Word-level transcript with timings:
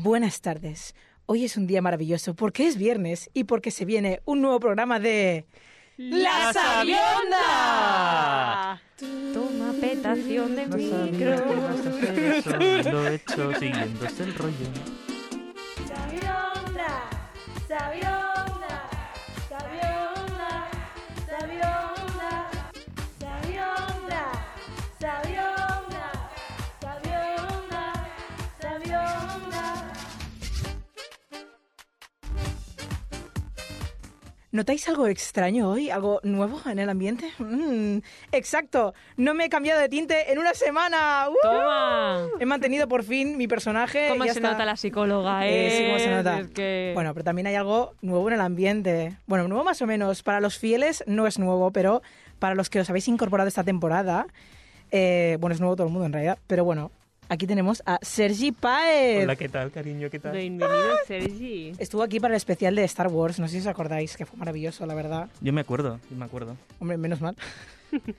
Buenas 0.00 0.40
tardes. 0.40 0.94
Hoy 1.26 1.44
es 1.44 1.56
un 1.56 1.66
día 1.66 1.82
maravilloso 1.82 2.34
porque 2.34 2.68
es 2.68 2.76
viernes 2.76 3.30
y 3.34 3.42
porque 3.44 3.72
se 3.72 3.84
viene 3.84 4.20
un 4.26 4.40
nuevo 4.40 4.60
programa 4.60 5.00
de... 5.00 5.44
¡La 5.96 6.52
Sabionda! 6.52 7.20
Toma 9.34 9.72
petación 9.80 10.54
de 10.54 10.66
micro. 10.68 11.44
Lo 12.92 13.08
he 13.08 13.16
hecho 13.16 13.52
siguiendo 13.58 14.06
el 14.06 14.34
rollo. 14.36 15.17
¿Notáis 34.58 34.88
algo 34.88 35.06
extraño 35.06 35.70
hoy? 35.70 35.88
¿Algo 35.88 36.18
nuevo 36.24 36.60
en 36.66 36.80
el 36.80 36.88
ambiente? 36.90 37.30
Mm, 37.38 37.98
exacto, 38.32 38.92
no 39.16 39.32
me 39.32 39.44
he 39.44 39.48
cambiado 39.48 39.80
de 39.80 39.88
tinte 39.88 40.32
en 40.32 40.40
una 40.40 40.52
semana. 40.52 41.28
¡Uh! 41.30 41.34
Toma. 41.40 42.26
He 42.40 42.44
mantenido 42.44 42.88
por 42.88 43.04
fin 43.04 43.36
mi 43.36 43.46
personaje. 43.46 44.08
¿Cómo 44.08 44.24
se 44.24 44.30
está. 44.30 44.50
nota 44.50 44.64
la 44.64 44.76
psicóloga, 44.76 45.46
Eh, 45.46 45.68
eh? 45.68 45.70
sí, 45.70 45.86
cómo 45.86 45.98
se 46.00 46.10
nota. 46.10 46.40
Es 46.40 46.50
que... 46.50 46.90
Bueno, 46.92 47.14
pero 47.14 47.22
también 47.22 47.46
hay 47.46 47.54
algo 47.54 47.94
nuevo 48.02 48.26
en 48.26 48.34
el 48.34 48.40
ambiente. 48.40 49.16
Bueno, 49.28 49.46
nuevo 49.46 49.62
más 49.62 49.80
o 49.80 49.86
menos. 49.86 50.24
Para 50.24 50.40
los 50.40 50.58
fieles 50.58 51.04
no 51.06 51.28
es 51.28 51.38
nuevo, 51.38 51.70
pero 51.70 52.02
para 52.40 52.56
los 52.56 52.68
que 52.68 52.80
os 52.80 52.90
habéis 52.90 53.06
incorporado 53.06 53.46
esta 53.46 53.62
temporada, 53.62 54.26
eh, 54.90 55.36
bueno, 55.40 55.54
es 55.54 55.60
nuevo 55.60 55.76
todo 55.76 55.86
el 55.86 55.92
mundo 55.92 56.06
en 56.06 56.12
realidad. 56.14 56.36
Pero 56.48 56.64
bueno, 56.64 56.90
aquí 57.28 57.46
tenemos 57.46 57.82
a 57.86 57.98
Sergi 58.02 58.52
Paez. 58.52 59.24
Hola, 59.24 59.36
¿qué 59.36 59.48
tal, 59.48 59.70
cariño? 59.70 60.10
¿Qué 60.10 60.18
tal? 60.18 60.32
Bienvenido, 60.36 60.96
Sergi. 61.06 61.72
Estuvo 61.78 62.02
aquí 62.02 62.20
para 62.20 62.34
el 62.34 62.36
especial 62.36 62.74
de 62.74 62.84
Star 62.84 63.08
Wars. 63.08 63.38
No 63.38 63.46
sé 63.48 63.54
si 63.54 63.60
os 63.60 63.66
acordáis, 63.66 64.16
que 64.16 64.26
fue 64.26 64.38
maravilloso, 64.38 64.86
la 64.86 64.94
verdad. 64.94 65.28
Yo 65.40 65.52
me 65.52 65.60
acuerdo, 65.60 66.00
yo 66.10 66.16
me 66.16 66.24
acuerdo. 66.24 66.56
Hombre, 66.80 66.96
menos 66.96 67.20
mal. 67.20 67.36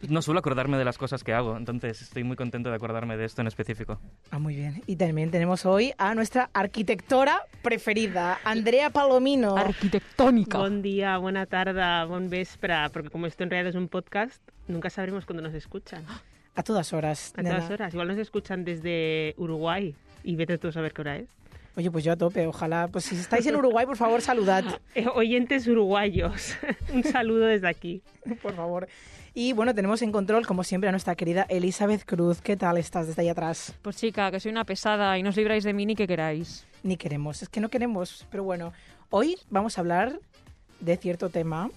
No 0.09 0.23
suelo 0.23 0.39
acordarme 0.39 0.79
de 0.79 0.83
las 0.83 0.97
cosas 0.97 1.23
que 1.23 1.31
hago, 1.31 1.55
entonces 1.55 2.01
estoy 2.01 2.23
muy 2.23 2.35
contento 2.35 2.71
de 2.71 2.75
acordarme 2.75 3.17
de 3.17 3.25
esto 3.25 3.41
en 3.41 3.47
específico. 3.47 3.99
Ah, 4.31 4.39
muy 4.39 4.55
bien. 4.55 4.81
Y 4.87 4.95
también 4.95 5.29
tenemos 5.29 5.63
hoy 5.63 5.93
a 5.99 6.15
nuestra 6.15 6.49
arquitectora 6.53 7.43
preferida, 7.61 8.39
Andrea 8.43 8.89
Palomino. 8.89 9.55
Arquitectónica. 9.55 10.57
Bon 10.57 10.81
dia, 10.81 11.19
bona 11.19 11.45
tarda, 11.45 12.03
bon 12.05 12.31
vespre, 12.31 12.73
porque 12.91 13.11
como 13.11 13.27
esto 13.27 13.43
en 13.43 13.51
realidad 13.51 13.69
es 13.69 13.75
un 13.75 13.89
podcast, 13.89 14.41
nunca 14.67 14.89
sabremos 14.89 15.27
cuándo 15.27 15.43
nos 15.43 15.53
escuchan. 15.53 16.03
A 16.59 16.63
todas 16.63 16.91
horas. 16.93 17.33
A 17.37 17.41
nena. 17.41 17.55
todas 17.55 17.71
horas. 17.71 17.93
Igual 17.93 18.09
nos 18.09 18.17
escuchan 18.17 18.65
desde 18.65 19.33
Uruguay 19.37 19.95
y 20.23 20.35
vete 20.35 20.57
tú 20.57 20.67
a 20.67 20.71
saber 20.71 20.93
qué 20.93 21.01
hora 21.01 21.17
es. 21.17 21.29
Oye, 21.77 21.89
pues 21.89 22.03
yo 22.03 22.11
a 22.11 22.17
tope. 22.17 22.45
Ojalá, 22.47 22.89
pues 22.89 23.05
si 23.05 23.15
estáis 23.15 23.45
en 23.47 23.55
Uruguay, 23.55 23.85
por 23.85 23.95
favor, 23.95 24.21
saludad. 24.21 24.63
Eh, 24.95 25.05
oyentes 25.13 25.67
uruguayos, 25.67 26.57
un 26.93 27.03
saludo 27.03 27.45
desde 27.45 27.69
aquí. 27.69 28.01
por 28.41 28.53
favor. 28.53 28.87
Y 29.33 29.53
bueno, 29.53 29.73
tenemos 29.73 30.01
en 30.01 30.11
control, 30.11 30.45
como 30.45 30.63
siempre, 30.63 30.89
a 30.89 30.91
nuestra 30.91 31.15
querida 31.15 31.45
Elizabeth 31.47 32.03
Cruz. 32.03 32.41
¿Qué 32.41 32.57
tal 32.57 32.77
estás 32.77 33.07
desde 33.07 33.21
ahí 33.21 33.29
atrás? 33.29 33.73
Pues 33.81 33.95
chica, 33.95 34.29
que 34.31 34.39
soy 34.39 34.51
una 34.51 34.65
pesada 34.65 35.17
y 35.17 35.23
no 35.23 35.29
os 35.29 35.37
libráis 35.37 35.63
de 35.63 35.71
mí 35.71 35.85
ni 35.85 35.95
que 35.95 36.07
queráis. 36.07 36.65
Ni 36.83 36.97
queremos, 36.97 37.41
es 37.43 37.47
que 37.47 37.61
no 37.61 37.69
queremos. 37.69 38.25
Pero 38.31 38.43
bueno, 38.43 38.73
hoy 39.11 39.37
vamos 39.49 39.77
a 39.77 39.81
hablar 39.81 40.19
de 40.81 40.97
cierto 40.97 41.29
tema. 41.29 41.69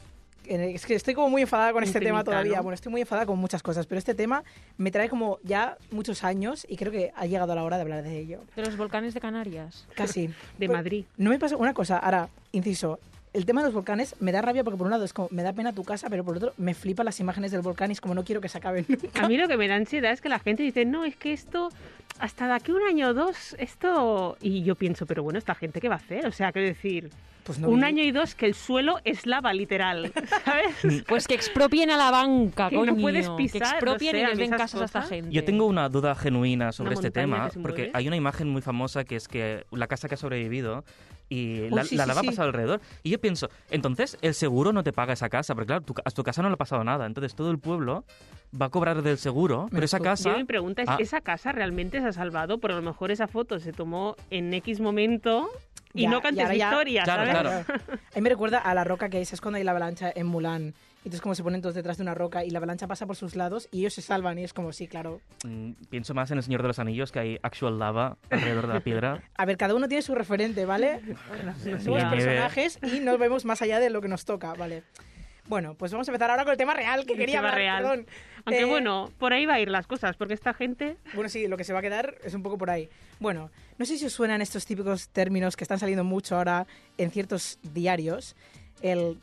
Es 0.47 0.87
que 0.87 0.95
estoy 0.95 1.15
como 1.15 1.29
muy 1.31 1.43
enfadada 1.43 1.73
con 1.73 1.85
este 1.85 2.01
tema 2.01 2.25
todavía. 2.25 2.57
¿no? 2.57 2.63
Bueno, 2.65 2.75
estoy 2.75 2.91
muy 2.91 3.01
enfadada 3.01 3.27
con 3.27 3.39
muchas 3.39 3.63
cosas, 3.63 3.87
pero 3.87 3.99
este 3.99 4.15
tema 4.15 4.43
me 4.77 4.91
trae 4.91 5.09
como 5.09 5.39
ya 5.45 5.77
muchos 5.91 6.25
años 6.25 6.67
y 6.69 6.77
creo 6.77 6.91
que 6.93 7.13
ha 7.15 7.27
llegado 7.27 7.55
la 7.55 7.63
hora 7.65 7.77
de 7.77 7.83
hablar 7.83 8.03
de 8.03 8.19
ello. 8.19 8.41
De 8.57 8.63
los 8.63 8.77
volcanes 8.77 9.15
de 9.15 9.21
Canarias. 9.21 9.87
Casi. 9.95 10.27
De 10.59 10.67
Pues, 10.67 10.71
Madrid. 10.71 11.05
No 11.17 11.31
me 11.31 11.39
pasa 11.39 11.57
una 11.57 11.75
cosa, 11.75 11.99
ahora, 11.99 12.29
inciso. 12.53 12.99
El 13.33 13.47
tema 13.47 13.63
de 13.63 13.69
los 13.69 13.75
volcanes 13.75 14.15
me 14.21 14.31
da 14.31 14.43
rabia 14.43 14.63
porque 14.63 14.77
por 14.77 14.87
un 14.87 14.91
lado 14.91 15.05
es 15.07 15.15
como 15.15 15.29
me 15.31 15.43
da 15.43 15.55
pena 15.55 15.73
tu 15.73 15.85
casa, 15.85 16.11
pero 16.11 16.23
por 16.23 16.37
otro 16.37 16.53
me 16.59 16.75
flipan 16.75 17.07
las 17.07 17.19
imágenes 17.19 17.51
del 17.51 17.63
volcán 17.63 17.91
y 17.91 17.95
es 17.95 18.01
como 18.03 18.15
no 18.15 18.25
quiero 18.25 18.43
que 18.43 18.49
se 18.51 18.59
acaben 18.59 18.85
nunca. 18.89 19.25
A 19.25 19.29
mí 19.29 19.39
lo 19.39 19.49
que 19.49 19.57
me 19.57 19.69
da 19.69 19.77
ansiedad 19.77 20.13
es 20.13 20.21
que 20.21 20.29
la 20.29 20.39
gente 20.39 20.63
dice, 20.63 20.85
no, 20.85 21.07
es 21.07 21.17
que 21.17 21.33
esto, 21.33 21.71
hasta 22.23 22.47
de 22.47 22.53
aquí 22.55 22.71
un 22.73 22.83
año 22.83 23.09
o 23.09 23.15
dos, 23.15 23.57
esto... 23.59 24.37
Y 24.41 24.63
yo 24.63 24.77
pienso, 24.77 25.07
pero 25.07 25.23
bueno, 25.25 25.39
¿esta 25.39 25.55
gente 25.57 25.81
qué 25.81 25.89
va 25.89 25.97
a 25.97 25.99
hacer? 25.99 26.25
O 26.27 26.33
sea, 26.33 26.53
quiero 26.53 26.69
decir, 26.69 27.11
Pues 27.45 27.59
no 27.59 27.69
un 27.69 27.81
vi- 27.81 27.85
año 27.87 28.03
y 28.05 28.13
dos 28.13 28.35
que 28.37 28.47
el 28.47 28.55
suelo 28.55 29.01
es 29.05 29.27
lava, 29.27 29.53
literal, 29.53 30.13
¿sabes? 30.45 31.03
Pues 31.09 31.27
que 31.27 31.35
expropien 31.35 31.91
a 31.91 31.97
la 31.97 32.11
banca, 32.13 32.69
Que 32.71 32.77
no 32.77 32.87
coño. 32.93 32.97
puedes 33.03 33.29
pisar, 33.31 33.61
Que 33.63 33.69
expropien 33.69 34.13
no 34.13 34.19
sé, 34.21 34.25
y 34.25 34.29
les 34.29 34.39
den 34.39 34.51
casas 34.51 34.81
a 34.81 34.85
esta 34.85 35.01
cosas. 35.01 35.11
gente. 35.11 35.31
Yo 35.33 35.45
tengo 35.45 35.67
una 35.67 35.89
duda 35.89 36.15
genuina 36.15 36.71
sobre 36.71 36.91
Una 36.91 36.95
este 36.95 37.11
tema, 37.11 37.51
porque 37.61 37.91
hay 37.93 38.07
una 38.07 38.17
imagen 38.17 38.49
muy 38.49 38.63
famosa 38.63 39.03
que 39.05 39.17
es 39.17 39.27
que 39.27 39.65
la 39.73 39.89
casa 39.89 40.07
que 40.09 40.15
ha 40.15 40.19
sobrevivido 40.19 40.85
y 41.33 41.71
la, 41.71 41.85
sí, 41.85 41.97
la 41.97 42.05
sí, 42.05 42.09
lava 42.09 42.21
sí. 42.21 42.27
ha 42.27 42.31
pasado 42.31 42.49
alrededor. 42.49 42.81
Y 43.03 43.11
yo 43.11 43.21
pienso, 43.21 43.49
entonces 43.71 44.19
el 44.23 44.35
seguro 44.35 44.73
no 44.73 44.83
te 44.83 44.93
paga 44.93 45.13
esa 45.15 45.29
casa, 45.29 45.55
porque 45.55 45.67
claro, 45.69 45.83
tu, 45.83 45.95
a 46.05 46.11
tu 46.11 46.23
casa 46.23 46.43
no 46.43 46.49
le 46.49 46.55
ha 46.55 46.59
pasado 46.59 46.85
nada. 46.85 47.07
Entonces 47.07 47.35
todo 47.35 47.51
el 47.51 47.59
pueblo 47.59 48.05
va 48.61 48.67
a 48.67 48.69
cobrar 48.69 49.03
del 49.03 49.19
seguro, 49.19 49.69
pero 49.71 49.85
esa 49.85 49.99
casa... 50.01 50.31
Yo 50.33 50.37
mi 50.37 50.45
pregunta 50.45 50.83
es, 50.83 50.89
Ah. 50.89 50.97
¿esa 50.99 51.21
casa 51.21 51.53
realmente 51.53 52.01
se 52.01 52.07
ha 52.09 52.13
salvado? 52.13 52.59
Porque 52.59 52.75
a 52.75 52.77
lo 52.77 52.83
mejor 52.83 53.11
esa 53.11 53.29
foto 53.29 53.59
se 53.59 53.73
tomó 53.73 54.15
en 54.31 54.53
X 54.55 54.81
momento 54.81 55.49
y 55.95 56.03
Ya, 56.03 56.11
no 56.11 56.21
cantes 56.21 56.45
ahora 56.45 56.55
ya- 56.57 56.69
victoria, 56.71 57.03
Claro, 57.05 57.33
¿sabes? 57.33 57.65
claro. 57.67 57.83
A 57.95 58.15
mí 58.17 58.21
me 58.23 58.29
recuerda 58.31 58.59
a 58.59 58.75
la 58.75 58.85
roca 58.85 59.09
que 59.09 59.21
es, 59.21 59.33
es 59.33 59.41
cuando 59.41 59.57
hay 59.59 59.65
la 59.65 59.71
avalancha 59.71 60.13
en 60.15 60.27
Mulan. 60.27 60.75
Y 61.05 61.09
entonces 61.09 61.21
como 61.21 61.35
se 61.35 61.43
ponen 61.43 61.61
todos 61.61 61.75
detrás 61.75 61.97
de 61.97 62.05
una 62.05 62.15
roca 62.15 62.45
y 62.45 62.51
la 62.51 62.59
avalancha 62.59 62.87
pasa 62.87 63.07
por 63.07 63.17
sus 63.17 63.35
lados 63.35 63.69
y 63.73 63.81
ellos 63.81 63.93
se 63.95 64.03
salvan 64.03 64.39
y 64.39 64.45
es 64.45 64.53
como, 64.53 64.73
sí, 64.73 64.87
claro. 64.87 65.21
Mm, 65.45 65.73
Pienso 65.91 66.15
más 66.15 66.31
en 66.31 66.39
El 66.39 66.45
Señor 66.45 66.63
de 66.63 66.69
los 66.69 66.79
Anillos, 66.79 67.11
que 67.11 67.19
hay 67.19 67.39
actual 67.43 67.79
lava 67.79 68.19
alrededor 68.31 68.69
de 68.69 68.75
la 68.75 68.81
piedra. 68.81 69.23
A 69.37 69.45
ver, 69.45 69.57
cada 69.57 69.75
uno 69.75 69.89
tiene 69.89 70.03
su 70.03 70.15
referente, 70.15 70.65
¿vale? 70.65 71.01
Somos 71.65 71.85
Nieve. 71.87 72.09
personajes 72.11 72.79
y 72.83 73.01
nos 73.01 73.19
vemos 73.19 73.45
más 73.45 73.61
allá 73.63 73.81
de 73.81 73.91
lo 73.91 74.01
que 74.01 74.07
nos 74.09 74.25
toca, 74.25 74.55
¿vale? 74.55 74.85
Bueno, 75.49 75.75
pues 75.75 75.91
vamos 75.91 76.07
a 76.09 76.13
empezar 76.13 76.31
ahora 76.31 76.45
con 76.45 76.53
el 76.53 76.57
tema 76.57 76.73
real 76.73 77.05
que 77.05 77.15
El 77.15 77.19
quería 77.19 77.39
tema 77.39 77.49
hablar, 77.51 77.59
real. 77.59 77.83
perdón. 77.83 78.07
Aunque 78.45 78.63
Eh, 78.63 78.65
bueno, 78.65 79.11
por 79.19 79.33
ahí 79.33 79.45
va 79.45 79.55
a 79.55 79.61
ir 79.61 79.69
las 79.71 79.89
cosas, 79.89 80.17
porque 80.17 80.35
esta 80.35 80.55
gente... 80.55 80.99
Bueno, 81.15 81.29
sí, 81.29 81.49
lo 81.49 81.57
que 81.57 81.65
se 81.65 81.73
va 81.73 81.81
a 81.81 81.83
quedar 81.83 82.15
es 82.23 82.33
un 82.35 82.45
poco 82.45 82.57
por 82.59 82.71
ahí. 82.71 82.89
Bueno, 83.19 83.51
no 83.77 83.85
sé 83.85 83.99
si 83.99 84.07
os 84.07 84.13
suenan 84.13 84.41
estos 84.41 84.65
típicos 84.67 85.09
términos 85.09 85.57
que 85.57 85.65
están 85.65 85.81
saliendo 85.81 86.05
mucho 86.05 86.37
ahora 86.37 86.69
en 86.97 87.11
ciertos 87.11 87.59
diarios. 87.75 88.37
El 88.83 89.19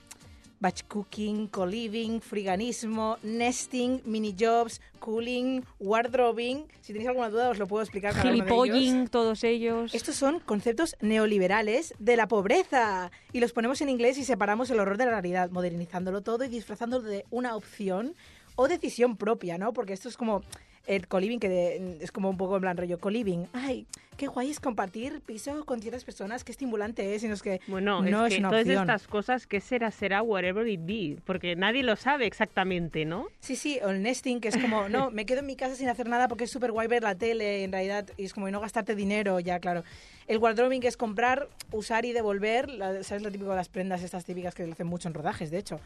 batch 0.59 0.84
cooking, 0.88 1.47
co-living, 1.47 2.20
friganismo, 2.20 3.18
nesting, 3.24 4.02
mini 4.06 4.36
jobs, 4.38 4.81
cooling, 5.00 5.64
wardrobing. 5.80 6.66
Si 6.81 6.94
tenéis 6.94 7.09
alguna 7.09 7.30
duda 7.30 7.50
os 7.50 7.58
lo 7.58 7.68
puedo 7.68 7.84
explicar. 7.84 8.14
cada 8.14 8.30
uno 8.30 8.31
de 8.31 8.38
ellos. 8.38 8.64
Gilipolling, 8.64 9.08
todos 9.08 9.44
ellos. 9.44 9.94
Estos 9.96 10.16
son 10.16 10.40
conceptos 10.40 10.96
neoliberales 11.02 11.94
de 12.00 12.16
la 12.16 12.28
pobreza 12.28 13.12
y 13.31 13.40
los 13.40 13.53
ponemos 13.53 13.81
en 13.81 13.90
inglés 13.90 14.18
y 14.18 14.24
separamos 14.24 14.69
el 14.69 14.80
horror 14.80 14.98
de 14.98 15.06
la 15.06 15.12
realidad, 15.12 15.50
modernizándolo 15.52 16.22
todo 16.22 16.44
y 16.44 16.50
disfrazándolo 16.50 17.08
de 17.08 17.25
una 17.30 17.56
opción 17.56 18.16
o 18.56 18.68
decisión 18.68 19.16
propia, 19.16 19.58
¿no? 19.58 19.72
Porque 19.72 19.94
esto 19.94 20.09
es 20.09 20.18
como 20.18 20.44
el 20.89 21.07
coliving, 21.07 21.39
que 21.39 21.50
de- 21.50 21.97
es 22.01 22.11
como 22.11 22.29
un 22.31 22.38
poco 22.38 22.55
en 22.55 22.61
plan 22.61 22.75
rollo 22.75 23.00
coliving. 23.00 23.47
Ay, 23.53 23.85
qué 24.17 24.25
guay 24.25 24.50
es 24.50 24.59
compartir 24.59 25.22
piso 25.22 25.63
con 25.66 25.81
ciertas 25.81 26.03
personas, 26.03 26.44
qué 26.44 26.51
estimulante 26.51 27.13
es, 27.13 27.23
y 27.23 27.27
no 27.27 27.35
es 27.35 27.44
que 27.44 27.61
Bueno, 27.67 28.01
no 28.01 28.25
es 28.25 28.31
es, 28.31 28.35
que 28.35 28.39
una 28.39 28.50
todas 28.50 28.63
opción. 28.66 28.79
estas 28.81 29.07
cosas, 29.07 29.45
¿qué 29.45 29.61
será? 29.61 29.91
Será 29.91 30.23
whatever 30.23 30.67
it 30.67 30.81
be, 30.83 31.17
porque 31.25 31.55
nadie 31.55 31.83
lo 31.83 31.95
sabe 31.95 32.25
exactamente, 32.25 33.05
¿no? 33.05 33.27
Sí, 33.39 33.55
sí, 33.55 33.79
o 33.83 33.89
el 33.91 34.01
nesting, 34.01 34.41
que 34.41 34.47
es 34.47 34.57
como, 34.57 34.89
no, 34.89 35.11
me 35.11 35.27
quedo 35.27 35.41
en 35.41 35.45
mi 35.45 35.55
casa 35.55 35.75
sin 35.75 35.89
hacer 35.89 36.09
nada 36.09 36.27
porque 36.27 36.45
es 36.45 36.51
súper 36.51 36.72
guay 36.72 36.88
ver 36.88 37.03
la 37.03 37.13
tele, 37.13 37.63
en 37.63 37.71
realidad, 37.71 38.07
y 38.17 38.25
es 38.25 38.33
como 38.33 38.50
y 38.50 38.51
no 38.51 38.59
gastarte 38.59 38.95
dinero, 38.95 39.39
ya, 39.39 39.59
claro. 39.59 39.83
El 40.27 40.39
wardrobing, 40.39 40.81
que 40.81 40.88
es 40.88 40.97
comprar, 40.97 41.47
usar 41.71 42.03
y 42.06 42.13
devolver, 42.13 42.67
la- 42.69 43.03
¿sabes 43.03 43.21
lo 43.21 43.31
típico 43.31 43.51
de 43.51 43.57
las 43.57 43.69
prendas 43.69 44.01
estas 44.01 44.25
típicas 44.25 44.56
que 44.56 44.66
lo 44.66 44.73
hacen 44.73 44.88
mucho 44.88 45.07
en 45.07 45.13
rodajes, 45.13 45.51
de 45.51 45.59
hecho? 45.59 45.79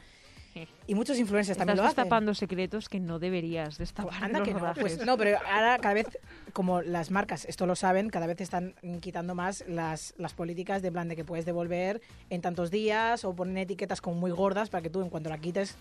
Y 0.88 0.96
muchos 0.96 1.18
influencers 1.18 1.58
también 1.58 1.76
Estás 1.76 1.84
lo 1.84 1.90
hacen. 1.90 2.04
destapando 2.04 2.34
secretos 2.34 2.90
que 2.90 3.00
no 3.00 3.20
deberías 3.20 3.78
destapar. 3.78 4.24
Anda 4.24 4.40
los 4.40 4.48
que 4.48 4.54
no, 4.54 4.74
pues 4.80 5.06
no, 5.06 5.18
pero 5.18 5.38
ahora 5.50 5.78
cada 5.80 5.94
vez, 5.94 6.08
como 6.52 6.82
las 6.82 7.10
marcas, 7.10 7.46
esto 7.46 7.66
lo 7.66 7.76
saben, 7.76 8.10
cada 8.10 8.28
vez 8.28 8.42
están 8.42 8.76
quitando 9.02 9.34
más 9.34 9.64
las, 9.68 10.14
las 10.18 10.34
políticas 10.34 10.82
de 10.82 10.92
plan 10.92 11.08
de 11.08 11.16
que 11.16 11.24
puedes 11.24 11.46
devolver 11.46 12.02
en 12.30 12.42
tantos 12.42 12.70
días 12.70 13.24
o 13.24 13.34
ponen 13.34 13.58
etiquetas 13.58 14.02
como 14.02 14.18
muy 14.18 14.32
gordas 14.32 14.70
para 14.70 14.82
que 14.82 14.90
tú 14.90 15.02
en 15.02 15.10
cuanto 15.10 15.30
la 15.30 15.38
quites, 15.38 15.76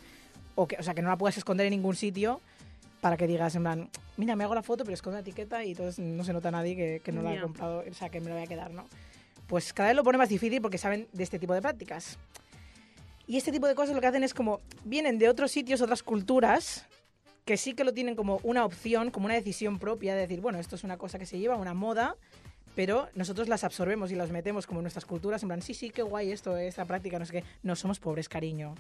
o, 0.54 0.68
que, 0.68 0.76
o 0.76 0.82
sea, 0.82 0.94
que 0.94 1.02
no 1.02 1.08
la 1.08 1.16
puedas 1.16 1.36
esconder 1.36 1.66
en 1.66 1.72
ningún 1.72 1.96
sitio, 1.96 2.40
para 3.00 3.16
que 3.16 3.26
digas 3.26 3.56
en 3.56 3.62
plan, 3.62 3.90
mira, 4.16 4.36
me 4.36 4.44
hago 4.44 4.54
la 4.54 4.62
foto 4.62 4.84
pero 4.84 4.94
escondo 4.94 5.16
la 5.16 5.22
etiqueta 5.22 5.64
y 5.64 5.72
entonces 5.72 5.98
no 5.98 6.22
se 6.22 6.32
nota 6.32 6.52
nadie 6.52 6.76
que, 6.76 7.00
que 7.04 7.10
no 7.10 7.22
la 7.22 7.32
ha 7.32 7.40
comprado, 7.40 7.82
o 7.90 7.94
sea, 7.94 8.08
que 8.08 8.20
me 8.20 8.28
lo 8.28 8.36
voy 8.36 8.44
a 8.44 8.46
quedar, 8.46 8.70
¿no? 8.70 8.84
Pues 9.48 9.72
cada 9.72 9.88
vez 9.88 9.96
lo 9.96 10.04
pone 10.04 10.18
más 10.18 10.28
difícil 10.28 10.62
porque 10.62 10.78
saben 10.78 11.08
de 11.12 11.24
este 11.24 11.38
tipo 11.40 11.52
de 11.52 11.60
prácticas. 11.60 12.16
Y 13.26 13.36
este 13.36 13.52
tipo 13.52 13.66
de 13.66 13.74
cosas 13.74 13.94
lo 13.94 14.00
que 14.00 14.06
hacen 14.06 14.24
es 14.24 14.34
como 14.34 14.60
vienen 14.84 15.18
de 15.18 15.28
otros 15.28 15.50
sitios, 15.50 15.80
otras 15.80 16.02
culturas, 16.02 16.86
que 17.44 17.56
sí 17.56 17.74
que 17.74 17.84
lo 17.84 17.92
tienen 17.92 18.14
como 18.14 18.40
una 18.42 18.64
opción, 18.64 19.10
como 19.10 19.26
una 19.26 19.34
decisión 19.34 19.78
propia 19.78 20.14
de 20.14 20.22
decir, 20.22 20.40
bueno, 20.40 20.58
esto 20.58 20.76
es 20.76 20.84
una 20.84 20.96
cosa 20.96 21.18
que 21.18 21.26
se 21.26 21.38
lleva, 21.38 21.56
una 21.56 21.74
moda, 21.74 22.16
pero 22.74 23.08
nosotros 23.14 23.48
las 23.48 23.64
absorbemos 23.64 24.10
y 24.12 24.14
las 24.14 24.30
metemos 24.30 24.66
como 24.66 24.80
en 24.80 24.84
nuestras 24.84 25.04
culturas, 25.04 25.42
en 25.42 25.48
plan, 25.48 25.62
sí, 25.62 25.74
sí, 25.74 25.90
qué 25.90 26.02
guay 26.02 26.32
esto, 26.32 26.56
esta 26.56 26.84
práctica, 26.84 27.18
no 27.18 27.26
sé 27.26 27.32
qué. 27.32 27.44
No 27.62 27.76
somos 27.76 28.00
pobres, 28.00 28.28
cariño. 28.28 28.74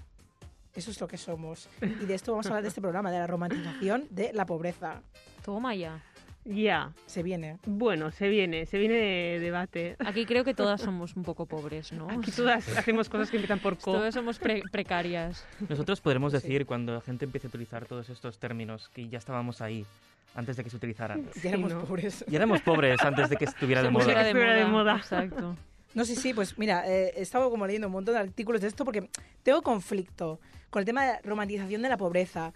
Eso 0.74 0.90
es 0.90 1.00
lo 1.00 1.06
que 1.06 1.18
somos. 1.18 1.68
Y 1.82 2.06
de 2.06 2.14
esto 2.14 2.32
vamos 2.32 2.46
a 2.46 2.50
hablar 2.50 2.62
de 2.62 2.68
este 2.68 2.80
programa, 2.80 3.10
de 3.10 3.18
la 3.18 3.26
romantización 3.26 4.06
de 4.10 4.32
la 4.32 4.46
pobreza. 4.46 5.02
Toma 5.44 5.74
ya. 5.74 6.02
Ya. 6.44 6.92
Se 7.06 7.22
viene. 7.22 7.58
Bueno, 7.66 8.10
se 8.10 8.28
viene, 8.28 8.66
se 8.66 8.78
viene 8.78 8.94
de 8.94 9.38
debate. 9.40 9.96
Aquí 10.00 10.26
creo 10.26 10.42
que 10.44 10.54
todas 10.54 10.80
somos 10.80 11.14
un 11.16 11.22
poco 11.22 11.46
pobres, 11.46 11.92
¿no? 11.92 12.08
Aquí 12.10 12.30
todas 12.32 12.68
hacemos 12.76 13.08
cosas 13.08 13.30
que 13.30 13.36
empiezan 13.36 13.60
por 13.60 13.78
co. 13.78 13.92
Todas 13.92 14.14
somos 14.14 14.38
pre- 14.38 14.62
precarias. 14.72 15.44
Nosotros 15.68 16.00
podremos 16.00 16.32
Sí. 16.32 16.38
decir, 16.38 16.66
cuando 16.66 16.94
la 16.94 17.00
gente 17.00 17.24
empiece 17.24 17.46
a 17.46 17.48
utilizar 17.48 17.86
todos 17.86 18.08
estos 18.10 18.38
términos, 18.38 18.88
que 18.92 19.08
ya 19.08 19.18
estábamos 19.18 19.60
ahí 19.60 19.86
antes 20.34 20.56
de 20.56 20.64
que 20.64 20.70
se 20.70 20.76
utilizaran. 20.76 21.28
Ya 21.42 21.50
éramos 21.50 21.72
¿no? 21.74 21.84
pobres. 21.84 22.24
Y 22.28 22.34
éramos 22.34 22.60
pobres 22.62 23.00
antes 23.02 23.28
de 23.28 23.36
que 23.36 23.44
estuviera 23.44 23.82
de 23.82 23.90
moda. 23.90 24.10
era 24.10 24.24
de 24.24 24.32
Fuera 24.32 24.54
de 24.54 24.64
moda. 24.64 24.96
Exacto. 24.96 25.56
No, 25.94 26.04
sí, 26.06 26.16
sí, 26.16 26.32
pues 26.34 26.58
mira, 26.58 26.88
eh, 26.90 27.12
he 27.16 27.20
estado 27.22 27.50
como 27.50 27.66
leyendo 27.66 27.86
un 27.86 27.92
montón 27.92 28.14
de 28.14 28.20
artículos 28.20 28.62
de 28.62 28.66
esto 28.68 28.84
porque 28.84 29.08
tengo 29.42 29.60
conflicto 29.62 30.40
con 30.70 30.80
el 30.80 30.86
tema 30.86 31.04
de 31.04 31.20
romantización 31.22 31.82
de 31.82 31.88
la 31.90 31.98
pobreza. 31.98 32.52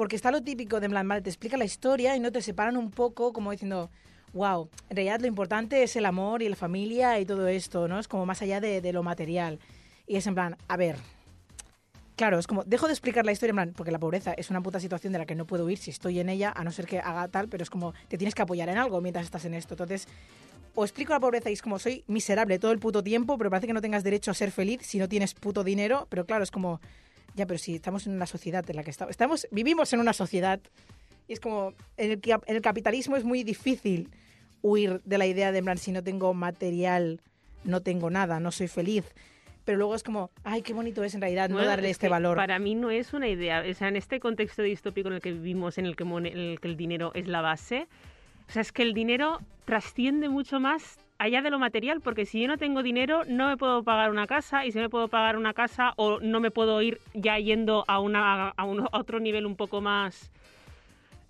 Porque 0.00 0.16
está 0.16 0.30
lo 0.30 0.42
típico 0.42 0.80
de 0.80 0.86
en 0.86 0.92
plan, 0.92 1.22
te 1.22 1.28
explica 1.28 1.58
la 1.58 1.66
historia 1.66 2.16
y 2.16 2.20
no 2.20 2.32
te 2.32 2.40
separan 2.40 2.78
un 2.78 2.90
poco 2.90 3.34
como 3.34 3.50
diciendo, 3.50 3.90
wow, 4.32 4.70
en 4.88 4.96
realidad 4.96 5.20
lo 5.20 5.26
importante 5.26 5.82
es 5.82 5.94
el 5.94 6.06
amor 6.06 6.40
y 6.40 6.48
la 6.48 6.56
familia 6.56 7.20
y 7.20 7.26
todo 7.26 7.46
esto, 7.48 7.86
¿no? 7.86 7.98
Es 7.98 8.08
como 8.08 8.24
más 8.24 8.40
allá 8.40 8.62
de, 8.62 8.80
de 8.80 8.94
lo 8.94 9.02
material. 9.02 9.58
Y 10.06 10.16
es 10.16 10.26
en 10.26 10.34
plan, 10.34 10.56
a 10.68 10.78
ver, 10.78 10.96
claro, 12.16 12.38
es 12.38 12.46
como, 12.46 12.64
dejo 12.64 12.86
de 12.86 12.94
explicar 12.94 13.26
la 13.26 13.32
historia 13.32 13.50
en 13.50 13.56
plan, 13.56 13.72
porque 13.76 13.92
la 13.92 13.98
pobreza 13.98 14.32
es 14.32 14.48
una 14.48 14.62
puta 14.62 14.80
situación 14.80 15.12
de 15.12 15.18
la 15.18 15.26
que 15.26 15.34
no 15.34 15.44
puedo 15.44 15.66
huir 15.66 15.76
si 15.76 15.90
estoy 15.90 16.18
en 16.18 16.30
ella, 16.30 16.50
a 16.56 16.64
no 16.64 16.72
ser 16.72 16.86
que 16.86 16.98
haga 16.98 17.28
tal, 17.28 17.50
pero 17.50 17.62
es 17.62 17.68
como, 17.68 17.92
te 18.08 18.16
tienes 18.16 18.34
que 18.34 18.40
apoyar 18.40 18.70
en 18.70 18.78
algo 18.78 19.02
mientras 19.02 19.26
estás 19.26 19.44
en 19.44 19.52
esto. 19.52 19.74
Entonces, 19.74 20.08
o 20.74 20.82
explico 20.82 21.12
la 21.12 21.20
pobreza 21.20 21.50
y 21.50 21.52
es 21.52 21.60
como 21.60 21.78
soy 21.78 22.04
miserable 22.06 22.58
todo 22.58 22.72
el 22.72 22.78
puto 22.78 23.04
tiempo, 23.04 23.36
pero 23.36 23.50
parece 23.50 23.66
que 23.66 23.74
no 23.74 23.82
tengas 23.82 24.02
derecho 24.02 24.30
a 24.30 24.34
ser 24.34 24.50
feliz 24.50 24.80
si 24.80 24.98
no 24.98 25.10
tienes 25.10 25.34
puto 25.34 25.62
dinero, 25.62 26.06
pero 26.08 26.24
claro, 26.24 26.42
es 26.42 26.50
como, 26.50 26.80
ya, 27.34 27.46
pero 27.46 27.58
si 27.58 27.76
estamos 27.76 28.06
en 28.06 28.14
una 28.14 28.26
sociedad 28.26 28.68
en 28.68 28.76
la 28.76 28.84
que 28.84 28.90
estamos, 28.90 29.10
estamos 29.10 29.46
vivimos 29.50 29.92
en 29.92 30.00
una 30.00 30.12
sociedad 30.12 30.60
y 31.28 31.32
es 31.32 31.40
como, 31.40 31.74
en 31.96 32.10
el, 32.10 32.20
en 32.24 32.56
el 32.56 32.62
capitalismo 32.62 33.16
es 33.16 33.24
muy 33.24 33.44
difícil 33.44 34.08
huir 34.62 35.00
de 35.04 35.18
la 35.18 35.26
idea 35.26 35.52
de, 35.52 35.58
en 35.58 35.64
plan, 35.64 35.78
si 35.78 35.92
no 35.92 36.02
tengo 36.02 36.34
material, 36.34 37.20
no 37.64 37.82
tengo 37.82 38.10
nada, 38.10 38.40
no 38.40 38.50
soy 38.50 38.68
feliz. 38.68 39.04
Pero 39.64 39.78
luego 39.78 39.94
es 39.94 40.02
como, 40.02 40.30
ay, 40.42 40.62
qué 40.62 40.72
bonito 40.72 41.04
es 41.04 41.14
en 41.14 41.20
realidad 41.20 41.48
no 41.48 41.56
Bueno, 41.56 41.68
darle 41.68 41.90
es 41.90 41.92
este 41.92 42.08
valor. 42.08 42.36
Para 42.36 42.58
mí 42.58 42.74
no 42.74 42.90
es 42.90 43.12
una 43.12 43.28
idea. 43.28 43.62
O 43.68 43.74
sea, 43.74 43.88
en 43.88 43.96
este 43.96 44.18
contexto 44.18 44.62
distópico 44.62 45.08
en 45.08 45.14
el 45.14 45.20
que 45.20 45.32
vivimos, 45.32 45.78
en 45.78 45.86
el 45.86 45.96
que, 45.96 46.02
en 46.02 46.26
el, 46.26 46.58
que 46.60 46.68
el 46.68 46.76
dinero 46.76 47.12
es 47.14 47.28
la 47.28 47.42
base, 47.42 47.86
o 48.48 48.52
sea, 48.52 48.62
es 48.62 48.72
que 48.72 48.82
el 48.82 48.94
dinero 48.94 49.38
trasciende 49.64 50.28
mucho 50.28 50.58
más 50.58 50.98
allá 51.20 51.42
de 51.42 51.50
lo 51.50 51.58
material, 51.58 52.00
porque 52.00 52.24
si 52.24 52.40
yo 52.40 52.48
no 52.48 52.56
tengo 52.56 52.82
dinero, 52.82 53.24
no 53.28 53.46
me 53.48 53.58
puedo 53.58 53.84
pagar 53.84 54.10
una 54.10 54.26
casa, 54.26 54.64
y 54.64 54.72
si 54.72 54.78
no 54.78 54.84
me 54.84 54.88
puedo 54.88 55.08
pagar 55.08 55.36
una 55.36 55.52
casa, 55.52 55.92
o 55.96 56.18
no 56.20 56.40
me 56.40 56.50
puedo 56.50 56.80
ir 56.80 56.98
ya 57.12 57.38
yendo 57.38 57.84
a, 57.88 58.00
una, 58.00 58.48
a, 58.48 58.64
otro 58.92 59.20
nivel 59.20 59.44
un 59.44 59.54
poco 59.54 59.82
más, 59.82 60.30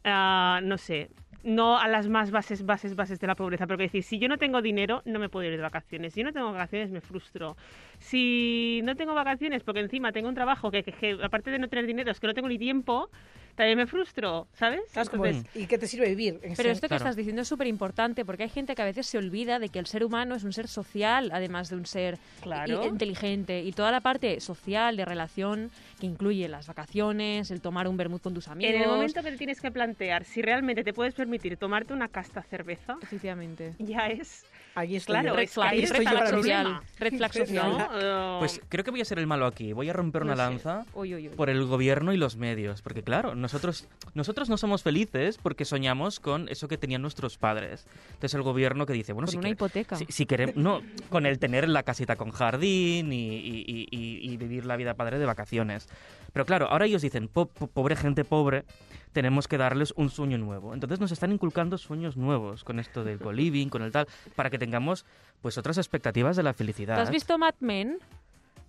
ah, 0.04 0.60
no 0.62 0.78
sé, 0.78 1.10
no 1.42 1.76
a 1.76 1.88
las 1.88 2.08
más 2.08 2.30
bases, 2.30 2.64
bases, 2.64 2.94
bases 2.94 3.18
de 3.18 3.26
la 3.26 3.34
pobreza, 3.34 3.66
porque 3.66 3.84
decir, 3.84 4.04
si 4.04 4.20
yo 4.20 4.28
no 4.28 4.38
tengo 4.38 4.62
dinero, 4.62 5.02
no 5.06 5.18
me 5.18 5.28
puedo 5.28 5.46
ir 5.46 5.56
de 5.56 5.62
vacaciones. 5.62 6.14
Si 6.14 6.20
yo 6.20 6.26
no 6.26 6.32
tengo 6.32 6.52
vacaciones, 6.52 6.92
me 6.92 7.00
frustro. 7.00 7.56
Si 7.98 8.80
no 8.84 8.94
tengo 8.94 9.12
vacaciones, 9.14 9.64
porque 9.64 9.80
encima 9.80 10.12
tengo 10.12 10.28
un 10.28 10.36
trabajo 10.36 10.70
que- 10.70 10.84
que, 10.84 11.18
aparte 11.20 11.50
de 11.50 11.58
no 11.58 11.66
tener 11.66 11.86
dinero, 11.86 12.12
es 12.12 12.20
que 12.20 12.28
no 12.28 12.34
tengo 12.34 12.48
ni 12.48 12.58
tiempo, 12.58 13.10
también 13.54 13.78
me 13.78 13.86
frustro, 13.86 14.48
¿sabes? 14.52 14.80
Claro, 14.92 15.10
Entonces, 15.12 15.44
¿Y 15.54 15.66
qué 15.66 15.78
te 15.78 15.86
sirve 15.86 16.08
vivir? 16.08 16.34
En 16.42 16.54
Pero 16.56 16.68
sí. 16.68 16.68
esto 16.70 16.82
que 16.82 16.88
Claro. 16.88 17.04
estás 17.04 17.16
diciendo 17.16 17.42
es 17.42 17.48
súper 17.48 17.66
importante 17.66 18.24
porque 18.24 18.44
hay 18.44 18.48
gente 18.48 18.74
que 18.74 18.82
a 18.82 18.84
veces 18.84 19.06
se 19.06 19.18
olvida 19.18 19.58
de 19.58 19.68
que 19.68 19.78
el 19.78 19.86
ser 19.86 20.04
humano 20.04 20.34
es 20.34 20.44
un 20.44 20.52
ser 20.52 20.68
social, 20.68 21.30
además 21.32 21.68
de 21.70 21.76
un 21.76 21.86
ser 21.86 22.18
Claro. 22.40 22.82
i- 22.84 22.88
inteligente. 22.88 23.62
Y 23.62 23.72
toda 23.72 23.90
la 23.90 24.00
parte 24.00 24.40
social 24.40 24.96
de 24.96 25.04
relación 25.04 25.70
que 25.98 26.06
incluye 26.06 26.48
las 26.48 26.66
vacaciones, 26.66 27.50
el 27.50 27.60
tomar 27.60 27.88
un 27.88 27.96
vermut 27.96 28.22
con 28.22 28.34
tus 28.34 28.48
amigos. 28.48 28.74
en 28.74 28.82
el 28.82 28.88
momento 28.88 29.22
que 29.22 29.30
te 29.30 29.36
tienes 29.36 29.60
que 29.60 29.70
plantear 29.70 30.24
si 30.24 30.42
realmente 30.42 30.82
te 30.84 30.92
puedes 30.92 31.14
permitir 31.14 31.56
tomarte 31.56 31.92
una 31.92 32.08
casta 32.08 32.42
cerveza, 32.42 32.96
Efectivamente. 33.02 33.74
ya 33.78 34.08
es... 34.08 34.46
Ahí 34.80 34.96
estoy 34.96 35.12
Claro, 35.14 35.28
yo. 35.28 35.36
Red 35.36 35.48
flag, 35.48 35.68
ahí 35.70 35.82
estoy 35.82 36.04
red 36.04 36.10
flag 36.12 36.28
social. 36.30 36.80
Red 36.98 37.14
flag 37.16 37.32
social. 37.32 37.70
¿no? 37.78 37.88
Eh, 38.00 38.36
Pues 38.40 38.60
creo 38.68 38.84
que 38.84 38.90
voy 38.90 39.00
a 39.00 39.04
ser 39.04 39.18
el 39.18 39.26
malo 39.26 39.46
aquí. 39.46 39.72
Voy 39.72 39.88
a 39.88 39.92
romper 39.92 40.22
una 40.22 40.32
No 40.32 40.36
lanza 40.38 40.84
Uy, 40.94 41.14
uy, 41.14 41.28
uy. 41.28 41.34
por 41.34 41.50
el 41.50 41.64
gobierno 41.64 42.12
y 42.12 42.16
los 42.16 42.36
medios. 42.36 42.82
Porque 42.82 43.02
claro, 43.02 43.34
nosotros, 43.34 43.86
nosotros 44.14 44.48
no 44.48 44.56
somos 44.56 44.82
felices 44.82 45.38
porque 45.42 45.64
soñamos 45.64 46.20
con 46.20 46.48
eso 46.48 46.68
que 46.68 46.78
tenían 46.78 47.02
nuestros 47.02 47.36
padres. 47.38 47.86
Entonces 48.14 48.34
el 48.34 48.42
gobierno 48.42 48.86
que 48.86 48.92
dice, 48.92 49.12
bueno, 49.12 49.26
Con 49.26 49.32
si, 49.32 49.36
una 49.38 49.48
quere- 49.48 49.52
hipoteca. 49.52 49.96
si, 49.96 50.06
si 50.08 50.26
queremos, 50.26 50.56
no, 50.56 50.80
con 51.08 51.26
el 51.26 51.38
tener 51.38 51.68
la 51.68 51.82
casita 51.82 52.16
con 52.16 52.30
jardín 52.30 53.12
y, 53.12 53.28
y- 53.36 53.64
y- 53.66 53.88
y- 53.90 54.32
y 54.32 54.36
vivir 54.36 54.64
la 54.66 54.76
vida 54.76 54.94
padre 54.94 55.18
de 55.18 55.26
vacaciones. 55.26 55.88
Pero 56.32 56.44
claro, 56.46 56.66
ahora 56.68 56.86
ellos 56.86 57.02
dicen, 57.02 57.28
"Po- 57.28 57.46
po- 57.46 57.66
pobre 57.66 57.96
gente 57.96 58.24
pobre, 58.24 58.64
tenemos 59.12 59.48
que 59.48 59.58
darles 59.58 59.92
un 59.96 60.10
sueño 60.10 60.38
nuevo. 60.38 60.72
Entonces 60.74 61.00
nos 61.00 61.10
están 61.12 61.32
inculcando 61.32 61.76
sueños 61.78 62.16
nuevos 62.16 62.62
con 62.64 62.78
esto 62.78 63.02
del 63.04 63.18
co-living, 63.18 63.68
con 63.68 63.82
el 63.82 63.90
tal, 63.92 64.06
para 64.36 64.50
que 64.50 64.58
tengamos 64.58 65.04
pues 65.42 65.58
otras 65.58 65.78
expectativas 65.78 66.36
de 66.36 66.42
la 66.42 66.52
felicidad. 66.54 66.96
¿Tú 66.96 67.02
has 67.02 67.10
visto 67.10 67.36
Mad 67.38 67.54
Men? 67.60 67.98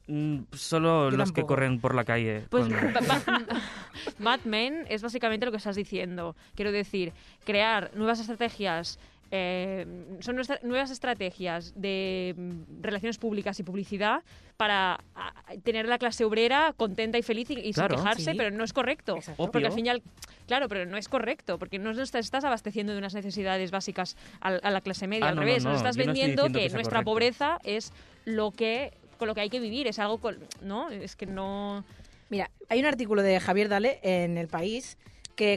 Mm, 0.07 0.39
Solo 0.53 1.11
Yo 1.11 1.17
los 1.17 1.31
que 1.31 1.43
corren 1.43 1.79
por 1.79 1.93
la 1.93 2.03
calle. 2.03 2.45
Pues 2.49 2.67
con- 2.67 2.73
Mad 4.19 4.39
Men 4.45 4.85
es 4.89 5.01
básicamente 5.01 5.45
lo 5.45 5.51
que 5.51 5.57
estás 5.57 5.75
diciendo. 5.75 6.35
Quiero 6.55 6.71
decir, 6.71 7.13
crear 7.45 7.91
nuevas 7.95 8.19
estrategias. 8.19 8.99
Eh, 9.31 9.85
son 10.19 10.35
nuestra- 10.35 10.59
nuevas 10.63 10.91
estrategias 10.91 11.73
de 11.75 12.35
mm, 12.37 12.81
relaciones 12.81 13.17
públicas 13.17 13.57
y 13.59 13.63
publicidad 13.63 14.23
para 14.57 14.99
a, 15.15 15.33
tener 15.63 15.87
la 15.87 15.97
clase 15.97 16.25
obrera 16.25 16.73
contenta 16.75 17.17
y 17.17 17.21
feliz 17.23 17.49
y, 17.49 17.53
y 17.59 17.73
Claro. 17.73 17.95
sin 17.95 18.03
quejarse, 18.03 18.31
Sí. 18.31 18.37
pero 18.37 18.51
no 18.51 18.63
es 18.63 18.73
correcto. 18.73 19.15
Exacto. 19.15 19.41
Porque 19.43 19.59
al 19.59 19.65
Obvio. 19.65 19.75
fin 19.75 19.85
y 19.85 19.89
al- 19.89 20.03
claro, 20.47 20.67
pero 20.67 20.85
no 20.85 20.97
es 20.97 21.07
correcto, 21.07 21.57
porque 21.57 21.79
no 21.79 21.93
nos 21.93 22.13
estás 22.13 22.43
abasteciendo 22.43 22.91
de 22.93 22.99
unas 22.99 23.13
necesidades 23.13 23.71
básicas 23.71 24.17
al- 24.41 24.59
a, 24.63 24.69
la 24.69 24.81
clase 24.81 25.07
media. 25.07 25.25
Ah, 25.27 25.29
al 25.29 25.35
no, 25.35 25.41
revés, 25.43 25.63
no, 25.63 25.71
nos 25.71 25.81
no, 25.81 25.87
estás 25.89 25.97
vendiendo 25.97 26.43
que, 26.47 26.69
nuestra 26.69 26.81
correcto. 26.83 27.03
pobreza 27.05 27.57
es 27.63 27.93
lo 28.25 28.51
que 28.51 28.91
con 29.17 29.27
lo 29.27 29.35
que 29.35 29.41
hay 29.41 29.49
que 29.51 29.59
vivir, 29.59 29.85
es 29.87 29.99
algo 29.99 30.17
con- 30.17 30.39
no, 30.61 30.89
es 30.89 31.15
que 31.15 31.25
no 31.27 31.85
Mira, 32.31 32.49
hay 32.69 32.79
un 32.79 32.85
artículo 32.85 33.21
de 33.21 33.39
Javier 33.39 33.67
Dale 33.69 33.99
en 34.03 34.37
El 34.37 34.47
País 34.47 34.97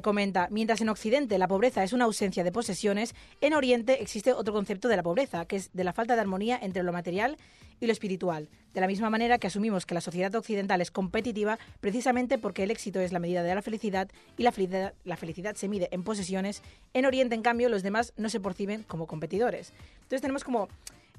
comenta, 0.03 0.49
mientras 0.51 0.81
en 0.81 0.89
Occidente 0.89 1.39
la 1.39 1.49
pobreza 1.49 1.83
es 1.85 1.93
una 1.93 2.05
ausencia 2.05 2.43
de 2.45 2.53
posesiones, 2.53 3.15
en 3.41 3.55
Oriente 3.55 4.03
existe 4.03 4.33
otro 4.33 4.53
concepto 4.55 4.89
de 4.89 4.97
la 4.97 5.03
pobreza, 5.03 5.45
que 5.47 5.57
es 5.57 5.71
de 5.73 5.85
la 5.85 5.93
falta 5.93 6.15
de 6.15 6.21
armonía 6.23 6.59
entre 6.63 6.83
lo 6.83 6.93
material 6.93 7.37
y 7.81 7.87
lo 7.87 7.93
espiritual. 7.93 8.49
De 8.73 8.81
la 8.81 8.87
misma 8.87 9.11
manera 9.11 9.39
que 9.39 9.49
asumimos 9.49 9.85
que 9.85 9.95
la 9.95 10.01
sociedad 10.01 10.35
occidental 10.35 10.81
es 10.81 10.91
competitiva 10.91 11.59
precisamente 11.81 12.39
porque 12.39 12.63
el 12.63 12.71
éxito 12.71 13.01
es 13.01 13.13
la 13.13 13.19
medida 13.19 13.43
de 13.43 13.55
la 13.55 13.63
felicidad 13.63 14.09
y 14.39 14.43
la 14.45 14.53
felicidad, 14.53 14.95
la 15.05 15.17
felicidad 15.17 15.55
se 15.57 15.69
mide 15.69 15.89
en 15.91 16.03
posesiones, 16.03 16.63
en 16.95 17.05
Oriente, 17.05 17.35
en 17.35 17.43
cambio, 17.43 17.69
los 17.69 17.83
demás 17.83 18.13
no 18.17 18.29
se 18.31 18.41
perciben 18.41 18.85
como 18.85 19.07
competidores. 19.07 19.73
Entonces 19.97 20.21
tenemos 20.23 20.45
como 20.45 20.69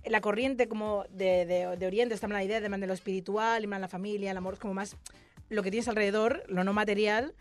la 0.06 0.22
corriente 0.22 0.68
como 0.68 1.04
de, 1.10 1.46
de- 1.46 1.86
Oriente 1.88 2.14
está 2.16 2.28
la 2.28 2.44
idea 2.44 2.62
de, 2.62 2.70
lo 2.88 2.94
espiritual, 2.94 3.70
la 3.70 3.88
familia, 3.88 4.32
el 4.32 4.38
amor 4.38 4.58
como 4.58 4.74
más 4.74 4.96
lo 5.50 5.62
que 5.62 5.72
tienes 5.72 5.88
alrededor, 5.88 6.44
lo 6.48 6.64
no 6.64 6.74
material, 6.74 7.34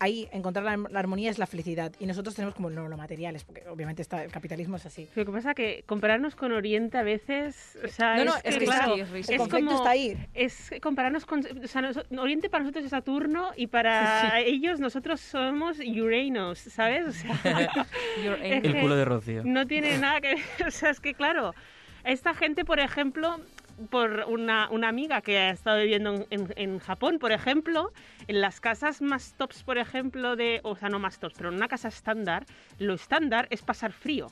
ahí 0.00 0.28
encontrar 0.32 0.64
la, 0.64 0.76
la 0.90 0.98
armonía 0.98 1.30
es 1.30 1.38
la 1.38 1.46
felicidad. 1.46 1.92
Y 2.00 2.06
nosotros 2.06 2.34
tenemos 2.34 2.54
como 2.54 2.68
no 2.70 2.88
lo 2.88 2.96
material, 2.96 3.36
es 3.36 3.44
porque 3.44 3.62
obviamente 3.68 4.02
está, 4.02 4.24
el 4.24 4.32
capitalismo 4.32 4.76
es 4.76 4.86
así. 4.86 5.08
Lo 5.14 5.24
que 5.24 5.30
pasa 5.30 5.54
que 5.54 5.84
compararnos 5.86 6.34
con 6.34 6.52
Oriente 6.52 6.98
a 6.98 7.02
veces, 7.02 7.78
o 7.84 7.88
sea, 7.88 8.16
No, 8.16 8.24
no, 8.24 8.36
es, 8.36 8.42
es 8.44 8.54
que, 8.54 8.58
que 8.60 8.64
claro, 8.66 8.94
sí, 8.96 9.00
es 9.02 9.28
El 9.28 9.38
conflicto 9.38 9.66
como- 9.66 9.76
está 9.78 9.90
ahí. 9.90 10.16
es 10.34 10.70
compararnos 10.82 11.26
con, 11.26 11.40
o 11.62 11.66
sea, 11.68 11.82
nos- 11.82 12.00
Oriente 12.18 12.50
para 12.50 12.64
nosotros 12.64 12.84
es 12.84 12.90
Saturno 12.90 13.50
y 13.56 13.66
para 13.68 14.40
ellos 14.40 14.80
nosotros 14.80 15.20
somos 15.20 15.78
Uranus, 15.78 16.58
¿sabes? 16.58 17.06
O 17.06 17.12
sea, 17.12 17.30
You're 18.24 18.40
Es 18.58 18.64
el 18.64 18.80
culo 18.80 18.96
de 18.96 19.04
Rocío. 19.04 19.42
no 19.44 19.66
tiene 19.66 19.98
nada 19.98 20.20
que 20.20 20.34
ver, 20.36 20.38
o 20.66 20.70
sea, 20.70 20.90
es 20.90 21.00
que 21.00 21.14
claro, 21.14 21.54
esta 22.04 22.32
gente, 22.34 22.64
por 22.64 22.80
ejemplo, 22.80 23.38
por 23.88 24.24
una, 24.28 24.68
una 24.70 24.88
amiga 24.88 25.20
que 25.22 25.38
ha 25.38 25.50
estado 25.50 25.80
viviendo 25.80 26.14
en, 26.14 26.26
en- 26.30 26.52
en 26.56 26.78
Japón, 26.78 27.18
por 27.18 27.32
ejemplo, 27.32 27.92
en 28.28 28.40
las 28.40 28.60
casas 28.60 29.00
más 29.00 29.34
tops, 29.36 29.62
por 29.62 29.78
ejemplo, 29.78 30.36
de, 30.36 30.60
o 30.64 30.76
sea, 30.76 30.88
no 30.88 30.98
más 30.98 31.18
tops, 31.18 31.34
pero 31.36 31.48
en 31.48 31.54
una 31.56 31.68
casa 31.68 31.88
estándar, 31.88 32.44
lo 32.78 32.94
estándar 32.94 33.46
es 33.50 33.62
pasar 33.62 33.92
frío. 33.92 34.26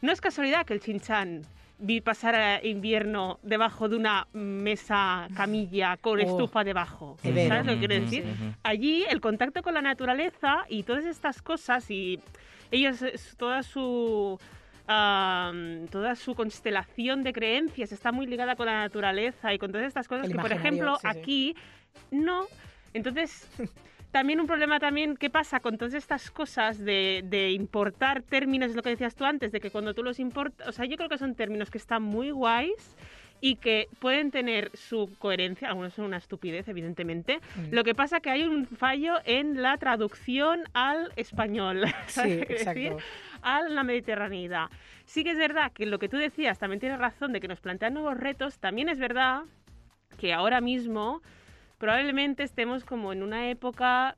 No 0.00 0.12
es 0.12 0.20
casualidad 0.20 0.66
que 0.66 0.74
el 0.74 0.80
chinchan 0.80 1.42
vi 1.78 2.00
pasar 2.00 2.34
eh, 2.62 2.68
invierno 2.68 3.38
debajo 3.42 3.88
de 3.88 3.96
una 3.96 4.26
mesa 4.32 5.26
camilla 5.34 5.96
con 5.96 6.18
Oh, 6.20 6.22
estufa 6.22 6.62
debajo. 6.62 7.16
bello. 7.24 7.48
¿Sabes 7.48 7.66
lo 7.66 7.72
que 7.72 7.78
quiero 7.78 7.94
decir? 7.94 8.24
allí 8.62 9.04
el 9.08 9.20
contacto 9.20 9.62
con 9.62 9.74
la 9.74 9.82
naturaleza 9.82 10.64
y 10.68 10.82
todas 10.84 11.04
estas 11.04 11.40
cosas 11.42 11.90
y 11.90 12.20
ellos 12.70 13.00
toda 13.36 13.62
su 13.62 14.38
toda 14.86 16.16
su 16.16 16.34
constelación 16.34 17.22
de 17.22 17.32
creencias 17.32 17.92
está 17.92 18.12
muy 18.12 18.26
ligada 18.26 18.56
con 18.56 18.66
la 18.66 18.80
naturaleza 18.80 19.54
y 19.54 19.58
con 19.58 19.70
todas 19.70 19.86
estas 19.86 20.08
cosas 20.08 20.26
El 20.26 20.32
que 20.32 20.38
por 20.38 20.52
ejemplo 20.52 20.96
sí, 20.96 21.08
sí. 21.12 21.18
aquí 21.18 21.56
no 22.10 22.46
entonces 22.92 23.48
también 24.10 24.40
un 24.40 24.46
problema 24.46 24.80
también 24.80 25.16
qué 25.16 25.30
pasa 25.30 25.60
con 25.60 25.78
todas 25.78 25.94
estas 25.94 26.30
cosas 26.30 26.78
de, 26.78 27.22
de 27.24 27.52
importar 27.52 28.22
términos 28.22 28.70
es 28.70 28.76
lo 28.76 28.82
que 28.82 28.90
decías 28.90 29.14
tú 29.14 29.24
antes 29.24 29.52
de 29.52 29.60
que 29.60 29.70
cuando 29.70 29.94
tú 29.94 30.02
los 30.02 30.18
importas 30.18 30.68
o 30.68 30.72
sea 30.72 30.84
yo 30.84 30.96
creo 30.96 31.08
que 31.08 31.18
son 31.18 31.34
términos 31.34 31.70
que 31.70 31.78
están 31.78 32.02
muy 32.02 32.30
guays 32.30 32.96
y 33.44 33.56
que 33.56 33.88
pueden 33.98 34.30
tener 34.30 34.70
su 34.72 35.10
coherencia, 35.18 35.66
algunos 35.68 35.92
son 35.94 36.04
una 36.04 36.16
estupidez, 36.16 36.68
evidentemente. 36.68 37.40
Mm. 37.56 37.74
Lo 37.74 37.82
que 37.82 37.92
pasa 37.92 38.20
que 38.20 38.30
hay 38.30 38.44
un 38.44 38.66
fallo 38.68 39.16
en 39.24 39.60
la 39.60 39.76
traducción 39.78 40.62
al 40.74 41.12
español, 41.16 41.82
Sí, 42.06 42.12
¿sabes 42.12 42.46
qué 42.46 42.54
decir? 42.54 42.86
exacto. 42.92 43.04
a 43.42 43.62
la 43.62 43.82
mediterraneidad. 43.82 44.66
Sí 45.06 45.24
que 45.24 45.32
es 45.32 45.38
verdad 45.38 45.72
que 45.72 45.86
lo 45.86 45.98
que 45.98 46.08
tú 46.08 46.18
decías 46.18 46.60
también 46.60 46.78
tienes 46.78 47.00
razón 47.00 47.32
de 47.32 47.40
que 47.40 47.48
nos 47.48 47.58
plantean 47.58 47.94
nuevos 47.94 48.16
retos, 48.16 48.60
también 48.60 48.88
es 48.88 49.00
verdad 49.00 49.42
que 50.18 50.32
ahora 50.32 50.60
mismo 50.60 51.20
probablemente 51.78 52.44
estemos 52.44 52.84
como 52.84 53.12
en 53.12 53.24
una 53.24 53.50
época 53.50 54.14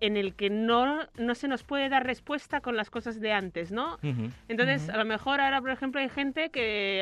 en 0.00 0.16
el 0.16 0.34
que 0.34 0.50
no, 0.50 0.98
no 1.16 1.34
se 1.36 1.46
nos 1.46 1.62
puede 1.62 1.88
dar 1.88 2.04
respuesta 2.04 2.60
con 2.60 2.76
las 2.76 2.90
cosas 2.90 3.20
de 3.20 3.30
antes, 3.32 3.70
¿no? 3.70 3.94
Ujú. 4.02 4.30
Entonces, 4.48 4.82
Ujú. 4.82 4.92
a 4.92 4.96
lo 4.96 5.04
mejor 5.04 5.40
ahora, 5.40 5.60
por 5.60 5.70
ejemplo, 5.70 6.00
hay 6.00 6.08
gente 6.08 6.50
que 6.50 6.98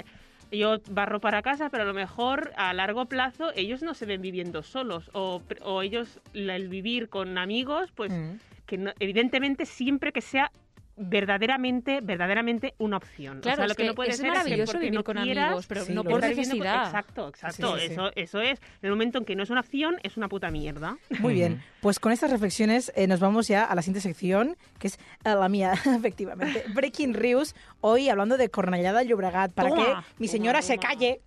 eh, 0.00 0.04
yo 0.52 0.78
barro 0.90 1.20
para 1.20 1.42
casa, 1.42 1.70
pero 1.70 1.82
a 1.82 1.86
lo 1.86 1.94
mejor 1.94 2.52
a 2.56 2.72
largo 2.72 3.06
plazo 3.06 3.52
ellos 3.56 3.82
no 3.82 3.94
se 3.94 4.06
ven 4.06 4.22
viviendo 4.22 4.62
solos 4.62 5.10
o, 5.12 5.42
o 5.62 5.82
ellos 5.82 6.20
el 6.34 6.68
vivir 6.68 7.08
con 7.08 7.36
amigos, 7.38 7.90
pues 7.94 8.12
Mm. 8.12 8.36
que 8.66 8.78
no- 8.78 8.92
evidentemente 8.98 9.66
siempre 9.66 10.12
que 10.12 10.20
sea 10.20 10.50
verdaderamente, 10.96 12.00
verdaderamente 12.02 12.74
una 12.78 12.96
opción. 12.96 13.40
Claro, 13.40 13.54
o 13.54 13.56
sea, 13.56 13.64
es 13.66 13.68
lo 13.70 13.74
que, 13.74 13.82
que 13.82 13.88
no 13.88 13.94
puede 13.94 14.10
es 14.10 14.16
ser 14.16 14.26
es 14.26 14.32
maravilloso 14.32 14.78
vivir 14.78 14.94
no 14.94 15.04
con 15.04 15.16
quieras, 15.16 15.46
amigos, 15.46 15.66
pero 15.66 15.84
Sí, 15.84 15.92
no 15.94 16.04
por 16.04 16.24
es. 16.24 16.30
viviendo 16.30 16.54
con- 16.56 16.58
necesidad. 16.64 16.86
Exacto, 16.86 17.28
exacto. 17.28 17.74
Sí, 17.76 17.80
sí, 17.82 17.86
sí. 17.88 17.92
Eso, 17.92 18.10
eso 18.14 18.40
es. 18.40 18.58
En 18.60 18.86
el 18.86 18.90
momento 18.90 19.18
en 19.18 19.24
que 19.24 19.36
no 19.36 19.42
es 19.42 19.50
una 19.50 19.60
opción, 19.60 19.96
es 20.02 20.16
una 20.16 20.28
puta 20.28 20.50
mierda. 20.50 20.96
Muy 21.20 21.34
bien, 21.34 21.62
pues 21.80 22.00
con 22.00 22.12
estas 22.12 22.30
reflexiones 22.30 22.92
eh, 22.96 23.06
nos 23.06 23.20
vamos 23.20 23.48
ya 23.48 23.64
a 23.64 23.74
la 23.74 23.82
siguiente 23.82 24.00
sección, 24.00 24.56
que 24.78 24.88
es 24.88 24.94
eh, 25.24 25.34
la 25.34 25.48
mía, 25.48 25.72
efectivamente. 25.98 26.64
Breaking 26.74 27.12
News, 27.12 27.54
hoy 27.80 28.08
hablando 28.08 28.36
de 28.36 28.48
Cornellada 28.50 29.00
del 29.00 29.08
Llobregat, 29.08 29.52
para 29.52 29.68
Toma, 29.70 29.84
que 29.84 29.90
mi 30.18 30.26
toma, 30.26 30.32
señora 30.32 30.62
se 30.62 30.78
calle. 30.78 31.20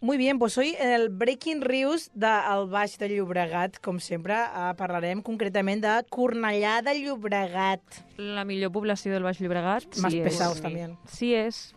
Muy 0.00 0.16
bien, 0.16 0.38
pues 0.38 0.56
hoy 0.56 0.76
en 0.78 0.90
el 0.90 1.08
Breaking 1.08 1.58
News 1.58 2.12
del 2.14 2.68
Baix 2.70 2.98
de 2.98 3.08
Llobregat, 3.08 3.80
com 3.82 3.98
sempre, 3.98 4.36
eh, 4.38 4.74
parlarem 4.78 5.24
concretament 5.26 5.82
de 5.82 5.94
Cornellà 6.06 6.76
de 6.86 6.94
Llobregat. 7.00 7.82
La 8.16 8.44
millor 8.44 8.70
població 8.70 9.10
del 9.12 9.24
Baix 9.26 9.40
Llobregat. 9.40 9.96
Más 9.98 10.12
sí 10.12 10.20
pesados 10.22 10.58
és. 10.58 10.62
también. 10.62 10.96
Sí 11.10 11.34
és. 11.34 11.74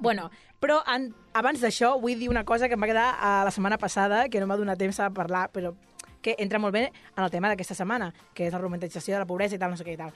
Bueno, 0.00 0.32
però 0.58 0.80
en, 0.90 1.12
abans 1.38 1.62
d'això 1.62 2.00
vull 2.00 2.18
dir 2.18 2.32
una 2.32 2.42
cosa 2.44 2.66
que 2.66 2.74
em 2.74 2.82
va 2.82 2.90
quedar 2.90 3.14
a 3.14 3.44
la 3.44 3.54
setmana 3.54 3.78
passada, 3.78 4.28
que 4.28 4.42
no 4.42 4.50
m'ha 4.50 4.58
donat 4.58 4.82
temps 4.82 4.98
a 4.98 5.12
parlar, 5.14 5.52
però 5.54 5.76
que 6.22 6.34
entra 6.42 6.58
molt 6.58 6.74
bé 6.74 6.90
en 7.16 7.22
el 7.22 7.30
tema 7.30 7.46
d'aquesta 7.46 7.78
setmana, 7.78 8.12
que 8.34 8.48
és 8.48 8.52
la 8.52 8.58
romantització 8.58 9.14
de 9.14 9.22
la 9.22 9.30
pobresa 9.30 9.54
i 9.54 9.62
tal, 9.62 9.70
no 9.70 9.78
sé 9.78 9.86
què 9.86 9.94
i 9.94 10.02
tal. 10.02 10.10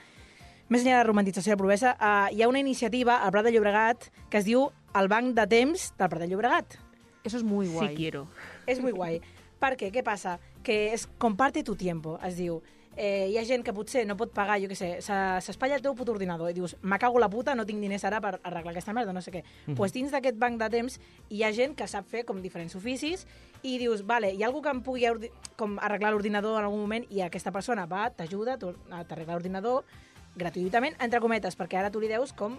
Més 0.67 0.83
enllà 0.83 0.99
de 0.99 1.05
la 1.05 1.07
romantització 1.07 1.53
de 1.53 1.61
la 1.61 1.63
pobresa, 1.63 1.95
eh, 1.95 2.35
hi 2.35 2.43
ha 2.43 2.51
una 2.51 2.59
iniciativa 2.59 3.23
al 3.23 3.31
Prat 3.31 3.47
de 3.47 3.55
Llobregat 3.55 4.11
que 4.29 4.43
es 4.43 4.45
diu 4.51 4.73
el 4.99 5.07
Banc 5.07 5.37
de 5.39 5.47
Temps 5.47 5.93
del 5.95 6.09
Prat 6.09 6.27
de 6.27 6.35
Llobregat. 6.35 6.90
Eso 7.25 7.37
és 7.37 7.43
muy 7.45 7.69
guai. 7.69 7.89
Si 7.91 7.97
quiero. 7.97 8.27
És 8.67 8.81
molt 8.81 8.95
guai. 8.97 9.21
Perquè, 9.61 9.91
què 9.93 10.03
passa? 10.03 10.39
Que 10.65 10.93
és 10.95 11.07
comparte 11.19 11.63
tu 11.63 11.75
tiempo, 11.77 12.19
es 12.25 12.37
diu. 12.37 12.63
Eh, 12.97 13.29
hi 13.31 13.37
ha 13.39 13.45
gent 13.47 13.63
que 13.65 13.73
potser 13.73 14.03
no 14.07 14.17
pot 14.19 14.33
pagar, 14.35 14.57
jo 14.61 14.67
què 14.69 14.75
sé, 14.75 14.89
se- 15.01 15.41
s'espatlla 15.41 15.77
el 15.77 15.83
teu 15.83 15.95
puto 15.95 16.11
ordinador 16.13 16.51
i 16.51 16.55
dius, 16.57 16.75
me 16.83 16.99
cago 16.99 17.21
la 17.23 17.29
puta, 17.31 17.55
no 17.55 17.65
tinc 17.65 17.79
diners 17.81 18.05
ara 18.05 18.19
per 18.21 18.41
arreglar 18.43 18.73
aquesta 18.73 18.93
merda, 18.93 19.13
no 19.13 19.23
sé 19.23 19.31
què. 19.31 19.45
Doncs 19.67 19.77
pues 19.79 19.93
dins 19.95 20.11
d'aquest 20.11 20.37
banc 20.37 20.59
de 20.59 20.69
temps 20.69 20.99
hi 21.31 21.43
ha 21.45 21.53
gent 21.53 21.77
que 21.79 21.87
sap 21.87 22.05
fer 22.11 22.25
com 22.27 22.43
diferents 22.43 22.75
oficis 22.75 23.27
i 23.63 23.79
dius, 23.79 24.03
vale, 24.05 24.33
hi 24.35 24.43
ha 24.43 24.49
algú 24.49 24.61
que 24.61 24.71
em 24.75 24.83
pugui 24.83 25.07
com 25.57 25.79
arreglar 25.79 26.11
l'ordinador 26.13 26.59
en 26.59 26.65
algun 26.67 26.81
moment 26.81 27.07
i 27.11 27.21
aquesta 27.23 27.53
persona 27.53 27.87
va, 27.87 28.11
t'ajuda, 28.11 28.59
tu- 28.59 28.75
t'arregla 28.91 29.35
l'ordinador 29.39 29.85
gratuïtament, 30.37 30.97
entre 31.01 31.21
cometes, 31.21 31.57
perquè 31.57 31.79
ara 31.79 31.91
tu 31.91 32.01
li 32.01 32.09
deus 32.09 32.33
com 32.33 32.59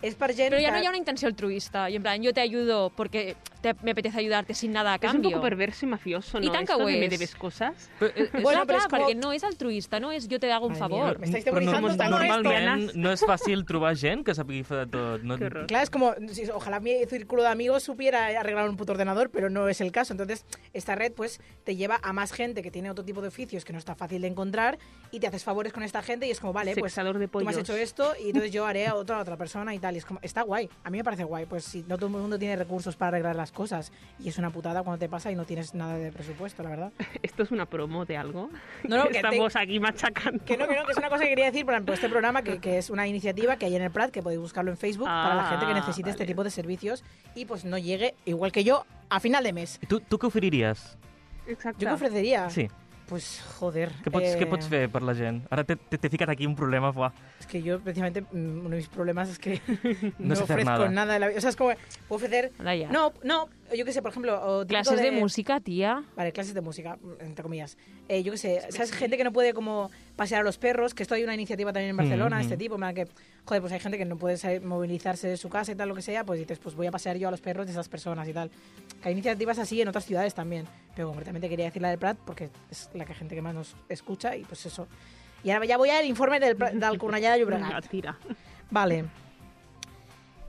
és 0.00 0.14
per 0.14 0.32
gent 0.34 0.50
Pero 0.50 0.60
ya 0.62 0.68
que... 0.68 0.72
no 0.72 0.78
hay 0.78 0.88
una 0.88 0.96
intención 0.96 1.30
altruista. 1.30 1.90
Y 1.90 1.96
en 1.96 2.02
plan, 2.02 2.22
yo 2.22 2.32
te 2.32 2.40
ayudo 2.40 2.90
porque 2.90 3.34
te- 3.60 3.74
me 3.82 3.90
apetece 3.90 4.18
ayudarte 4.18 4.54
sin 4.54 4.72
nada 4.72 4.92
a 4.92 4.96
Es 4.96 5.02
un 5.02 5.08
cambio. 5.10 5.30
poco 5.32 5.42
perverso 5.42 5.86
y 5.86 5.88
mafioso, 5.88 6.38
¿no? 6.38 6.46
Y 6.46 6.50
tan 6.50 6.62
Esto 6.62 6.78
de 6.78 6.96
me 7.00 7.08
debes 7.08 7.34
cosas. 7.34 7.90
Però, 7.98 8.12
eh, 8.14 8.28
Bueno, 8.32 8.42
Bueno, 8.42 8.66
però 8.66 8.76
és 8.78 8.86
clar, 8.86 9.00
com- 9.00 9.08
perquè 9.10 9.16
no 9.16 9.32
és 9.32 9.42
altruista, 9.44 9.98
no 9.98 10.12
és 10.12 10.28
jo 10.30 10.38
te 10.38 10.52
hago 10.52 10.66
un 10.66 10.76
favor. 10.76 11.18
me 11.18 11.26
estáis 11.26 11.44
però 11.44 11.54
no, 11.60 11.72
demonizando 11.72 11.96
tanto 11.96 12.20
esto. 12.22 12.32
normalment 12.42 12.94
no 12.94 13.10
és 13.12 13.22
fàcil 13.24 13.64
trobar 13.66 13.96
gent 13.96 14.24
que 14.24 14.34
sàpiga 14.34 14.64
fer 14.64 14.78
de 14.78 14.86
tot. 14.86 15.22
No, 15.22 15.36
Qué 15.36 15.46
horror. 15.46 15.66
Claro, 15.66 15.82
es 15.82 15.90
como, 15.90 16.14
si- 16.32 16.48
ojalá 16.50 16.78
mi 16.80 17.04
círculo 17.06 17.42
de 17.42 17.48
amigos 17.48 17.82
supiera 17.82 18.26
arreglar 18.38 18.68
un 18.68 18.76
puto 18.76 18.92
ordenador, 18.92 19.30
pero 19.30 19.50
no 19.50 19.68
es 19.68 19.80
el 19.80 19.90
caso. 19.90 20.12
Entonces, 20.12 20.44
esta 20.72 20.94
red 20.94 21.12
pues 21.12 21.40
te 21.64 21.74
lleva 21.74 21.98
a 22.02 22.12
más 22.12 22.30
gente 22.32 22.62
que 22.62 22.70
tiene 22.70 22.88
otro 22.90 23.04
tipo 23.04 23.20
de 23.20 23.28
oficios 23.28 23.64
que 23.64 23.72
no 23.72 23.78
está 23.80 23.96
fácil 23.96 24.22
de 24.22 24.28
encontrar 24.28 24.78
y 25.10 25.18
te 25.18 25.26
haces 25.26 25.42
favores 25.42 25.72
con 25.72 25.82
esta 25.82 26.02
gente 26.02 26.26
y 26.28 26.30
es 26.30 26.38
como, 26.38 26.52
vale, 26.52 26.74
pues 26.76 26.92
Sexador 26.92 27.18
de 27.18 27.26
tú 27.26 27.38
me 27.40 27.50
has 27.50 27.56
pollos. 27.56 27.68
hecho 27.68 27.76
esto 27.76 28.12
y 28.22 28.26
entonces 28.28 28.52
yo 28.52 28.64
haré 28.64 28.86
a 28.86 28.94
otra, 28.94 29.16
a 29.18 29.22
otra 29.22 29.36
persona 29.36 29.74
y 29.74 29.78
tal. 29.88 29.94
Y 29.94 29.98
es 29.98 30.04
como, 30.04 30.20
está 30.22 30.42
guay. 30.42 30.68
A 30.84 30.90
mí 30.90 30.98
me 30.98 31.04
parece 31.04 31.24
guay. 31.24 31.46
Pues 31.46 31.64
si 31.64 31.82
no 31.88 31.96
todo 31.96 32.06
el 32.06 32.12
mundo 32.12 32.38
tiene 32.38 32.56
recursos 32.56 32.96
para 32.96 33.08
arreglar 33.08 33.36
las 33.36 33.52
cosas 33.52 33.92
y 34.18 34.28
es 34.28 34.38
una 34.38 34.50
putada 34.50 34.82
cuando 34.82 34.98
te 34.98 35.08
pasa 35.08 35.30
y 35.30 35.34
no 35.34 35.44
tienes 35.44 35.74
nada 35.74 35.96
de 35.96 36.12
presupuesto, 36.12 36.62
la 36.62 36.70
verdad. 36.70 36.92
¿Esto 37.22 37.42
es 37.42 37.50
una 37.50 37.66
promo 37.66 38.04
de 38.04 38.16
algo? 38.16 38.50
No, 38.84 38.96
no, 38.98 39.04
que 39.06 39.10
te- 39.12 39.18
Estamos 39.18 39.56
aquí 39.56 39.80
machacando. 39.80 40.44
Que 40.44 40.56
no, 40.56 40.66
que 40.68 40.74
no, 40.76 40.84
que 40.84 40.92
es 40.92 40.98
una 40.98 41.08
cosa 41.08 41.22
que 41.24 41.30
quería 41.30 41.46
decir, 41.46 41.64
por 41.64 41.74
ejemplo, 41.74 41.94
este 41.94 42.08
programa, 42.08 42.42
que, 42.42 42.58
que 42.60 42.78
es 42.78 42.90
una 42.90 43.06
iniciativa 43.06 43.56
que 43.56 43.66
hay 43.66 43.76
en 43.76 43.82
el 43.82 43.90
Prat, 43.90 44.10
que 44.10 44.22
podéis 44.22 44.40
buscarlo 44.40 44.70
en 44.70 44.76
Facebook, 44.76 45.06
para 45.06 45.34
la 45.34 45.44
gente 45.46 45.64
que 45.66 45.72
Ah, 45.72 45.74
necesite 45.74 46.10
este 46.10 46.26
tipo 46.26 46.44
de 46.44 46.50
servicios 46.50 47.04
y 47.34 47.44
pues 47.44 47.64
no 47.64 47.78
llegue, 47.78 48.14
igual 48.24 48.52
que 48.52 48.64
yo, 48.64 48.84
a 49.10 49.20
final 49.20 49.42
de 49.44 49.52
mes. 49.52 49.78
Tu, 49.88 50.00
tu 50.00 50.18
què 50.18 50.26
oferiries? 50.26 50.96
Exacto. 51.46 51.80
¿Yo 51.80 51.88
qué 51.88 51.94
ofrecería? 51.94 52.50
Sí. 52.50 52.68
Pues, 53.08 53.40
joder. 53.58 53.88
Què 54.04 54.10
pots, 54.12 54.26
eh, 54.28 54.36
què 54.36 54.46
pots 54.50 54.68
fer 54.68 54.82
per 54.92 55.00
la 55.02 55.14
gent? 55.16 55.40
Ara 55.48 55.64
t'he 55.64 55.76
t'he 55.76 56.10
ficat 56.12 56.28
aquí 56.28 56.44
un 56.46 56.54
problema, 56.54 56.90
buah. 56.92 57.08
Es 57.40 57.46
que 57.48 57.62
yo, 57.62 57.78
precisamente, 57.80 58.20
mm, 58.20 58.60
uno 58.66 58.68
de 58.70 58.76
mis 58.76 58.88
problemas 58.88 59.30
es 59.30 59.38
que 59.38 59.60
No 60.18 60.28
no, 60.34 60.36
sé 60.36 60.42
ofrezco 60.44 60.70
nada. 60.70 60.90
nada. 60.90 61.14
de 61.14 61.18
la 61.18 61.28
vida. 61.28 61.38
O 61.38 61.40
sea, 61.40 61.50
es 61.50 61.56
como, 61.56 61.72
puedo 62.06 62.16
ofrecer... 62.18 62.52
Ya. 62.58 62.90
No, 62.92 63.14
no, 63.24 63.48
yo 63.76 63.84
qué 63.84 63.92
sé, 63.92 64.00
por 64.02 64.10
ejemplo... 64.10 64.64
Clases 64.66 65.00
de 65.00 65.10
música, 65.10 65.60
tía. 65.60 66.04
Vale, 66.16 66.32
clases 66.32 66.54
de 66.54 66.60
música, 66.60 66.98
entre 67.20 67.42
comillas. 67.42 67.76
Eh, 68.08 68.22
yo 68.22 68.32
qué 68.32 68.38
sé, 68.38 68.62
¿sabes? 68.70 68.92
Gente 68.92 69.16
que 69.16 69.24
no 69.24 69.32
puede 69.32 69.52
como 69.54 69.90
pasear 70.16 70.40
a 70.40 70.44
los 70.44 70.58
perros, 70.58 70.94
que 70.94 71.02
esto 71.02 71.14
hay 71.14 71.24
una 71.24 71.34
iniciativa 71.34 71.72
también 71.72 71.90
en 71.90 71.96
Barcelona, 71.96 72.36
Mm, 72.38 72.40
este 72.40 72.56
mm. 72.56 72.58
tipo, 72.58 72.82
en 72.84 72.94
que, 72.94 73.06
joder, 73.44 73.60
pues 73.60 73.72
hay 73.72 73.80
gente 73.80 73.98
que 73.98 74.04
no 74.04 74.16
puede 74.16 74.36
salir- 74.36 74.62
movilizarse 74.62 75.28
de 75.28 75.36
su 75.36 75.48
casa 75.48 75.72
y 75.72 75.74
tal, 75.74 75.88
lo 75.88 75.94
que 75.94 76.02
sea, 76.02 76.24
pues 76.24 76.38
dices, 76.40 76.58
pues 76.58 76.74
voy 76.74 76.86
a 76.86 76.90
pasear 76.90 77.16
yo 77.16 77.28
a 77.28 77.30
los 77.30 77.40
perros 77.40 77.66
de 77.66 77.72
esas 77.72 77.88
personas 77.88 78.26
y 78.28 78.32
tal. 78.32 78.50
Que 79.02 79.08
hay 79.08 79.12
iniciativas 79.12 79.58
así 79.58 79.80
en 79.80 79.88
otras 79.88 80.04
ciudades 80.04 80.34
también, 80.34 80.66
pero 80.94 81.08
concretamente 81.08 81.48
quería 81.48 81.66
decir 81.66 81.82
la 81.82 81.90
del 81.90 81.98
Prat 81.98 82.16
porque 82.24 82.50
es 82.70 82.88
la 82.94 83.04
que 83.04 83.14
gente 83.14 83.34
que 83.34 83.42
más 83.42 83.54
nos 83.54 83.76
escucha 83.88 84.36
y 84.36 84.44
pues 84.44 84.64
eso. 84.66 84.88
Y 85.44 85.50
ahora 85.50 85.66
ya 85.66 85.76
voy 85.76 85.90
al 85.90 86.04
informe 86.04 86.40
del, 86.40 86.56
del 86.58 86.98
Cornellà 86.98 87.32
de 87.34 87.40
Llobregat. 87.40 87.86
tira. 87.88 88.18
Vale. 88.70 89.04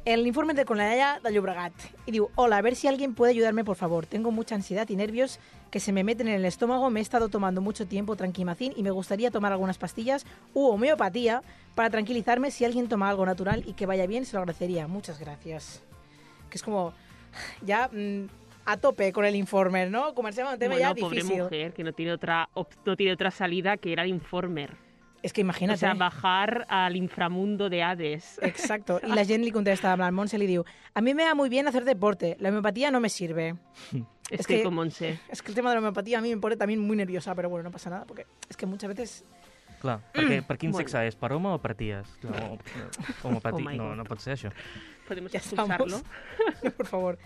El 0.06 0.26
informe 0.26 0.54
de 0.54 0.66
Cornellà 0.66 1.20
de 1.22 1.34
Llobregat. 1.34 1.74
Y 2.06 2.12
digo, 2.12 2.32
hola, 2.36 2.58
a 2.58 2.62
ver 2.62 2.76
si 2.76 2.88
alguien 2.88 3.14
puede 3.14 3.32
ayudarme, 3.32 3.64
por 3.64 3.76
favor. 3.76 4.06
Tengo 4.06 4.32
mucha 4.32 4.56
ansiedad 4.56 4.88
y 4.90 4.96
nervios 4.96 5.40
que 5.72 5.80
se 5.80 5.92
me 5.92 6.04
meten 6.04 6.28
en 6.30 6.36
el 6.36 6.46
estómago. 6.46 6.90
Me 6.90 7.00
he 7.00 7.04
estado 7.04 7.30
tomando 7.30 7.62
mucho 7.62 7.86
tiempo 7.86 8.16
tranquimacín 8.16 8.74
y 8.76 8.82
me 8.82 8.92
gustaría 8.92 9.30
tomar 9.30 9.52
algunas 9.52 9.78
pastillas 9.78 10.26
u 10.54 10.68
homeopatía 10.68 11.44
para 11.76 11.90
tranquilizarme. 11.90 12.50
Si 12.50 12.66
alguien 12.66 12.88
toma 12.88 13.10
algo 13.10 13.26
natural 13.26 13.64
y 13.68 13.74
que 13.74 13.86
vaya 13.86 14.08
bien, 14.08 14.26
se 14.26 14.34
lo 14.34 14.40
agradecería. 14.40 14.88
Muchas 14.88 15.20
gracias. 15.20 15.84
Que 16.50 16.58
es 16.58 16.64
como 16.64 16.94
ya 17.62 17.90
mm, 17.92 18.28
a 18.66 18.78
tope 18.78 19.12
con 19.12 19.26
el 19.26 19.36
informe, 19.36 19.90
¿no? 19.90 20.16
Comencemos 20.16 20.54
un 20.54 20.60
tema 20.60 20.76
bueno, 20.76 20.90
ya 20.90 20.96
pobre 20.96 21.18
difícil. 21.18 21.44
mujer 21.44 21.74
que 21.74 21.84
no 21.84 21.94
tiene 21.94 22.14
otra 22.14 22.50
no 22.86 22.96
tiene 22.96 23.14
otra 23.14 23.32
salida 23.32 23.78
que 23.78 23.90
ir 23.90 24.00
al 24.00 24.08
informer. 24.08 24.89
Es 25.22 25.34
que 25.34 25.42
O 25.42 25.44
imagínate. 25.44 25.80
sea, 25.80 25.94
bajar 25.96 26.66
al 26.70 26.96
inframundo 26.96 27.70
de 27.70 27.84
Hades. 27.84 28.40
Exacto. 28.42 29.00
Y 29.04 29.12
la 29.14 29.26
gent 29.26 29.44
li 29.44 29.52
contesta, 29.52 29.92
amb 29.94 30.04
el 30.04 30.12
Montse 30.14 30.38
li 30.40 30.48
diu 30.48 30.64
a 30.94 31.02
mí 31.02 31.14
me 31.14 31.26
va 31.26 31.36
muy 31.36 31.50
bien 31.50 31.68
hacer 31.68 31.84
deporte, 31.84 32.38
la 32.40 32.50
homeopatía 32.50 32.90
no 32.92 33.00
me 33.00 33.10
sirve. 33.10 33.56
Es, 34.30 34.42
Es 34.42 34.48
que, 34.48 34.58
que- 34.58 34.64
como 34.64 34.76
Monse. 34.84 35.20
Es 35.28 35.42
que 35.42 35.50
el 35.50 35.56
tema 35.56 35.70
de 35.72 35.76
la 35.76 35.80
homeopatía 35.80 36.20
a 36.20 36.22
mí 36.22 36.30
me 36.34 36.40
pone 36.40 36.56
también 36.56 36.80
muy 36.80 36.96
nerviosa, 36.96 37.34
pero 37.34 37.50
bueno, 37.50 37.64
no 37.64 37.72
pasa 37.72 37.90
nada, 37.90 38.06
porque 38.06 38.28
es 38.48 38.56
que 38.56 38.68
muchas 38.68 38.88
veces... 38.90 39.26
Clar, 39.82 40.02
perquè, 40.14 40.44
per 40.48 40.58
quin 40.60 40.70
Bueno. 40.72 40.86
sexe 40.88 41.08
és? 41.08 41.16
Per 41.16 41.32
home 41.34 41.50
o 41.50 41.58
per 41.60 41.74
ties? 41.74 42.06
No, 42.22 42.30
Oh 43.24 43.60
no, 43.74 43.96
no 43.96 44.04
pot 44.06 44.20
ser 44.20 44.34
això. 44.38 44.52
Podemos 45.08 45.32
Ya 45.32 45.40
expulsarlo. 45.40 45.98
estamos. 45.98 46.74
Por 46.78 46.86
favor. 46.86 47.18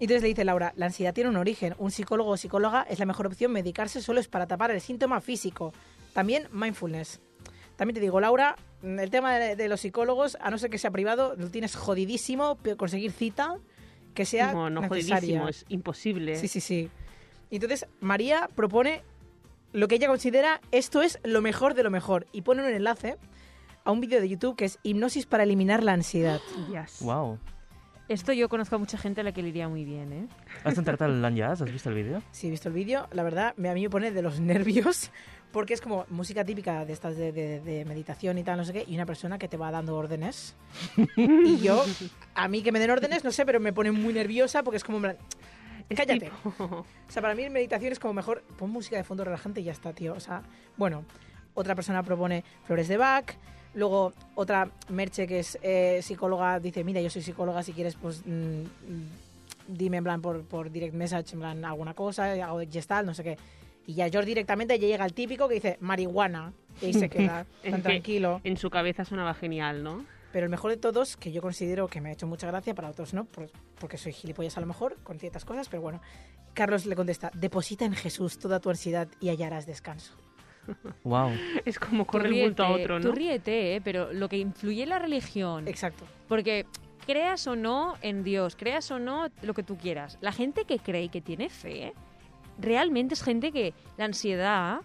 Y 0.00 0.04
entonces 0.04 0.22
le 0.22 0.28
dice 0.28 0.44
Laura, 0.44 0.72
la 0.74 0.86
ansiedad 0.86 1.14
tiene 1.14 1.30
un 1.30 1.36
origen. 1.36 1.74
Un 1.78 1.90
psicólogo 1.92 2.30
o 2.30 2.36
psicóloga 2.36 2.86
es 2.90 2.98
la 2.98 3.06
mejor 3.06 3.26
opción. 3.28 3.52
Medicarse 3.52 4.02
solo 4.02 4.18
es 4.18 4.26
para 4.26 4.46
tapar 4.48 4.70
el 4.72 4.80
síntoma 4.80 5.20
físico. 5.20 5.72
También 6.12 6.48
mindfulness. 6.52 7.20
También 7.76 7.94
te 7.94 8.00
digo, 8.00 8.20
Laura, 8.20 8.56
el 8.82 9.10
tema 9.10 9.38
de, 9.38 9.56
de 9.56 9.68
los 9.68 9.80
psicólogos, 9.80 10.36
a 10.40 10.50
no 10.50 10.58
ser 10.58 10.70
que 10.70 10.78
sea 10.78 10.90
privado, 10.90 11.34
lo 11.36 11.48
tienes 11.50 11.74
jodidísimo 11.74 12.58
conseguir 12.76 13.12
cita 13.12 13.56
que 14.14 14.24
sea 14.26 14.52
No, 14.52 14.68
no 14.70 14.82
necesaria. 14.82 15.16
jodidísimo, 15.40 15.48
es 15.48 15.64
imposible. 15.68 16.36
Sí, 16.36 16.48
sí, 16.48 16.60
sí. 16.60 16.90
Entonces 17.50 17.86
María 18.00 18.48
propone 18.54 19.02
lo 19.72 19.88
que 19.88 19.94
ella 19.96 20.08
considera 20.08 20.60
esto 20.70 21.02
es 21.02 21.18
lo 21.24 21.40
mejor 21.40 21.74
de 21.74 21.82
lo 21.82 21.90
mejor 21.90 22.26
y 22.32 22.42
pone 22.42 22.62
un 22.62 22.68
enlace 22.68 23.16
a 23.84 23.90
un 23.90 24.00
vídeo 24.00 24.20
de 24.20 24.28
YouTube 24.28 24.56
que 24.56 24.66
es 24.66 24.78
hipnosis 24.82 25.26
para 25.26 25.42
eliminar 25.44 25.82
la 25.82 25.92
ansiedad. 25.92 26.40
Yes. 26.70 26.98
Wow. 27.00 27.38
Esto 28.08 28.32
yo 28.32 28.48
conozco 28.48 28.74
a 28.76 28.78
mucha 28.78 28.98
gente 28.98 29.20
a 29.20 29.24
la 29.24 29.32
que 29.32 29.42
le 29.42 29.48
iría 29.48 29.68
muy 29.68 29.84
bien, 29.84 30.12
¿eh? 30.12 30.26
¿Has 30.64 30.76
intentado 30.76 31.10
el 31.10 31.22
Lan 31.22 31.36
Jazz? 31.36 31.62
¿Has 31.62 31.72
visto 31.72 31.88
el 31.88 31.94
vídeo? 31.94 32.22
Si 32.30 32.48
he 32.48 32.50
visto 32.50 32.68
el 32.68 32.74
vídeo, 32.74 33.08
la 33.12 33.22
verdad, 33.22 33.54
me- 33.56 33.70
a 33.70 33.74
mí 33.74 33.82
me 33.82 33.90
pone 33.90 34.10
de 34.10 34.22
los 34.22 34.38
nervios 34.40 35.10
porque 35.52 35.74
es 35.74 35.80
como 35.80 36.04
música 36.08 36.44
típica 36.44 36.84
de 36.84 36.92
estas 36.92 37.16
de, 37.16 37.30
de- 37.32 37.60
de 37.60 37.84
meditación 37.84 38.38
y 38.38 38.42
tal, 38.44 38.56
no 38.58 38.64
sé 38.64 38.72
qué, 38.72 38.84
y 38.86 38.94
una 38.94 39.06
persona 39.06 39.38
que 39.38 39.48
te 39.48 39.56
va 39.56 39.70
dando 39.70 39.96
órdenes. 39.96 40.54
y 41.16 41.58
yo, 41.58 41.84
a 42.34 42.48
mí 42.48 42.62
que 42.62 42.72
me 42.72 42.78
den 42.80 42.90
órdenes, 42.90 43.22
no 43.24 43.30
sé, 43.30 43.46
pero 43.46 43.60
me 43.60 43.72
pone 43.72 43.92
muy 43.92 44.12
nerviosa 44.12 44.62
porque 44.62 44.76
es 44.78 44.84
como... 44.84 45.00
Cállate. 45.94 46.30
O 46.58 46.84
sea, 47.08 47.20
para 47.22 47.34
mí 47.34 47.42
en 47.44 47.52
meditación 47.52 47.92
es 47.92 47.98
como 47.98 48.14
mejor, 48.14 48.42
pon 48.58 48.70
música 48.70 48.96
de 48.96 49.04
fondo 49.04 49.24
relajante 49.24 49.60
y 49.60 49.64
ya 49.64 49.72
está, 49.72 49.92
tío. 49.92 50.14
O 50.14 50.20
sea, 50.20 50.42
bueno, 50.78 51.04
otra 51.54 51.74
persona 51.74 52.02
propone 52.02 52.44
flores 52.64 52.88
de 52.88 52.96
Bach. 52.96 53.34
Luego 53.74 54.12
otra 54.34 54.68
Merche 54.90 55.26
que 55.26 55.38
es 55.40 55.58
eh, 55.62 56.00
psicóloga 56.02 56.60
dice, 56.60 56.84
mira, 56.84 57.00
yo 57.00 57.08
soy 57.10 57.22
psicóloga, 57.22 57.62
si 57.62 57.72
quieres, 57.72 57.94
pues 57.96 58.22
mm, 58.26 58.30
mm, 58.30 58.66
dime 59.68 59.96
en 59.98 60.04
plan 60.04 60.20
por, 60.20 60.42
por 60.42 60.70
direct 60.70 60.94
message, 60.94 61.32
en 61.34 61.40
plan 61.40 61.64
alguna 61.64 61.94
cosa, 61.94 62.32
hago 62.32 62.60
gestal, 62.70 63.06
no 63.06 63.14
sé 63.14 63.22
qué. 63.24 63.38
Y 63.86 63.94
ya 63.94 64.08
George 64.10 64.26
directamente 64.28 64.78
ya 64.78 64.86
llega 64.86 65.04
el 65.04 65.14
típico 65.14 65.48
que 65.48 65.54
dice 65.54 65.76
marihuana 65.80 66.52
y 66.80 66.86
ahí 66.86 66.92
se 66.92 67.08
queda 67.10 67.46
tan 67.68 67.82
tranquilo. 67.82 68.40
En 68.44 68.56
su 68.56 68.68
cabeza 68.70 69.04
sonaba 69.04 69.34
genial, 69.34 69.82
¿no? 69.82 70.04
Pero 70.32 70.44
el 70.44 70.50
mejor 70.50 70.70
de 70.70 70.76
todos, 70.78 71.16
que 71.16 71.30
yo 71.32 71.42
considero 71.42 71.88
que 71.88 72.00
me 72.00 72.08
ha 72.10 72.12
hecho 72.12 72.26
mucha 72.26 72.46
gracia, 72.46 72.74
para 72.74 72.88
otros 72.90 73.12
no, 73.12 73.24
por- 73.24 73.50
porque 73.78 73.98
soy 73.98 74.12
gilipollas 74.12 74.56
a 74.56 74.60
lo 74.60 74.66
mejor 74.66 74.96
con 75.02 75.18
ciertas 75.18 75.44
cosas, 75.44 75.68
pero 75.68 75.82
bueno. 75.82 76.00
Carlos 76.54 76.84
le 76.84 76.94
contesta, 76.94 77.30
deposita 77.34 77.86
en 77.86 77.94
Jesús 77.94 78.38
toda 78.38 78.60
tu 78.60 78.68
ansiedad 78.68 79.08
y 79.20 79.30
hallarás 79.30 79.64
descanso. 79.66 80.12
Wow. 81.04 81.30
Es 81.64 81.78
como 81.78 82.04
Tú 82.04 82.12
corre 82.12 82.30
un 82.30 82.40
bulto 82.40 82.62
a 82.64 82.68
ríete, 82.68 82.82
otro, 82.84 83.00
Tú 83.00 83.08
¿no? 83.08 83.14
ríete, 83.14 83.76
¿eh? 83.76 83.80
pero 83.80 84.12
lo 84.12 84.28
que 84.28 84.36
influye 84.38 84.82
en 84.84 84.88
la 84.90 84.98
religión, 84.98 85.66
Exacto. 85.68 86.04
porque 86.28 86.66
creas 87.06 87.46
o 87.46 87.56
no 87.56 87.94
en 88.02 88.22
Dios, 88.22 88.54
creas 88.56 88.90
o 88.90 88.98
no 88.98 89.28
lo 89.42 89.54
que 89.54 89.62
tú 89.62 89.76
quieras, 89.76 90.18
la 90.20 90.30
gente 90.32 90.64
que 90.64 90.78
cree 90.78 91.04
y 91.04 91.08
que 91.08 91.20
tiene 91.20 91.48
fe, 91.48 91.92
realmente 92.58 93.14
es 93.14 93.22
gente 93.22 93.50
que 93.52 93.74
la 93.96 94.04
ansiedad 94.04 94.80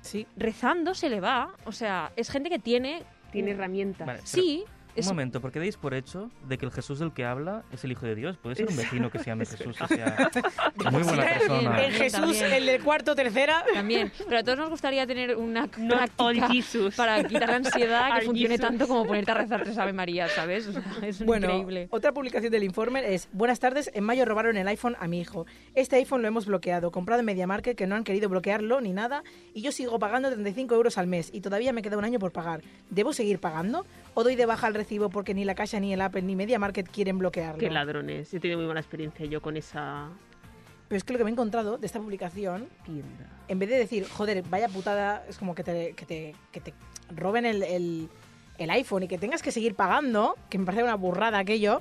Sí. 0.00 0.26
rezando 0.36 0.94
se 0.94 1.10
le 1.10 1.20
va. 1.20 1.54
O 1.66 1.72
sea, 1.72 2.12
es 2.16 2.30
gente 2.30 2.48
que 2.48 2.58
tiene... 2.60 3.02
Tiene 3.32 3.50
herramientas. 3.50 4.06
Vale, 4.06 4.20
pero 4.20 4.26
Sí, 4.28 4.64
Un 5.06 5.06
momento, 5.12 5.40
¿por 5.40 5.52
qué 5.52 5.58
dais 5.58 5.76
por 5.76 5.94
hecho 5.94 6.30
de 6.48 6.58
que 6.58 6.66
el 6.66 6.72
Jesús 6.72 6.98
del 6.98 7.12
que 7.12 7.24
habla 7.24 7.64
es 7.72 7.84
el 7.84 7.92
Hijo 7.92 8.06
de 8.06 8.14
Dios? 8.14 8.36
Puede 8.36 8.56
ser 8.56 8.68
un 8.68 8.76
vecino 8.76 9.10
que 9.10 9.18
se 9.18 9.26
llame 9.26 9.44
es 9.44 9.50
Jesús, 9.56 9.80
o 9.80 9.86
sea, 9.86 10.30
muy 10.90 11.02
buena 11.02 11.24
persona. 11.24 11.84
En 11.84 11.92
Jesús, 11.92 12.20
también. 12.20 12.52
el 12.52 12.66
del 12.66 12.82
cuarto, 12.82 13.14
tercera. 13.14 13.64
También. 13.72 14.12
Pero 14.26 14.38
a 14.38 14.42
todos 14.42 14.58
nos 14.58 14.70
gustaría 14.70 15.06
tener 15.06 15.36
una 15.36 15.66
práctica 15.68 16.48
para 16.96 17.24
quitar 17.24 17.48
la 17.48 17.56
ansiedad 17.56 18.18
que 18.18 18.26
funcione 18.26 18.58
tanto 18.58 18.86
como 18.88 19.04
ponerte 19.06 19.30
a 19.30 19.34
rezar 19.34 19.62
tres 19.62 19.78
Ave 19.78 19.92
María, 19.92 20.28
¿sabes? 20.28 20.66
O 20.66 20.72
sea, 20.72 20.82
es 21.02 21.24
Bueno, 21.24 21.46
increíble. 21.48 21.88
otra 21.90 22.12
publicación 22.12 22.50
del 22.52 22.64
informe 22.64 23.14
es 23.14 23.28
Buenas 23.32 23.60
tardes, 23.60 23.90
en 23.94 24.04
mayo 24.04 24.24
robaron 24.24 24.56
el 24.56 24.66
iPhone 24.68 24.96
a 25.00 25.08
mi 25.08 25.20
hijo. 25.20 25.46
Este 25.74 25.96
iPhone 25.96 26.22
lo 26.22 26.28
hemos 26.28 26.46
bloqueado, 26.46 26.90
comprado 26.90 27.20
en 27.20 27.26
MediaMarket 27.26 27.76
que 27.76 27.86
no 27.86 27.94
han 27.94 28.04
querido 28.04 28.28
bloquearlo 28.28 28.80
ni 28.80 28.92
nada 28.92 29.22
y 29.54 29.62
yo 29.62 29.72
sigo 29.72 29.98
pagando 29.98 30.30
35 30.30 30.74
euros 30.74 30.98
al 30.98 31.06
mes 31.06 31.30
y 31.32 31.40
todavía 31.40 31.72
me 31.72 31.82
queda 31.82 31.96
un 31.96 32.04
año 32.04 32.18
por 32.18 32.32
pagar. 32.32 32.62
¿Debo 32.90 33.12
seguir 33.12 33.38
pagando? 33.38 33.84
¿O 34.18 34.24
doy 34.24 34.34
de 34.34 34.46
baja 34.46 34.66
el 34.66 34.74
recibo 34.74 35.10
porque 35.10 35.32
ni 35.32 35.44
la 35.44 35.54
Caixa 35.54 35.78
ni 35.78 35.92
el 35.92 36.00
Apple 36.00 36.22
ni 36.22 36.34
MediaMarket 36.34 36.90
quieren 36.90 37.18
bloquearlo? 37.18 37.60
Qué 37.60 37.70
ladrones. 37.70 38.34
He 38.34 38.40
tenido 38.40 38.58
muy 38.58 38.66
buena 38.66 38.80
experiencia 38.80 39.24
yo 39.26 39.40
con 39.40 39.56
esa 39.56 40.08
Pero 40.88 40.96
es 40.96 41.04
que 41.04 41.12
lo 41.12 41.18
que 41.20 41.24
me 41.24 41.30
he 41.30 41.34
encontrado 41.34 41.78
de 41.78 41.86
esta 41.86 42.00
publicación 42.00 42.66
tienda. 42.84 43.30
en 43.46 43.60
vez 43.60 43.68
de 43.68 43.78
decir, 43.78 44.08
joder, 44.08 44.42
vaya 44.50 44.68
putada, 44.68 45.24
es 45.28 45.38
como 45.38 45.54
que 45.54 45.62
te, 45.62 45.92
que 45.92 46.04
te, 46.04 46.34
que 46.50 46.60
te 46.60 46.74
roben 47.14 47.46
el, 47.46 47.62
el- 47.62 48.08
el 48.58 48.70
iPhone 48.70 49.04
y 49.04 49.06
que 49.06 49.18
tengas 49.18 49.40
que 49.40 49.52
seguir 49.52 49.76
pagando, 49.76 50.34
que 50.50 50.58
me 50.58 50.64
parece 50.66 50.82
una 50.82 50.96
burrada 50.96 51.38
aquello, 51.38 51.80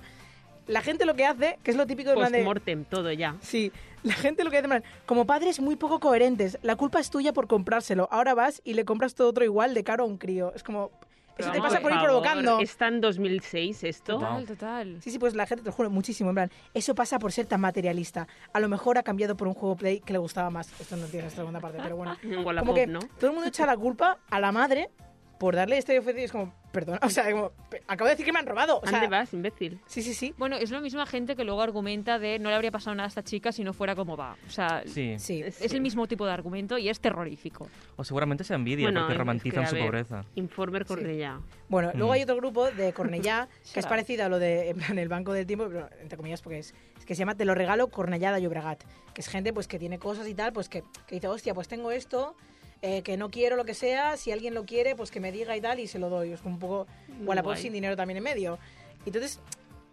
la 0.67 0.81
gente 0.83 1.05
lo 1.07 1.15
que 1.15 1.25
hace, 1.25 1.57
que 1.63 1.71
es 1.71 1.77
lo 1.77 1.87
típico 1.87 2.11
de 2.11 2.17
plan 2.17 2.31
de... 2.31 2.37
Post-mortem, 2.37 2.85
todo 2.85 3.11
ya. 3.13 3.35
Sí, 3.41 3.71
la 4.03 4.13
gente 4.13 4.43
lo 4.43 4.51
que 4.51 4.59
hace, 4.59 4.67
plan, 4.67 4.83
como 5.07 5.25
padres 5.25 5.59
muy 5.59 5.75
poco 5.75 5.99
coherentes, 5.99 6.59
la 6.61 6.75
culpa 6.75 6.99
es 6.99 7.09
tuya 7.09 7.33
por 7.33 7.47
comprárselo, 7.47 8.07
ahora 8.11 8.35
vas 8.35 8.61
y 8.63 8.75
le 8.75 8.85
compras 8.85 9.15
todo 9.15 9.27
otro 9.29 9.43
igual 9.43 9.73
de 9.73 9.83
caro 9.83 10.03
a 10.03 10.05
un 10.07 10.17
crío. 10.19 10.53
Es 10.55 10.61
como, 10.61 10.91
eso 11.37 11.51
te 11.51 11.57
vamos, 11.57 11.73
pasa 11.73 11.81
por 11.81 11.91
ir 11.91 11.97
favor, 11.97 12.09
provocando. 12.09 12.59
¿Está 12.59 12.87
en 12.87 13.01
2006 13.01 13.83
esto? 13.83 14.13
Total, 14.13 14.45
total. 14.45 14.97
Sí, 15.01 15.11
sí, 15.11 15.19
pues 15.19 15.35
la 15.35 15.45
gente, 15.45 15.63
te 15.63 15.69
lo 15.69 15.73
juro, 15.73 15.89
muchísimo, 15.89 16.29
en 16.29 16.35
plan, 16.35 16.51
eso 16.73 16.95
pasa 16.95 17.19
por 17.19 17.31
ser 17.31 17.45
tan 17.45 17.61
materialista. 17.61 18.27
A 18.53 18.59
lo 18.59 18.69
mejor 18.69 18.97
ha 18.97 19.03
cambiado 19.03 19.37
por 19.37 19.47
un 19.47 19.53
juego 19.53 19.75
Play 19.75 19.99
que 19.99 20.13
le 20.13 20.19
gustaba 20.19 20.49
más. 20.49 20.69
Esto 20.79 20.97
no 20.97 21.05
tiene 21.07 21.27
esta 21.27 21.41
segunda 21.41 21.59
parte, 21.59 21.79
pero 21.81 21.95
bueno. 21.95 22.15
En 22.23 22.31
como 22.31 22.47
Wallapop, 22.47 22.75
que 22.75 22.87
¿no? 22.87 22.99
todo 22.99 23.27
el 23.29 23.33
mundo 23.33 23.47
echa 23.47 23.65
la 23.65 23.77
culpa 23.77 24.17
a 24.29 24.39
la 24.39 24.51
madre 24.51 24.89
por 25.37 25.55
darle 25.55 25.77
este 25.77 25.97
ofendido. 25.99 26.25
Es 26.25 26.31
como, 26.31 26.53
perdón, 26.71 26.99
o 27.01 27.09
sea, 27.09 27.31
como, 27.31 27.51
acabo 27.87 28.05
de 28.05 28.11
decir 28.11 28.25
que 28.25 28.31
me 28.33 28.39
han 28.39 28.45
robado. 28.45 28.79
O 28.79 28.87
sea, 28.87 28.99
¿Dónde 28.99 29.07
vas, 29.15 29.33
imbécil? 29.33 29.79
Sí, 29.85 30.01
sí, 30.01 30.13
sí. 30.13 30.33
Bueno, 30.37 30.55
es 30.55 30.71
la 30.71 30.79
misma 30.81 31.05
gente 31.05 31.35
que 31.35 31.43
luego 31.43 31.61
argumenta 31.61 32.17
de 32.19 32.39
no 32.39 32.49
le 32.49 32.55
habría 32.55 32.71
pasado 32.71 32.95
nada 32.95 33.05
a 33.05 33.09
esta 33.09 33.23
chica 33.23 33.51
si 33.51 33.63
no 33.63 33.73
fuera 33.73 33.95
como 33.95 34.17
va. 34.17 34.35
O 34.47 34.49
sea, 34.49 34.83
Sí. 34.85 35.15
Sí. 35.19 35.41
es 35.43 35.73
el 35.73 35.81
mismo 35.81 36.07
tipo 36.07 36.25
de 36.25 36.31
argumento 36.31 36.77
y 36.77 36.89
es 36.89 36.99
terrorífico. 36.99 37.67
O 37.95 38.03
seguramente 38.03 38.43
se 38.43 38.53
envidia 38.53 38.87
Bueno, 38.87 39.01
porque 39.01 39.13
es 39.13 39.17
romantizan 39.19 39.59
que, 39.61 39.65
a 39.65 39.69
su 39.69 39.75
ver, 39.75 39.85
pobreza. 39.85 40.25
Informer 40.35 40.85
Cornellá. 40.85 41.39
Bueno, 41.69 41.91
luego 41.93 42.09
Mm. 42.11 42.13
hay 42.15 42.23
otro 42.23 42.35
grupo 42.37 42.71
de 42.71 42.93
Cornellá 42.93 43.47
que 43.73 43.79
es 43.79 43.85
parecido 43.85 44.25
a 44.25 44.29
lo 44.29 44.39
de 44.39 44.69
en 44.69 44.77
plan, 44.77 44.97
el 44.97 45.09
Banco 45.09 45.33
del 45.33 45.45
Tiempo, 45.45 45.67
pero 45.67 45.89
entre 46.01 46.17
comillas 46.17 46.41
porque 46.41 46.59
es, 46.59 46.73
es 46.97 47.05
que 47.05 47.15
se 47.15 47.19
llama 47.19 47.35
Te 47.35 47.45
lo 47.45 47.53
regalo 47.55 47.87
Cornellá 47.89 48.31
de 48.33 48.41
Llobregat, 48.41 48.83
que 49.13 49.21
es 49.21 49.27
gente 49.27 49.53
pues 49.53 49.67
que 49.67 49.77
tiene 49.79 49.99
cosas 49.99 50.27
y 50.27 50.33
tal, 50.33 50.53
pues 50.53 50.69
que, 50.69 50.83
que 51.05 51.15
dice, 51.15 51.27
hostia, 51.27 51.53
pues 51.53 51.67
tengo 51.67 51.91
esto, 51.91 52.35
eh, 52.81 53.01
que 53.01 53.17
no 53.17 53.29
quiero 53.29 53.55
lo 53.55 53.65
que 53.65 53.73
sea, 53.73 54.17
si 54.17 54.31
alguien 54.31 54.53
lo 54.53 54.65
quiere, 54.65 54.95
pues 54.95 55.11
que 55.11 55.19
me 55.19 55.31
diga 55.31 55.55
y 55.55 55.61
tal, 55.61 55.79
y 55.79 55.87
se 55.87 55.99
lo 55.99 56.09
doy. 56.09 56.31
Es 56.31 56.43
un 56.43 56.59
poco 56.59 56.87
Wallapop 57.21 57.55
sin 57.55 57.73
dinero 57.73 57.95
también 57.95 58.17
en 58.17 58.23
medio. 58.23 58.59
Entonces, 59.05 59.39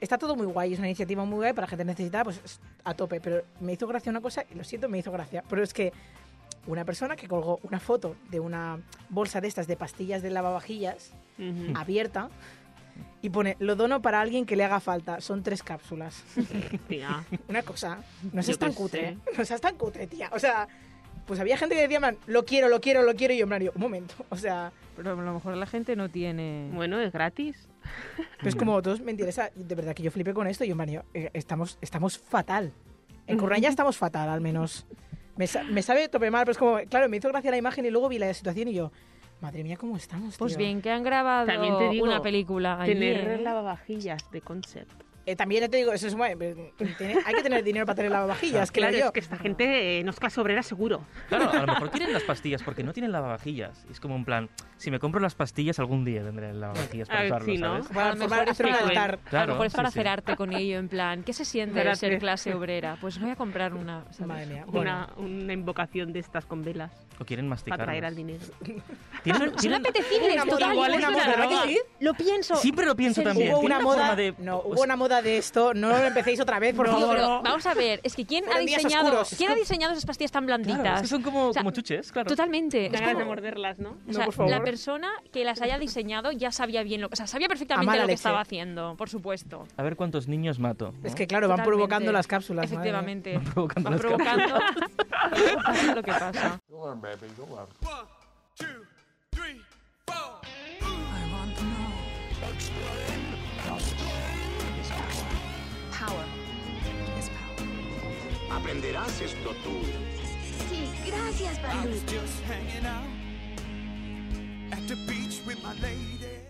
está 0.01 0.19
todo 0.19 0.37
muy 0.37 0.47
guay, 0.47 0.73
es 0.73 0.79
una 0.79 0.89
iniciativa 0.89 1.25
muy 1.25 1.39
guay 1.39 1.53
para 1.53 1.67
gente 1.67 1.85
necesitada, 1.85 2.25
pues 2.25 2.41
es 2.45 2.61
a 2.85 2.95
tope. 2.95 3.21
Pero 3.21 3.43
me 3.61 3.73
hizo 3.73 3.87
gracia 3.87 4.11
una 4.11 4.21
cosa, 4.21 4.45
y 4.51 4.55
lo 4.55 4.65
siento, 4.65 4.89
me 4.89 4.99
hizo 4.99 5.13
gracia, 5.13 5.43
pero 5.49 5.63
es 5.63 5.73
que 5.73 5.93
una 6.67 6.85
persona 6.85 7.17
que 7.17 7.29
colgó 7.29 7.61
una 7.63 7.81
foto 7.81 8.17
de 8.31 8.41
una 8.41 8.81
bolsa 9.11 9.41
de 9.41 9.49
estas 9.49 9.67
de 9.67 9.77
pastillas 9.77 10.23
de 10.23 10.31
lavavajillas 10.31 11.13
Ujú. 11.39 11.77
abierta 11.77 12.31
y 13.23 13.31
pone, 13.31 13.57
lo 13.59 13.75
dono 13.77 14.01
para 14.03 14.21
alguien 14.21 14.47
que 14.47 14.57
le 14.57 14.65
haga 14.65 14.81
falta. 14.81 15.21
Son 15.21 15.43
tres 15.43 15.63
cápsulas. 15.63 16.23
Tía. 16.89 17.25
Una 17.49 17.63
cosa, 17.63 17.99
no 18.33 18.41
Yo 18.41 18.43
seas 18.43 18.59
tan 18.59 18.71
qué 18.71 18.77
cutre. 18.77 19.19
No 19.37 19.45
seas 19.45 19.61
tan 19.61 19.77
cutre, 19.77 20.07
tía. 20.07 20.31
O 20.33 20.39
sea, 20.39 20.69
pues 21.27 21.41
había 21.41 21.57
gente 21.57 21.75
que 21.75 21.83
decía, 21.83 21.99
plan, 21.99 22.17
lo 22.27 22.45
quiero, 22.45 22.69
lo 22.69 22.81
quiero, 22.81 23.03
lo 23.03 23.15
quiero. 23.15 23.35
Y 23.35 23.39
yo, 23.39 23.47
digo, 23.47 23.73
un 23.75 23.81
momento. 23.81 24.15
O 24.31 24.37
sea, 24.37 24.73
Pero 24.97 25.13
a 25.13 25.15
lo 25.15 25.35
mejor 25.35 25.57
la 25.57 25.67
gente 25.67 25.97
no 25.97 26.09
tiene... 26.09 26.71
Bueno, 26.73 27.01
es 27.01 27.13
gratis. 27.13 27.69
pero 28.39 28.49
es 28.49 28.57
como 28.57 28.81
todos 28.83 29.01
me 29.01 29.11
interesa. 29.11 29.51
De 29.55 29.75
verdad 29.75 29.95
que 29.95 30.03
yo 30.03 30.11
flipé 30.11 30.35
con 30.35 30.47
esto. 30.47 30.65
Y 30.65 30.69
yo, 30.69 30.77
digo, 30.77 31.03
eh, 31.15 31.31
estamos, 31.33 31.79
estamos 31.81 32.19
fatal. 32.19 32.73
En 33.27 33.39
Cornellá 33.39 33.69
estamos 33.71 33.97
fatal, 33.97 34.29
al 34.29 34.41
menos. 34.41 34.87
Me, 35.37 35.47
sa- 35.47 35.65
me 35.65 35.83
sabe 35.83 36.09
tope 36.09 36.31
mal, 36.31 36.43
pero 36.43 36.53
es 36.53 36.59
como, 36.59 36.77
claro, 36.89 37.09
me 37.09 37.17
hizo 37.17 37.29
gracia 37.29 37.51
la 37.51 37.57
imagen 37.57 37.85
y 37.87 37.91
luego 37.91 38.09
vi 38.09 38.19
la 38.19 38.33
situación 38.35 38.69
y 38.69 38.75
yo, 38.75 38.93
madre 39.41 39.65
mía, 39.65 39.77
¿cómo 39.77 39.97
estamos? 39.97 40.37
Pues 40.37 40.53
tío?". 40.53 40.59
bien, 40.59 40.81
que 40.81 40.91
han 40.91 41.03
grabado 41.03 41.47
También 41.47 41.77
te 41.79 41.89
digo, 41.89 42.05
una 42.05 42.23
película 42.23 42.79
Tener 42.85 43.29
¿eh? 43.29 43.41
lavavajillas 43.43 44.31
de 44.31 44.41
concept. 44.43 44.93
Eh, 45.27 45.37
también 45.37 45.71
te 45.71 45.77
digo, 45.79 45.93
eso 45.93 46.07
es 46.07 46.15
muy- 46.15 46.35
tiene- 46.99 47.19
hay 47.25 47.35
que 47.35 47.43
tener 47.43 47.65
dinero 47.65 47.87
para 47.87 47.97
tener 47.97 48.11
lavavajillas, 48.11 48.71
Claro, 48.73 48.97
yo. 48.97 49.07
es 49.07 49.13
que 49.13 49.21
esta 49.21 49.37
gente 49.39 49.99
eh, 50.01 50.05
no 50.05 50.11
es 50.11 50.21
clase 50.21 50.41
obrera 50.41 50.63
seguro. 50.63 51.01
Claro, 51.29 51.51
a 51.51 51.61
lo 51.61 51.67
mejor 51.67 51.91
quieren 51.93 52.13
las 52.13 52.23
pastillas 52.25 52.63
porque 52.63 52.83
no 52.83 52.93
tienen 52.93 53.11
lavavajillas. 53.13 53.87
Es 53.91 54.01
como 54.01 54.15
un 54.17 54.25
plan, 54.25 54.51
si 54.77 54.91
me 54.91 54.99
compro 54.99 55.21
las 55.21 55.35
pastillas 55.35 55.79
algún 55.79 56.05
día 56.05 56.23
tendré 56.23 56.53
lavavajillas 56.53 57.09
para 57.09 57.25
usarlo, 57.27 57.47
sí, 57.47 57.59
¿no? 57.59 57.67
¿sabes? 57.83 57.89
Para 57.89 58.07
A 58.11 58.15
lo 58.15 58.29
mejor 58.29 58.51
hacer 58.51 58.67
un 58.67 58.73
a 58.75 58.81
lo 58.83 59.19
Claro, 59.31 59.53
mejor 59.53 59.67
es 59.67 59.73
para 59.75 59.89
sí, 59.89 59.95
sí. 59.95 59.99
hacer 60.01 60.09
arte 60.09 60.37
con 60.37 60.53
ello, 60.53 60.79
en 60.79 60.89
plan, 60.89 61.23
¿qué 61.23 61.33
se 61.33 61.45
siente 61.47 61.79
Espérate. 61.79 61.97
ser 62.01 62.19
clase 62.19 62.55
obrera? 62.55 62.99
Pues 63.01 63.19
voy 63.19 63.31
a 63.31 63.37
comprar 63.37 63.73
una. 63.75 64.05
¿sabes? 64.11 64.27
Madre 64.27 64.47
mía. 64.47 64.65
Bueno, 64.67 64.81
Una, 64.81 65.11
una 65.17 65.53
invocación 65.55 66.13
de 66.13 66.19
estas 66.21 66.45
con 66.45 66.63
velas 66.63 66.93
O 67.19 67.25
quieren 67.25 67.49
masticar. 67.49 67.79
para 67.79 67.87
traer 67.93 68.05
al 68.05 68.15
dinero. 68.15 68.45
¿Tienen, 69.23 69.41
Son 69.43 69.57
tienen- 69.57 69.81
apetecibles, 69.81 70.45
total, 70.45 70.73
igual 70.75 70.93
una 70.97 71.11
moda. 71.11 71.65
Lo 72.01 72.13
pienso. 72.15 72.57
Siempre 72.57 72.85
lo 72.85 72.95
pienso 72.95 73.23
también. 73.23 73.53
hubo 73.55 73.61
Tiene 73.61 73.75
una 73.77 73.85
forma 73.85 74.03
moda, 74.05 74.17
de- 74.17 74.35
no, 74.39 74.59
hubo 74.61 74.83
una 74.83 74.97
moda 74.97 75.14
de 75.23 75.39
esto, 75.39 75.75
no 75.75 75.89
lo 75.91 75.97
empecéis 75.97 76.41
otra 76.41 76.59
vez, 76.59 76.75
por 76.75 76.87
Tío, 76.87 76.99
favor. 76.99 77.17
pero 77.17 77.43
vamos 77.43 77.67
a 77.67 77.75
ver, 77.75 78.01
es 78.03 78.15
que 78.17 78.25
¿quién 78.25 78.45
ha 78.45 78.49
Fueron 78.53 78.67
diseñado. 78.67 79.23
¿quién 79.37 79.51
ha 79.51 79.55
diseñado 79.55 79.93
esas 79.93 80.07
pastillas 80.07 80.33
tan 80.33 80.47
blanditas? 80.47 80.81
Claro, 80.81 80.97
es 80.97 81.03
que 81.03 81.09
son 81.09 81.23
como, 81.23 81.49
O 81.49 81.53
sea, 81.53 81.63
como 81.63 81.71
chuches, 81.73 82.13
claro. 82.13 82.29
Totalmente. 82.29 82.87
Es 82.87 82.93
ganas 82.93 83.09
de 83.09 83.15
como- 83.15 83.27
morderlas, 83.27 83.79
¿no? 83.79 83.91
o 83.91 83.97
No, 84.07 84.13
sea, 84.13 84.25
por 84.27 84.35
favor. 84.35 84.51
la 84.51 84.63
persona 84.63 85.11
que 85.33 85.45
las 85.45 85.61
haya 85.63 85.79
diseñado 85.79 86.33
ya 86.33 86.51
sabía 86.53 86.83
bien 86.83 87.01
lo, 87.01 87.09
o 87.13 87.17
sea, 87.17 87.27
sabía 87.27 87.49
perfectamente 87.49 87.87
lo 87.93 88.01
que 88.03 88.07
leche. 88.07 88.15
estaba 88.15 88.41
haciendo, 88.41 88.95
por 88.97 89.09
supuesto. 89.09 89.67
A 89.77 89.83
ver 89.83 89.97
cuántos 89.97 90.29
niños 90.29 90.59
mato. 90.59 90.93
¿no? 91.01 91.07
Es 91.09 91.15
que 91.15 91.27
claro, 91.27 91.49
van 91.49 91.57
Totalmente. 91.59 91.77
provocando 91.77 92.13
las 92.13 92.27
cápsulas. 92.27 92.65
madre. 92.67 92.75
Efectivamente. 92.77 93.35
Van 93.35 93.45
provocando 93.45 93.91
Van 93.91 93.93
las 93.93 94.01
provocando. 94.01 94.59
lo 95.95 96.03
que 96.03 96.13
pasa. 96.13 96.61
Don't 96.69 96.85
learn, 96.85 97.01
baby. 97.01 97.33
Don't 97.37 97.51
learn. 97.51 97.67
One, 97.83 98.09
two, 98.57 98.67
three, 99.31 99.61
four. 100.07 100.41
Aprenderás 108.57 109.21
esto 109.21 109.51
tú. 109.65 109.75
Sí, 110.71 110.89
gracias, 111.07 111.61
Balú. 111.63 111.91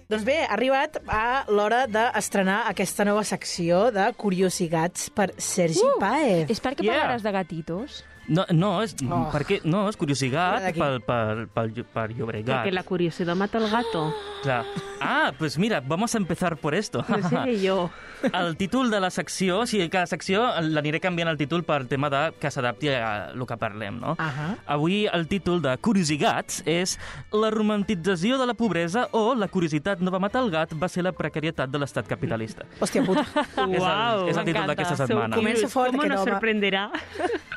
Doncs 0.09 0.25
bé, 0.27 0.37
ha 0.45 0.53
arribat 0.55 0.99
a 1.09 1.45
l'hora 1.49 1.85
d'estrenar 1.91 2.65
aquesta 2.71 3.07
nova 3.09 3.25
secció 3.25 3.87
de 3.95 4.05
Curiositats 4.21 5.09
per 5.11 5.31
Sergi 5.41 5.81
Uh! 5.83 5.99
Paez. 6.01 6.51
És 6.53 6.61
perquè 6.63 6.85
Yeah. 6.85 7.01
parlaràs 7.01 7.23
de 7.25 7.33
gatitos? 7.33 8.05
No, 8.29 8.45
no, 8.51 8.83
és, 8.83 8.95
Oh. 9.11 9.29
perquè, 9.31 9.61
no, 9.65 9.87
és 9.89 9.97
curiositat 9.97 10.75
pel, 10.75 11.01
pel, 11.03 11.47
pel, 11.49 11.85
per 11.85 12.11
Llobregat. 12.13 12.57
Porque 12.63 12.73
la 12.73 12.83
curiosidad 12.83 13.37
mata 13.37 13.59
al 13.59 13.69
gato. 13.69 14.15
Clar. 14.43 14.65
Ah, 15.01 15.33
pues 15.39 15.59
mira, 15.59 15.81
vamos 15.81 16.15
a 16.15 16.19
empezar 16.19 16.57
por 16.57 16.75
esto. 16.75 17.05
No 17.09 17.29
sé 17.29 17.61
yo. 17.61 17.91
El 18.33 18.57
títol 18.57 18.91
de 18.91 19.01
la 19.01 19.11
secció, 19.11 19.61
o 19.61 19.67
sigui, 19.67 19.89
cada 19.93 20.07
secció 20.07 20.45
l'aniré 20.63 21.01
canviant 21.01 21.29
el 21.33 21.37
títol 21.41 21.65
per 21.67 21.85
tema 21.91 22.09
de 22.11 22.23
que 22.41 22.51
s'adapti 22.51 22.89
a 22.89 23.31
el 23.35 23.45
que 23.47 23.57
parlem, 23.61 23.99
no? 24.01 24.15
Ahà. 24.19 24.55
Avui 24.67 25.05
el 25.13 25.27
títol 25.29 25.61
de 25.63 25.77
Curiosigats 25.79 26.63
és 26.67 26.97
La 27.33 27.51
romantització 27.51 28.39
de 28.39 28.47
la 28.47 28.55
pobresa 28.55 29.09
o 29.13 29.35
La 29.35 29.49
curiositat 29.49 30.01
no 30.01 30.11
va 30.15 30.21
matar 30.23 30.43
el 30.45 30.51
gat 30.51 30.73
va 30.81 30.89
ser 30.89 31.03
la 31.05 31.13
precarietat 31.13 31.71
de 31.71 31.79
l'estat 31.79 32.07
capitalista. 32.09 32.65
Hòstia 32.81 33.05
puta. 33.05 33.25
És 33.45 33.59
el, 33.59 33.79
Wow. 33.85 34.29
és 34.29 34.37
el 34.37 34.45
títol 34.47 34.67
d'aquesta 34.71 34.97
setmana. 34.97 35.37
Comença 35.37 35.69
fort 35.69 35.91
¿Cómo 35.91 36.03
aquest 36.03 36.15
nos 36.15 36.23
home. 36.23 36.33
sorprenderà? 36.33 36.85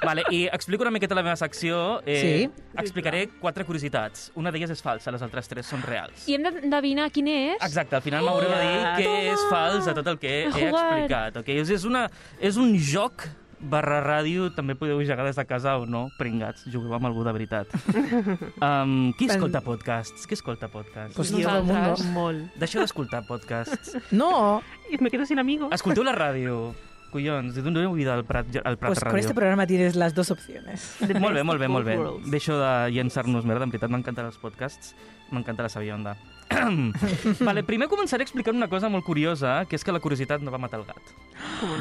Vale, 0.03 0.23
I 0.31 0.45
explico 0.53 0.83
una 0.83 0.91
miqueta 0.91 1.15
la 1.15 1.23
meva 1.23 1.35
secció. 1.35 2.01
Eh, 2.05 2.17
Sí. 2.17 2.63
Explicaré 2.77 3.27
quatre 3.41 3.63
curiositats. 3.65 4.31
Una 4.35 4.51
d'elles 4.51 4.69
és 4.69 4.81
falsa, 4.81 5.11
les 5.11 5.21
altres 5.21 5.47
tres 5.49 5.65
són 5.65 5.81
reals. 5.81 6.27
I 6.29 6.35
hem 6.35 6.43
d'endevinar 6.43 7.09
quin 7.11 7.27
és? 7.27 7.57
Exacte, 7.65 7.95
al 7.95 8.01
final 8.01 8.23
m'haureu 8.25 8.49
de 8.49 8.59
dir 8.61 8.83
què 8.99 9.33
és 9.33 9.45
fals 9.49 9.85
de 9.85 9.93
tot 9.97 10.07
el 10.07 10.19
que 10.19 10.46
He 10.55 10.69
explicat. 10.69 11.41
Okay? 11.43 11.59
És, 11.63 11.73
és, 11.73 11.85
una, 11.87 12.07
és 12.39 12.57
un 12.61 12.75
joc 12.77 13.27
barra 13.57 13.99
ràdio, 14.03 14.51
també 14.53 14.75
podeu 14.77 14.99
jugar 15.01 15.25
des 15.25 15.37
de 15.37 15.45
casa 15.49 15.75
o 15.81 15.85
no, 15.89 16.07
pringats, 16.17 16.67
jugueu 16.71 16.93
amb 16.97 17.09
algú 17.09 17.23
de 17.25 17.33
veritat. 17.33 17.71
um, 18.67 19.13
qui 19.17 19.29
escolta 19.29 19.61
podcasts? 19.65 20.27
Qui 20.29 20.37
escolta 20.37 20.69
podcasts? 20.69 21.15
Pues 21.17 21.31
el 21.31 21.41
mundo. 21.41 21.63
Nosaltres. 21.73 22.05
Molt. 22.13 22.59
Deixeu 22.61 22.83
d'escoltar 22.83 23.25
podcasts. 23.27 23.95
No, 24.17 24.61
me 24.99 25.09
quedo 25.11 25.25
sin 25.25 25.39
amigos. 25.39 25.71
Escolteu 25.73 26.05
la 26.05 26.13
ràdio. 26.15 26.75
Collons, 27.11 27.55
doneu 27.63 27.93
vida 27.95 28.13
al 28.17 28.25
Prat, 28.27 28.49
al 28.63 28.77
Prat 28.77 28.91
pues 28.91 28.99
con 28.99 29.11
Ràdio. 29.11 29.19
este 29.19 29.33
programa 29.33 29.65
tienes 29.65 29.95
las 29.95 30.13
dos 30.13 30.31
opciones. 30.31 30.97
Molt 31.19 31.35
bé, 31.35 31.43
molt 31.43 31.59
bé, 31.59 31.67
molt 31.67 31.87
bé. 31.87 31.97
Deixo 32.31 32.57
de 32.59 32.71
llençar-nos 32.91 33.45
merda, 33.47 33.63
en 33.63 33.71
veritat 33.71 33.93
m'encanten 33.93 34.27
els 34.27 34.39
podcasts, 34.41 34.93
m'encanta 35.31 35.63
la 35.63 35.71
sabionda. 35.71 36.17
vale, 37.47 37.63
primer 37.67 37.87
començaré 37.91 38.23
explicant 38.25 38.55
una 38.55 38.67
cosa 38.71 38.89
molt 38.89 39.05
curiosa, 39.05 39.65
que 39.69 39.75
és 39.75 39.83
que 39.83 39.91
la 39.93 39.99
curiositat 40.03 40.41
no 40.41 40.51
va 40.53 40.59
matar 40.61 40.79
el 40.79 40.85
gat. 40.87 41.11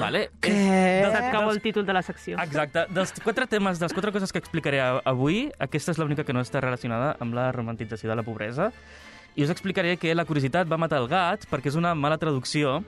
Vale? 0.01 0.31
Què? 0.43 0.53
Se 0.53 1.17
acabó 1.17 1.47
dels- 1.51 1.57
el 1.57 1.63
títol 1.63 1.87
de 1.87 1.93
la 1.97 2.03
secció. 2.03 2.39
Exacte. 2.43 2.87
Dels 2.95 3.13
quatre 3.23 3.47
temes, 3.47 3.79
de 3.79 3.87
les 3.87 3.95
quatre 3.95 4.13
coses 4.13 4.33
que 4.33 4.39
explicaré 4.43 4.81
a- 4.81 5.01
avui, 5.05 5.51
aquesta 5.59 5.93
és 5.93 5.99
l'única 5.99 6.25
que 6.25 6.33
no 6.35 6.41
està 6.43 6.61
relacionada 6.61 7.17
amb 7.21 7.35
la 7.35 7.51
romantització 7.53 8.11
de 8.11 8.17
la 8.17 8.23
pobresa. 8.27 8.73
I 9.37 9.45
us 9.45 9.51
explicaré 9.51 9.97
que 9.99 10.15
la 10.15 10.25
curiositat 10.25 10.71
va 10.71 10.79
matar 10.81 10.99
el 11.03 11.09
gat 11.09 11.45
perquè 11.51 11.69
és 11.69 11.77
una 11.77 11.95
mala 11.95 12.17
traducció 12.19 12.83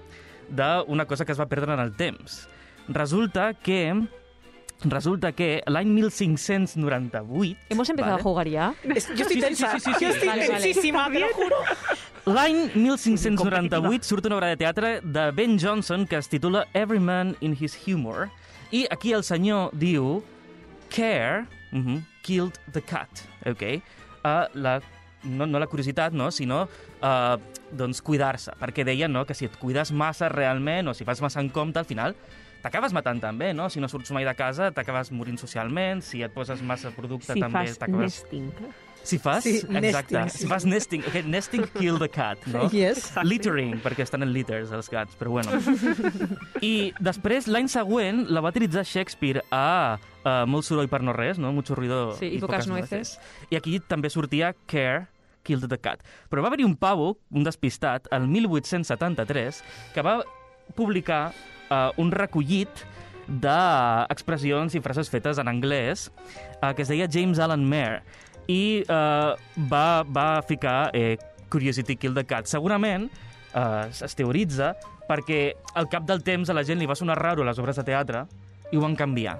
d'una 0.48 1.04
cosa 1.06 1.24
que 1.26 1.32
es 1.32 1.40
va 1.40 1.46
perdre 1.46 1.74
en 1.74 1.80
el 1.80 1.94
temps. 1.94 2.48
Resulta 2.88 3.52
que 3.54 3.92
resulta 4.84 5.32
que 5.32 5.62
l'any 5.66 5.88
1598... 5.90 7.56
¿Hemos 7.70 7.88
empezado 7.90 8.12
vale? 8.12 8.20
a 8.20 8.22
jugar 8.22 8.48
ya? 8.48 8.74
Es- 8.94 9.08
yo 9.08 9.24
estoy 9.24 9.26
Sí, 9.26 9.34
sí, 9.34 9.40
tensa. 9.40 9.72
sí, 9.72 9.80
sí, 9.80 9.92
sí, 9.98 10.04
Yo 10.04 10.10
sí. 10.10 10.14
estoy 10.14 10.28
Vale, 10.28 10.48
vale. 10.48 10.60
tensísima, 10.62 11.10
te 11.12 11.18
lo 11.20 11.28
juro. 11.34 11.56
L'any 12.26 12.70
1598 12.74 14.04
surt 14.04 14.26
una 14.26 14.36
obra 14.36 14.48
de 14.48 14.56
teatre 14.56 15.00
de 15.00 15.30
Ben 15.32 15.58
Jonson 15.58 16.06
que 16.06 16.16
es 16.16 16.28
titula 16.28 16.66
Every 16.74 17.00
Man 17.00 17.34
in 17.40 17.56
His 17.58 17.78
Humor 17.86 18.28
i 18.70 18.86
aquí 18.90 19.14
el 19.16 19.24
senyor 19.24 19.70
diu 19.72 20.22
Care 20.90 21.46
uh 21.72 21.78
-huh, 21.78 22.02
killed 22.22 22.58
the 22.72 22.82
cat, 22.82 23.08
ok? 23.46 23.62
Uh, 24.24 24.44
la, 24.54 24.80
no, 25.22 25.46
no 25.46 25.58
la 25.58 25.66
curiositat, 25.66 26.12
no, 26.12 26.30
sinó 26.30 26.68
uh, 27.02 27.40
doncs 27.72 28.02
cuidar-se, 28.02 28.52
perquè 28.60 28.84
deia 28.84 29.08
no, 29.08 29.24
que 29.24 29.34
si 29.34 29.44
et 29.46 29.56
cuides 29.56 29.90
massa 29.92 30.28
realment 30.28 30.88
o 30.88 30.94
si 30.94 31.04
vas 31.04 31.20
massa 31.22 31.40
en 31.40 31.48
compte, 31.48 31.78
al 31.78 31.84
final 31.86 32.14
t'acabes 32.62 32.92
matant 32.96 33.20
també, 33.22 33.52
no? 33.54 33.68
Si 33.70 33.80
no 33.80 33.88
surts 33.88 34.10
mai 34.14 34.26
de 34.28 34.34
casa, 34.38 34.70
t'acabes 34.74 35.12
morint 35.14 35.38
socialment, 35.40 36.02
si 36.02 36.22
et 36.26 36.32
poses 36.34 36.62
massa 36.62 36.90
producte 36.96 37.32
Si 37.34 37.40
també 37.40 37.66
fas 37.68 37.78
t'acabes... 37.80 38.22
nesting. 38.22 38.52
Si 39.08 39.16
fas, 39.22 39.44
Sí, 39.46 39.54
exacte. 39.62 40.18
nesting, 40.18 40.28
Si 40.34 40.46
fas 40.50 40.64
nesting, 40.68 41.04
okay, 41.06 41.22
nesting 41.22 41.62
kill 41.78 41.96
the 42.02 42.08
cat, 42.12 42.42
no? 42.50 42.66
Yes. 42.74 43.12
Littering, 43.24 43.78
perquè 43.80 44.02
estan 44.04 44.26
en 44.26 44.32
litters, 44.34 44.72
els 44.74 44.90
gats, 44.92 45.14
però 45.16 45.38
bueno. 45.38 45.54
I 46.60 46.92
després, 47.00 47.46
l'any 47.48 47.70
següent, 47.72 48.26
la 48.28 48.42
va 48.44 48.50
utilitzar 48.52 48.84
Shakespeare 48.84 49.44
a 49.54 49.96
uh, 49.96 50.42
Molt 50.50 50.66
soroll 50.66 50.90
per 50.92 51.00
no 51.06 51.14
res, 51.16 51.38
no? 51.40 51.54
Mucho 51.56 51.78
ruido 51.78 52.10
Sí, 52.18 52.34
i 52.36 52.42
poques 52.42 52.66
nueces. 52.68 53.14
I 53.48 53.56
aquí 53.56 53.78
també 53.80 54.10
sortia 54.12 54.52
Care, 54.68 55.06
Killed 55.46 55.70
the 55.70 55.78
Cat. 55.80 56.02
Però 56.28 56.42
va 56.44 56.50
haver-hi 56.50 56.66
un 56.66 56.76
pavo, 56.76 57.14
un 57.32 57.46
despistat, 57.46 58.10
el 58.12 58.26
1873, 58.28 59.62
que 59.94 60.04
va 60.04 60.18
publicar 60.76 61.30
uh, 61.70 61.90
un 62.00 62.12
recollit 62.12 62.84
d'expressions 63.28 64.74
i 64.74 64.80
frases 64.80 65.10
fetes 65.12 65.40
en 65.40 65.50
anglès 65.50 66.08
uh, 66.62 66.72
que 66.72 66.84
es 66.84 66.90
deia 66.90 67.08
James 67.12 67.40
Allen 67.40 67.66
Mayer 67.68 68.00
i 68.48 68.84
uh, 68.88 69.36
va, 69.68 70.02
va 70.08 70.28
ficar 70.48 70.88
eh, 70.96 71.18
Curiosity 71.52 71.98
Kill 72.00 72.16
the 72.16 72.24
Cat. 72.24 72.48
Segurament 72.48 73.06
uh, 73.52 73.84
es 73.88 74.16
teoritza 74.16 74.72
perquè 75.08 75.52
al 75.76 75.88
cap 75.92 76.08
del 76.08 76.24
temps 76.24 76.48
a 76.48 76.56
la 76.56 76.64
gent 76.64 76.80
li 76.80 76.88
va 76.88 76.96
sonar 76.96 77.18
raro 77.20 77.44
les 77.44 77.60
obres 77.60 77.76
de 77.76 77.84
teatre 77.84 78.24
i 78.72 78.76
ho 78.76 78.84
van 78.84 78.96
canviar. 78.96 79.38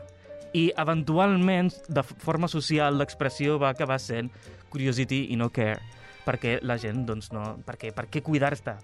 I 0.57 0.71
eventualment, 0.81 1.73
de 1.93 2.05
forma 2.05 2.49
social, 2.49 2.97
l'expressió 2.97 3.59
va 3.61 3.73
acabar 3.73 3.99
sent 4.01 4.31
Curiosity 4.73 5.27
i 5.33 5.37
no 5.41 5.51
Care 5.53 5.81
perquè 6.29 6.59
la 6.63 6.77
gent, 6.81 7.07
doncs, 7.09 7.31
no... 7.33 7.43
Perquè, 7.65 7.91
per 7.97 8.07
què 8.13 8.21
cuidar-te 8.25 8.75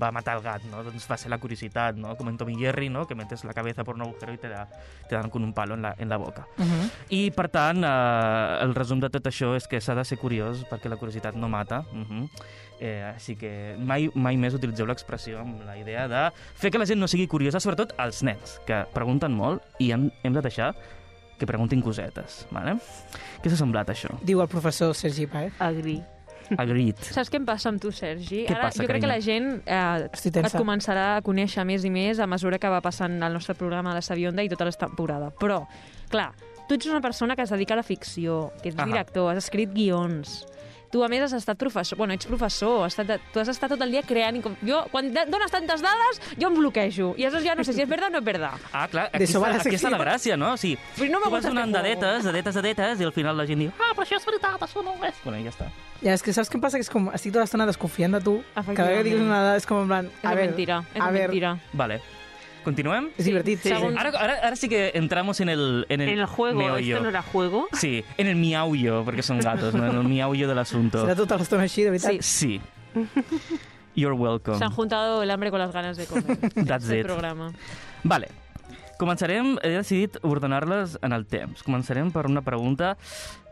va 0.00 0.10
matar 0.12 0.36
el 0.36 0.44
gat, 0.44 0.66
no? 0.68 0.82
Doncs 0.84 1.08
va 1.08 1.16
ser 1.20 1.32
la 1.32 1.40
curiositat, 1.40 1.96
no? 2.00 2.12
Com 2.18 2.28
en 2.28 2.36
Tom 2.40 2.50
y 2.52 2.58
Jerry, 2.60 2.90
no? 2.92 3.06
Que 3.08 3.16
metes 3.16 3.44
la 3.48 3.56
cabeza 3.56 3.84
por 3.84 3.96
un 3.96 4.04
agujero 4.04 4.34
y 4.34 4.38
te, 4.38 4.50
da, 4.52 4.66
te 5.08 5.16
dan 5.16 5.30
con 5.30 5.44
un 5.44 5.54
palo 5.56 5.74
en 5.78 5.82
la, 5.82 5.94
en 5.98 6.08
la 6.12 6.18
boca. 6.20 6.46
Uh 6.58 6.64
-huh. 6.64 6.90
I, 7.08 7.30
per 7.30 7.48
tant, 7.48 7.84
eh, 7.84 8.58
el 8.62 8.74
resum 8.74 9.00
de 9.00 9.08
tot 9.08 9.24
això 9.26 9.56
és 9.56 9.66
que 9.66 9.80
s'ha 9.80 9.94
de 9.94 10.04
ser 10.04 10.18
curiós 10.18 10.66
perquè 10.68 10.88
la 10.88 10.96
curiositat 10.96 11.34
no 11.34 11.48
mata. 11.48 11.84
Uh 11.92 12.04
-huh. 12.04 12.28
eh, 12.80 13.12
així 13.14 13.36
que 13.36 13.76
mai, 13.78 14.10
mai 14.14 14.36
més 14.36 14.54
utilitzeu 14.54 14.86
l'expressió 14.86 15.40
amb 15.40 15.62
la 15.64 15.76
idea 15.76 16.08
de 16.08 16.32
fer 16.54 16.70
que 16.70 16.78
la 16.78 16.86
gent 16.86 16.98
no 16.98 17.06
sigui 17.08 17.26
curiosa, 17.26 17.60
sobretot 17.60 17.92
els 17.98 18.22
nens, 18.22 18.60
que 18.66 18.86
pregunten 18.92 19.32
molt 19.32 19.62
i 19.78 19.92
hem, 19.92 20.10
hem 20.22 20.32
de 20.32 20.40
deixar 20.40 20.74
que 21.38 21.46
preguntin 21.46 21.80
cosetes. 21.82 22.46
Vale? 22.50 22.76
Què 23.42 23.50
s'ha 23.50 23.56
semblat, 23.56 23.88
això? 23.88 24.12
Diu 24.22 24.40
el 24.40 24.48
professor 24.48 24.94
Sergi 24.94 25.26
Paez. 25.26 25.52
Agri. 25.58 26.02
Agreed. 26.58 26.98
Saps 27.04 27.30
què 27.30 27.38
em 27.40 27.46
passa 27.46 27.70
amb 27.70 27.80
tu, 27.82 27.92
Sergi? 27.94 28.44
Què 28.48 28.54
Ara, 28.56 28.68
passa, 28.68 28.82
jo 28.82 28.88
crec 28.90 29.04
que 29.04 29.10
la 29.10 29.20
gent 29.22 29.50
eh, 29.64 30.08
et 30.10 30.56
començarà 30.56 31.06
a 31.18 31.24
conèixer 31.26 31.64
més 31.68 31.84
i 31.84 31.90
més 31.94 32.18
a 32.18 32.26
mesura 32.30 32.58
que 32.58 32.70
va 32.72 32.80
passant 32.84 33.20
el 33.22 33.32
nostre 33.32 33.54
programa 33.54 33.94
de 33.94 34.00
la 34.00 34.04
Sabionda 34.06 34.42
i 34.42 34.50
tota 34.52 34.68
la 34.68 34.72
temporada. 34.72 35.30
Però, 35.40 35.62
clar, 36.10 36.32
tu 36.68 36.74
ets 36.78 36.86
una 36.90 37.00
persona 37.00 37.36
que 37.36 37.42
es 37.46 37.50
dedica 37.50 37.74
a 37.74 37.82
la 37.82 37.86
ficció, 37.86 38.52
que 38.62 38.70
ets 38.72 38.78
director, 38.84 39.30
has 39.30 39.44
escrit 39.44 39.72
guions, 39.74 40.40
Tu, 40.90 40.98
a 41.04 41.08
més, 41.08 41.22
has 41.22 41.32
estat 41.36 41.54
professor. 41.58 41.96
Bueno, 42.00 42.14
ets 42.18 42.26
professor. 42.26 42.82
Has 42.82 42.96
estat, 42.98 43.22
tu 43.30 43.38
has 43.38 43.48
estat 43.52 43.70
tot 43.70 43.82
el 43.84 43.92
dia 43.94 44.02
creant... 44.02 44.40
i 44.40 44.42
com- 44.42 44.56
Jo, 44.66 44.80
quan 44.90 45.12
dones 45.14 45.52
tantes 45.54 45.84
dades, 45.84 46.18
jo 46.34 46.48
em 46.50 46.56
bloquejo. 46.58 47.12
I 47.14 47.28
aleshores 47.28 47.46
ja 47.46 47.54
no 47.54 47.62
sé 47.66 47.76
si 47.76 47.84
és 47.84 47.88
verdad 47.88 48.10
o 48.10 48.16
no 48.16 48.18
és 48.18 48.26
verdad. 48.26 48.58
Ah, 48.72 48.88
clar, 48.90 49.06
aquí, 49.12 49.28
està, 49.28 49.38
la 49.38 49.60
aquí 49.62 49.76
està 49.78 49.92
la 49.94 50.00
gràcia, 50.02 50.36
no? 50.40 50.56
O 50.56 50.58
sigui, 50.58 50.80
Però 50.98 51.12
no 51.12 51.22
tu 51.22 51.30
vas 51.30 51.46
donant 51.46 51.70
dadetes, 51.70 52.26
dadetes, 52.26 52.58
dadetes, 52.58 52.98
i 52.98 53.06
al 53.06 53.14
final 53.14 53.38
la 53.38 53.46
gent 53.46 53.62
diu 53.62 53.70
ah, 53.78 53.92
però 53.94 54.02
això 54.02 54.18
és 54.18 54.26
veritat, 54.26 54.66
això 54.66 54.82
no 54.82 54.96
ho 54.98 55.06
és. 55.06 55.22
Bueno, 55.22 55.38
ja 55.46 55.54
està. 55.54 55.70
Ja, 56.02 56.14
és 56.14 56.22
que 56.24 56.32
saps 56.32 56.48
què 56.48 56.56
em 56.56 56.62
passa? 56.64 56.78
Que 56.80 56.84
és 56.86 56.90
com, 56.92 57.10
estic 57.12 57.32
tota 57.34 57.42
l'estona 57.44 57.66
desconfiant 57.68 58.14
de 58.16 58.20
tu. 58.24 58.38
Cada 58.54 58.70
vegada 58.72 58.96
que 58.96 59.04
digues 59.04 59.20
una 59.20 59.42
dada 59.42 59.56
és 59.60 59.66
com 59.68 59.82
en 59.82 59.88
plan... 59.90 60.06
És 60.08 60.24
a 60.24 60.34
ver, 60.34 60.46
mentira, 60.48 60.78
és 60.94 61.02
a 61.02 61.10
ver, 61.12 61.26
mentira. 61.28 61.50
Vale. 61.76 62.00
Continuem? 62.64 63.06
És 63.16 63.24
divertit, 63.24 63.60
sí. 63.64 63.70
Segon- 63.72 63.96
Ara, 64.00 64.10
ara, 64.20 64.34
ara 64.48 64.56
sí 64.56 64.68
que 64.68 64.90
entramos 64.94 65.40
en 65.40 65.48
el, 65.48 65.86
en 65.88 66.00
el, 66.02 66.08
En 66.10 66.18
el 66.20 66.26
juego, 66.26 66.58
meollo. 66.58 66.96
esto 66.96 67.02
no 67.02 67.08
era 67.08 67.22
juego. 67.22 67.66
Sí, 67.72 68.04
en 68.18 68.26
el 68.28 68.36
miaullo, 68.36 69.02
perquè 69.04 69.22
són 69.24 69.40
gatos, 69.40 69.72
no? 69.74 69.86
en 69.86 69.96
el 69.96 70.04
miaullo 70.04 70.48
de 70.48 70.54
l'asunto. 70.54 71.00
Serà 71.06 71.16
tota 71.16 71.38
l'estona 71.40 71.64
així, 71.68 71.84
de 71.84 71.90
veritat. 71.96 72.20
Sí. 72.20 72.60
Sí. 72.92 73.08
You're 73.94 74.14
welcome. 74.16 74.58
Se 74.58 74.64
han 74.64 74.70
juntado 74.72 75.22
el 75.22 75.30
hambre 75.30 75.50
con 75.50 75.58
las 75.58 75.72
ganas 75.72 75.96
de 75.96 76.06
comer. 76.06 76.36
That's 76.66 76.84
este 76.84 77.00
it. 77.00 77.06
programa. 77.06 77.52
Vale. 78.04 78.28
Començarem, 79.00 79.56
he 79.64 79.70
decidit 79.72 80.18
ordenar-les 80.22 80.98
en 81.02 81.12
el 81.16 81.24
temps. 81.26 81.62
Començarem 81.64 82.12
per 82.12 82.26
una 82.28 82.42
pregunta. 82.44 82.96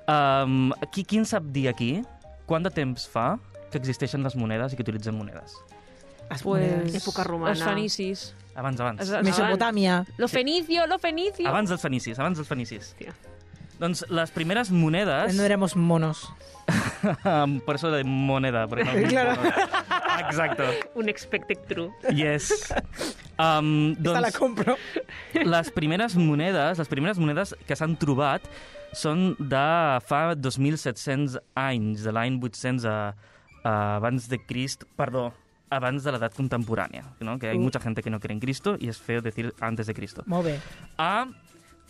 Um, 0.08 0.70
qui, 0.92 1.04
qui 1.04 1.18
en 1.20 1.24
sap 1.28 1.44
dir 1.52 1.66
aquí 1.68 2.02
quant 2.48 2.64
de 2.64 2.72
temps 2.74 3.04
fa 3.12 3.36
que 3.70 3.78
existeixen 3.78 4.24
les 4.24 4.34
monedes 4.40 4.72
i 4.72 4.78
que 4.80 4.84
utilitzem 4.86 5.14
monedes? 5.16 5.54
Pues, 6.28 6.44
monedes. 6.44 6.96
Època 7.02 7.24
romana. 7.24 7.54
Els 7.54 7.62
fenicis. 7.64 8.26
Abans, 8.58 8.80
abans. 8.80 9.00
Es- 9.04 9.24
Mesopotàmia. 9.24 10.02
Lo 10.18 10.28
fenicio, 10.28 10.86
lo 10.90 10.98
fenicio. 10.98 11.46
Abans 11.48 11.70
dels 11.70 11.80
fenicis, 11.84 12.18
abans 12.18 12.36
dels 12.40 12.48
fenicis. 12.50 12.90
Hòstia. 12.96 13.14
Doncs 13.78 14.02
les 14.10 14.32
primeres 14.34 14.72
monedes... 14.74 15.36
No 15.38 15.44
éramos 15.46 15.76
monos. 15.76 16.24
Por 17.64 17.76
eso 17.76 17.92
de 17.92 18.02
moneda. 18.04 18.66
Porque 18.66 18.84
no 18.84 19.08
Claro. 19.08 19.40
Exacto. 20.18 20.64
Un 20.96 21.08
expected 21.08 21.58
true. 21.68 21.92
Yes. 22.12 22.74
Um, 23.38 23.92
Esta 23.92 24.20
la 24.20 24.20
doncs, 24.32 24.36
compro. 24.36 24.74
les 25.32 25.70
primeres 25.70 26.16
monedes, 26.16 26.78
les 26.82 26.88
primeres 26.90 27.18
monedes 27.22 27.54
que 27.68 27.76
s'han 27.78 27.94
trobat 27.96 28.42
són 28.92 29.34
de 29.38 29.64
fa 30.06 30.34
2.700 30.34 31.38
anys, 31.54 32.02
de 32.04 32.12
l'any 32.12 32.38
800 32.42 32.84
a, 32.88 33.14
a 33.64 33.96
abans 33.96 34.28
de 34.28 34.38
Crist, 34.46 34.84
perdó, 34.96 35.32
abans 35.70 36.02
de 36.04 36.12
l'edat 36.14 36.32
contemporània, 36.34 37.04
¿no? 37.20 37.38
que 37.38 37.50
hay 37.50 37.58
Uh. 37.58 37.60
mucha 37.60 37.78
gente 37.80 38.02
que 38.02 38.10
no 38.10 38.20
cree 38.20 38.32
en 38.34 38.40
Cristo 38.40 38.76
y 38.80 38.88
es 38.88 38.98
feo 38.98 39.20
decir 39.20 39.52
antes 39.60 39.86
de 39.86 39.94
Cristo. 39.94 40.22
Molt 40.26 40.46
bé. 40.46 40.60
a, 40.96 41.26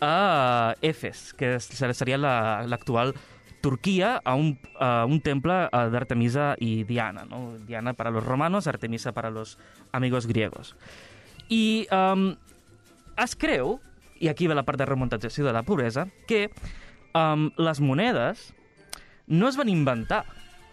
a 0.01 0.75
Efes, 0.83 1.33
que 1.35 1.61
seria 1.61 2.19
la- 2.19 2.65
l'actual 2.67 3.15
Turquía, 3.61 4.21
a 4.25 4.35
un, 4.35 4.59
a 4.79 5.05
un 5.05 5.21
temple 5.21 5.69
de 5.73 5.97
Artemisa 5.97 6.55
y 6.59 6.85
Diana. 6.85 7.25
¿no? 7.25 7.55
Diana 7.67 7.93
para 7.93 8.11
los 8.11 8.25
romanos, 8.25 8.67
Artemisa 8.69 9.11
para 9.13 9.31
los 9.31 9.59
amigos 9.93 10.27
griegos. 10.27 10.77
I 11.49 11.87
um, 11.91 12.37
es 13.17 13.35
creu, 13.35 13.81
i 14.21 14.29
aquí 14.29 14.47
ve 14.47 14.55
la 14.55 14.63
part 14.65 14.79
de 14.79 14.87
remuntatzació 14.87 15.45
de 15.47 15.53
la 15.53 15.63
pobresa, 15.65 16.07
que 16.29 16.51
um, 17.18 17.48
les 17.59 17.81
monedes 17.83 18.48
no 19.28 19.48
es 19.48 19.59
van 19.59 19.68
inventar 19.68 20.22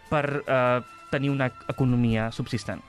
per 0.09 0.43
uh, 0.45 0.83
tenir 1.11 1.31
una 1.33 1.49
economia 1.71 2.29
subsistent. 2.31 2.83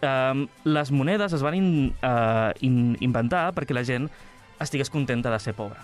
Um, 0.00 0.46
les 0.64 0.90
monedes 0.90 1.32
es 1.36 1.42
van 1.44 1.56
in, 1.56 1.70
uh, 2.02 2.52
in, 2.64 2.96
inventar 3.04 3.50
perquè 3.56 3.76
la 3.76 3.84
gent 3.84 4.08
estigués 4.60 4.92
contenta 4.92 5.32
de 5.32 5.40
ser 5.40 5.54
pobre. 5.56 5.80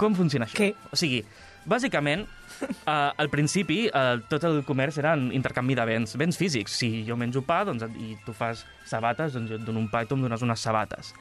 Com 0.00 0.16
funciona 0.16 0.46
això? 0.48 0.56
Què? 0.56 0.72
O 0.92 0.96
sigui, 0.96 1.22
bàsicament, 1.68 2.26
uh, 2.64 3.10
al 3.16 3.30
principi 3.32 3.82
uh, 3.88 4.20
tot 4.32 4.44
el 4.48 4.62
comerç 4.68 5.00
era 5.00 5.14
en 5.16 5.28
intercanvi 5.36 5.76
de 5.76 5.88
béns, 5.88 6.16
béns 6.20 6.40
físics. 6.40 6.76
Si 6.80 7.02
jo 7.08 7.16
menjo 7.20 7.44
pa 7.44 7.62
doncs, 7.68 7.84
i 8.00 8.14
tu 8.26 8.36
fas 8.36 8.64
sabates, 8.88 9.34
doncs 9.36 9.52
jo 9.52 9.60
et 9.60 9.66
dono 9.66 9.82
un 9.84 9.90
pa 9.92 10.04
i 10.04 10.08
tu 10.08 10.16
em 10.16 10.24
dones 10.28 10.44
unes 10.44 10.64
sabates. 10.64 11.12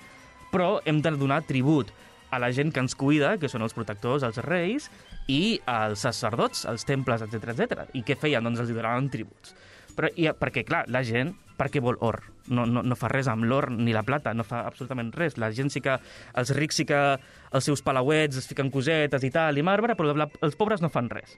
Però 0.52 0.78
hem 0.88 1.02
de 1.04 1.16
donar 1.16 1.44
tribut 1.48 1.92
a 2.32 2.40
la 2.42 2.52
gent 2.56 2.74
que 2.74 2.82
ens 2.84 2.96
cuida, 2.96 3.36
que 3.42 3.50
són 3.50 3.66
els 3.66 3.76
protectors, 3.78 4.26
els 4.28 4.40
reis, 4.46 4.90
i 5.30 5.60
als 5.70 6.06
sacerdots, 6.06 6.66
als 6.70 6.86
temples, 6.86 7.24
etc 7.26 7.54
etc. 7.54 7.86
I 7.98 8.04
què 8.06 8.18
feien? 8.20 8.46
Doncs 8.46 8.64
els 8.64 8.74
donaven 8.74 9.10
tributs. 9.14 9.56
Però, 9.98 10.10
i, 10.16 10.30
perquè, 10.38 10.64
clar, 10.68 10.86
la 10.88 11.02
gent, 11.04 11.34
per 11.60 11.68
què 11.74 11.82
vol 11.84 11.98
or? 12.06 12.22
No, 12.56 12.64
no, 12.66 12.82
no 12.86 12.96
fa 12.98 13.10
res 13.12 13.28
amb 13.30 13.44
l'or 13.46 13.68
ni 13.74 13.92
la 13.94 14.06
plata, 14.08 14.32
no 14.34 14.46
fa 14.48 14.64
absolutament 14.66 15.12
res. 15.14 15.36
La 15.42 15.52
gent 15.56 15.72
sí 15.74 15.82
que, 15.84 15.98
els 16.40 16.54
rics 16.56 16.80
sí 16.80 16.86
que 16.88 17.02
els 17.20 17.68
seus 17.68 17.84
palauets 17.86 18.40
es 18.40 18.48
fiquen 18.50 18.72
cosetes 18.72 19.26
i 19.28 19.32
tal, 19.34 19.60
i 19.60 19.66
marbre, 19.66 19.98
però 20.00 20.16
la, 20.16 20.30
els 20.46 20.56
pobres 20.60 20.82
no 20.82 20.92
fan 20.94 21.12
res. 21.12 21.36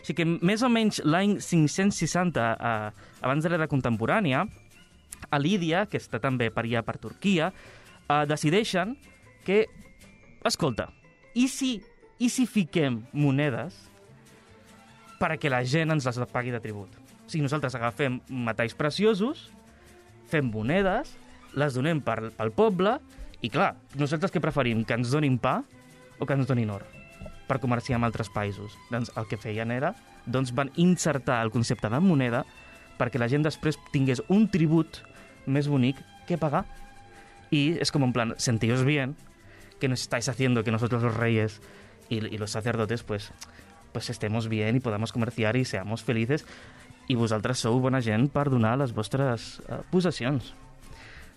O 0.00 0.08
sigui 0.08 0.22
que 0.22 0.46
més 0.48 0.64
o 0.64 0.70
menys 0.72 1.02
l'any 1.04 1.36
560, 1.44 2.48
eh, 2.56 3.06
abans 3.20 3.44
de 3.44 3.52
l'era 3.52 3.68
contemporània, 3.70 4.46
a 5.28 5.38
Lídia, 5.38 5.84
que 5.86 6.00
està 6.00 6.18
també 6.22 6.48
per 6.50 6.64
allà 6.64 6.82
per 6.86 6.96
Turquia, 6.98 7.50
eh, 7.52 8.24
decideixen 8.26 8.96
que, 9.46 9.66
escolta, 10.48 10.88
i 11.34 11.46
si, 11.48 11.78
i 12.18 12.30
si 12.32 12.46
fiquem 12.48 13.02
monedes 13.12 13.76
perquè 15.20 15.50
la 15.52 15.62
gent 15.68 15.92
ens 15.92 16.06
les 16.08 16.20
pagui 16.32 16.54
de 16.54 16.62
tribut? 16.62 16.94
O 17.26 17.28
sigui, 17.30 17.44
nosaltres 17.44 17.76
agafem 17.76 18.20
metalls 18.28 18.74
preciosos, 18.74 19.48
fem 20.30 20.48
monedes, 20.50 21.12
les 21.54 21.76
donem 21.76 22.00
per, 22.02 22.32
pel 22.36 22.54
poble, 22.54 22.96
i 23.40 23.50
clar, 23.52 23.74
nosaltres 23.98 24.32
què 24.32 24.42
preferim? 24.42 24.84
Que 24.84 24.96
ens 24.98 25.12
donin 25.12 25.38
pa 25.40 25.60
o 26.18 26.26
que 26.26 26.36
ens 26.36 26.48
donin 26.48 26.72
or? 26.72 26.86
per 27.50 27.58
comerciar 27.58 27.98
amb 27.98 28.06
altres 28.06 28.30
països. 28.30 28.76
Doncs 28.92 29.10
el 29.18 29.26
que 29.26 29.38
feien 29.40 29.72
era, 29.74 29.94
doncs 30.30 30.54
van 30.54 30.70
insertar 30.78 31.40
el 31.42 31.50
concepte 31.50 31.90
de 31.90 31.98
moneda 32.04 32.44
perquè 33.00 33.18
la 33.18 33.30
gent 33.32 33.42
després 33.42 33.78
tingués 33.90 34.22
un 34.30 34.46
tribut 34.52 35.00
més 35.50 35.66
bonic 35.66 35.98
que 36.28 36.38
pagar. 36.38 36.64
Y 37.50 37.78
es 37.80 37.90
como 37.90 38.06
en 38.06 38.12
plan, 38.12 38.34
sentíos 38.36 38.84
bien, 38.84 39.16
que 39.80 39.88
nos 39.88 40.02
estáis 40.02 40.28
haciendo 40.28 40.62
que 40.62 40.70
nosotros 40.70 41.02
los 41.02 41.16
reyes 41.16 41.60
y, 42.08 42.24
y 42.26 42.38
los 42.38 42.52
sacerdotes 42.52 43.02
pues, 43.02 43.32
pues 43.92 44.10
estemos 44.10 44.48
bien 44.48 44.76
y 44.76 44.80
podamos 44.80 45.12
comerciar 45.12 45.56
y 45.56 45.64
seamos 45.64 46.04
felices 46.04 46.46
i 47.10 47.16
vosaltres 47.18 47.58
sou 47.58 47.80
bona 47.82 47.98
gent 48.04 48.28
per 48.30 48.46
donar 48.52 48.76
les 48.78 48.92
vostres 48.94 49.58
uh, 49.66 49.82
possessions. 49.90 50.52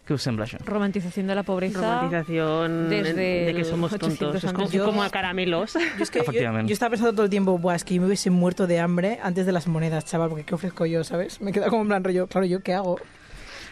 Què 0.03 0.13
us 0.17 0.25
sembla 0.27 0.45
això? 0.45 0.59
Romantización 0.67 1.29
de 1.31 1.35
la 1.39 1.45
pobreza. 1.47 1.79
Romantización 1.79 2.89
desde 2.91 3.45
de 3.47 3.53
que 3.55 3.63
somos 3.63 3.93
800 3.93 4.19
tontos. 4.19 4.43
Es 4.43 4.53
como, 4.53 4.85
como 4.85 5.03
a 5.03 5.09
caramelos. 5.09 5.73
Yo, 5.73 6.03
es 6.03 6.11
que 6.11 6.19
yo, 6.19 6.31
yo 6.33 6.73
estaba 6.73 6.91
pensando 6.91 7.13
todo 7.13 7.23
el 7.23 7.29
tiempo, 7.29 7.57
Buah, 7.57 7.75
es 7.75 7.85
que 7.85 7.95
yo 7.95 8.01
me 8.01 8.07
hubiese 8.07 8.29
muerto 8.29 8.67
de 8.67 8.79
hambre 8.79 9.19
antes 9.23 9.45
de 9.45 9.53
las 9.53 9.65
monedas, 9.67 10.05
chaval, 10.05 10.29
porque 10.29 10.43
¿qué 10.43 10.55
ofrezco 10.55 10.85
yo, 10.85 11.03
sabes? 11.05 11.39
Me 11.41 11.53
queda 11.53 11.69
como 11.69 11.83
en 11.83 11.87
plan 11.87 12.03
rollo, 12.03 12.27
claro, 12.27 12.45
¿yo 12.45 12.59
qué 12.59 12.73
hago? 12.73 12.99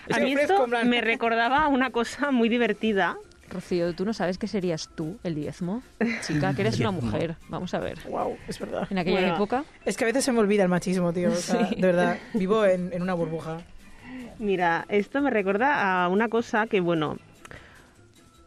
A 0.09 0.17
¿Qué 0.17 0.23
mí 0.23 0.33
esto 0.33 0.67
me 0.67 1.01
recordaba 1.01 1.67
una 1.67 1.91
cosa 1.91 2.31
muy 2.31 2.49
divertida. 2.49 3.17
Rocío, 3.51 3.93
¿tú 3.93 4.05
no 4.05 4.13
sabes 4.13 4.37
qué 4.37 4.47
serías 4.47 4.89
tú, 4.95 5.17
el 5.23 5.35
diezmo? 5.35 5.83
Chica, 6.25 6.53
que 6.55 6.61
eres 6.61 6.79
una 6.79 6.91
mujer. 6.91 7.35
Vamos 7.49 7.73
a 7.73 7.79
ver. 7.79 7.97
Wow, 8.09 8.37
es 8.47 8.57
verdad. 8.59 8.87
En 8.89 8.97
aquella 8.97 9.19
Bueno. 9.19 9.35
época, 9.35 9.63
Es 9.85 9.97
que 9.97 10.05
a 10.05 10.07
veces 10.07 10.23
se 10.25 10.31
me 10.31 10.39
olvida 10.39 10.63
el 10.63 10.69
machismo, 10.69 11.11
tío. 11.13 11.29
O 11.31 11.35
sea, 11.35 11.67
Sí. 11.67 11.75
De 11.75 11.87
verdad, 11.87 12.17
vivo 12.33 12.65
en, 12.65 12.91
en 12.93 13.01
una 13.01 13.13
burbuja. 13.13 13.59
Mira, 14.39 14.85
esto 14.89 15.21
me 15.21 15.29
recuerda 15.29 16.03
a 16.03 16.07
una 16.09 16.27
cosa 16.29 16.65
que, 16.67 16.79
bueno, 16.81 17.17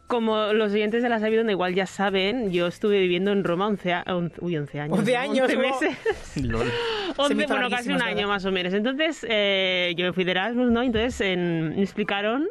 como 0.07 0.53
los 0.53 0.71
oyentes 0.73 1.01
de 1.01 1.09
la 1.09 1.19
Sabidona 1.19 1.51
igual 1.51 1.73
ya 1.73 1.87
saben, 1.87 2.51
yo 2.51 2.67
estuve 2.67 2.99
viviendo 2.99 3.31
en 3.31 3.43
Roma 3.43 3.65
11, 3.67 3.93
a- 3.93 4.03
on- 4.07 4.31
uy, 4.39 4.55
11 4.57 4.79
años. 4.81 4.99
11 4.99 5.11
¿no? 5.13 5.19
años, 5.19 5.39
11 5.51 5.55
wow. 5.55 5.65
meses. 5.65 5.97
Lol. 6.43 6.71
11, 7.17 7.35
me 7.35 7.43
hizo 7.45 7.53
bueno, 7.53 7.69
casi 7.69 7.91
un 7.91 8.01
año 8.01 8.27
más 8.27 8.45
o 8.45 8.51
menos. 8.51 8.73
Entonces, 8.73 9.25
eh, 9.27 9.93
yo 9.97 10.05
me 10.05 10.13
fui 10.13 10.23
de 10.23 10.31
Erasmus, 10.31 10.69
¿no? 10.71 10.83
Entonces 10.83 11.21
en- 11.21 11.69
me 11.75 11.81
explicaron 11.81 12.47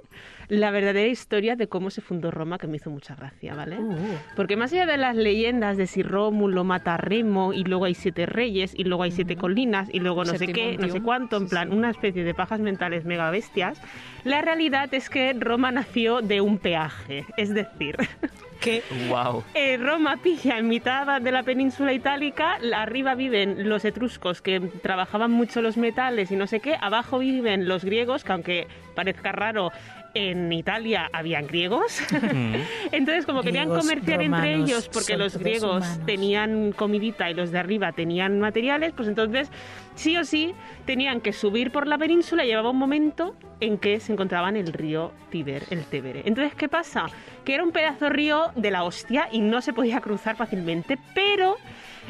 la 0.61 0.71
verdadera 0.71 1.07
historia 1.09 1.57
de 1.57 1.69
cómo 1.69 1.91
se 1.91 2.01
fundó 2.01 2.31
Roma, 2.31 2.59
que 2.59 2.67
me 2.67 2.77
hizo 2.77 2.91
mucha 2.91 3.15
gracia, 3.15 3.55
¿vale? 3.55 3.79
Uh, 3.79 3.97
Porque 4.37 4.57
más 4.57 4.73
allá 4.73 4.87
de 4.87 4.97
las 4.97 5.17
leyendas 5.17 5.77
de 5.77 5.87
si 5.87 6.03
Rómulo 6.03 6.65
mata 6.65 6.95
a 6.95 6.97
Remo 6.97 7.53
y 7.53 7.65
luego 7.65 7.85
hay 7.87 7.95
siete 7.95 8.27
reyes 8.27 8.75
y 8.77 8.85
luego 8.85 9.03
hay 9.03 9.11
siete 9.11 9.37
colinas 9.37 9.89
y 9.93 10.01
luego 10.01 10.25
no 10.25 10.35
sé 10.37 10.47
qué, 10.47 10.77
no 10.79 10.89
sé 10.89 11.01
cuánto, 11.01 11.37
en 11.37 11.45
Sí, 11.45 11.49
plan 11.51 11.71
sí. 11.71 11.77
una 11.77 11.91
especie 11.91 12.25
de 12.25 12.35
pajas 12.35 12.61
mentales 12.61 13.05
mega 13.05 13.31
bestias, 13.31 13.81
la 14.25 14.41
realidad 14.43 14.93
es 14.95 15.11
que 15.11 15.35
Roma 15.39 15.71
nació 15.71 16.21
de 16.23 16.41
un 16.41 16.59
peaje. 16.59 17.25
Es 17.37 17.53
decir, 17.53 17.97
¿Qué? 18.61 18.83
Wow. 19.11 19.45
eh, 19.55 19.77
Roma 19.77 20.17
pilla 20.23 20.57
en 20.59 20.69
mitad 20.69 21.21
de 21.21 21.33
la 21.33 21.43
península 21.43 21.93
itálica, 21.93 22.59
arriba 22.75 23.15
viven 23.15 23.69
los 23.69 23.85
etruscos 23.85 24.41
que 24.41 24.59
trabajaban 24.83 25.31
mucho 25.31 25.61
los 25.61 25.77
metales 25.77 26.31
y 26.31 26.37
no 26.37 26.47
sé 26.47 26.61
qué, 26.61 26.77
abajo 26.81 27.19
viven 27.19 27.69
los 27.69 27.85
griegos, 27.85 28.25
que 28.25 28.33
aunque 28.33 28.67
parezca 28.95 29.33
raro, 29.33 29.71
en 30.15 30.53
Italia 30.53 31.11
habían 31.13 31.47
griegos. 31.47 32.01
Mm. 32.11 32.55
Entonces, 32.93 33.27
como 33.27 33.43
querían 33.43 33.69
Griegos, 33.69 33.85
comerciar 33.85 34.23
entre 34.23 34.55
ellos, 34.55 34.89
porque 34.89 35.17
los 35.17 35.37
griegos 35.37 35.85
humanos. 35.85 36.07
tenían 36.07 36.73
comidita 36.73 37.31
y 37.31 37.35
los 37.35 37.51
de 37.51 37.59
arriba 37.59 37.93
tenían 37.93 38.41
materiales, 38.41 38.93
pues 38.93 39.09
entonces 39.09 39.51
sí 39.95 40.17
o 40.17 40.25
sí 40.25 40.55
tenían 40.87 41.21
que 41.21 41.33
subir 41.33 41.71
por 41.71 41.87
la 41.87 41.99
península 41.99 42.45
y 42.45 42.49
llevaba 42.49 42.71
un 42.71 42.79
momento 42.79 43.35
en 43.61 43.79
que 43.79 44.01
se 44.01 44.13
encontraban 44.13 44.57
el 44.57 44.73
río 44.73 45.13
Tíber, 45.31 45.65
el 45.71 45.85
Tébere. 45.85 46.23
Entonces, 46.25 46.55
¿qué 46.55 46.69
pasa? 46.69 47.07
Que 47.45 47.55
era 47.55 47.65
un 47.65 47.73
pedazo 47.73 48.07
de 48.07 48.11
río 48.11 48.51
de 48.57 48.71
la 48.71 48.85
hostia 48.85 49.29
y 49.33 49.41
no 49.41 49.61
se 49.61 49.73
podía 49.73 50.01
cruzar 50.01 50.37
fácilmente, 50.37 50.99
pero 51.15 51.57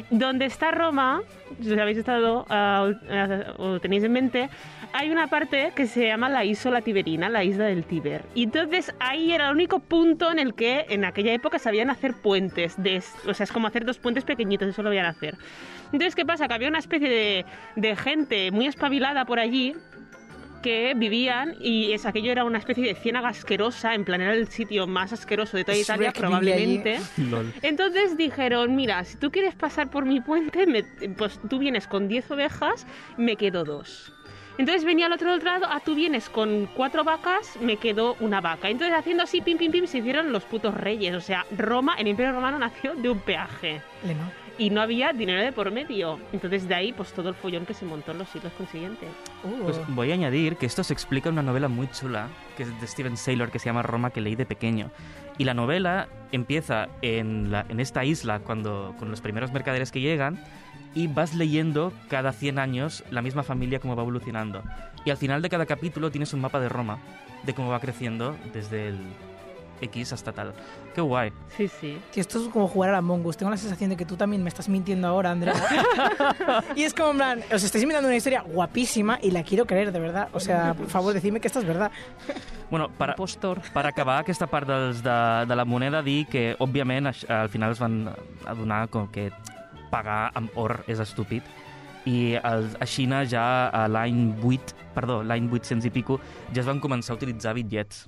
donde 0.09 0.45
está 0.45 0.71
Roma, 0.71 1.21
si 1.61 1.77
habéis 1.79 1.97
estado 1.97 2.45
ah, 2.49 2.91
ah, 3.09 3.53
o 3.57 3.79
tenéis 3.79 4.03
en 4.03 4.11
mente, 4.11 4.49
hay 4.93 5.09
una 5.09 5.27
parte 5.27 5.73
que 5.75 5.87
se 5.87 6.07
llama 6.07 6.29
la 6.29 6.45
Isola 6.45 6.81
Tiberina, 6.81 7.27
la 7.29 7.43
isla 7.43 7.65
del 7.65 7.83
Tíber. 7.83 8.23
Y 8.33 8.43
entonces 8.43 8.93
ahí 8.99 9.31
era 9.31 9.49
el 9.49 9.55
único 9.55 9.79
punto 9.79 10.31
en 10.31 10.39
el 10.39 10.53
que 10.53 10.85
en 10.89 11.03
aquella 11.05 11.33
época 11.33 11.59
sabían 11.59 11.89
hacer 11.89 12.13
puentes. 12.13 12.81
De, 12.81 13.03
o 13.27 13.33
sea, 13.33 13.43
es 13.43 13.51
como 13.51 13.67
hacer 13.67 13.85
dos 13.85 13.97
puentes 13.97 14.23
pequeñitos, 14.23 14.69
eso 14.69 14.83
lo 14.83 14.89
sabían 14.89 15.05
hacer. 15.05 15.37
Entonces, 15.85 16.15
¿qué 16.15 16.25
pasa? 16.25 16.47
Que 16.47 16.53
había 16.53 16.69
una 16.69 16.79
especie 16.79 17.45
de 17.75 17.95
gente 17.95 18.51
muy 18.51 18.67
espabilada 18.67 19.25
por 19.25 19.39
allí 19.39 19.75
que 20.65 20.93
vivían 20.95 21.55
y 21.59 21.91
es, 21.91 22.07
aquello 22.07 22.31
era 22.31 22.43
una 22.43 22.57
especie 22.57 22.83
de 22.83 22.95
ciénaga 22.95 23.29
asquerosa, 23.29 23.93
en 23.93 24.03
plan 24.03 24.19
era 24.19 24.33
el 24.33 24.47
sitio 24.47 24.87
más 24.87 25.13
asqueroso 25.13 25.57
de 25.57 25.63
toda 25.63 25.77
Italia 25.77 26.11
probablemente. 26.11 26.99
Lol. 27.29 27.53
Entonces 27.61 28.17
dijeron, 28.17 28.75
mira, 28.75 29.03
si 29.03 29.15
tú 29.17 29.29
quieres 29.31 29.53
pasar 29.53 29.91
por 29.91 30.05
mi 30.05 30.21
puente, 30.21 30.65
me- 30.65 30.83
pues 31.15 31.39
tú 31.49 31.59
vienes 31.59 31.85
con 31.87 32.07
10 32.07 32.31
ovejas, 32.31 32.87
me 33.15 33.35
quedo 33.35 33.63
dos. 33.63 34.11
Entonces 34.57 34.85
venía 34.85 35.05
al 35.05 35.11
otro 35.13 35.35
lado, 35.37 35.67
ah, 35.69 35.81
tú 35.85 35.93
vienes 35.93 36.29
con 36.29 36.65
cuatro 36.73 37.03
vacas, 37.03 37.57
me 37.61 37.77
quedó 37.77 38.15
una 38.19 38.41
vaca. 38.41 38.67
Entonces 38.69 38.97
haciendo 38.97 39.21
así, 39.23 39.41
pim, 39.41 39.57
pim, 39.59 39.71
pim, 39.71 39.85
se 39.85 39.99
hicieron 39.99 40.31
los 40.31 40.45
putos 40.45 40.73
reyes. 40.73 41.13
O 41.13 41.21
sea, 41.21 41.45
Roma, 41.55 41.93
el 41.99 42.07
Imperio 42.07 42.31
Romano 42.31 42.57
nació 42.57 42.95
de 42.95 43.09
un 43.09 43.19
peaje. 43.19 43.81
Leno. 44.03 44.31
Y 44.57 44.69
no 44.69 44.81
había 44.81 45.11
dinero 45.11 45.41
de 45.41 45.51
por 45.51 45.69
medio. 45.71 46.17
Entonces 46.31 46.67
de 46.67 46.75
ahí, 46.75 46.93
pues 46.93 47.11
todo 47.11 47.27
el 47.29 47.35
follón 47.35 47.65
que 47.65 47.73
se 47.73 47.85
montó 47.85 48.11
en 48.13 48.19
los 48.19 48.29
siglos 48.29 48.53
consiguientes. 48.53 49.09
Uh, 49.43 49.63
Pues 49.63 49.79
voy 49.89 50.11
a 50.11 50.13
añadir 50.13 50.55
que 50.55 50.65
esto 50.65 50.83
se 50.83 50.93
explica 50.93 51.27
en 51.29 51.33
una 51.33 51.43
novela 51.43 51.67
muy 51.67 51.87
chula, 51.91 52.29
que 52.55 52.63
es 52.63 52.81
de 52.81 52.87
Steven 52.87 53.17
Saylor, 53.17 53.51
que 53.51 53.59
se 53.59 53.65
llama 53.65 53.81
Roma, 53.81 54.11
que 54.11 54.21
leí 54.21 54.35
de 54.35 54.45
pequeño. 54.45 54.91
Y 55.37 55.43
la 55.43 55.53
novela 55.53 56.07
empieza 56.31 56.87
en, 57.01 57.51
la- 57.51 57.65
en 57.67 57.79
esta 57.81 58.05
isla, 58.05 58.39
cuando, 58.39 58.95
con 58.97 59.11
los 59.11 59.19
primeros 59.19 59.51
mercaderes 59.51 59.91
que 59.91 59.99
llegan, 59.99 60.39
y 60.93 61.07
vas 61.07 61.35
leyendo 61.35 61.91
cada 62.07 62.31
100 62.31 62.57
años 62.57 63.03
la 63.11 63.21
misma 63.21 63.43
familia 63.43 63.79
cómo 63.79 63.97
va 63.97 64.03
evolucionando. 64.03 64.63
Y 65.03 65.09
al 65.09 65.17
final 65.17 65.41
de 65.41 65.49
cada 65.49 65.65
capítulo 65.65 66.09
tienes 66.11 66.33
un 66.33 66.39
mapa 66.39 66.61
de 66.61 66.69
Roma, 66.69 66.99
de 67.43 67.53
cómo 67.53 67.69
va 67.71 67.81
creciendo 67.81 68.37
desde 68.53 68.87
el 68.87 68.97
X 69.81 70.13
hasta 70.13 70.31
tal. 70.31 70.53
Qué 70.93 71.01
guay. 71.01 71.31
Sí, 71.55 71.67
sí. 71.67 71.97
Tío, 72.11 72.21
esto 72.21 72.43
es 72.43 72.49
como 72.49 72.67
jugar 72.67 72.91
a 72.91 72.93
la 72.93 73.01
Mongus. 73.01 73.37
Tengo 73.37 73.49
la 73.49 73.57
sensación 73.57 73.89
de 73.89 73.97
que 73.97 74.05
tú 74.05 74.15
también 74.15 74.43
me 74.43 74.49
estás 74.49 74.69
mintiendo 74.69 75.07
ahora, 75.07 75.31
Andrea. 75.31 75.53
y 76.75 76.83
es 76.83 76.93
como, 76.93 77.11
en 77.11 77.17
plan, 77.17 77.43
os 77.53 77.63
estáis 77.63 77.83
inventando 77.83 78.07
una 78.07 78.17
historia 78.17 78.41
guapísima 78.41 79.19
y 79.21 79.31
la 79.31 79.43
quiero 79.43 79.65
creer, 79.65 79.91
de 79.91 79.99
verdad. 79.99 80.29
O 80.33 80.39
sea, 80.39 80.73
por 80.73 80.87
favor, 80.87 81.13
decidme 81.13 81.39
que 81.39 81.47
esto 81.47 81.59
es 81.59 81.65
verdad. 81.65 81.91
Bueno, 82.69 82.89
per, 82.89 83.09
Impostor. 83.09 83.61
per 83.73 83.85
acabar 83.85 84.19
aquesta 84.19 84.47
part 84.47 84.67
dels 84.67 85.03
de, 85.03 85.45
de 85.45 85.55
la 85.55 85.65
moneda, 85.65 86.01
dir 86.01 86.25
que, 86.25 86.55
òbviament, 86.59 87.11
al 87.29 87.49
final 87.49 87.75
es 87.75 87.79
van 87.79 88.09
adonar 88.45 88.87
com 88.89 89.05
que 89.11 89.29
pagar 89.91 90.31
amb 90.33 90.49
or 90.57 90.79
és 90.89 90.99
estúpid 90.99 91.45
i 92.05 92.35
el, 92.37 92.67
a 92.79 92.87
Xina 92.89 93.23
ja 93.29 93.45
a 93.69 93.85
l'any 93.89 94.35
8, 94.41 94.75
perdó, 94.95 95.21
l'any 95.25 95.49
800 95.51 95.89
i 95.89 95.93
pico, 95.93 96.19
ja 96.53 96.61
es 96.61 96.69
van 96.69 96.81
començar 96.81 97.15
a 97.15 97.19
utilitzar 97.19 97.55
bitllets. 97.57 98.05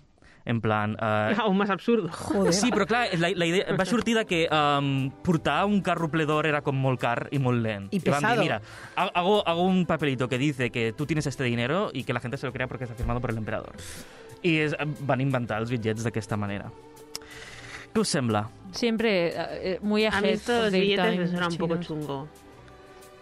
En 0.47 0.61
plan... 0.63 0.95
Eh, 0.95 1.35
Aún 1.43 1.57
más 1.59 1.69
absurdo. 1.69 2.07
Joder. 2.07 2.53
Sí, 2.55 2.69
però 2.71 2.85
clar, 2.87 3.09
la, 3.19 3.27
la 3.35 3.45
idea 3.45 3.75
va 3.75 3.83
sortir 3.83 4.13
de 4.15 4.23
que 4.25 4.45
um, 4.47 5.09
portar 5.21 5.65
un 5.67 5.81
carro 5.83 6.07
ple 6.07 6.23
d'or 6.25 6.47
era 6.47 6.61
com 6.63 6.77
molt 6.79 7.01
car 7.03 7.27
i 7.35 7.39
molt 7.43 7.59
lent. 7.59 7.89
Y 7.91 7.97
I 7.97 7.99
van 8.07 8.21
dir, 8.21 8.29
pesado. 8.29 8.41
mira, 8.41 8.61
ha- 8.95 9.11
hago, 9.13 9.41
hago 9.45 9.65
un 9.67 9.85
papelito 9.85 10.29
que 10.31 10.37
dice 10.37 10.69
que 10.71 10.93
tú 10.95 11.05
tienes 11.05 11.27
este 11.27 11.43
dinero 11.43 11.89
y 11.91 12.05
que 12.05 12.13
la 12.13 12.21
gente 12.21 12.37
se 12.37 12.47
lo 12.47 12.53
crea 12.53 12.67
porque 12.67 12.85
está 12.85 12.95
firmado 12.95 13.19
por 13.19 13.31
el 13.31 13.37
emperador. 13.37 13.75
I 14.41 14.55
es, 14.69 14.75
van 15.01 15.19
inventar 15.19 15.59
els 15.59 15.69
bitllets 15.69 16.05
d'aquesta 16.07 16.37
manera. 16.39 16.71
Què 17.91 17.99
us 17.99 18.07
sembla? 18.13 18.45
Siempre 18.71 19.11
eh, 19.29 19.33
eh, 19.73 19.79
muy 19.81 20.05
A 20.05 20.21
mí 20.21 20.29
estos 20.29 20.71
billetes 20.71 21.17
me 21.17 21.27
suenan 21.27 21.51
un 21.51 21.57
poco 21.57 21.75
chungo. 21.83 22.27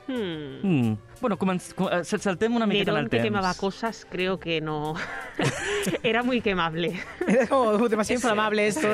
Hmm. 0.07 0.61
Mm. 0.61 0.97
Bueno, 1.19 1.37
com, 1.37 1.49
eh, 1.51 2.03
saltem 2.03 2.55
una 2.55 2.67
miqueta 2.67 2.91
en 2.91 2.95
Nerón 2.95 3.05
el 3.05 3.09
que 3.09 3.17
temps. 3.17 3.25
quemaba 3.25 3.53
cosas, 3.55 4.05
creo 4.09 4.39
que 4.39 4.61
no. 4.61 4.95
Era 6.03 6.23
muy 6.23 6.41
quemable. 6.41 6.99
Era 7.27 7.47
como 7.47 7.89
demasiado 7.89 8.17
inflamable 8.19 8.67
esto. 8.67 8.87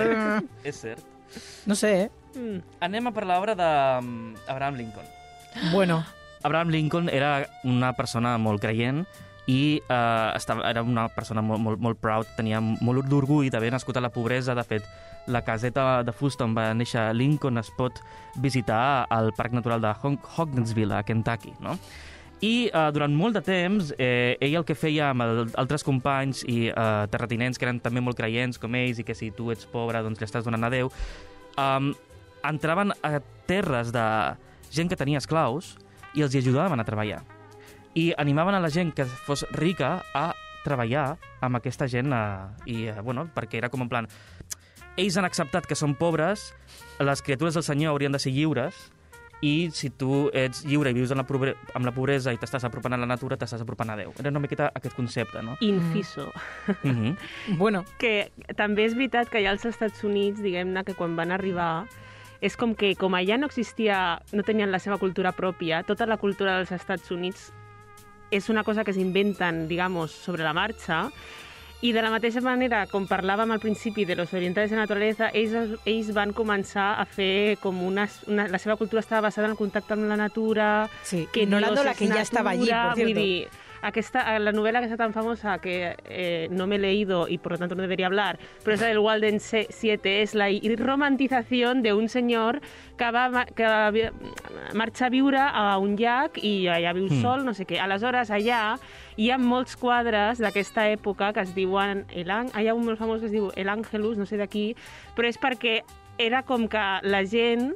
És 0.63 0.80
cert. 0.82 1.04
No 1.65 1.76
sé, 1.76 2.04
¿eh? 2.04 2.12
Mm. 2.36 2.60
Anem 2.80 3.08
a 3.08 3.12
per 3.12 3.26
l'obra 3.28 3.56
d'Abraham 3.56 4.76
Lincoln. 4.80 5.06
Bueno, 5.71 6.04
Abraham 6.43 6.69
Lincoln 6.69 7.10
era 7.10 7.45
una 7.63 7.91
persona 7.93 8.38
molt 8.38 8.62
creient 8.63 9.06
i 9.47 9.82
eh, 9.84 10.32
estava, 10.36 10.69
era 10.69 10.84
una 10.84 11.10
persona 11.12 11.41
molt, 11.41 11.60
molt, 11.62 11.80
molt 11.82 12.00
proud, 12.00 12.28
tenia 12.38 12.62
molt 12.62 13.08
d'orgull 13.10 13.50
d'haver 13.52 13.71
nascut 13.74 13.97
a 13.97 14.02
la 14.02 14.12
pobresa. 14.13 14.56
De 14.56 14.63
fet, 14.63 14.86
la 15.27 15.43
caseta 15.45 16.03
de 16.03 16.12
fusta 16.12 16.45
on 16.47 16.55
va 16.57 16.71
néixer 16.73 17.10
Lincoln 17.13 17.57
es 17.62 17.69
pot 17.77 17.99
visitar 18.41 19.05
al 19.10 19.31
Parc 19.38 19.53
Natural 19.53 19.81
de 19.81 19.91
Hog- 20.01 20.29
Hogginsville, 20.38 20.95
a 20.97 21.03
Kentucky, 21.03 21.53
no? 21.60 21.77
I 22.41 22.71
eh, 22.73 22.88
durant 22.91 23.13
molt 23.13 23.36
de 23.38 23.41
temps, 23.45 23.91
eh, 24.01 24.34
ell 24.41 24.55
el 24.57 24.65
que 24.65 24.73
feia 24.73 25.12
amb 25.12 25.21
el, 25.21 25.41
altres 25.62 25.84
companys 25.86 26.41
i 26.49 26.71
eh, 26.71 26.86
terratinents 27.13 27.60
que 27.62 27.67
eren 27.67 27.79
també 27.79 28.01
molt 28.01 28.17
creients 28.17 28.57
com 28.57 28.73
ells 28.79 28.97
i 28.97 29.05
que 29.05 29.13
si 29.13 29.29
tu 29.29 29.51
ets 29.53 29.67
pobre 29.69 30.01
doncs 30.01 30.17
li 30.17 30.25
estàs 30.25 30.47
donant 30.47 30.65
a 30.65 30.71
Déu, 30.73 30.89
um, 31.62 31.91
entraven 32.49 32.95
a 33.05 33.19
terres 33.45 33.91
de 33.93 34.05
gent 34.73 34.89
que 34.89 34.97
tenia 34.97 35.21
esclaus 35.21 35.75
i 36.17 36.25
els 36.25 36.34
hi 36.34 36.41
ajudaven 36.41 36.81
a 36.81 36.88
treballar. 36.88 37.21
I 37.93 38.10
animaven 38.17 38.55
a 38.57 38.63
la 38.63 38.71
gent 38.73 38.89
que 38.95 39.05
fos 39.05 39.45
rica 39.53 39.99
a 40.15 40.31
treballar 40.65 41.19
amb 41.45 41.60
aquesta 41.62 41.86
gent 41.91 42.10
eh, 42.10 42.23
i, 42.65 42.77
eh, 42.89 42.97
bueno, 43.05 43.27
perquè 43.36 43.62
era 43.62 43.69
com 43.69 43.86
en 43.86 43.89
plan 43.91 44.10
ells 44.97 45.17
han 45.17 45.27
acceptat 45.27 45.67
que 45.67 45.77
són 45.77 45.95
pobres, 45.95 46.51
les 46.99 47.21
criatures 47.21 47.56
del 47.58 47.63
Senyor 47.63 47.93
haurien 47.93 48.12
de 48.12 48.19
ser 48.19 48.34
lliures 48.34 48.75
i 49.41 49.71
si 49.73 49.89
tu 49.89 50.30
ets 50.38 50.62
lliure 50.69 50.91
i 50.91 50.93
vius 50.93 51.12
en 51.12 51.17
la 51.17 51.25
pobre 51.25 51.56
amb 51.73 51.88
la 51.88 51.93
pobresa 51.95 52.34
i 52.34 52.38
t'estàs 52.38 52.65
apropant 52.67 52.93
a 52.93 52.99
la 53.01 53.10
natura, 53.10 53.38
t'estàs 53.41 53.63
apropant 53.63 53.89
a 53.89 53.97
Déu. 53.97 54.13
Era 54.21 54.30
una 54.30 54.41
miqueta 54.43 54.69
aquest 54.75 54.95
concepte, 54.95 55.41
no? 55.41 55.58
Inciso. 55.62 56.32
Mm 56.84 56.91
-hmm. 56.91 57.17
bueno. 57.62 57.84
Que 57.97 58.32
també 58.56 58.86
és 58.86 58.93
veritat 58.93 59.30
que 59.30 59.39
allà 59.39 59.49
als 59.49 59.65
Estats 59.65 60.04
Units, 60.04 60.41
diguem-ne, 60.41 60.84
que 60.84 60.93
quan 60.93 61.15
van 61.15 61.32
arribar, 61.32 61.88
és 62.41 62.56
com 62.56 62.75
que 62.75 62.95
com 62.95 63.13
allà 63.13 63.38
no 63.38 63.45
existia, 63.45 64.21
no 64.32 64.43
tenien 64.43 64.71
la 64.71 64.80
seva 64.80 64.97
cultura 64.97 65.32
pròpia, 65.32 65.84
tota 65.84 66.06
la 66.06 66.17
cultura 66.17 66.58
dels 66.58 66.71
Estats 66.71 67.12
Units 67.12 67.51
és 68.32 68.49
una 68.49 68.63
cosa 68.63 68.84
que 68.84 68.93
s'inventen, 68.93 69.67
digamos, 69.67 70.12
sobre 70.12 70.43
la 70.43 70.54
marxa, 70.54 71.12
i 71.81 71.91
de 71.93 72.01
la 72.01 72.11
mateixa 72.13 72.41
manera, 72.45 72.83
com 72.91 73.07
parlàvem 73.09 73.51
al 73.51 73.59
principi 73.59 74.05
de 74.05 74.15
los 74.15 74.33
orientales 74.37 74.69
de 74.69 74.77
naturaleza, 74.77 75.31
ells, 75.33 75.79
ells 75.89 76.11
van 76.13 76.33
començar 76.37 76.91
a 77.01 77.05
fer 77.09 77.57
com 77.61 77.81
una, 77.81 78.05
una... 78.29 78.45
La 78.53 78.59
seva 78.61 78.77
cultura 78.77 79.01
estava 79.01 79.25
basada 79.29 79.49
en 79.49 79.55
el 79.55 79.57
contacte 79.57 79.97
amb 79.97 80.05
la 80.09 80.17
natura, 80.19 80.89
Sí, 81.03 81.27
que 81.33 81.47
Dios 81.47 81.83
la 81.83 81.95
que 81.95 82.07
ya 82.07 82.21
estaba 82.21 82.51
allí, 82.51 82.69
por 82.69 82.95
cierto. 82.95 83.01
vull 83.01 83.13
dir, 83.15 83.49
aquesta, 83.81 84.39
la 84.39 84.51
novela 84.51 84.79
que 84.79 84.85
está 84.85 84.97
tan 84.97 85.13
famosa 85.13 85.59
que 85.59 85.95
eh, 86.05 86.47
no 86.51 86.67
me 86.67 86.75
he 86.75 86.79
leído 86.79 87.27
y 87.27 87.37
por 87.37 87.53
lo 87.53 87.57
tanto 87.57 87.75
no 87.75 87.81
debería 87.81 88.07
hablar, 88.07 88.39
pero 88.63 88.75
es 88.75 88.81
la 88.81 88.87
del 88.87 88.99
Walden 88.99 89.39
7, 89.39 90.21
es 90.21 90.35
la 90.35 90.47
romantización 90.77 91.81
de 91.81 91.93
un 91.93 92.09
senyor 92.09 92.61
que, 92.97 93.11
va, 93.11 93.45
que 93.45 93.65
va, 93.65 93.91
marxa 94.73 95.07
a 95.07 95.09
viure 95.09 95.39
a 95.39 95.77
un 95.77 95.97
llac 95.97 96.37
i 96.43 96.67
allà 96.67 96.93
viu 96.93 97.07
Mm. 97.11 97.21
sol, 97.21 97.45
no 97.45 97.53
sé 97.53 97.65
què. 97.65 97.79
Aleshores, 97.81 98.29
allà 98.31 98.77
hi 99.17 99.29
ha 99.31 99.37
molts 99.37 99.75
quadres 99.75 100.39
d'aquesta 100.39 100.89
època 100.91 101.33
que 101.33 101.41
es 101.41 101.55
diuen... 101.55 102.05
El, 102.13 102.29
hi 102.29 102.67
ha 102.67 102.75
un 102.75 102.85
molt 102.85 102.99
famós 102.99 103.19
que 103.19 103.25
es 103.27 103.31
diu 103.33 103.51
El 103.55 103.69
Angelus, 103.69 104.17
no 104.17 104.25
sé 104.25 104.37
d'aquí, 104.37 104.75
però 105.15 105.27
és 105.27 105.39
perquè 105.41 105.81
era 106.17 106.43
com 106.43 106.67
que 106.69 106.83
la 107.03 107.23
gent 107.25 107.73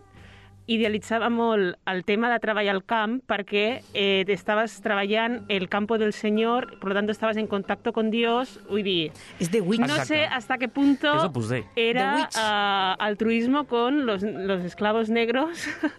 idealitzava 0.67 1.29
molt 1.29 1.75
el 1.85 2.03
tema 2.05 2.29
de 2.31 2.39
treballar 2.39 2.73
al 2.75 2.83
camp 2.85 3.19
perquè 3.27 3.81
eh, 3.93 4.23
estaves 4.27 4.79
treballant 4.81 5.43
el 5.49 5.69
campo 5.69 5.97
del 5.97 6.13
Señor, 6.13 6.79
por 6.79 6.89
lo 6.89 6.95
tanto 6.95 7.11
estabas 7.11 7.37
en 7.37 7.47
contacto 7.47 7.93
con 7.93 8.09
Dios, 8.11 8.59
vull 8.69 8.83
dir, 8.83 9.11
Es 9.39 9.51
de 9.51 9.61
Witch. 9.61 9.79
no 9.81 9.95
sé 10.05 10.25
hasta 10.25 10.57
qué 10.57 10.67
punto 10.67 11.07
És 11.15 11.65
era 11.75 12.15
Witch. 12.15 12.35
ah, 12.37 12.95
altruismo 12.99 13.65
con 13.65 14.05
los, 14.05 14.23
los 14.23 14.63
esclavos 14.63 15.09
negros 15.09 15.49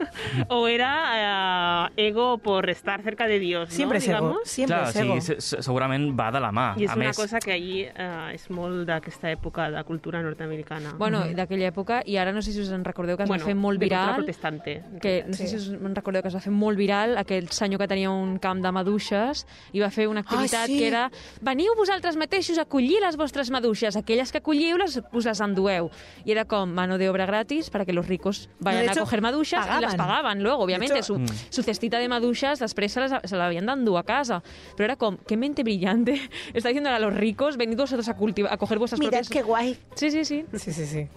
o 0.49 0.69
era 0.69 1.85
ah, 1.87 1.91
ego 1.97 2.39
por 2.39 2.69
estar 2.71 3.03
cerca 3.03 3.27
de 3.27 3.39
Dios, 3.39 3.71
Siempre 3.71 3.99
¿no? 3.99 4.05
es 4.05 4.09
ego. 4.09 4.39
Siempre 4.45 4.77
Clar, 4.77 4.97
ego. 4.97 5.21
se- 5.21 5.41
segurament 5.63 6.19
va 6.19 6.31
de 6.33 6.41
la 6.41 6.51
mà. 6.53 6.75
I 6.77 6.85
és 6.85 6.91
a 6.91 6.97
una 6.97 7.07
més, 7.09 7.17
cosa 7.17 7.39
que 7.41 7.53
allí 7.53 7.83
eh, 7.87 8.35
és 8.35 8.49
molt 8.51 8.85
d'aquesta 8.89 9.31
època 9.33 9.71
de 9.71 9.83
cultura 9.85 10.23
nord-americana. 10.23 10.95
Bueno, 10.99 11.23
d'aquella 11.37 11.69
època, 11.73 12.03
i 12.07 12.17
ara 12.17 12.33
no 12.33 12.43
sé 12.43 12.53
si 12.53 12.61
us 12.61 12.71
en 12.75 12.85
recordeu 12.85 13.17
que 13.17 13.25
es 13.25 13.29
bueno 13.29 13.45
va 13.45 13.47
fer 13.53 13.55
molt 13.57 13.81
viral, 13.81 14.25
protestante. 14.61 15.01
que 15.01 15.25
no 15.27 15.35
sé 15.35 15.47
Sí. 15.47 15.51
si 15.51 15.57
us 15.57 15.69
en 15.69 15.95
recordeu 15.95 16.23
que 16.23 16.29
es 16.29 16.35
va 16.35 16.41
fer 16.41 16.53
molt 16.53 16.77
viral 16.79 17.17
aquell 17.19 17.49
senyor 17.51 17.79
que 17.81 17.89
tenia 17.89 18.11
un 18.11 18.39
camp 18.39 18.63
de 18.63 18.73
maduixes 18.73 19.47
i 19.73 19.81
va 19.81 19.91
fer 19.91 20.09
una 20.09 20.21
activitat 20.21 20.67
sí. 20.67 20.79
que 20.79 20.89
era 20.89 21.11
veniu 21.41 21.75
vosaltres 21.77 22.17
mateixos 22.17 22.59
a 22.59 22.65
collir 22.65 23.01
les 23.01 23.17
vostres 23.17 23.51
maduixes, 23.51 23.97
aquelles 23.97 24.33
que 24.33 24.41
colliu 24.41 24.77
les, 24.79 25.01
us 25.13 25.25
les 25.25 25.41
endueu. 25.41 25.91
I 26.25 26.33
era 26.33 26.45
com 26.45 26.67
mano 26.73 26.99
de 26.99 27.09
obra 27.09 27.27
gratis 27.27 27.71
para 27.71 27.85
que 27.85 27.93
los 27.93 28.07
ricos 28.09 28.49
vayan 28.61 28.89
a 28.89 28.93
hecho, 28.93 29.01
coger 29.01 29.21
maduixes 29.21 29.61
y 29.67 29.81
las 29.81 29.95
pagaban. 29.95 30.43
luego, 30.43 30.63
obviamente. 30.63 30.95
hecho- 30.99 31.03
su, 31.15 31.19
Mm. 31.19 31.27
su 31.51 31.63
cestita 31.63 31.99
de 31.99 32.09
maduixes 32.09 32.59
després 32.61 32.93
se, 32.93 33.01
les, 33.01 33.13
se 33.25 33.37
la 33.37 33.47
habían 33.47 33.67
dando 33.67 33.97
a 33.99 34.05
casa. 34.05 34.43
Pero 34.77 34.85
era 34.85 34.97
como, 34.97 35.19
qué 35.27 35.37
mente 35.37 35.63
brillante. 35.63 36.21
Está 36.55 36.69
diciendo 36.69 36.91
a 36.91 36.99
los 36.99 37.15
ricos, 37.15 37.57
venid 37.57 37.77
vosotros 37.77 38.09
a, 38.09 38.15
cultivar, 38.15 38.53
a 38.53 38.57
coger 38.57 38.79
vuestras 38.79 38.99
Mirad 39.01 39.11
propias... 39.11 39.29
qué 39.31 39.43
guay. 39.43 39.79
Sí, 39.95 40.11
sí, 40.11 40.25
sí. 40.25 40.45
Sí, 40.55 40.73
sí, 40.73 40.87
sí. 40.87 41.09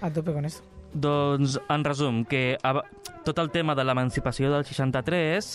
A 0.00 0.10
tope 0.10 0.32
con 0.32 0.44
esto. 0.44 0.62
Doncs, 0.94 1.58
en 1.68 1.84
resum, 1.84 2.22
que 2.24 2.56
tot 3.26 3.38
el 3.42 3.50
tema 3.50 3.74
de 3.74 3.82
l'emancipació 3.82 4.52
del 4.52 4.64
63 4.64 5.48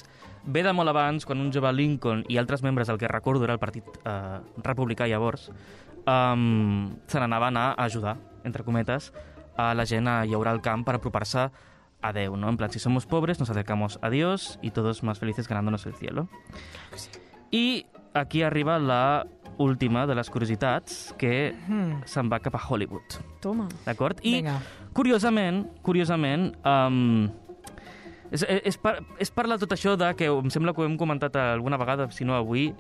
ve 0.44 0.64
de 0.66 0.74
molt 0.76 0.92
abans, 0.92 1.26
quan 1.26 1.40
un 1.40 1.52
jove 1.56 1.72
Lincoln 1.74 2.26
i 2.28 2.40
altres 2.42 2.64
membres 2.64 2.92
del 2.92 3.00
que 3.00 3.08
recordo 3.08 3.48
era 3.48 3.56
el 3.56 3.62
partit 3.62 3.88
eh, 4.04 4.40
republicà 4.66 5.08
llavors, 5.08 5.50
um, 6.04 6.92
se 7.08 7.20
n'anaven 7.20 7.58
a 7.58 7.72
ajudar, 7.86 8.18
entre 8.44 8.66
cometes, 8.68 9.14
a 9.56 9.74
la 9.76 9.86
gent 9.86 10.08
a 10.08 10.26
llaurar 10.26 10.56
el 10.56 10.62
camp 10.64 10.86
per 10.88 10.98
apropar-se 10.98 11.50
a 12.02 12.14
Déu, 12.14 12.38
¿no? 12.38 12.50
En 12.50 12.58
plan, 12.58 12.72
si 12.72 12.80
somos 12.80 13.06
pobres, 13.06 13.40
nos 13.40 13.50
acercamos 13.50 14.00
a 14.02 14.10
Dios 14.10 14.58
y 14.62 14.72
todos 14.72 15.04
más 15.04 15.20
felices 15.20 15.48
ganándonos 15.48 15.86
el 15.86 15.96
cielo. 15.96 16.30
I 17.52 17.86
aquí 18.14 18.44
arriba 18.44 18.80
la 18.80 19.28
última 19.60 20.06
de 20.08 20.16
les 20.16 20.30
curiositats, 20.32 21.14
que 21.20 21.54
Hmm. 21.68 22.02
se'n 22.06 22.32
va 22.32 22.40
cap 22.40 22.56
a 22.56 22.62
Hollywood. 22.70 23.20
Toma. 23.42 23.68
D'acord? 23.86 24.20
I 24.24 24.40
Venga. 24.40 24.60
Curiosament, 24.94 25.68
curiosament, 25.84 26.56
um, 26.66 27.30
és, 28.32 28.44
és, 28.44 28.78
par, 28.78 29.00
és 29.20 29.32
parla 29.32 29.58
tot 29.58 29.72
això 29.74 29.96
de 29.98 30.10
que 30.16 30.26
em 30.30 30.50
sembla 30.50 30.74
que 30.74 30.82
ho 30.82 30.86
hem 30.86 30.98
comentat 30.98 31.36
alguna 31.36 31.78
vegada, 31.78 32.10
si 32.12 32.26
no 32.26 32.36
avui, 32.36 32.74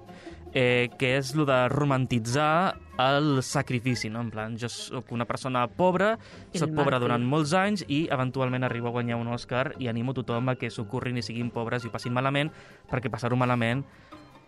eh, 0.53 0.89
que 0.97 1.17
és 1.17 1.35
lo 1.35 1.45
de 1.45 1.67
romantitzar 1.69 2.77
el 2.99 3.41
sacrifici, 3.43 4.09
no? 4.09 4.19
En 4.21 4.29
plan, 4.31 4.57
jo 4.57 4.67
sóc 4.69 5.11
una 5.11 5.25
persona 5.25 5.67
pobra, 5.67 6.17
sóc 6.53 6.73
pobra 6.75 6.99
durant 6.99 7.23
molts 7.23 7.53
anys 7.53 7.85
i 7.87 8.07
eventualment 8.11 8.63
arribo 8.65 8.89
a 8.89 8.91
guanyar 8.91 9.17
un 9.21 9.29
Òscar 9.31 9.75
i 9.79 9.87
animo 9.87 10.13
tothom 10.13 10.49
a 10.49 10.55
que 10.55 10.69
s'ho 10.69 10.87
currin 10.89 11.17
i 11.17 11.21
siguin 11.23 11.51
pobres 11.53 11.85
i 11.85 11.87
ho 11.87 11.91
passin 11.93 12.13
malament, 12.13 12.51
perquè 12.89 13.09
passar-ho 13.09 13.37
malament 13.37 13.85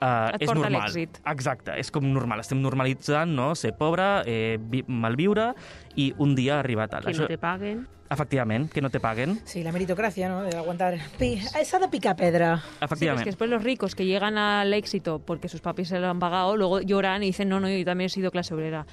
Uh, 0.01 0.31
Et 0.33 0.41
és 0.41 0.47
porta 0.49 0.65
a 0.65 0.69
normal. 0.71 0.87
l'èxit. 0.89 1.19
Exacte, 1.29 1.75
és 1.77 1.91
com 1.93 2.01
normal. 2.11 2.39
Estem 2.41 2.57
normalitzant, 2.59 3.29
no?, 3.37 3.53
ser 3.53 3.75
pobre, 3.77 4.23
eh, 4.25 4.57
vi 4.59 4.81
malviure 4.87 5.51
i 5.95 6.11
un 6.17 6.33
dia 6.33 6.57
arribar 6.59 6.87
tal. 6.89 7.05
Que 7.05 7.13
no 7.13 7.27
te 7.27 7.37
paguen. 7.37 7.87
Efectivament, 8.11 8.69
que 8.73 8.81
no 8.81 8.89
te 8.89 8.99
paguen. 8.99 9.39
Sí, 9.45 9.61
la 9.63 9.71
meritocracia, 9.71 10.27
¿no? 10.27 10.41
De 10.43 10.57
aguantar. 10.57 10.97
Esa 11.19 11.79
de 11.79 11.87
pica 11.87 12.13
pedra. 12.15 12.57
Sí, 12.57 12.63
pero 12.63 12.75
es 12.75 12.81
Efectivament. 12.91 13.23
que 13.23 13.29
después 13.29 13.49
los 13.49 13.63
ricos 13.63 13.95
que 13.95 14.05
llegan 14.05 14.37
al 14.37 14.73
éxito 14.73 15.19
porque 15.19 15.47
sus 15.47 15.61
papis 15.61 15.87
se 15.87 15.99
lo 15.99 16.09
han 16.09 16.19
pagado, 16.19 16.57
luego 16.57 16.81
lloran 16.81 17.23
y 17.23 17.27
dicen, 17.27 17.47
no, 17.47 17.59
no, 17.61 17.69
yo 17.69 17.85
también 17.85 18.07
he 18.07 18.09
sido 18.09 18.29
clase 18.31 18.53
obrera. 18.53 18.85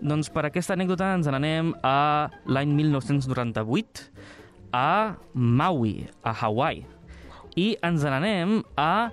Doncs 0.00 0.30
per 0.30 0.46
aquesta 0.48 0.72
anècdota 0.74 1.12
ens 1.14 1.28
n'anem 1.30 1.74
a 1.84 2.28
l'any 2.46 2.72
1998 2.74 4.10
a 4.72 5.16
Maui, 5.34 6.08
a 6.24 6.32
Hawaii. 6.32 6.82
I 7.54 7.76
ens 7.82 8.02
n'anem 8.02 8.62
a 8.76 9.10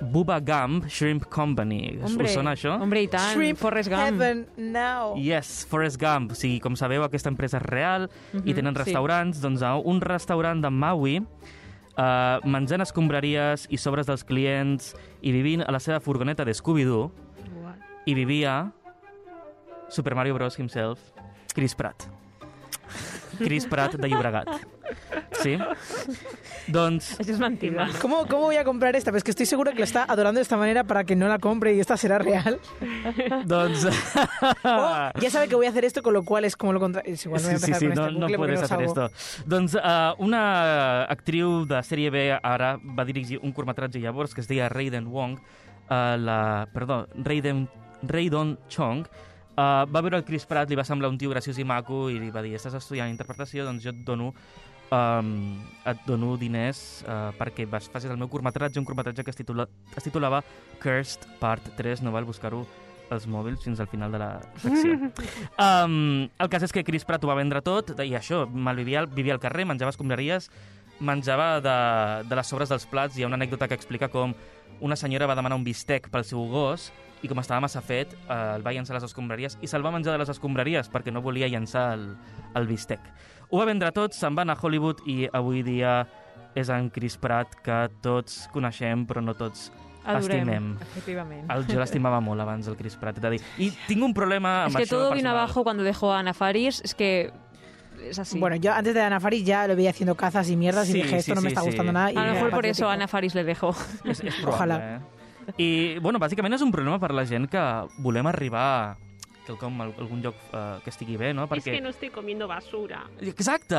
Bubba 0.00 0.40
Gump 0.40 0.88
Shrimp 0.88 1.26
Company. 1.28 1.98
Hombre, 2.02 2.26
Us 2.26 2.34
sona 2.34 2.54
això? 2.56 2.76
hombre, 2.80 3.02
y 3.02 3.08
tan, 3.08 3.34
Shrimp 3.34 3.58
Forrest 3.58 3.90
Gump. 3.90 4.20
Heaven 4.20 4.46
now. 4.56 5.16
Yes, 5.16 5.66
Forrest 5.68 6.00
Gump. 6.00 6.32
O 6.32 6.34
sigui, 6.34 6.60
com 6.60 6.76
sabeu, 6.76 7.04
aquesta 7.04 7.28
empresa 7.28 7.58
és 7.60 7.66
real 7.66 8.08
i 8.44 8.54
tenen 8.54 8.74
sí. 8.74 8.84
restaurants. 8.84 9.40
Doncs 9.40 9.62
a 9.62 9.76
un 9.76 10.00
restaurant 10.00 10.62
de 10.62 10.70
Maui, 10.70 11.18
uh, 11.20 12.40
menjant 12.44 12.82
escombraries 12.82 13.66
i 13.70 13.80
sobres 13.80 14.08
dels 14.08 14.24
clients 14.24 14.94
i 15.20 15.32
vivint 15.32 15.62
a 15.66 15.70
la 15.72 15.80
seva 15.82 16.00
furgoneta 16.00 16.44
de 16.48 16.54
Scooby-Doo, 16.56 17.10
hi 18.06 18.14
vivia 18.16 18.72
Super 19.90 20.14
Mario 20.14 20.34
Bros. 20.34 20.58
himself, 20.58 21.12
Chris 21.54 21.74
Pratt. 21.74 22.08
Chris 23.38 23.66
Pratt 23.66 23.96
de 23.96 24.08
Llobregat. 24.08 24.48
Sí? 25.42 25.58
Doncs 26.66 27.18
Eso 27.18 27.32
es 27.32 27.38
mentira. 27.38 27.88
¿Cómo, 28.00 28.26
¿Cómo 28.26 28.42
voy 28.42 28.56
a 28.56 28.64
comprar 28.64 28.94
esta? 28.96 29.10
Pues 29.10 29.24
que 29.24 29.30
estoy 29.30 29.46
segura 29.46 29.72
que 29.72 29.78
la 29.78 29.84
está 29.84 30.04
adorando 30.04 30.38
de 30.38 30.42
esta 30.42 30.56
manera 30.56 30.84
para 30.84 31.04
que 31.04 31.16
no 31.16 31.28
la 31.28 31.38
compre 31.38 31.74
y 31.74 31.80
esta 31.80 31.96
será 31.96 32.18
real. 32.18 32.60
doncs... 33.46 33.86
O 34.62 35.20
ya 35.20 35.30
sabe 35.30 35.48
que 35.48 35.54
voy 35.54 35.66
a 35.66 35.70
hacer 35.70 35.84
esto, 35.84 36.02
con 36.02 36.12
lo 36.14 36.22
cual 36.22 36.44
es 36.44 36.56
como 36.56 36.72
lo 36.72 36.80
contrario. 36.80 37.12
Es 37.12 37.24
igual, 37.24 37.42
no 37.42 37.48
voy 37.48 37.54
a 37.54 37.58
sí, 37.58 37.66
sí, 37.66 37.74
sí, 37.74 37.86
con 37.86 37.94
no, 37.94 38.06
este 38.06 38.18
no 38.18 38.36
puedes 38.36 38.60
no 38.60 38.64
hacer 38.64 38.82
esto. 38.82 39.10
Doncs 39.46 39.74
uh, 39.74 40.14
una 40.18 41.04
actriu 41.04 41.64
de 41.68 41.80
sèrie 41.86 42.10
B 42.10 42.22
ara 42.36 42.74
va 42.80 43.04
dirigir 43.08 43.40
un 43.42 43.52
curtmetratge 43.52 44.00
llavors 44.00 44.34
que 44.34 44.40
es 44.40 44.48
deia 44.48 44.68
Raiden 44.68 45.08
Wong, 45.10 45.38
uh, 45.38 46.16
la, 46.20 46.68
perdó, 46.72 47.06
Raiden, 47.14 47.66
Raydon 48.02 48.58
Chong, 48.68 49.04
uh, 49.04 49.84
va 49.86 50.00
veure 50.00 50.20
el 50.20 50.24
Chris 50.24 50.46
Pratt, 50.46 50.70
li 50.70 50.78
va 50.78 50.86
semblar 50.86 51.10
un 51.12 51.18
tio 51.18 51.30
graciós 51.32 51.58
i 51.58 51.66
maco 51.66 52.08
i 52.10 52.18
li 52.20 52.30
va 52.34 52.44
dir, 52.44 52.56
estàs 52.58 52.76
estudiant 52.78 53.10
interpretació, 53.10 53.66
doncs 53.68 53.84
jo 53.84 53.94
et 53.94 54.04
dono 54.06 54.32
um, 54.90 55.32
et 55.88 56.04
dono 56.06 56.36
diners 56.40 57.02
uh, 57.06 57.30
perquè 57.38 57.66
vas, 57.70 57.88
facis 57.90 58.10
el 58.10 58.20
meu 58.20 58.30
curtmetratge, 58.30 58.80
un 58.80 58.86
curtmetratge 58.88 59.24
que 59.24 59.32
es, 59.32 59.38
titula, 59.38 59.66
es 59.96 60.06
titulava 60.06 60.42
Cursed 60.82 61.26
Part 61.40 61.72
3, 61.78 62.04
no 62.04 62.14
val 62.14 62.28
buscar-ho 62.28 62.64
als 63.10 63.26
mòbils 63.26 63.64
fins 63.64 63.80
al 63.82 63.88
final 63.90 64.12
de 64.14 64.20
la 64.22 64.32
secció. 64.62 64.98
Um, 65.60 66.28
el 66.40 66.48
cas 66.48 66.62
és 66.64 66.72
que 66.72 66.84
Chris 66.86 67.04
Pratt 67.04 67.24
ho 67.24 67.28
va 67.28 67.36
vendre 67.36 67.60
tot, 67.64 67.90
i 68.00 68.14
això, 68.16 68.44
malvivia, 68.48 69.02
vivia 69.10 69.34
al 69.34 69.42
carrer, 69.42 69.66
menjava 69.68 69.92
escombraries, 69.92 70.48
menjava 71.00 71.58
de, 71.64 71.76
de 72.28 72.38
les 72.38 72.48
sobres 72.48 72.70
dels 72.72 72.86
plats. 72.88 73.18
Hi 73.18 73.24
ha 73.24 73.28
una 73.28 73.36
anècdota 73.40 73.68
que 73.68 73.76
explica 73.76 74.08
com 74.12 74.32
una 74.80 74.96
senyora 74.96 75.28
va 75.28 75.36
demanar 75.36 75.58
un 75.58 75.64
bistec 75.64 76.08
pel 76.12 76.24
seu 76.24 76.46
gos 76.48 76.90
i 77.20 77.28
com 77.28 77.40
estava 77.42 77.60
massa 77.60 77.82
fet, 77.84 78.14
eh, 78.14 78.38
el 78.56 78.64
va 78.64 78.72
llançar 78.72 78.94
a 78.94 79.00
les 79.00 79.10
escombraries 79.10 79.58
i 79.60 79.68
se'l 79.68 79.84
va 79.84 79.92
menjar 79.92 80.14
de 80.14 80.22
les 80.22 80.32
escombraries 80.32 80.88
perquè 80.92 81.12
no 81.12 81.20
volia 81.24 81.50
llançar 81.52 81.90
el, 81.98 82.06
el 82.56 82.70
bistec. 82.70 83.02
Ho 83.50 83.58
va 83.58 83.64
vendre 83.66 83.90
tot, 83.92 84.12
se'n 84.14 84.36
va 84.38 84.42
anar 84.46 84.56
a 84.56 84.60
Hollywood 84.62 85.00
i 85.10 85.28
avui 85.32 85.62
dia 85.66 86.06
és 86.54 86.68
en 86.70 86.88
Chris 86.90 87.16
Pratt 87.18 87.56
que 87.64 87.88
tots 88.02 88.48
coneixem 88.54 89.04
però 89.06 89.22
no 89.22 89.34
tots 89.34 89.70
Adorem, 90.04 90.48
estimem. 90.48 90.68
efectivamente. 90.80 91.52
El, 91.52 91.66
jo 91.68 91.78
l'estimava 91.78 92.20
molt 92.24 92.40
abans, 92.40 92.66
el 92.70 92.76
Chris 92.76 92.96
Pratt. 92.96 93.18
he 93.18 93.20
de 93.20 93.30
dir. 93.36 93.40
I 93.58 93.70
tinc 93.86 94.02
un 94.02 94.14
problema 94.14 94.64
Es 94.64 94.70
amb 94.72 94.76
que 94.78 94.84
això 94.86 94.96
todo 94.96 95.10
vino 95.10 95.28
personal. 95.28 95.36
abajo 95.36 95.62
cuando 95.64 95.82
dejó 95.82 96.12
a 96.12 96.18
Ana 96.20 96.32
Faris, 96.34 96.80
es 96.84 96.94
que 96.94 97.30
es 98.08 98.18
así. 98.18 98.38
Bueno, 98.38 98.56
yo 98.56 98.72
antes 98.72 98.94
de 98.94 99.02
Ana 99.02 99.20
Faris 99.20 99.44
ya 99.44 99.66
lo 99.68 99.76
veía 99.76 99.90
haciendo 99.90 100.14
cazas 100.14 100.48
y 100.48 100.56
mierdas 100.56 100.86
Sí, 100.86 100.98
y 100.98 101.02
dije, 101.02 101.18
esto 101.18 101.32
sí, 101.32 101.34
no 101.34 101.42
me 101.42 101.50
sí, 101.50 101.52
está 101.52 101.60
sí. 101.60 101.66
gustando 101.66 101.92
nada. 101.92 102.10
y 102.12 102.16
a 102.16 102.24
lo 102.26 102.32
mejor 102.32 102.50
por 102.50 102.64
eso. 102.66 102.88
Ana 102.88 103.06
Faris 103.08 103.34
le 103.34 103.44
dejó. 103.44 103.74
És, 104.04 104.20
és 104.24 104.34
probable, 104.40 104.74
Ojalà. 104.74 104.96
Eh? 104.96 105.00
I, 105.58 105.98
bueno, 106.00 106.18
bàsicament 106.18 106.54
és 106.54 106.62
un 106.62 106.70
problema 106.72 106.98
per 107.02 107.10
la 107.12 107.24
gent 107.26 107.48
que 107.50 107.60
volem 107.98 108.26
arribar 108.30 108.96
quelcom, 109.46 109.80
algun 109.82 110.22
lloc 110.22 110.36
eh, 110.52 110.78
que 110.84 110.90
estigui 110.90 111.16
bé, 111.16 111.32
no? 111.34 111.48
Es 111.50 111.64
que 111.64 111.80
no 111.80 111.90
estoy 111.90 112.10
comiendo 112.10 112.46
basura. 112.48 113.04
Exacte! 113.20 113.76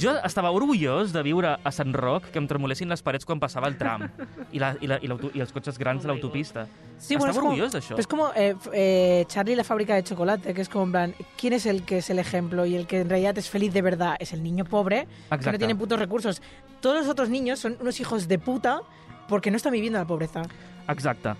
Jo 0.00 0.14
estava 0.24 0.50
orgullós 0.54 1.12
de 1.12 1.22
viure 1.26 1.56
a 1.62 1.72
Sant 1.72 1.94
Roc, 1.94 2.30
que 2.32 2.40
em 2.40 2.48
tremolessin 2.50 2.88
les 2.88 3.02
parets 3.04 3.26
quan 3.28 3.40
passava 3.42 3.68
el 3.68 3.78
tram 3.80 4.06
i, 4.52 4.60
la, 4.62 4.74
i, 4.80 4.90
la, 4.90 4.98
i, 5.02 5.10
i 5.34 5.44
els 5.44 5.52
cotxes 5.52 5.78
grans 5.78 6.04
Oh 6.04 6.06
de 6.06 6.12
l'autopista. 6.12 6.66
Sí, 6.98 7.14
estava 7.14 7.32
bueno, 7.32 7.48
orgullós 7.48 7.74
d'això. 7.74 7.98
Es 7.98 8.06
como 8.06 8.30
eh, 8.34 8.54
eh, 8.72 9.24
Charlie 9.28 9.56
la 9.56 9.64
fábrica 9.64 9.94
de 9.94 10.04
chocolate, 10.04 10.54
que 10.54 10.62
es 10.62 10.68
como 10.68 10.84
en 10.84 10.92
plan, 10.92 11.14
¿quién 11.36 11.52
es 11.52 11.66
el 11.66 11.82
que 11.84 11.98
es 11.98 12.10
el 12.10 12.18
ejemplo 12.18 12.66
y 12.66 12.76
el 12.76 12.86
que 12.86 13.00
en 13.00 13.08
realidad 13.08 13.36
es 13.38 13.50
feliz 13.50 13.72
de 13.72 13.82
verdad? 13.82 14.16
Es 14.20 14.32
el 14.32 14.42
niño 14.42 14.64
pobre 14.64 15.04
que 15.04 15.30
no 15.30 15.36
Exacte. 15.36 15.58
tiene 15.58 15.74
putos 15.74 15.98
recursos. 15.98 16.42
Todos 16.80 17.00
los 17.00 17.08
otros 17.08 17.28
niños 17.28 17.58
son 17.58 17.76
unos 17.80 18.00
hijos 18.00 18.28
de 18.28 18.38
puta 18.38 18.80
porque 19.28 19.50
no 19.50 19.56
están 19.56 19.72
viviendo 19.72 19.98
la 19.98 20.06
pobreza. 20.06 20.42
Exacte. 20.88 21.34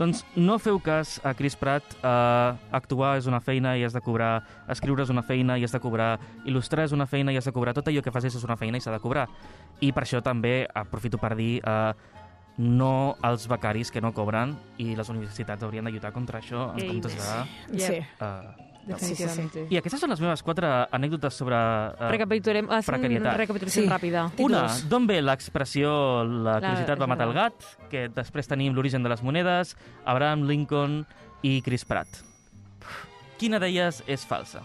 Doncs 0.00 0.22
no 0.32 0.56
feu 0.56 0.78
cas 0.80 1.18
a 1.28 1.34
Chris 1.36 1.58
Pratt. 1.60 1.84
Uh, 2.00 2.56
actuar 2.72 3.18
és 3.20 3.26
una 3.28 3.42
feina 3.44 3.74
i 3.76 3.84
has 3.84 3.92
de 3.92 4.00
cobrar. 4.00 4.38
Escriure 4.72 5.04
és 5.04 5.12
una 5.12 5.20
feina 5.26 5.58
i 5.60 5.66
has 5.66 5.76
de 5.76 5.80
cobrar. 5.82 6.14
Il·lustrar 6.48 6.86
és 6.88 6.94
una 6.96 7.04
feina 7.10 7.34
i 7.34 7.36
has 7.36 7.44
de 7.44 7.52
cobrar. 7.52 7.74
Tot 7.76 7.90
allò 7.92 8.00
que 8.00 8.14
facis 8.14 8.38
és 8.40 8.46
una 8.48 8.56
feina 8.56 8.80
i 8.80 8.84
s'ha 8.84 8.94
de 8.96 9.02
cobrar. 9.02 9.26
I 9.84 9.92
per 9.92 10.06
això 10.06 10.22
també 10.24 10.64
aprofito 10.72 11.20
per 11.20 11.34
dir 11.36 11.60
uh, 11.68 11.92
no 12.56 13.18
als 13.20 13.44
becaris 13.48 13.92
que 13.92 14.00
no 14.00 14.14
cobren 14.16 14.56
i 14.80 14.94
les 14.96 15.12
universitats 15.12 15.68
haurien 15.68 15.84
de 15.84 15.92
lluitar 15.92 16.16
contra 16.16 16.40
això 16.40 16.70
en 16.72 16.94
comptes 16.94 17.20
de... 17.20 17.38
Yep. 18.86 18.98
Sí. 18.98 19.12
Uh, 19.12 19.16
Definitivamente. 19.16 19.66
I 19.70 19.76
aquestes 19.78 20.00
són 20.00 20.10
les 20.10 20.20
meves 20.24 20.42
quatre 20.42 20.66
anècdotes 20.90 21.34
sobre... 21.36 21.54
Uh, 21.56 22.08
Recapitulem, 22.10 22.64
una 22.70 22.80
precarietat. 22.82 23.36
recapitulación 23.36 23.84
Sí. 23.84 23.90
rápida. 23.90 24.24
Una, 24.38 24.62
d'on 24.88 25.06
ve 25.06 25.20
l'expressió 25.22 26.24
la 26.24 26.54
La- 26.54 26.60
curiositat 26.60 27.00
va 27.00 27.06
matar 27.06 27.28
el 27.28 27.34
gat, 27.34 27.54
que 27.90 28.08
després 28.08 28.48
tenim 28.48 28.74
l'origen 28.74 29.02
de 29.04 29.08
les 29.12 29.22
monedes, 29.22 29.76
Abraham 30.04 30.46
Lincoln 30.48 31.06
i 31.42 31.60
Chris 31.62 31.84
Pratt. 31.84 32.08
Quina 33.38 33.58
d'elles 33.60 34.02
és 34.06 34.24
falsa? 34.26 34.60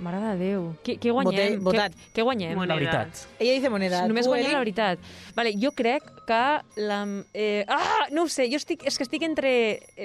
Mare 0.00 0.16
de 0.22 0.36
Déu. 0.40 0.62
Què, 0.82 0.94
què 0.98 1.12
guanyem? 1.12 1.58
Vote- 1.60 1.76
votat. 1.76 1.92
Què, 1.94 2.08
què 2.16 2.22
guanyem? 2.24 2.54
Moneda. 2.56 2.74
La 2.74 2.80
veritat. 2.80 3.26
Ella 3.38 3.52
dice 3.58 3.68
moneda. 3.70 3.98
Només 4.08 4.24
¿Tú, 4.24 4.30
guanyem 4.30 4.46
Eli? 4.46 4.52
la 4.54 4.58
veritat. 4.64 4.98
Vale, 5.36 5.52
jo 5.60 5.72
crec 5.76 6.02
que 6.26 6.40
la... 6.80 6.98
Eh, 7.34 7.64
ah, 7.68 8.06
no 8.10 8.22
ho 8.24 8.28
sé, 8.28 8.48
jo 8.50 8.56
estic, 8.56 8.84
és 8.88 8.96
que 8.96 9.04
estic 9.04 9.22
entre 9.28 9.52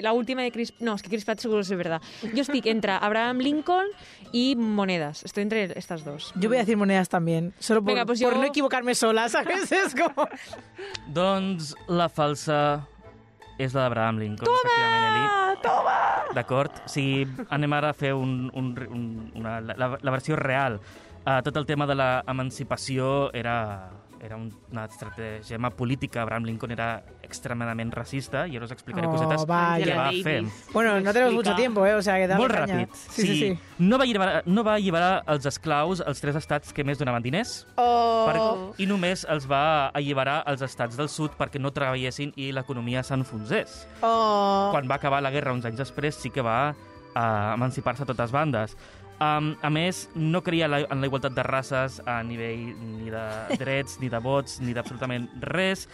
la 0.04 0.12
última 0.12 0.42
de 0.42 0.52
Chris... 0.52 0.74
No, 0.80 0.94
és 0.94 1.02
que 1.02 1.08
Chris 1.08 1.24
Pratt 1.24 1.40
seguro 1.40 1.60
es 1.64 1.70
verdad. 1.70 2.02
Jo 2.22 2.42
estic 2.44 2.66
entre 2.66 2.92
Abraham 2.92 3.38
Lincoln 3.40 3.86
y 4.32 4.54
monedas. 4.56 5.24
Estoy 5.24 5.44
entre 5.44 5.64
estas 5.78 6.04
dos. 6.04 6.32
Yo 6.36 6.48
voy 6.50 6.58
a 6.58 6.60
decir 6.60 6.76
monedas 6.76 7.08
también, 7.08 7.54
solo 7.58 7.80
por, 7.82 7.94
Venga, 7.94 8.04
pues 8.04 8.20
por 8.20 8.34
yo- 8.34 8.38
no 8.38 8.44
equivocarme 8.44 8.94
sola, 8.94 9.28
¿sabes? 9.30 9.72
Es 9.72 9.94
como... 9.94 10.28
Doncs 11.08 11.74
la 11.88 12.08
falsa 12.08 12.86
és 13.58 13.74
la 13.74 13.86
d'Abraham 13.86 14.20
Lincoln. 14.20 14.50
Toma! 14.50 15.00
Eli. 15.08 15.56
Toma! 15.64 15.98
D'acord? 16.36 16.82
O 16.84 16.92
sigui, 16.92 17.26
anem 17.54 17.76
ara 17.78 17.90
a 17.92 17.96
fer 17.96 18.12
un, 18.14 18.50
un, 18.54 18.72
un, 18.92 19.04
una, 19.40 19.58
la, 19.64 19.90
la 19.96 20.14
versió 20.14 20.36
real. 20.36 20.80
Uh, 21.26 21.40
tot 21.42 21.56
el 21.58 21.66
tema 21.66 21.88
de 21.90 21.96
l'emancipació 21.98 23.30
era, 23.34 23.56
era 24.20 24.36
un- 24.36 24.52
una 24.72 24.84
estratègia 24.86 25.58
política. 25.70 26.22
Abraham 26.22 26.44
Lincoln 26.44 26.70
era 26.72 27.02
extremadament 27.22 27.92
racista 27.94 28.46
i 28.46 28.56
ara 28.56 28.64
us 28.64 28.70
explicaré 28.72 29.06
Oh, 29.06 29.12
cosetes 29.12 29.46
vaya. 29.46 29.84
que 29.84 29.94
va 29.94 30.04
Davis. 30.04 30.22
fer. 30.24 30.44
Bueno, 30.72 31.00
no 31.00 31.12
tenemos 31.12 31.34
mucho 31.34 31.54
tiempo, 31.54 31.84
¿eh? 31.86 31.94
O 31.94 32.02
sea, 32.02 32.16
que 32.16 32.34
Molt 32.34 32.52
ràpid. 32.54 32.88
Sí, 32.94 33.22
sí, 33.26 33.38
sí. 33.38 33.58
No, 33.78 33.98
va 33.98 34.04
alliberar, 34.04 34.42
no 34.46 34.64
va 34.64 34.74
alliberar 34.74 35.24
els 35.26 35.44
esclaus 35.46 36.00
als 36.00 36.20
tres 36.20 36.36
estats 36.36 36.72
que 36.72 36.84
més 36.84 36.98
donaven 36.98 37.22
diners 37.22 37.66
Oh, 37.76 38.26
per, 38.74 38.80
i 38.82 38.86
només 38.86 39.24
els 39.28 39.46
va 39.50 39.88
alliberar 39.88 40.42
als 40.46 40.62
estats 40.62 40.96
del 40.96 41.08
sud 41.08 41.32
perquè 41.36 41.60
no 41.60 41.70
treballessin 41.72 42.32
i 42.36 42.52
l'economia 42.52 43.02
s'enfonsés. 43.02 43.86
oh. 44.02 44.68
Quan 44.72 44.88
va 44.90 44.94
acabar 44.96 45.22
la 45.22 45.30
guerra 45.30 45.52
uns 45.52 45.64
anys 45.64 45.78
després 45.78 46.14
sí 46.14 46.30
que 46.30 46.40
va 46.42 46.74
uh, 47.16 47.54
emancipar-se 47.54 48.02
a 48.02 48.06
totes 48.06 48.30
bandes. 48.30 48.76
Um, 49.16 49.54
a 49.64 49.70
més, 49.72 50.02
no 50.12 50.42
creia 50.44 50.68
la, 50.68 50.82
en 50.92 51.00
la 51.00 51.08
igualtat 51.08 51.32
de 51.32 51.44
races 51.46 52.02
a 52.04 52.18
nivell 52.26 52.74
ni 52.76 53.08
de 53.12 53.24
drets, 53.62 53.96
ni 54.02 54.10
de 54.12 54.20
vots, 54.20 54.58
ni 54.60 54.76
d'absolutament 54.76 55.28
res. 55.54 55.86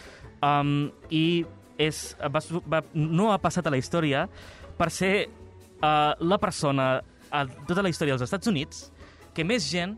Um, 0.42 0.90
I 1.10 1.44
és, 1.78 2.02
va, 2.18 2.42
va, 2.66 2.82
no 2.94 3.30
ha 3.32 3.38
passat 3.42 3.66
a 3.66 3.72
la 3.72 3.78
història 3.78 4.26
per 4.78 4.90
ser 4.90 5.14
uh, 5.26 6.12
la 6.18 6.38
persona 6.42 6.96
a 7.32 7.44
tota 7.68 7.84
la 7.84 7.92
història 7.92 8.16
dels 8.16 8.26
Estats 8.26 8.50
Units 8.50 8.88
que 9.32 9.46
més 9.46 9.70
gent 9.70 9.94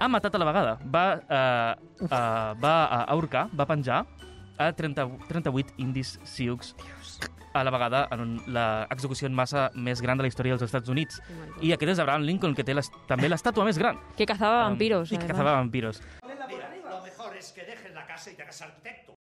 ha 0.00 0.08
matat 0.08 0.36
a 0.36 0.40
la 0.40 0.48
vegada. 0.48 0.76
Va, 0.84 1.04
uh, 1.16 2.04
uh, 2.06 2.52
va 2.60 2.74
ahorcar, 3.06 3.48
va 3.56 3.66
penjar 3.68 4.04
a 4.60 4.70
30, 4.76 5.06
38 5.28 5.80
indis 5.80 6.18
sioux 6.28 6.74
a 7.52 7.64
la 7.64 7.70
vegada 7.74 8.06
en 8.14 8.38
l'execució 8.46 9.26
en 9.28 9.34
massa 9.34 9.68
més 9.74 10.02
gran 10.02 10.18
de 10.18 10.26
la 10.26 10.30
història 10.30 10.54
dels 10.54 10.66
Estats 10.68 10.88
Units. 10.88 11.20
Oh 11.20 11.64
I 11.66 11.74
aquest 11.74 11.96
és 11.96 12.02
Abraham 12.02 12.26
Lincoln, 12.28 12.54
que 12.54 12.64
té 12.64 12.76
les, 12.76 12.90
també 13.10 13.30
l'estàtua 13.30 13.66
més 13.66 13.78
gran. 13.78 13.98
Que 14.16 14.26
cazava 14.26 14.62
um, 14.62 14.72
vampiros. 14.72 15.12
I 15.12 15.18
que 15.18 15.30
cazava 15.30 15.58
vampiros. 15.58 16.02
Mira, 16.26 16.46
lo 16.90 17.02
mejor 17.02 17.36
es 17.36 17.52
que 17.52 17.64
dejes 17.64 17.94
la 17.94 18.06
casa 18.06 18.30
y 18.30 18.34
te 18.34 18.42
hagas 18.42 18.62
arquitecto. 18.62 19.16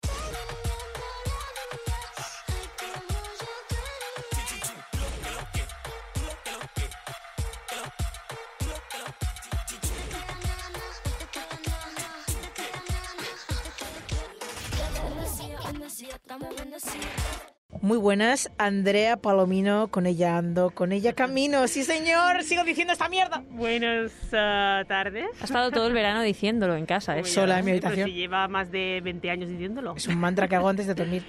Estamos 16.29 16.55
bendecidos. 16.55 17.48
Muy 17.83 17.99
buenas, 17.99 18.51
Andrea 18.59 19.19
Palomino, 19.19 19.89
con 19.89 20.07
ella 20.07 20.39
ando, 20.39 20.71
con 20.71 20.91
ella 20.91 21.13
camino. 21.13 21.69
Sí, 21.69 21.85
señor, 21.85 22.43
sigo 22.43 22.65
diciendo 22.65 22.93
esta 22.93 23.09
mierda. 23.09 23.45
Buenas 23.51 24.11
ah, 24.33 24.83
tardes. 24.89 25.27
Ha 25.41 25.45
estado 25.45 25.71
todo 25.71 25.87
el 25.87 25.93
verano 25.93 26.23
diciéndolo 26.23 26.77
en 26.77 26.87
casa, 26.87 27.17
¿eh? 27.19 27.25
Sola 27.25 27.61
en 27.61 27.67
mi 27.67 27.73
sí, 27.73 27.77
pero 27.77 27.89
habitación. 27.89 28.09
si 28.09 28.15
lleva 28.15 28.49
más 28.49 28.71
de 28.73 29.01
20 29.05 29.31
años 29.31 29.49
diciéndolo. 29.51 29.95
Es 29.97 30.09
un 30.09 30.19
mantra 30.19 30.49
que 30.49 30.57
hago 30.57 30.69
antes 30.69 30.87
de 30.87 30.95
dormir. 30.95 31.23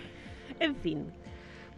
En 0.60 0.76
fin. 0.76 1.12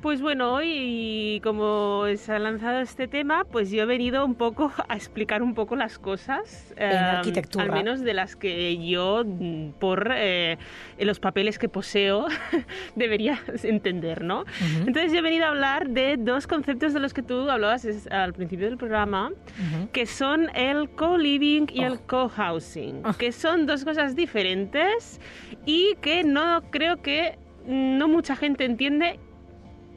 Pues 0.02 0.20
bueno, 0.20 0.54
hoy 0.56 1.40
como 1.44 2.06
se 2.16 2.34
ha 2.34 2.40
lanzado 2.40 2.80
este 2.80 3.08
tema, 3.08 3.44
pues 3.44 3.70
yo 3.70 3.84
he 3.84 3.86
venido 3.86 4.26
un 4.26 4.34
poco 4.34 4.72
a 4.88 4.96
explicar 4.96 5.44
un 5.44 5.54
poco 5.54 5.76
las 5.76 6.00
cosas, 6.00 6.74
En 6.76 6.92
eh, 6.92 6.96
arquitectura. 6.96 7.66
al 7.66 7.72
menos 7.72 8.02
de 8.02 8.16
las 8.16 8.36
que 8.36 8.84
yo, 8.84 9.24
mm, 9.24 9.74
por 9.80 10.12
eh, 10.16 10.58
los 10.98 11.20
papeles 11.20 11.60
que 11.60 11.70
poseo, 11.70 12.26
debería 12.96 13.40
entender, 13.64 14.24
¿no? 14.24 14.42
Ujú, 14.42 14.88
Entonces 14.88 15.12
yo 15.12 15.20
he 15.20 15.22
venido 15.22 15.46
a 15.46 15.50
hablar 15.50 15.90
de 15.90 16.18
dos 16.18 16.48
conceptos 16.48 16.96
de 16.96 17.00
los 17.00 17.14
que 17.14 17.22
tú 17.22 17.48
hablabas 17.52 17.86
al 18.10 18.34
principio 18.34 18.66
del 18.68 18.78
programa, 18.78 19.30
ujú. 19.30 19.90
que 19.92 20.08
son 20.08 20.50
el 20.56 20.90
co-living 20.90 21.68
y 21.72 21.84
el 21.84 21.94
Oh. 21.94 22.08
co-housing, 22.08 23.02
Ah. 23.04 23.14
que 23.18 23.32
son 23.32 23.68
dos 23.68 23.86
cosas 23.86 24.16
diferentes 24.16 25.22
y 25.66 25.94
que 26.02 26.24
no 26.24 26.64
creo 26.72 27.04
que 27.04 27.38
no 27.68 28.08
mucha 28.08 28.36
gente 28.36 28.66
entiende. 28.66 29.20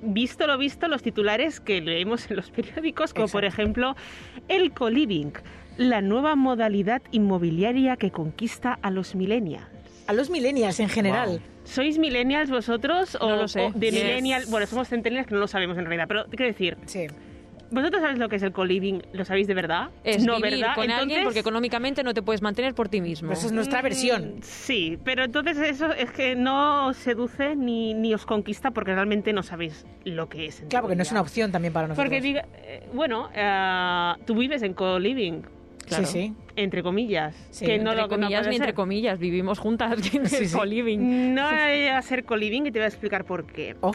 Visto 0.06 0.46
lo 0.46 0.58
visto, 0.58 0.86
los 0.88 1.02
titulares 1.02 1.60
que 1.60 1.80
leemos 1.80 2.30
en 2.30 2.36
los 2.36 2.50
periódicos, 2.50 3.14
como 3.14 3.28
por 3.28 3.44
ejemplo 3.44 3.96
el 4.48 4.72
co-living, 4.72 5.32
la 5.78 6.00
nueva 6.02 6.36
modalidad 6.36 7.02
inmobiliaria 7.10 7.96
que 7.96 8.10
conquista 8.10 8.78
a 8.82 8.90
los 8.90 9.14
millennials. 9.14 9.66
A 10.06 10.12
los 10.12 10.28
millennials 10.30 10.78
en 10.80 10.88
general. 10.90 11.40
¿Sois 11.64 11.96
millennials 11.98 12.50
vosotros 12.50 13.16
o, 13.20 13.28
No 13.30 13.36
lo 13.36 13.48
sé. 13.48 13.66
o 13.66 13.72
de 13.72 13.90
Yes. 13.90 14.02
millennial? 14.04 14.44
Bueno, 14.50 14.66
somos 14.66 14.88
centennials 14.88 15.26
que 15.26 15.34
no 15.34 15.40
lo 15.40 15.48
sabemos 15.48 15.78
en 15.78 15.86
realidad, 15.86 16.06
pero 16.06 16.26
quiero 16.26 16.44
decir, 16.44 16.76
Sí. 16.84 17.06
¿Vosotros 17.70 18.00
sabéis 18.02 18.18
lo 18.18 18.28
que 18.28 18.36
es 18.36 18.42
el 18.42 18.52
co-living? 18.52 19.00
¿Lo 19.12 19.24
sabéis 19.24 19.46
de 19.46 19.54
verdad? 19.54 19.90
Es 20.04 20.24
no, 20.24 20.36
vivir 20.36 20.60
¿verdad? 20.60 20.74
con 20.74 20.84
alguien 20.84 21.00
Entonces- 21.00 21.24
porque 21.24 21.40
económicamente 21.40 22.02
no 22.02 22.14
te 22.14 22.22
puedes 22.22 22.42
mantener 22.42 22.74
por 22.74 22.88
ti 22.88 23.00
mismo. 23.00 23.28
Pues 23.28 23.38
eso 23.40 23.48
es 23.48 23.52
nuestra 23.52 23.82
versión. 23.82 24.36
Mm, 24.36 24.42
Sí, 24.42 24.98
pero 25.04 25.24
entonces 25.24 25.58
eso 25.58 25.92
es 25.92 26.10
que 26.10 26.36
no 26.36 26.88
os 26.88 26.96
seduce 26.96 27.56
ni, 27.56 27.94
ni 27.94 28.14
os 28.14 28.24
conquista 28.26 28.70
porque 28.70 28.94
realmente 28.94 29.32
no 29.32 29.42
sabéis 29.42 29.86
lo 30.04 30.28
que 30.28 30.46
es. 30.46 30.62
Claro, 30.68 30.84
porque 30.84 30.96
no 30.96 31.02
es 31.02 31.10
una 31.10 31.20
opción 31.20 31.52
también 31.52 31.72
para 31.72 31.88
nosotros. 31.88 32.04
Porque 32.04 32.20
diga, 32.20 32.46
eh, 32.56 32.86
bueno, 32.92 33.28
eh, 33.34 34.12
tú 34.26 34.34
vives 34.36 34.62
en 34.62 34.74
co-living, 34.74 35.42
Claro. 35.86 36.06
Sí, 36.06 36.12
sí. 36.28 36.34
entre 36.56 36.82
comillas. 36.82 37.36
Sí, 37.50 37.66
que 37.66 37.76
no 37.78 37.90
entre 37.90 37.96
lo 37.96 38.02
no 38.02 38.08
comillas 38.08 38.48
ni 38.48 38.56
entre 38.56 38.72
comillas, 38.72 39.18
vivimos 39.18 39.58
juntas 39.58 39.92
en 40.14 40.22
el 40.24 40.50
co-living. 40.50 41.34
No 41.34 41.50
llega 41.50 41.98
a 41.98 42.02
ser 42.02 42.24
co-living 42.24 42.62
y 42.66 42.70
te 42.72 42.78
voy 42.78 42.84
a 42.84 42.88
explicar 42.88 43.24
por 43.24 43.44
qué. 43.46 43.76
Oh, 43.82 43.92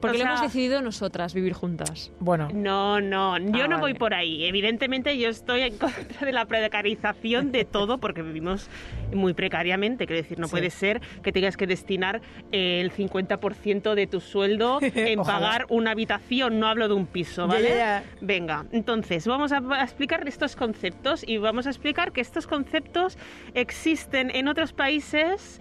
Porque 0.00 0.16
O 0.16 0.20
lo 0.20 0.26
hemos 0.26 0.42
decidido 0.42 0.82
nosotras, 0.82 1.32
vivir 1.34 1.52
juntas. 1.52 2.12
bueno. 2.20 2.48
No, 2.52 3.00
no, 3.00 3.38
yo 3.38 3.64
Ah, 3.64 3.68
no 3.68 3.78
voy 3.78 3.94
por 3.94 4.14
ahí. 4.14 4.44
Evidentemente 4.44 5.16
yo 5.18 5.28
estoy 5.28 5.62
en 5.62 5.78
contra 5.78 6.24
de 6.26 6.32
la 6.32 6.44
precarización 6.46 7.52
de 7.52 7.64
todo 7.64 7.98
porque 7.98 8.22
vivimos 8.22 8.68
muy 9.14 9.34
precariamente. 9.34 10.06
Quiero 10.06 10.22
decir, 10.22 10.38
no 10.38 10.46
Sí. 10.48 10.50
puede 10.52 10.70
ser 10.70 11.00
que 11.22 11.32
tengas 11.32 11.56
que 11.56 11.66
destinar 11.66 12.20
eh, 12.52 12.80
el 12.80 12.90
50% 12.92 13.94
de 13.94 14.06
tu 14.06 14.20
sueldo 14.20 14.78
en 14.82 15.22
pagar 15.22 15.66
una 15.70 15.92
habitación. 15.92 16.60
No 16.60 16.66
hablo 16.66 16.88
de 16.88 16.94
un 16.94 17.06
piso, 17.06 17.46
¿vale? 17.46 18.02
Venga, 18.20 18.66
entonces 18.72 19.26
vamos 19.26 19.52
a, 19.52 19.58
a 19.58 19.82
explicar 19.82 20.26
estos 20.28 20.56
conceptos 20.56 21.24
y 21.26 21.38
vamos 21.38 21.66
a 21.66 21.70
explicar 21.70 22.12
que 22.12 22.20
estos 22.20 22.46
conceptos 22.46 23.16
existen 23.54 24.30
en 24.34 24.48
otros 24.48 24.72
países 24.72 25.60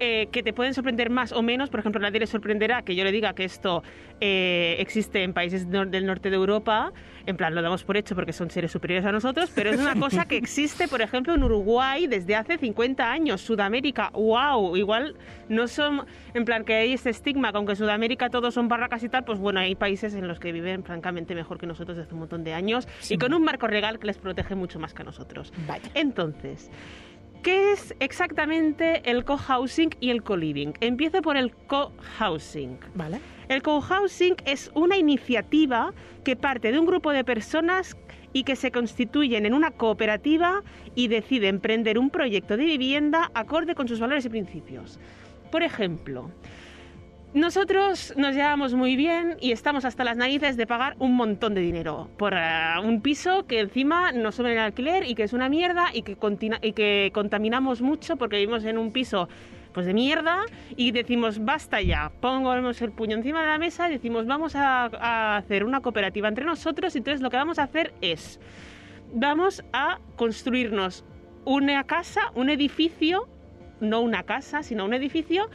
eh, 0.00 0.28
que 0.32 0.42
te 0.42 0.52
pueden 0.52 0.74
sorprender 0.74 1.10
más 1.10 1.32
o 1.32 1.42
menos. 1.42 1.70
Por 1.70 1.80
ejemplo, 1.80 2.00
nadie 2.00 2.20
le 2.20 2.26
sorprenderá 2.26 2.82
que 2.82 2.94
yo 2.94 3.04
le 3.04 3.12
diga 3.12 3.34
que 3.34 3.44
esto 3.44 3.82
eh, 4.20 4.76
existe 4.78 5.22
en 5.22 5.32
países 5.32 5.66
nor- 5.68 5.88
del 5.90 6.06
norte 6.06 6.30
de 6.30 6.36
Europa. 6.36 6.92
En 7.26 7.36
plan, 7.36 7.54
lo 7.54 7.62
damos 7.62 7.82
por 7.84 7.96
hecho 7.96 8.14
porque 8.14 8.32
son 8.32 8.50
seres 8.50 8.70
superiores 8.70 9.04
a 9.04 9.10
nosotros, 9.12 9.50
pero 9.54 9.70
es 9.70 9.80
una 9.80 9.94
cosa 10.00 10.26
que 10.26 10.36
existe, 10.36 10.86
por 10.88 11.02
ejemplo, 11.02 11.34
en 11.34 11.42
Uruguay 11.42 12.06
desde 12.06 12.34
hace 12.36 12.56
50 12.58 13.10
años. 13.10 13.40
Sudamérica, 13.40 14.10
wow, 14.14 14.76
igual 14.76 15.16
no 15.48 15.66
son, 15.66 16.06
en 16.34 16.44
plan, 16.44 16.64
que 16.64 16.74
hay 16.74 16.92
este 16.92 17.10
estigma, 17.10 17.50
que 17.50 17.56
aunque 17.58 17.72
en 17.72 17.76
Sudamérica 17.76 18.30
todos 18.30 18.54
son 18.54 18.68
barracas 18.68 19.02
y 19.02 19.08
tal, 19.08 19.24
pues 19.24 19.38
bueno, 19.38 19.60
hay 19.60 19.74
países 19.74 20.14
en 20.14 20.28
los 20.28 20.38
que 20.38 20.52
viven 20.52 20.84
francamente 20.84 21.34
mejor 21.34 21.58
que 21.58 21.66
nosotros 21.66 21.96
desde 21.96 22.12
un 22.12 22.20
montón 22.20 22.44
de 22.44 22.52
años 22.54 22.86
Sí. 23.00 23.14
y 23.14 23.18
con 23.18 23.34
un 23.34 23.42
marco 23.42 23.66
legal 23.68 23.98
que 23.98 24.06
les 24.06 24.18
protege 24.18 24.54
mucho 24.54 24.78
más 24.78 24.94
que 24.94 25.02
a 25.02 25.04
nosotros. 25.04 25.52
Vaya. 25.66 25.90
Entonces, 25.94 26.70
¿qué 27.46 27.70
es 27.70 27.94
exactamente 28.00 29.08
el 29.08 29.24
co-housing 29.24 29.90
y 30.00 30.10
el 30.10 30.24
co-living? 30.24 30.72
Empiezo 30.80 31.22
por 31.22 31.36
el 31.36 31.54
co-housing. 31.68 32.76
Vale. 32.96 33.20
El 33.48 33.62
co-housing 33.62 34.34
es 34.44 34.72
una 34.74 34.96
iniciativa 34.96 35.94
que 36.24 36.34
parte 36.34 36.72
de 36.72 36.80
un 36.80 36.86
grupo 36.86 37.12
de 37.12 37.22
personas 37.22 37.96
y 38.32 38.42
que 38.42 38.56
se 38.56 38.72
constituyen 38.72 39.46
en 39.46 39.54
una 39.54 39.70
cooperativa 39.70 40.64
y 40.96 41.06
deciden 41.06 41.54
emprender 41.56 42.00
un 42.00 42.10
proyecto 42.10 42.56
de 42.56 42.64
vivienda 42.64 43.30
acorde 43.32 43.76
con 43.76 43.86
sus 43.86 44.00
valores 44.00 44.24
y 44.24 44.28
principios. 44.28 44.98
Por 45.52 45.62
ejemplo, 45.62 46.32
nosotros 47.36 48.14
nos 48.16 48.34
llevamos 48.34 48.72
muy 48.72 48.96
bien 48.96 49.36
y 49.42 49.52
estamos 49.52 49.84
hasta 49.84 50.04
las 50.04 50.16
narices 50.16 50.56
de 50.56 50.66
pagar 50.66 50.96
un 50.98 51.14
montón 51.14 51.52
de 51.52 51.60
dinero 51.60 52.08
por 52.16 52.32
eh, 52.32 52.40
un 52.82 53.02
piso 53.02 53.46
que 53.46 53.60
encima 53.60 54.10
nos 54.10 54.36
sube 54.36 54.52
el 54.52 54.58
alquiler 54.58 55.04
y 55.06 55.14
que 55.14 55.24
es 55.24 55.34
una 55.34 55.50
mierda 55.50 55.90
y 55.92 56.00
que, 56.00 56.16
y 56.62 56.72
que 56.72 57.10
contaminamos 57.12 57.82
mucho 57.82 58.16
porque 58.16 58.36
vivimos 58.38 58.64
en 58.64 58.78
un 58.78 58.90
piso 58.90 59.28
pues 59.74 59.84
de 59.84 59.92
mierda 59.92 60.46
y 60.76 60.92
decimos 60.92 61.44
basta 61.44 61.82
ya, 61.82 62.10
pongamos 62.22 62.80
el 62.80 62.92
puño 62.92 63.18
encima 63.18 63.42
de 63.42 63.48
la 63.48 63.58
mesa 63.58 63.90
y 63.90 63.92
decimos 63.92 64.26
vamos 64.26 64.56
a, 64.56 64.84
a 64.84 65.36
hacer 65.36 65.64
una 65.64 65.82
cooperativa 65.82 66.28
entre 66.28 66.46
nosotros 66.46 66.94
y 66.94 66.98
entonces 66.98 67.20
lo 67.20 67.28
que 67.28 67.36
vamos 67.36 67.58
a 67.58 67.64
hacer 67.64 67.92
es 68.00 68.40
vamos 69.12 69.62
a 69.74 69.98
construirnos 70.16 71.04
una 71.44 71.84
casa, 71.84 72.32
un 72.34 72.48
edificio, 72.48 73.28
no 73.80 74.00
una 74.00 74.22
casa, 74.22 74.62
sino 74.62 74.86
un 74.86 74.94
edificio 74.94 75.50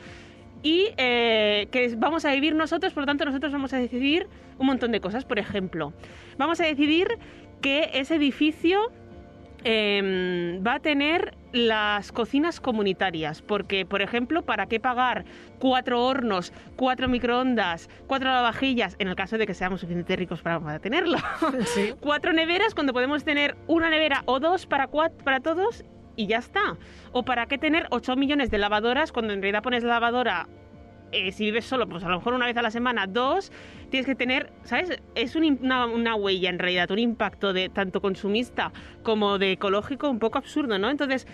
y 0.64 0.90
eh, 0.98 1.68
que 1.72 1.96
vamos 1.96 2.26
a 2.26 2.32
vivir 2.32 2.56
nosotros, 2.56 2.94
por 2.94 3.04
lo 3.04 3.08
tanto 3.08 3.26
nosotros 3.26 3.52
vamos 3.52 3.74
a 3.74 3.78
decidir 3.78 4.28
un 4.58 4.68
montón 4.68 4.92
de 4.92 5.02
cosas. 5.02 5.26
Por 5.26 5.40
ejemplo, 5.40 5.94
vamos 6.38 6.60
a 6.62 6.66
decidir 6.66 7.08
que 7.62 7.90
ese 7.94 8.16
edificio 8.16 8.92
em, 9.64 10.64
va 10.66 10.76
a 10.76 10.80
tener 10.80 11.36
las 11.52 12.12
cocinas 12.12 12.60
comunitarias, 12.60 13.42
porque, 13.42 13.86
por 13.86 14.02
ejemplo, 14.02 14.44
¿para 14.44 14.68
qué 14.68 14.80
pagar 14.80 15.26
cuatro 15.60 16.04
hornos, 16.04 16.54
cuatro 16.76 17.08
microondas, 17.08 17.90
cuatro 18.08 18.30
lavavajillas, 18.30 18.96
en 19.00 19.10
el 19.10 19.16
caso 19.16 19.38
de 19.38 19.46
que 19.46 19.54
seamos 19.54 19.82
suficientemente 19.82 20.16
ricos 20.16 20.42
para, 20.42 20.60
para 20.60 20.80
tenerlo? 20.80 21.18
Sí. 21.66 21.94
cuatro 22.00 22.34
neveras 22.34 22.74
cuando 22.74 22.94
podemos 22.94 23.24
tener 23.24 23.58
una 23.68 23.90
nevera 23.90 24.24
o 24.26 24.40
dos 24.40 24.66
para, 24.66 24.88
para 24.88 25.42
todos 25.42 25.84
y 26.16 26.28
ya 26.28 26.38
está. 26.38 26.78
O 27.12 27.24
para 27.24 27.46
qué 27.46 27.58
tener 27.58 27.88
8 27.92 28.16
millones 28.16 28.52
de 28.52 28.58
lavadoras 28.58 29.12
cuando 29.12 29.34
en 29.34 29.42
realidad 29.42 29.64
pones 29.64 29.84
la 29.84 29.94
lavadora, 29.94 30.48
eh, 31.12 31.32
si 31.32 31.46
vives 31.46 31.66
solo, 31.66 31.88
pues 31.88 32.04
a 32.04 32.10
lo 32.10 32.18
mejor 32.18 32.34
una 32.34 32.46
vez 32.46 32.56
a 32.58 32.62
la 32.62 32.72
semana, 32.72 33.06
dos, 33.06 33.52
tienes 33.90 34.06
que 34.06 34.16
tener, 34.16 34.52
¿sabes? 34.64 35.02
Es 35.16 35.36
una, 35.36 35.86
una 35.86 36.16
huella 36.16 36.50
en 36.50 36.60
realidad, 36.60 36.90
un 36.92 37.00
impacto 37.00 37.54
de 37.54 37.70
tanto 37.70 38.02
consumista 38.02 38.72
como 39.04 39.38
de 39.38 39.54
ecológico 39.54 40.10
un 40.10 40.20
poco 40.20 40.38
absurdo, 40.38 40.80
¿no? 40.80 40.90
Entonces, 40.90 41.28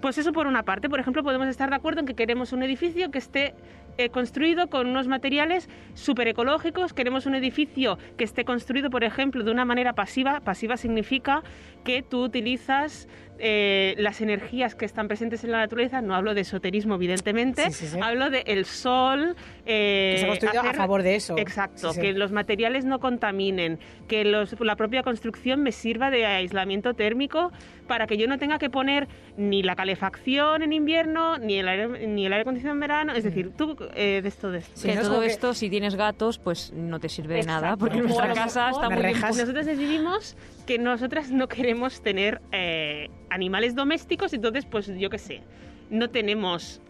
pues 0.00 0.18
eso 0.18 0.32
por 0.32 0.46
una 0.46 0.62
parte. 0.62 0.88
Por 0.88 1.00
ejemplo, 1.00 1.22
podemos 1.22 1.48
estar 1.48 1.70
de 1.70 1.76
acuerdo 1.76 2.00
en 2.00 2.06
que 2.06 2.14
queremos 2.14 2.52
un 2.52 2.62
edificio 2.62 3.10
que 3.10 3.18
esté 3.18 3.54
eh, 3.96 4.10
construido 4.10 4.68
con 4.68 4.86
unos 4.86 5.08
materiales 5.08 5.68
súper 5.94 6.28
ecológicos. 6.28 6.92
Queremos 6.92 7.26
un 7.26 7.34
edificio 7.34 7.98
que 8.16 8.24
esté 8.24 8.44
construido, 8.44 8.90
por 8.90 9.02
ejemplo, 9.02 9.42
de 9.42 9.50
una 9.50 9.64
manera 9.64 9.94
pasiva. 9.94 10.40
Pasiva 10.40 10.76
significa 10.76 11.42
que 11.84 12.02
tú 12.02 12.22
utilizas 12.22 13.08
eh, 13.38 13.94
las 13.98 14.20
energías 14.20 14.74
que 14.74 14.84
están 14.84 15.08
presentes 15.08 15.44
en 15.44 15.52
la 15.52 15.58
naturaleza. 15.58 16.00
No 16.00 16.14
hablo 16.14 16.34
de 16.34 16.40
esoterismo, 16.42 16.94
evidentemente. 16.96 17.64
Sí, 17.70 17.72
sí, 17.72 17.86
sí. 17.88 17.98
Hablo 18.02 18.30
del 18.30 18.42
el 18.46 18.64
sol. 18.64 19.36
eh, 19.66 20.12
Que 20.14 20.18
se 20.20 20.24
ha 20.24 20.28
construido 20.28 20.60
a 20.62 20.74
favor 20.74 21.02
de 21.02 21.14
eso. 21.16 21.36
Exacto, 21.38 21.90
Sí, 21.92 21.96
sí. 21.96 22.00
que 22.00 22.12
los 22.14 22.32
materiales 22.32 22.84
no 22.84 22.98
contaminen, 23.00 23.78
que 24.08 24.24
los- 24.24 24.58
la 24.60 24.76
propia 24.76 25.02
construcción 25.02 25.62
me 25.62 25.72
sirva 25.72 26.10
de 26.10 26.24
aislamiento 26.26 26.94
térmico 26.94 27.52
para 27.86 28.06
que 28.06 28.16
yo 28.16 28.26
no 28.28 28.38
tenga 28.38 28.58
que 28.58 28.70
poner 28.70 29.08
ni 29.36 29.62
la 29.62 29.74
calefacción 29.76 30.62
en 30.62 30.72
invierno, 30.72 31.38
ni 31.38 31.58
el 31.58 31.68
aire, 31.68 32.06
ni 32.06 32.26
el 32.26 32.32
aire 32.32 32.42
acondicionado 32.42 32.74
en 32.76 32.80
verano. 32.80 33.12
Es 33.14 33.24
decir, 33.24 33.50
tú 33.56 33.76
eh, 33.94 34.20
de 34.22 34.28
esto 34.28 34.50
de 34.50 34.58
esto. 34.58 34.72
Sí, 34.74 34.88
que 34.88 34.94
¿no? 34.94 35.00
Es 35.00 35.06
todo 35.08 35.20
que- 35.20 35.26
esto, 35.26 35.54
si 35.54 35.70
tienes 35.70 35.94
gatos, 35.96 36.38
pues 36.38 36.72
no 36.72 36.98
te 37.00 37.08
sirve 37.08 37.34
de 37.36 37.42
nada, 37.44 37.76
porque 37.76 37.98
nuestra 37.98 38.32
casa 38.32 38.70
está 38.70 38.90
muy 38.90 39.02
rejas. 39.02 39.36
Nosotros 39.38 39.64
decidimos 39.66 40.36
que 40.68 40.78
nosotras 40.78 41.30
no 41.30 41.48
queremos 41.48 42.02
tener 42.02 42.42
eh, 42.52 43.08
animales 43.30 43.74
domésticos, 43.74 44.34
entonces, 44.34 44.66
pues 44.66 44.86
yo 44.98 45.08
qué 45.08 45.16
sé, 45.16 45.40
no 45.88 46.10
tenemos 46.10 46.82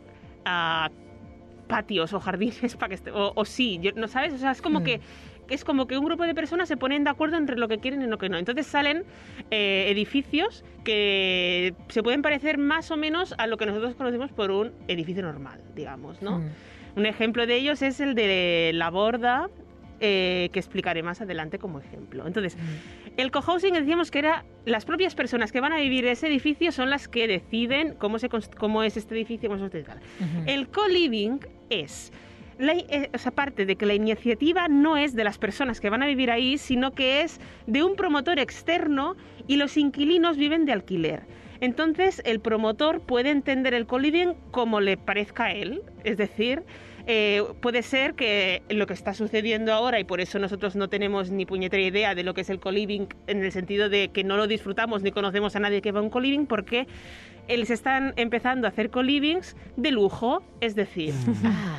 ah, 0.45 0.91
patios 1.69 2.13
o 2.13 2.19
jardines 2.19 2.75
para 2.81 2.89
que 2.89 2.95
esté, 2.97 3.13
o, 3.13 3.33
o 3.37 3.45
sí, 3.45 3.79
yo- 3.81 3.93
no 3.95 4.09
sabes, 4.09 4.33
o 4.35 4.39
sea, 4.39 4.51
es 4.51 4.61
como 4.61 4.81
Mm. 4.81 4.85
que 4.85 5.01
es 5.49 5.65
como 5.65 5.87
que 5.87 5.97
un 5.97 6.05
grupo 6.05 6.25
de 6.25 6.35
personas 6.35 6.67
se 6.69 6.77
ponen 6.77 7.05
de 7.05 7.11
acuerdo 7.11 7.37
entre 7.39 7.57
lo 7.57 7.69
que 7.69 7.79
quieren 7.79 8.03
y 8.03 8.07
lo 8.07 8.19
que 8.19 8.29
no. 8.29 8.37
Entonces 8.37 8.67
salen 8.67 9.05
eh, 9.51 9.87
edificios 9.89 10.63
que 10.85 11.73
se 11.89 12.03
pueden 12.03 12.21
parecer 12.21 12.59
más 12.59 12.91
o 12.91 12.97
menos 12.99 13.35
a 13.39 13.47
lo 13.47 13.57
que 13.57 13.65
nosotros 13.65 13.95
conocemos 13.95 14.31
por 14.33 14.51
un 14.51 14.73
edificio 14.89 15.23
normal, 15.23 15.59
digamos, 15.75 16.21
¿no? 16.21 16.41
Mm. 16.41 16.49
Un 16.97 17.07
ejemplo 17.07 17.47
de 17.47 17.55
ellos 17.55 17.81
es 17.81 17.99
el 18.01 18.15
de 18.15 18.73
la 18.75 18.91
borda, 18.91 19.49
eh, 20.01 20.49
que 20.53 20.59
explicaré 20.59 21.03
más 21.03 21.21
adelante 21.21 21.59
como 21.59 21.81
ejemplo. 21.81 22.27
Entonces, 22.27 22.57
el 23.17 23.31
cohousing 23.31 23.75
decíamos 23.75 24.11
que 24.11 24.21
era 24.21 24.45
las 24.65 24.85
propias 24.85 25.15
personas 25.15 25.51
que 25.51 25.61
van 25.61 25.73
a 25.73 25.79
vivir 25.79 26.07
ese 26.07 26.29
edificio 26.29 26.71
son 26.73 26.91
las 26.91 27.09
que 27.09 27.27
deciden 27.27 27.95
cómo, 27.99 28.19
se, 28.19 28.29
cómo 28.29 28.83
es 28.83 28.97
este 28.97 29.15
edificio, 29.15 29.49
cómo 29.49 29.65
este 29.65 29.83
tal. 29.83 30.01
El 30.47 30.69
co-living 30.69 31.41
es, 31.69 32.13
la, 32.59 32.75
eh, 32.75 33.11
o 33.13 33.19
sea, 33.19 33.31
aparte 33.31 33.67
de 33.67 33.77
que 33.77 33.87
la 33.87 33.95
iniciativa 33.95 34.69
no 34.69 34.97
es 34.97 35.15
de 35.15 35.25
las 35.25 35.39
personas 35.39 35.81
que 35.81 35.91
van 35.91 36.03
a 36.03 36.07
vivir 36.07 36.31
ahí, 36.31 36.59
sino 36.59 36.93
que 36.93 37.23
es 37.23 37.41
de 37.67 37.83
un 37.83 37.97
promotor 37.97 38.39
externo 38.39 39.17
y 39.47 39.57
los 39.57 39.77
inquilinos 39.77 40.37
viven 40.37 40.65
de 40.65 40.73
alquiler. 40.73 41.23
Entonces, 41.61 42.23
el 42.25 42.41
promotor 42.41 43.01
puede 43.01 43.31
entender 43.31 43.75
el 43.75 43.87
co-living 43.87 44.35
como 44.51 44.81
le 44.81 44.97
parezca 44.97 45.47
a 45.47 45.53
él, 45.53 45.83
es 46.05 46.17
decir, 46.17 46.63
eh, 47.07 47.43
puede 47.61 47.83
ser 47.83 48.15
que 48.15 48.63
lo 48.69 48.87
que 48.87 48.93
está 48.93 49.15
sucediendo 49.15 49.73
ahora, 49.73 49.99
y 49.99 50.05
por 50.05 50.21
eso 50.21 50.39
nosotros 50.39 50.77
no 50.77 50.89
tenemos 50.89 51.31
ni 51.31 51.47
puñetera 51.47 51.83
idea 51.83 52.15
de 52.15 52.23
lo 52.23 52.35
que 52.35 52.43
es 52.43 52.51
el 52.51 52.61
co-living, 52.61 53.07
en 53.27 53.43
el 53.43 53.51
sentido 53.51 53.89
de 53.89 54.09
que 54.09 54.25
no 54.25 54.37
lo 54.37 54.47
disfrutamos 54.47 55.03
ni 55.03 55.11
conocemos 55.11 55.57
a 55.57 55.61
nadie 55.61 55.81
que 55.83 55.91
va 55.91 56.01
a 56.01 56.03
un 56.03 56.11
co-living, 56.11 56.47
porque 56.47 56.87
se 57.49 57.75
están 57.75 58.13
empezando 58.17 58.67
a 58.67 58.71
hacer 58.71 58.91
co-livings 58.91 59.57
de 59.77 59.91
lujo, 59.91 60.43
es 60.61 60.75
decir, 60.75 61.15
Ah, 61.45 61.79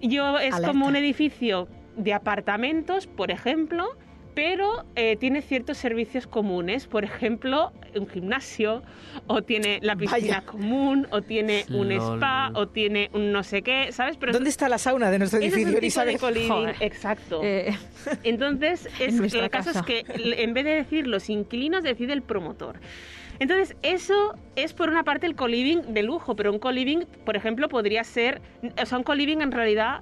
yo 0.00 0.38
es 0.38 0.54
Alerta. 0.54 0.68
como 0.68 0.86
un 0.86 0.96
edificio 0.96 1.68
de 1.96 2.14
apartamentos, 2.14 3.06
por 3.06 3.30
ejemplo, 3.30 3.90
pero 4.34 4.84
eh, 4.96 5.16
tiene 5.16 5.42
ciertos 5.42 5.76
servicios 5.78 6.26
comunes, 6.26 6.86
por 6.86 7.04
ejemplo, 7.04 7.72
un 7.94 8.08
gimnasio, 8.08 8.82
o 9.26 9.42
tiene 9.42 9.78
la 9.82 9.94
piscina 9.96 10.38
Vaya. 10.38 10.42
común, 10.42 11.06
o 11.10 11.20
tiene 11.22 11.64
un 11.70 11.88
Lol. 11.88 12.16
spa, 12.16 12.50
o 12.54 12.68
tiene 12.68 13.10
un 13.12 13.32
no 13.32 13.42
sé 13.42 13.62
qué, 13.62 13.92
¿sabes? 13.92 14.16
Pero 14.16 14.32
¿Dónde 14.32 14.50
está 14.50 14.68
la 14.68 14.78
sauna 14.78 15.10
de 15.10 15.18
nuestro 15.18 15.38
ese 15.40 15.48
es 15.48 15.52
un 15.66 15.74
edificio, 15.74 16.04
tipo 16.04 16.30
de 16.30 16.74
exacto. 16.80 17.40
Eh, 17.42 17.76
Entonces, 18.24 18.88
En 18.98 19.08
es, 19.10 19.14
nuestra 19.14 19.44
el 19.44 19.50
caso 19.50 19.72
casa. 19.72 19.80
es 19.80 19.86
que 19.86 20.42
en 20.42 20.54
vez 20.54 20.64
de 20.64 20.72
decir 20.74 21.06
los 21.06 21.28
inquilinos, 21.28 21.82
decide 21.82 22.12
el 22.12 22.22
promotor. 22.22 22.80
Entonces, 23.38 23.76
eso 23.82 24.34
es 24.56 24.72
por 24.72 24.88
una 24.88 25.02
parte 25.02 25.26
el 25.26 25.34
co-living 25.34 25.94
de 25.94 26.02
lujo, 26.02 26.36
pero 26.36 26.52
un 26.52 26.58
co-living, 26.58 27.06
por 27.24 27.34
ejemplo, 27.36 27.68
podría 27.68 28.04
ser, 28.04 28.40
o 28.80 28.86
sea, 28.86 28.98
un 28.98 29.04
co-living 29.04 29.40
en 29.40 29.50
realidad 29.50 30.00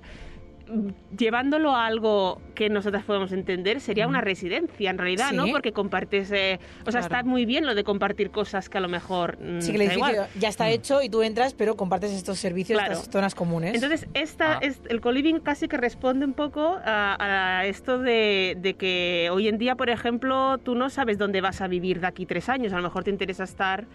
llevándolo 1.17 1.75
a 1.75 1.87
algo 1.87 2.41
que 2.55 2.69
nosotras 2.69 3.05
podemos 3.05 3.33
entender, 3.33 3.81
sería 3.81 4.07
una 4.07 4.21
residencia 4.21 4.91
en 4.91 4.99
realidad, 4.99 5.33
¿no? 5.33 5.47
Porque 5.49 5.73
compartes, 5.73 6.31
eh, 6.33 6.59
o 6.87 6.91
sea, 6.91 7.01
Claro. 7.01 7.17
está 7.17 7.23
muy 7.29 7.47
bien 7.47 7.67
lo 7.67 7.75
de 7.75 7.85
compartir 7.85 8.31
cosas 8.31 8.69
que 8.69 8.79
a 8.79 8.81
lo 8.81 8.89
mejor 8.89 9.39
mm, 9.41 9.61
Sí, 9.61 9.73
que 9.73 9.79
el 9.83 9.89
da 9.89 9.95
igual. 9.95 10.15
edificio 10.17 10.41
ya 10.41 10.49
está 10.49 10.69
hecho 10.71 11.03
y 11.03 11.09
tú 11.09 11.23
entras, 11.23 11.55
pero 11.55 11.77
compartes 11.77 12.13
estos 12.13 12.39
servicios, 12.39 12.79
Claro. 12.79 12.95
estas 12.95 13.11
zonas 13.11 13.35
comunes. 13.35 13.75
Entonces, 13.75 14.07
esta, 14.15 14.55
Ah. 14.57 14.59
es, 14.63 14.81
el 14.89 15.01
co-living 15.01 15.41
casi 15.41 15.69
que 15.69 15.77
responde 15.77 16.25
un 16.27 16.35
poco 16.35 16.79
a, 16.85 17.59
a 17.61 17.67
esto 17.67 17.99
de, 17.99 18.57
de 18.61 18.75
que 18.75 19.29
hoy 19.33 19.49
en 19.49 19.59
día, 19.59 19.75
por 19.77 19.91
ejemplo, 19.91 20.59
tú 20.59 20.75
no 20.75 20.91
sabes 20.91 21.19
dónde 21.19 21.41
vas 21.41 21.61
a 21.61 21.69
vivir 21.69 22.01
de 22.01 22.07
aquí 22.07 22.27
tres 22.27 22.49
años. 22.49 22.73
A 22.73 22.77
lo 22.77 22.83
mejor 22.83 23.05
te 23.05 23.11
interesa 23.11 23.45
estar, 23.45 23.87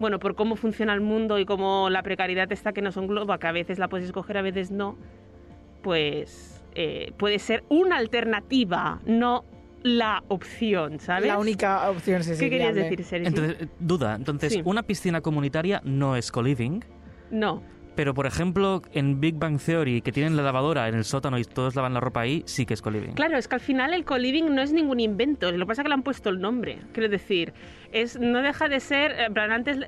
bueno, 0.00 0.18
por 0.18 0.34
cómo 0.34 0.56
funciona 0.56 0.94
el 0.94 1.00
mundo 1.00 1.38
y 1.38 1.44
cómo 1.44 1.90
la 1.90 2.02
precariedad 2.02 2.50
está 2.52 2.72
que 2.72 2.82
nos 2.82 2.96
engloba, 2.96 3.38
que 3.38 3.46
a 3.46 3.52
veces 3.52 3.78
la 3.78 3.88
puedes 3.88 4.06
escoger, 4.06 4.38
a 4.38 4.42
veces 4.42 4.70
no, 4.70 4.96
pues 5.82 6.62
eh, 6.74 7.12
puede 7.16 7.38
ser 7.38 7.64
una 7.68 7.96
alternativa, 7.96 9.00
no 9.06 9.44
la 9.82 10.22
opción, 10.28 10.98
¿sabes? 11.00 11.28
la 11.28 11.38
única 11.38 11.88
opción 11.90 12.20
es 12.20 12.38
¿Qué 12.38 12.50
querías 12.50 12.74
decir, 12.74 13.02
Sergi? 13.04 13.26
Entonces, 13.28 13.56
eh, 13.62 13.68
duda, 13.78 14.14
entonces, 14.16 14.52
Sí. 14.54 14.62
una 14.64 14.82
piscina 14.82 15.20
comunitaria 15.20 15.80
no 15.84 16.16
es 16.16 16.32
co-living, 16.32 16.80
No. 17.30 17.62
pero 17.94 18.12
por 18.12 18.26
ejemplo, 18.26 18.82
en 18.92 19.20
Big 19.20 19.36
Bang 19.36 19.58
Theory, 19.60 20.02
que 20.02 20.10
tienen 20.12 20.36
la 20.36 20.42
lavadora 20.42 20.88
en 20.88 20.94
el 20.96 21.04
sótano 21.04 21.38
y 21.38 21.44
todos 21.44 21.76
lavan 21.76 21.94
la 21.94 22.00
ropa 22.00 22.20
ahí, 22.22 22.42
sí 22.46 22.66
que 22.66 22.74
es 22.74 22.82
co-living. 22.82 23.12
Claro, 23.12 23.38
es 23.38 23.46
que 23.48 23.54
al 23.54 23.60
final 23.60 23.94
el 23.94 24.04
co-living 24.04 24.52
no 24.54 24.62
es 24.62 24.72
ningún 24.72 24.98
invento, 25.00 25.50
lo 25.52 25.58
que 25.58 25.66
pasa 25.66 25.82
es 25.82 25.84
que 25.84 25.88
le 25.90 25.94
han 25.94 26.02
puesto 26.02 26.28
el 26.28 26.40
nombre. 26.40 26.78
Quiero 26.92 27.08
decir, 27.08 27.52
es, 27.92 28.18
no 28.18 28.42
deja 28.42 28.68
de 28.68 28.80
ser. 28.80 29.12
en 29.18 29.32
plan, 29.32 29.52
antes. 29.52 29.78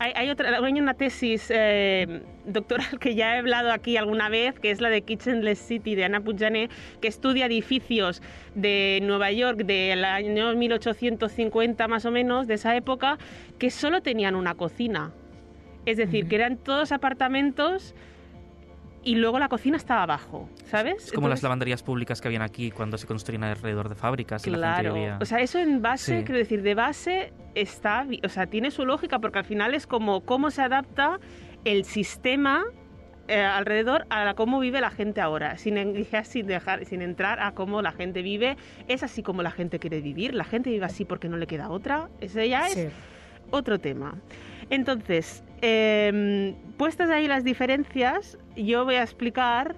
Hay, 0.00 0.12
hay 0.14 0.30
otra, 0.30 0.58
hay 0.64 0.80
una 0.80 0.94
tesis 0.94 1.50
eh, 1.50 2.22
doctoral 2.44 2.98
que 3.00 3.14
ya 3.16 3.34
he 3.34 3.38
hablado 3.38 3.72
aquí 3.72 3.96
alguna 3.96 4.28
vez, 4.28 4.58
que 4.60 4.70
es 4.70 4.80
la 4.80 4.90
de 4.90 5.02
Kitchenless 5.02 5.58
City 5.58 5.94
de 5.96 6.04
Anna 6.04 6.20
Pujané, 6.20 6.68
que 7.00 7.08
estudia 7.08 7.46
edificios 7.46 8.22
de 8.54 9.00
Nueva 9.02 9.32
York 9.32 9.58
del 9.58 10.04
año 10.04 10.54
1850 10.54 11.88
más 11.88 12.04
o 12.04 12.12
menos, 12.12 12.46
de 12.46 12.54
esa 12.54 12.76
época, 12.76 13.18
que 13.58 13.70
solo 13.70 14.00
tenían 14.00 14.36
una 14.36 14.54
cocina. 14.54 15.10
Es 15.84 15.96
decir, 15.96 16.28
que 16.28 16.36
eran 16.36 16.58
todos 16.58 16.92
apartamentos 16.92 17.94
y 19.08 19.14
luego 19.14 19.38
la 19.38 19.48
cocina 19.48 19.76
estaba 19.78 20.02
abajo, 20.02 20.50
¿sabes? 20.66 21.06
Es 21.06 21.12
como 21.12 21.28
las 21.28 21.36
Entonces- 21.38 21.42
lavanderías 21.44 21.82
públicas 21.82 22.20
que 22.20 22.28
habían 22.28 22.42
aquí 22.42 22.70
cuando 22.70 22.98
se 22.98 23.06
construían 23.06 23.42
alrededor 23.44 23.88
de 23.88 23.94
fábricas 23.94 24.46
y 24.46 24.50
la 24.50 24.58
Claro, 24.58 24.92
vivía... 24.92 25.18
o 25.20 25.24
sea, 25.24 25.38
eso 25.40 25.58
en 25.58 25.80
base, 25.80 26.18
Sí. 26.18 26.24
quiero 26.24 26.38
decir, 26.38 26.60
de 26.62 26.74
base 26.74 27.32
está, 27.54 28.06
o 28.22 28.28
sea, 28.28 28.46
tiene 28.46 28.70
su 28.70 28.84
lógica 28.84 29.18
porque 29.18 29.38
al 29.38 29.44
final 29.46 29.72
es 29.74 29.86
como 29.86 30.20
cómo 30.20 30.50
se 30.50 30.60
adapta 30.62 31.18
el 31.64 31.84
sistema 31.84 32.64
eh, 33.30 33.42
alrededor 33.42 34.06
a 34.10 34.24
la- 34.24 34.34
cómo 34.34 34.58
vive 34.58 34.80
la 34.80 34.90
gente 34.90 35.20
ahora, 35.20 35.56
sin, 35.58 35.76
sin 36.24 36.46
dejar, 36.46 36.84
sin 36.86 37.02
entrar 37.02 37.40
a 37.40 37.52
cómo 37.52 37.82
la 37.82 37.92
gente 37.92 38.22
vive, 38.22 38.56
es 38.88 39.02
así 39.02 39.22
como 39.22 39.42
la 39.42 39.50
gente 39.50 39.78
quiere 39.78 40.00
vivir, 40.00 40.34
la 40.34 40.44
gente 40.44 40.70
vive 40.70 40.84
así 40.86 41.04
porque 41.04 41.28
no 41.28 41.36
le 41.36 41.46
queda 41.46 41.68
otra, 41.70 42.08
ese 42.20 42.48
ya 42.48 42.66
es 42.66 42.72
Sí. 42.74 42.88
otro 43.50 43.78
tema. 43.78 44.14
Entonces, 44.70 45.42
eh, 45.62 46.54
puestas 46.76 47.10
ahí 47.10 47.26
las 47.28 47.44
diferencias, 47.44 48.38
yo 48.56 48.84
voy 48.84 48.96
a 48.96 49.02
explicar 49.02 49.76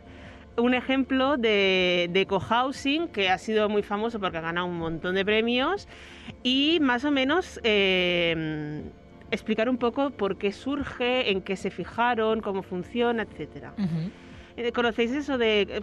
un 0.56 0.74
ejemplo 0.74 1.36
de, 1.36 2.08
de 2.12 2.26
cohousing 2.26 3.08
que 3.08 3.30
ha 3.30 3.38
sido 3.38 3.68
muy 3.68 3.82
famoso 3.82 4.18
porque 4.20 4.38
ha 4.38 4.42
ganado 4.42 4.66
un 4.66 4.76
montón 4.78 5.14
de 5.14 5.24
premios 5.24 5.88
y 6.42 6.78
más 6.80 7.04
o 7.04 7.10
menos 7.10 7.60
eh, 7.62 8.82
explicar 9.30 9.68
un 9.70 9.78
poco 9.78 10.10
por 10.10 10.36
qué 10.36 10.52
surge, 10.52 11.30
en 11.30 11.40
qué 11.40 11.56
se 11.56 11.70
fijaron, 11.70 12.40
cómo 12.40 12.62
funciona, 12.62 13.22
etcétera. 13.22 13.72
Eh, 14.56 14.72
¿Conocéis 14.72 15.12
eso 15.12 15.38
de 15.38 15.82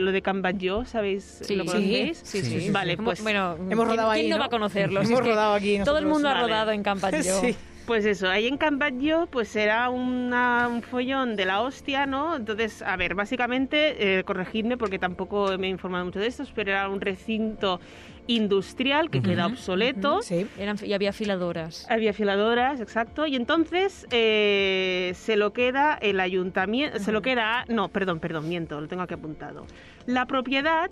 lo 0.00 0.10
de 0.10 0.22
Cambayo? 0.22 0.84
¿Sabéis? 0.86 1.42
Sí. 1.44 1.54
¿Lo 1.54 1.64
Sí, 1.64 1.68
conocéis? 1.68 2.18
sí, 2.24 2.40
sí, 2.42 2.60
sí. 2.62 2.70
Vale, 2.70 2.96
pues 2.96 3.22
bueno, 3.22 3.54
Hemos 3.54 3.68
¿quién- 3.68 3.78
rodado 3.90 4.10
ahí, 4.10 4.20
¿quién 4.22 4.30
no, 4.30 4.36
¿no? 4.36 4.40
va 4.40 4.46
a 4.46 4.50
conocerlo? 4.50 5.02
Si 5.04 5.08
Hemos 5.12 5.20
que 5.20 5.28
rodado 5.28 5.54
aquí 5.54 5.78
Todo 5.84 5.98
el 5.98 6.04
nosotros. 6.04 6.12
mundo 6.14 6.28
ha 6.30 6.32
Vale. 6.32 6.46
rodado 6.48 6.70
en 6.72 6.82
Campaño. 6.82 7.18
Sí. 7.42 7.54
Pues 7.86 8.04
eso, 8.04 8.28
ahí 8.28 8.48
en 8.48 8.56
Cambayo 8.56 9.28
pues 9.30 9.54
era 9.54 9.90
una- 9.90 10.66
un 10.68 10.82
follón 10.82 11.36
de 11.36 11.44
la 11.44 11.60
hostia, 11.60 12.04
¿no? 12.04 12.34
Entonces, 12.34 12.82
a 12.82 12.96
ver, 12.96 13.14
básicamente, 13.14 14.18
eh, 14.18 14.24
corregidme 14.24 14.76
porque 14.76 14.98
tampoco 14.98 15.56
me 15.56 15.68
he 15.68 15.70
informado 15.70 16.04
mucho 16.04 16.18
de 16.18 16.26
esto, 16.26 16.42
pero 16.54 16.72
era 16.72 16.88
un 16.88 17.00
recinto 17.00 17.80
industrial 18.26 19.08
que 19.08 19.22
queda 19.22 19.46
obsoleto. 19.46 20.20
Sí. 20.22 20.48
Eran- 20.58 20.76
y 20.84 20.94
había 20.94 21.10
afiladoras. 21.10 21.86
Había 21.88 22.10
afiladoras, 22.10 22.80
exacto, 22.80 23.24
y 23.24 23.36
entonces 23.36 24.04
eh, 24.10 25.12
se 25.14 25.36
lo 25.36 25.52
queda 25.52 25.94
el 26.02 26.18
ayuntamiento, 26.18 26.98
se 26.98 27.12
lo 27.12 27.22
queda, 27.22 27.64
no, 27.68 27.88
perdón, 27.88 28.18
perdón, 28.18 28.48
miento, 28.48 28.80
lo 28.80 28.88
tengo 28.88 29.02
aquí 29.04 29.14
apuntado. 29.14 29.64
La 30.06 30.26
propiedad 30.26 30.90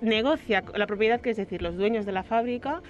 negocia, 0.00 0.62
la 0.76 0.86
propiedad 0.86 1.20
que 1.20 1.30
es 1.30 1.36
decir, 1.36 1.62
los 1.62 1.76
dueños 1.76 2.06
de 2.06 2.12
la 2.12 2.22
fábrica, 2.22 2.80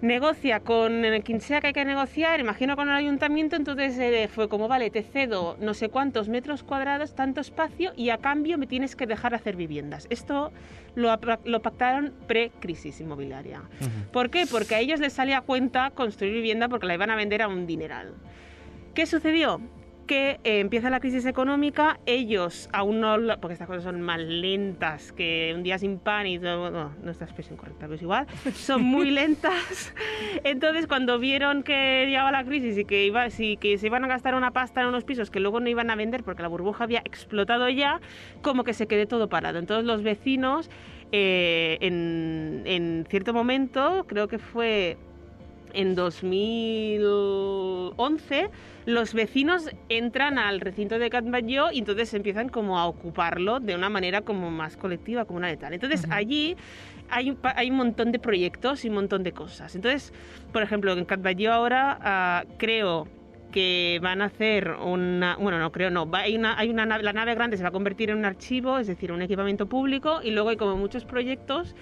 negocia 0.00 0.60
con 0.60 1.02
quien 1.24 1.40
sea 1.40 1.60
que 1.60 1.68
hay 1.68 1.72
que 1.72 1.84
negociar, 1.84 2.40
imagino 2.40 2.76
con 2.76 2.88
el 2.88 2.94
ayuntamiento, 2.94 3.56
entonces 3.56 3.98
eh, 3.98 4.28
fue 4.32 4.48
como, 4.48 4.68
vale, 4.68 4.90
te 4.90 5.02
cedo 5.02 5.56
no 5.60 5.74
sé 5.74 5.88
cuántos 5.88 6.28
metros 6.28 6.62
cuadrados, 6.62 7.14
tanto 7.14 7.40
espacio, 7.40 7.92
y 7.96 8.10
a 8.10 8.18
cambio 8.18 8.58
me 8.58 8.66
tienes 8.66 8.94
que 8.94 9.06
dejar 9.06 9.34
hacer 9.34 9.56
viviendas. 9.56 10.06
Esto 10.10 10.52
lo, 10.94 11.18
pactaron 11.60 12.12
pre-crisis 12.26 13.00
inmobiliaria. 13.00 13.62
¿Por 14.12 14.30
qué? 14.30 14.46
Porque 14.46 14.74
a 14.74 14.80
ellos 14.80 15.00
les 15.00 15.12
salía 15.12 15.38
a 15.38 15.42
cuenta 15.42 15.90
construir 15.90 16.32
vivienda 16.32 16.68
porque 16.68 16.86
la 16.86 16.94
iban 16.94 17.10
a 17.10 17.16
vender 17.16 17.42
a 17.42 17.48
un 17.48 17.66
dineral. 17.66 18.14
¿Qué 18.94 19.06
sucedió? 19.06 19.60
Que 20.08 20.40
eh, 20.42 20.60
empieza 20.60 20.88
la 20.88 21.00
crisis 21.00 21.26
económica, 21.26 22.00
ellos 22.06 22.70
aún 22.72 22.98
no, 22.98 23.18
porque 23.40 23.52
estas 23.52 23.68
cosas 23.68 23.84
son 23.84 24.00
más 24.00 24.18
lentas 24.18 25.12
que 25.12 25.52
un 25.54 25.62
día 25.62 25.78
sin 25.78 25.98
pan 25.98 26.26
y 26.26 26.38
todo, 26.38 26.70
no, 26.70 26.94
no 27.02 27.10
es 27.10 27.20
la 27.20 27.26
expresión 27.26 27.58
correcta, 27.58 27.82
pero 27.82 27.94
es 27.94 28.02
igual, 28.02 28.26
son 28.54 28.82
muy 28.82 29.10
lentas. 29.18 29.94
Entonces 30.44 30.86
cuando 30.86 31.18
vieron 31.18 31.62
que 31.62 32.06
llegaba 32.06 32.32
la 32.32 32.42
crisis 32.42 32.78
y 32.78 32.86
que, 32.86 33.04
iba, 33.04 33.28
sí, 33.28 33.58
que 33.58 33.76
se 33.76 33.86
iban 33.86 34.02
a 34.02 34.08
gastar 34.08 34.34
una 34.34 34.50
pasta 34.50 34.80
en 34.80 34.86
unos 34.86 35.04
pisos 35.04 35.30
que 35.30 35.40
luego 35.40 35.60
no 35.60 35.68
iban 35.68 35.90
a 35.90 35.94
vender 35.94 36.24
porque 36.24 36.40
la 36.40 36.48
burbuja 36.48 36.84
había 36.84 37.00
explotado 37.00 37.68
ya, 37.68 38.00
como 38.40 38.64
que 38.64 38.72
se 38.72 38.86
quedó 38.86 39.06
todo 39.06 39.28
parado. 39.28 39.58
Entonces 39.58 39.84
los 39.84 40.02
vecinos 40.02 40.70
eh, 41.12 41.76
en, 41.82 42.62
en 42.64 43.06
cierto 43.10 43.34
momento, 43.34 44.06
creo 44.08 44.26
que 44.26 44.38
fue 44.38 44.96
en 45.74 45.94
2011, 45.94 48.50
los 48.86 49.14
vecinos 49.14 49.68
entran 49.88 50.38
al 50.38 50.60
recinto 50.60 50.98
de 50.98 51.10
Catmayó 51.10 51.70
y 51.72 51.78
entonces 51.80 52.12
empiezan 52.14 52.48
como 52.48 52.78
a 52.78 52.86
ocuparlo 52.86 53.60
de 53.60 53.74
una 53.74 53.88
manera 53.88 54.22
como 54.22 54.50
más 54.50 54.76
colectiva, 54.76 55.24
como 55.24 55.38
una 55.38 55.48
de 55.48 55.56
tal. 55.56 55.74
Entonces 55.74 56.04
Ujú. 56.04 56.12
allí 56.14 56.56
hay 57.10 57.36
hay 57.56 57.70
un 57.70 57.76
montón 57.76 58.12
de 58.12 58.18
proyectos 58.18 58.84
y 58.84 58.88
un 58.88 58.94
montón 58.94 59.22
de 59.22 59.32
cosas. 59.32 59.74
Entonces, 59.74 60.12
por 60.52 60.62
ejemplo, 60.62 60.92
en 60.92 61.04
Catmayó 61.04 61.52
ahora 61.52 61.98
ah, 62.00 62.44
creo 62.58 63.08
que 63.52 63.98
van 64.02 64.20
a 64.20 64.26
hacer 64.26 64.72
una, 64.72 65.36
bueno, 65.36 65.58
no 65.58 65.72
creo, 65.72 65.90
no, 65.90 66.06
hay 66.12 66.36
una, 66.36 66.58
hay 66.58 66.68
una 66.68 66.84
nave- 66.84 67.02
la 67.02 67.14
nave 67.14 67.34
grande 67.34 67.56
se 67.56 67.62
va 67.62 67.70
a 67.70 67.72
convertir 67.72 68.10
en 68.10 68.18
un 68.18 68.26
archivo, 68.26 68.78
es 68.78 68.86
decir, 68.86 69.10
un 69.10 69.22
equipamiento 69.22 69.66
público, 69.66 70.20
y 70.22 70.32
luego 70.32 70.50
hay 70.50 70.58
como 70.58 70.76
muchos 70.76 71.06
proyectos 71.06 71.74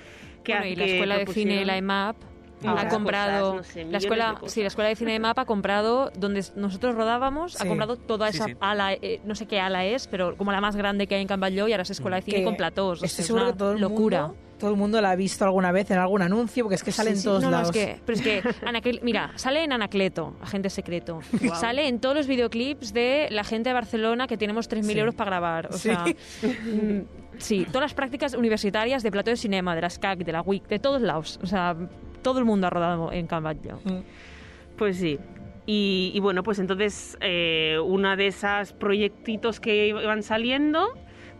que 0.44 0.52
Bueno, 0.52 0.66
y 0.68 0.76
la 0.76 0.84
escuela 0.84 1.18
de 1.18 1.26
cine, 1.26 1.64
la 1.64 1.76
EMAP, 1.76 2.16
ha 2.64 2.88
comprado 2.88 3.56
cosas, 3.56 3.66
no 3.68 3.72
sé, 3.72 3.84
la 3.84 3.98
escuela 3.98 4.40
sí 4.46 4.60
la 4.62 4.68
escuela 4.68 4.88
de 4.88 4.96
cine 4.96 5.12
de 5.12 5.18
mapa 5.20 5.42
ha 5.42 5.44
comprado 5.44 6.10
donde 6.16 6.44
nosotros 6.56 6.94
rodábamos 6.94 7.60
ha 7.60 7.66
comprado 7.66 7.96
toda 7.96 8.30
Sí, 8.30 8.36
esa 8.38 8.46
sí. 8.46 8.54
ala 8.60 8.92
eh, 8.94 9.20
no 9.24 9.34
sé 9.34 9.46
qué 9.46 9.60
ala 9.60 9.84
es 9.84 10.06
pero 10.08 10.36
como 10.36 10.52
la 10.52 10.60
más 10.60 10.74
grande 10.76 11.06
que 11.06 11.14
hay 11.16 11.22
en 11.22 11.28
Camballo 11.28 11.68
y 11.68 11.72
ahora 11.72 11.82
es 11.82 11.90
escuela 11.90 12.16
de 12.16 12.22
cine 12.22 12.38
Que 12.38 12.44
con 12.44 12.56
platós 12.56 13.02
o 13.02 13.04
Estoy 13.04 13.24
sea, 13.24 13.24
es 13.24 13.30
una 13.42 13.52
que 13.52 13.58
todo 13.58 13.72
el 13.72 13.80
locura 13.80 14.22
mundo, 14.28 14.36
todo 14.58 14.70
el 14.70 14.76
mundo 14.76 15.00
la 15.02 15.10
ha 15.10 15.16
visto 15.16 15.44
alguna 15.44 15.70
vez 15.70 15.90
en 15.90 15.98
algún 15.98 16.22
anuncio, 16.22 16.64
porque 16.64 16.76
es 16.76 16.82
que 16.82 16.90
sale 16.90 17.10
Sí, 17.12 17.18
en 17.18 17.24
todos 17.24 17.42
no, 17.44 17.50
lados. 17.50 17.68
es 17.68 17.72
que, 17.76 18.00
pero 18.06 18.16
es 18.18 18.24
que, 18.24 18.42
Anacle- 18.64 19.00
mira, 19.02 19.32
sale 19.36 19.62
en 19.62 19.70
Anacleto, 19.70 20.34
agente 20.40 20.70
secreto. 20.70 21.20
Sale 21.56 21.86
en 21.88 22.00
todos 22.00 22.16
los 22.16 22.26
videoclips 22.26 22.94
de 22.94 23.28
la 23.32 23.44
gente 23.44 23.68
de 23.68 23.74
Barcelona 23.74 24.26
que 24.26 24.38
tenemos 24.38 24.66
3.000 24.70 24.82
Sí. 24.94 24.98
euros 24.98 25.14
para 25.14 25.28
grabar. 25.32 25.66
O 25.66 25.72
Sí. 25.74 25.90
sea, 25.90 26.04
mm, 26.42 27.00
sí, 27.36 27.66
todas 27.66 27.82
las 27.82 27.92
prácticas 27.94 28.32
universitarias 28.32 29.02
de 29.02 29.10
plató 29.10 29.30
de 29.30 29.36
cinema, 29.36 29.74
de 29.74 29.82
la 29.82 29.90
SCAC, 29.90 30.20
de 30.24 30.32
la 30.32 30.40
WIC, 30.40 30.66
de 30.68 30.78
todos 30.78 31.02
lados. 31.02 31.38
O 31.42 31.46
sea, 31.46 31.76
todo 32.26 32.40
el 32.40 32.44
mundo 32.44 32.66
ha 32.66 32.70
rodado 32.70 33.12
en 33.12 33.28
Camballo. 33.28 33.78
Pues 34.76 34.96
sí. 34.96 35.20
Y, 35.64 36.10
y 36.12 36.18
bueno, 36.18 36.42
pues 36.42 36.58
entonces 36.58 37.16
eh, 37.20 37.78
una 37.84 38.16
de 38.16 38.26
esas 38.26 38.72
proyectitos 38.72 39.60
que 39.60 39.86
iban 39.86 40.24
saliendo, 40.24 40.88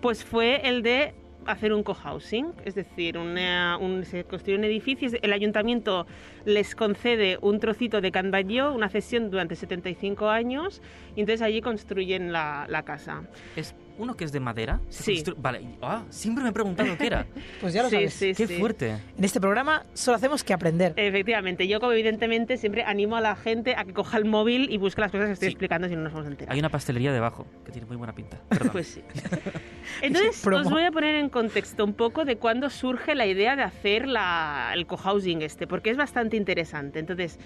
pues 0.01 0.25
fue 0.25 0.69
el 0.69 0.85
de 0.85 1.13
hacer 1.45 1.73
un 1.73 1.83
cohousing, 1.83 2.53
es 2.65 2.77
decir, 2.77 3.19
una- 3.19 3.79
un- 3.81 4.05
se 4.05 4.23
construyen 4.23 4.63
edificios, 4.63 5.13
el 5.23 5.33
ayuntamiento 5.33 6.07
les 6.45 6.77
concede 6.77 7.39
un 7.41 7.59
trocito 7.59 8.01
de 8.01 8.13
Can 8.13 8.31
Batlló, 8.31 8.73
una 8.73 8.89
cesión 8.89 9.29
durante 9.31 9.55
75 9.57 10.29
años, 10.29 10.83
y 11.17 11.21
entonces 11.21 11.43
allí 11.43 11.61
construyen 11.61 12.33
la, 12.33 12.67
la 12.69 12.83
casa. 12.85 13.23
¿Es 13.57 13.75
uno 13.99 14.15
que 14.17 14.25
es 14.25 14.33
de 14.33 14.41
madera? 14.41 14.81
Sí. 14.89 15.23
Vale. 15.39 15.63
Ah, 15.83 16.03
siempre 16.11 16.43
me 16.45 16.51
he 16.51 16.53
preguntado 16.53 16.97
qué 16.99 17.07
era. 17.07 17.27
Pues 17.61 17.73
ya 17.75 17.83
lo 17.83 17.89
Sí, 17.89 17.97
sabes. 17.97 18.15
sí, 18.15 18.35
qué 18.35 18.47
sí. 18.47 18.59
fuerte. 18.59 18.91
En 19.17 19.25
este 19.25 19.41
programa 19.41 19.85
solo 19.95 20.17
hacemos 20.17 20.45
que 20.45 20.53
aprender. 20.53 20.93
Efectivamente, 20.97 21.67
yo 21.69 21.81
como 21.81 21.93
evidentemente 21.93 22.57
siempre 22.57 22.83
animo 22.85 23.17
a 23.17 23.21
la 23.21 23.35
gente 23.37 23.75
a 23.77 23.85
que 23.85 23.93
coja 23.93 24.19
el 24.19 24.25
móvil 24.25 24.69
y 24.71 24.77
busque 24.79 25.01
las 25.01 25.11
cosas 25.11 25.27
que 25.29 25.33
estoy 25.33 25.49
Sí. 25.49 25.53
explicando 25.53 25.89
si 25.89 25.97
no 25.97 26.03
nos 26.03 26.13
vamos 26.13 26.27
a 26.29 26.31
enterar. 26.31 26.53
Hay 26.53 26.59
una 26.59 26.69
pastelería 26.69 27.13
debajo 27.13 27.47
que 27.65 27.73
tiene 27.73 27.87
muy 27.87 27.97
buena 27.97 28.15
pinta. 28.15 28.39
Pues 28.73 28.89
sí. 28.89 29.03
Entonces, 30.03 30.47
os 30.47 30.71
voy 30.71 30.83
a 30.83 30.91
poner 30.91 31.15
en 31.17 31.29
contexto 31.29 31.85
un 31.85 31.95
poco 31.95 32.25
de 32.25 32.37
cuándo 32.37 32.69
surge 32.71 33.15
la 33.15 33.27
idea 33.27 33.57
de 33.57 33.63
hacer 33.63 34.07
la- 34.09 34.73
el 34.75 34.87
cohousing 34.87 35.43
este, 35.43 35.67
porque 35.67 35.91
es 35.91 35.97
bastante 35.97 36.37
interesante. 36.37 36.99
Entonces, 36.99 37.39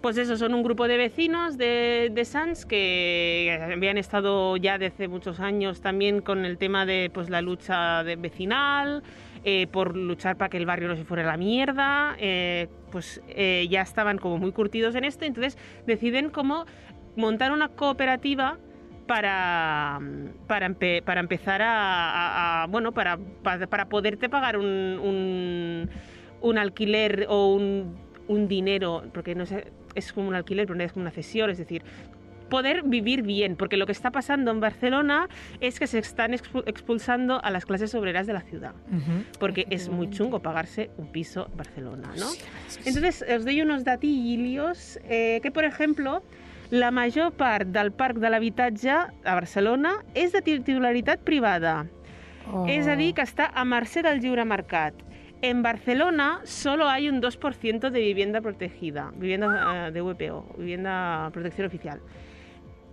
pues 0.00 0.16
eso, 0.16 0.36
son 0.36 0.54
un 0.54 0.62
grupo 0.62 0.88
de 0.88 0.96
vecinos 0.96 1.58
de, 1.58 2.10
de 2.12 2.24
Sants 2.24 2.64
que 2.64 3.58
habían 3.72 3.98
estado 3.98 4.56
ya 4.56 4.78
desde 4.78 5.08
muchos 5.08 5.40
años 5.40 5.80
también 5.82 6.22
con 6.22 6.44
el 6.44 6.56
tema 6.58 6.86
de 6.86 7.10
pues, 7.12 7.28
la 7.28 7.42
lucha 7.42 8.02
vecinal, 8.02 9.02
eh, 9.44 9.66
por 9.66 9.96
luchar 9.96 10.36
para 10.36 10.48
que 10.48 10.56
el 10.56 10.66
barrio 10.66 10.88
no 10.88 10.96
se 10.96 11.04
fuera 11.04 11.22
a 11.24 11.26
la 11.26 11.36
mierda, 11.36 12.14
eh, 12.18 12.68
pues 12.90 13.22
eh, 13.28 13.66
ya 13.68 13.82
estaban 13.82 14.16
como 14.18 14.38
muy 14.38 14.52
curtidos 14.52 14.94
en 14.94 15.04
esto, 15.04 15.24
entonces 15.26 15.58
deciden 15.86 16.30
como 16.30 16.64
montar 17.16 17.52
una 17.52 17.68
cooperativa 17.68 18.58
para, 19.06 19.98
para, 20.46 20.68
empe- 20.68 21.02
para 21.02 21.20
empezar 21.20 21.60
a, 21.62 21.72
a- 21.72 22.62
a- 22.62 22.66
bueno, 22.68 22.92
para, 22.92 23.18
para, 23.42 23.66
para 23.66 23.88
poderte 23.88 24.28
pagar 24.28 24.56
un, 24.56 24.66
un, 24.66 25.90
un 26.40 26.58
alquiler 26.58 27.26
o 27.28 27.52
un, 27.54 27.96
un 28.28 28.46
dinero, 28.48 29.02
porque 29.12 29.34
no 29.34 29.46
sé, 29.46 29.72
es 29.94 30.12
como 30.12 30.28
un 30.28 30.34
alquiler, 30.34 30.66
pero 30.66 30.76
no 30.76 30.84
es 30.84 30.92
como 30.92 31.02
una 31.02 31.10
cesión, 31.10 31.50
es 31.50 31.58
decir, 31.58 31.82
poder 32.48 32.82
vivir 32.82 33.22
bien, 33.22 33.54
porque 33.54 33.76
lo 33.76 33.86
que 33.86 33.92
está 33.92 34.10
pasando 34.10 34.50
en 34.50 34.58
Barcelona 34.58 35.28
es 35.60 35.78
que 35.78 35.86
se 35.86 36.00
están 36.00 36.32
expu- 36.32 36.64
expulsando 36.66 37.42
a 37.44 37.50
las 37.50 37.64
clases 37.64 37.94
obreras 37.94 38.26
de 38.26 38.32
la 38.32 38.40
ciudad, 38.40 38.74
Ujú. 38.88 39.22
porque 39.38 39.66
es 39.70 39.88
muy 39.88 40.10
chungo 40.10 40.40
pagarse 40.40 40.90
un 40.96 41.12
piso 41.12 41.46
en 41.50 41.56
Barcelona, 41.56 42.10
¿no? 42.18 42.26
Entonces, 42.84 43.24
os 43.36 43.44
doy 43.44 43.62
unos 43.62 43.84
datillos 43.84 44.98
eh, 45.04 45.38
que, 45.42 45.52
por 45.52 45.64
exemple, 45.64 46.10
la 46.70 46.90
major 46.90 47.32
part 47.32 47.68
del 47.68 47.92
parc 47.92 48.16
de 48.18 48.30
l'habitatge 48.30 48.90
a 48.90 49.34
Barcelona 49.34 49.96
és 50.14 50.32
de 50.32 50.42
titularitat 50.42 51.20
privada. 51.22 51.86
Oh. 52.52 52.66
És 52.66 52.86
a 52.88 52.96
dir, 52.96 53.12
que 53.14 53.22
està 53.22 53.50
a 53.54 53.64
mercè 53.64 54.02
del 54.02 54.18
lliure 54.22 54.44
mercat. 54.44 54.94
En 55.42 55.62
Barcelona 55.62 56.40
solo 56.44 56.88
hay 56.88 57.08
un 57.08 57.22
2% 57.22 57.90
de 57.90 58.00
vivienda 58.00 58.40
protegida, 58.40 59.10
vivienda 59.16 59.88
eh, 59.88 59.90
de 59.90 60.02
VPO, 60.02 60.56
vivienda 60.58 61.30
protección 61.32 61.66
oficial. 61.66 62.00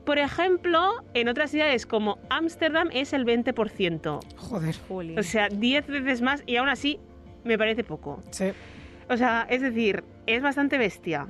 Por 0.06 0.18
ejemplo, 0.18 1.04
en 1.14 1.28
otras 1.28 1.52
ciudades 1.52 1.86
como 1.86 2.20
Ámsterdam 2.30 2.90
es 2.94 3.12
el 3.12 3.26
20%. 3.26 4.20
Joder. 4.38 4.76
Jolín. 4.88 5.20
O 5.20 5.24
sea, 5.24 5.50
10 5.50 5.88
veces 5.88 6.22
más 6.22 6.44
y 6.46 6.56
aún 6.56 6.70
así 6.70 7.00
me 7.44 7.58
parece 7.58 7.84
poco. 7.84 8.24
Sí. 8.32 8.54
O 9.10 9.18
sea, 9.18 9.46
es 9.50 9.62
decir, 9.62 10.06
es 10.26 10.42
bastante 10.42 10.78
bestia. 10.78 11.28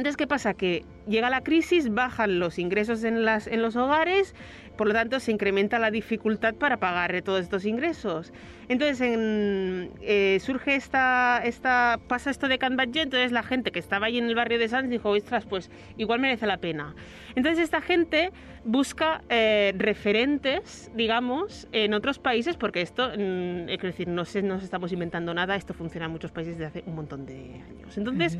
Entonces, 0.00 0.16
¿qué 0.16 0.26
pasa? 0.26 0.54
Que 0.54 0.84
llega 1.08 1.30
la 1.30 1.42
crisis, 1.42 1.92
bajan 1.92 2.38
los 2.38 2.58
ingresos 2.58 3.04
en, 3.04 3.24
las, 3.24 3.46
en 3.46 3.62
los 3.62 3.76
hogares, 3.76 4.34
por 4.76 4.88
lo 4.88 4.92
tanto 4.92 5.20
se 5.20 5.32
incrementa 5.32 5.78
la 5.78 5.90
dificultad 5.90 6.54
para 6.54 6.76
pagar 6.78 7.22
todos 7.22 7.40
estos 7.40 7.64
ingresos. 7.64 8.32
Entonces 8.68 9.00
en- 9.00 9.90
eh, 10.02 10.38
surge 10.40 10.74
esta, 10.74 11.40
esta, 11.44 11.98
pasa 12.08 12.30
esto 12.30 12.48
de 12.48 12.58
Can 12.58 12.76
entonces 12.78 13.32
la 13.32 13.42
gente 13.42 13.70
que 13.70 13.78
estaba 13.78 14.06
ahí 14.06 14.18
en 14.18 14.26
el 14.26 14.34
barrio 14.34 14.58
de 14.58 14.68
Sanz 14.68 14.90
dijo, 14.90 15.10
ostras, 15.10 15.44
pues 15.46 15.70
igual 15.96 16.20
merece 16.20 16.46
la 16.46 16.58
pena. 16.58 16.94
Entonces 17.34 17.62
esta 17.62 17.80
gente 17.80 18.32
busca 18.64 19.22
eh, 19.28 19.72
referentes, 19.78 20.90
digamos, 20.94 21.68
en 21.72 21.94
otros 21.94 22.18
países, 22.18 22.56
porque 22.56 22.80
esto, 22.82 23.08
mm, 23.16 23.68
es 23.68 23.80
decir, 23.80 24.08
no 24.08 24.24
se, 24.24 24.42
nos 24.42 24.62
estamos 24.64 24.92
inventando 24.92 25.32
nada, 25.32 25.54
esto 25.56 25.72
funciona 25.72 26.06
en 26.06 26.12
muchos 26.12 26.32
países 26.32 26.58
desde 26.58 26.66
hace 26.66 26.82
un 26.86 26.96
montón 26.96 27.24
de 27.26 27.62
años. 27.70 27.96
Entonces, 27.96 28.38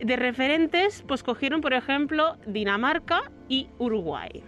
de 0.00 0.16
referentes, 0.16 1.04
pues 1.06 1.22
cogieron, 1.22 1.60
por 1.60 1.74
ejemplo, 1.74 2.36
Dinamarca 2.46 3.30
y 3.48 3.68
Uruguay. 3.78 4.42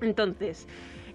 Entonces, 0.00 0.66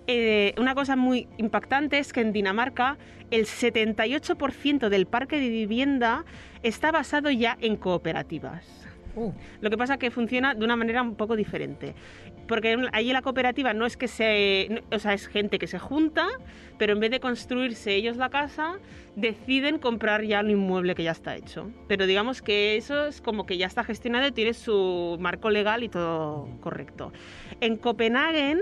eh, 0.08 0.54
una 0.58 0.74
cosa 0.74 0.96
muy 0.96 1.28
impactante 1.38 2.00
es 2.00 2.14
que 2.14 2.22
en 2.22 2.34
Dinamarca 2.34 2.98
el 3.30 3.46
78% 3.46 4.90
del 4.90 5.06
parque 5.06 5.40
de 5.40 5.50
vivienda 5.50 6.26
está 6.64 6.92
basado 6.92 7.30
ya 7.30 7.58
en 7.62 7.76
cooperativas. 7.76 8.66
Uh, 9.16 9.32
Lo 9.62 9.70
que 9.70 9.78
pasa 9.78 9.94
es 9.94 10.00
que 10.00 10.12
funciona 10.12 10.56
de 10.56 10.64
una 10.64 10.76
manera 10.76 11.02
un 11.02 11.16
poco 11.16 11.36
diferente. 11.36 11.94
Porque 12.50 12.76
allí 12.94 13.14
la 13.14 13.22
cooperativa 13.22 13.74
no 13.76 13.86
es 13.86 13.96
que 13.96 14.08
se. 14.08 14.84
O 14.92 14.98
sea, 14.98 15.14
es 15.14 15.28
gente 15.28 15.60
que 15.60 15.68
se 15.68 15.78
junta, 15.78 16.28
pero 16.80 16.94
en 16.94 17.00
vez 17.00 17.12
de 17.12 17.20
construirse 17.20 17.94
ellos 17.94 18.18
la 18.18 18.30
casa, 18.30 18.80
deciden 19.16 19.78
comprar 19.78 20.24
ya 20.24 20.40
un 20.40 20.50
inmueble 20.50 20.96
que 20.96 21.04
ya 21.04 21.12
está 21.12 21.36
hecho. 21.36 21.72
Pero 21.88 22.08
digamos 22.08 22.42
que 22.42 22.76
eso 22.76 23.06
es 23.06 23.22
como 23.22 23.46
que 23.46 23.58
ya 23.58 23.68
está 23.68 23.84
gestionado 23.84 24.28
y 24.28 24.32
tiene 24.32 24.56
su 24.56 25.16
marco 25.20 25.52
legal 25.52 25.84
y 25.84 25.90
todo 25.90 26.50
correcto. 26.60 27.14
En 27.62 27.78
Copenhague 27.78 28.58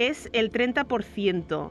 es 0.00 0.28
el 0.32 0.50
30%. 0.50 1.70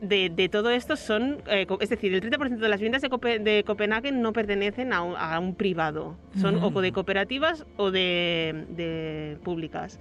De, 0.00 0.30
de 0.30 0.48
todo 0.48 0.70
esto 0.70 0.94
son, 0.94 1.38
eh, 1.48 1.66
es 1.80 1.88
decir, 1.88 2.14
el 2.14 2.20
30% 2.22 2.58
de 2.58 2.68
las 2.68 2.78
viviendas 2.78 3.02
de, 3.02 3.10
Cope- 3.10 3.40
de 3.42 3.64
Copenhague 3.64 4.12
no 4.12 4.32
pertenecen 4.32 4.92
a 4.92 5.02
un, 5.02 5.16
a 5.16 5.36
un 5.40 5.56
privado, 5.56 6.16
son 6.40 6.56
Ujú. 6.56 6.78
o 6.78 6.80
de 6.80 6.92
cooperativas 6.92 7.66
o 7.76 7.90
de, 7.90 8.64
de 8.70 9.38
públicas. 9.42 9.98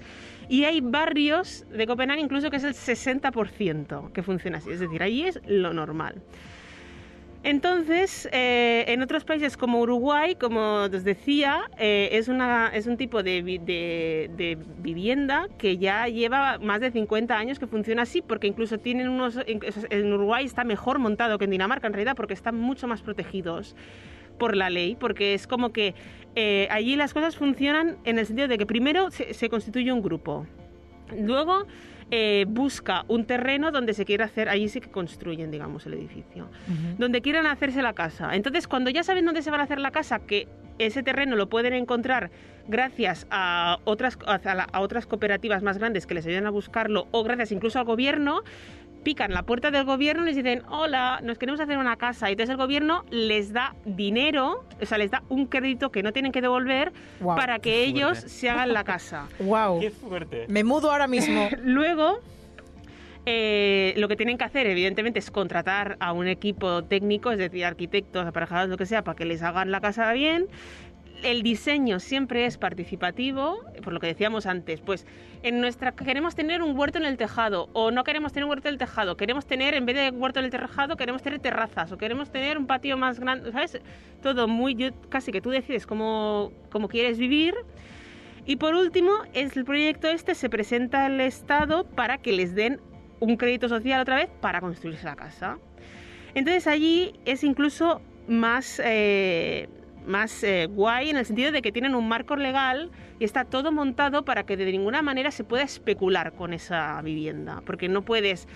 Y 0.50 0.66
hay 0.66 0.82
barrios 0.82 1.66
de 1.76 1.88
Copenhague 1.88 2.22
incluso 2.22 2.52
que 2.52 2.58
es 2.58 2.64
el 2.64 2.76
60% 2.76 4.12
que 4.12 4.22
funciona 4.22 4.60
así, 4.60 4.70
es 4.70 4.80
decir, 4.80 5.02
allí 5.02 5.24
es 5.24 5.40
lo 5.48 5.74
normal. 5.74 6.22
Entonces, 7.48 8.28
eh, 8.34 8.84
en 8.90 9.02
otros 9.02 9.24
países 9.24 9.56
como 9.56 9.80
Uruguay, 9.80 10.36
como 10.36 10.82
os 10.84 11.04
decía, 11.06 11.62
eh, 11.80 12.10
es, 12.12 12.28
una, 12.28 12.68
es 12.74 12.88
un 12.88 12.98
tipo 12.98 13.24
de, 13.24 13.42
de- 13.42 14.30
de 14.36 14.58
vivienda 14.80 15.48
que 15.58 15.78
ya 15.78 16.10
lleva 16.10 16.58
más 16.58 16.82
de 16.82 16.92
50 16.92 17.38
años 17.38 17.58
que 17.58 17.66
funciona 17.66 18.02
así, 18.02 18.22
porque 18.22 18.48
incluso 18.48 18.80
tienen 18.80 19.08
unos... 19.08 19.40
En 19.48 20.12
Uruguay 20.12 20.44
está 20.44 20.66
mejor 20.66 21.00
montado 21.00 21.38
que 21.38 21.46
en 21.46 21.52
Dinamarca, 21.52 21.88
en 21.88 21.94
realidad, 21.94 22.18
porque 22.18 22.34
están 22.34 22.56
mucho 22.56 22.86
más 22.86 23.02
protegidos 23.02 23.78
por 24.38 24.54
la 24.58 24.70
ley, 24.70 24.98
porque 25.00 25.34
es 25.34 25.48
como 25.48 25.72
que 25.72 25.96
eh, 26.36 26.68
allí 26.70 26.98
las 26.98 27.14
cosas 27.14 27.38
funcionan 27.38 27.96
en 28.04 28.20
el 28.20 28.26
sentido 28.26 28.50
de 28.50 28.58
que 28.58 28.66
primero 28.66 29.10
se, 29.10 29.34
se 29.34 29.48
constituye 29.48 29.94
un 29.94 30.02
grupo, 30.02 30.46
luego 31.18 31.66
eh, 32.12 32.46
busca 32.48 33.04
un 33.10 33.26
terreno 33.26 33.72
donde 33.72 33.94
se 33.94 34.06
quiera 34.06 34.26
hacer, 34.26 34.48
allí 34.50 34.70
sí 34.70 34.80
que 34.80 34.90
construyen, 34.90 35.52
digamos, 35.52 35.86
el 35.86 35.94
edificio 35.96 36.50
donde 36.98 37.22
quieran 37.22 37.46
hacerse 37.46 37.82
la 37.82 37.94
casa. 37.94 38.34
Entonces, 38.36 38.68
cuando 38.68 38.90
ya 38.90 39.04
saben 39.04 39.26
dónde 39.26 39.42
se 39.42 39.52
van 39.52 39.60
a 39.60 39.64
hacer 39.64 39.80
la 39.80 39.92
casa, 39.92 40.20
que 40.20 40.48
ese 40.80 41.04
terreno 41.04 41.36
lo 41.36 41.50
pueden 41.50 41.74
encontrar 41.74 42.30
gracias 42.68 43.28
a 43.32 43.80
otras, 43.84 44.18
a, 44.26 44.38
la- 44.56 44.68
a 44.72 44.80
otras 44.82 45.06
cooperativas 45.06 45.64
más 45.64 45.78
grandes 45.80 46.06
que 46.06 46.14
les 46.14 46.26
ayudan 46.26 46.46
a 46.46 46.50
buscarlo, 46.50 47.08
o 47.12 47.24
gracias 47.24 47.52
incluso 47.52 47.80
al 47.80 47.86
gobierno, 47.86 48.42
pican 49.04 49.34
la 49.34 49.44
puerta 49.44 49.72
del 49.72 49.86
gobierno 49.86 50.24
y 50.24 50.28
les 50.28 50.36
dicen, 50.36 50.64
hola, 50.70 51.20
nos 51.24 51.38
queremos 51.38 51.60
hacer 51.60 51.78
una 51.78 51.96
casa. 51.96 52.30
Y 52.30 52.34
entonces 52.34 52.52
el 52.52 52.58
gobierno 52.58 53.06
les 53.10 53.54
da 53.54 53.76
dinero, 53.86 54.66
o 54.82 54.86
sea, 54.86 54.98
les 54.98 55.12
da 55.12 55.24
un 55.30 55.46
crédito 55.46 55.92
que 55.92 56.04
no 56.04 56.14
tienen 56.14 56.32
que 56.32 56.42
devolver 56.42 56.92
para 57.24 57.60
que 57.60 57.84
ellos 57.84 58.20
fuerte. 58.20 58.30
se 58.30 58.50
hagan 58.50 58.74
la 58.74 58.84
casa. 58.84 59.28
Wow. 59.40 59.80
Qué 59.80 59.92
fuerte. 59.92 60.46
Me 60.50 60.64
mudo 60.64 60.92
ahora 60.92 61.08
mismo. 61.08 61.48
Luego, 61.64 62.20
eh, 63.26 63.94
lo 63.98 64.08
que 64.08 64.16
tienen 64.16 64.38
que 64.38 64.44
hacer, 64.44 64.68
evidentemente, 64.68 65.20
es 65.20 65.32
contratar 65.32 65.98
a 66.00 66.12
un 66.12 66.28
equipo 66.28 66.84
técnico, 66.84 67.32
es 67.32 67.38
decir, 67.38 67.66
arquitectos, 67.66 68.26
aparejados, 68.26 68.70
lo 68.70 68.78
que 68.78 68.86
sea, 68.86 69.04
para 69.04 69.16
que 69.16 69.26
les 69.26 69.42
hagan 69.44 69.72
la 69.72 69.80
casa 69.80 70.12
bien. 70.14 70.48
El 71.24 71.42
diseño 71.42 72.00
siempre 72.00 72.46
es 72.46 72.58
participativo, 72.58 73.60
por 73.84 73.92
lo 73.92 74.00
que 74.00 74.08
decíamos 74.08 74.46
antes, 74.46 74.82
pues 74.82 75.06
en 75.42 75.60
nuestra 75.60 75.92
queremos 75.94 76.36
tener 76.36 76.62
un 76.62 76.78
huerto 76.78 77.00
en 77.00 77.06
el 77.06 77.18
tejado 77.18 77.70
o 77.74 77.90
no 77.92 78.04
queremos 78.04 78.34
tener 78.34 78.46
un 78.46 78.52
huerto 78.52 78.68
en 78.68 78.74
el 78.76 78.78
tejado, 78.78 79.18
queremos 79.18 79.46
tener 79.48 79.74
en 79.74 79.86
vez 79.88 79.96
de 79.96 80.10
huerto 80.12 80.40
en 80.40 80.46
el 80.46 80.52
tejado 80.52 80.96
queremos 80.96 81.24
tener 81.24 81.40
terrazas 81.40 81.92
o 81.92 81.98
queremos 81.98 82.32
tener 82.32 82.58
un 82.58 82.68
patio 82.68 82.98
más 82.98 83.20
grande, 83.20 83.52
¿sabes? 83.52 83.82
Todo 84.22 84.48
muy 84.48 84.76
yo- 84.76 84.92
casi 85.10 85.32
que 85.32 85.42
tú 85.42 85.50
decides 85.50 85.88
cómo, 85.88 86.52
cómo 86.72 86.88
quieres 86.88 87.18
vivir 87.18 87.56
y 88.46 88.58
por 88.58 88.76
último, 88.76 89.12
el 89.34 89.50
proyecto 89.66 90.08
este 90.08 90.36
se 90.36 90.50
presenta 90.50 91.06
al 91.08 91.20
Estado 91.20 91.84
para 91.84 92.20
que 92.20 92.32
les 92.32 92.54
den 92.56 92.80
un 93.20 93.38
crédito 93.38 93.68
social 93.68 94.02
otra 94.02 94.16
vez 94.18 94.30
para 94.40 94.62
construirse 94.62 95.04
la 95.04 95.16
casa. 95.16 95.58
Entonces 96.36 96.68
allí 96.68 97.14
es 97.26 97.44
incluso 97.44 98.02
más, 98.28 98.80
eh, 98.86 99.68
más 100.08 100.44
eh, 100.44 100.68
guay 100.68 101.10
en 101.10 101.18
el 101.18 101.26
sentido 101.26 101.52
de 101.52 101.62
que 101.62 101.72
tienen 101.72 101.94
un 101.96 102.08
marco 102.08 102.36
legal 102.36 102.90
y 103.20 103.26
está 103.26 103.46
todo 103.46 103.72
montado 103.72 104.24
para 104.26 104.44
que 104.44 104.58
de 104.58 104.72
ninguna 104.72 105.02
manera 105.02 105.32
se 105.32 105.44
pueda 105.44 105.64
especular 105.64 106.34
con 106.34 106.54
esa 106.54 107.02
vivienda, 107.02 107.62
porque 107.66 107.90
no 107.90 108.02
puedes... 108.04 108.48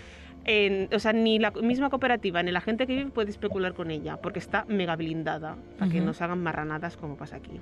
en- 0.46 0.90
o 0.94 0.98
sea, 1.00 1.14
ni 1.14 1.38
la 1.38 1.52
misma 1.52 1.90
cooperativa 1.90 2.42
ni 2.42 2.52
la 2.52 2.62
gente 2.62 2.88
que 2.88 2.96
vive 2.96 3.12
puede 3.12 3.30
especular 3.30 3.74
con 3.74 3.92
ella, 3.92 4.18
porque 4.18 4.40
está 4.40 4.66
mega 4.68 4.96
blindada, 4.96 5.56
para 5.78 5.92
que 5.92 6.00
no 6.02 6.14
se 6.14 6.24
hagan 6.24 6.42
marranadas 6.42 6.98
como 6.98 7.16
pasa 7.18 7.36
aquí. 7.36 7.60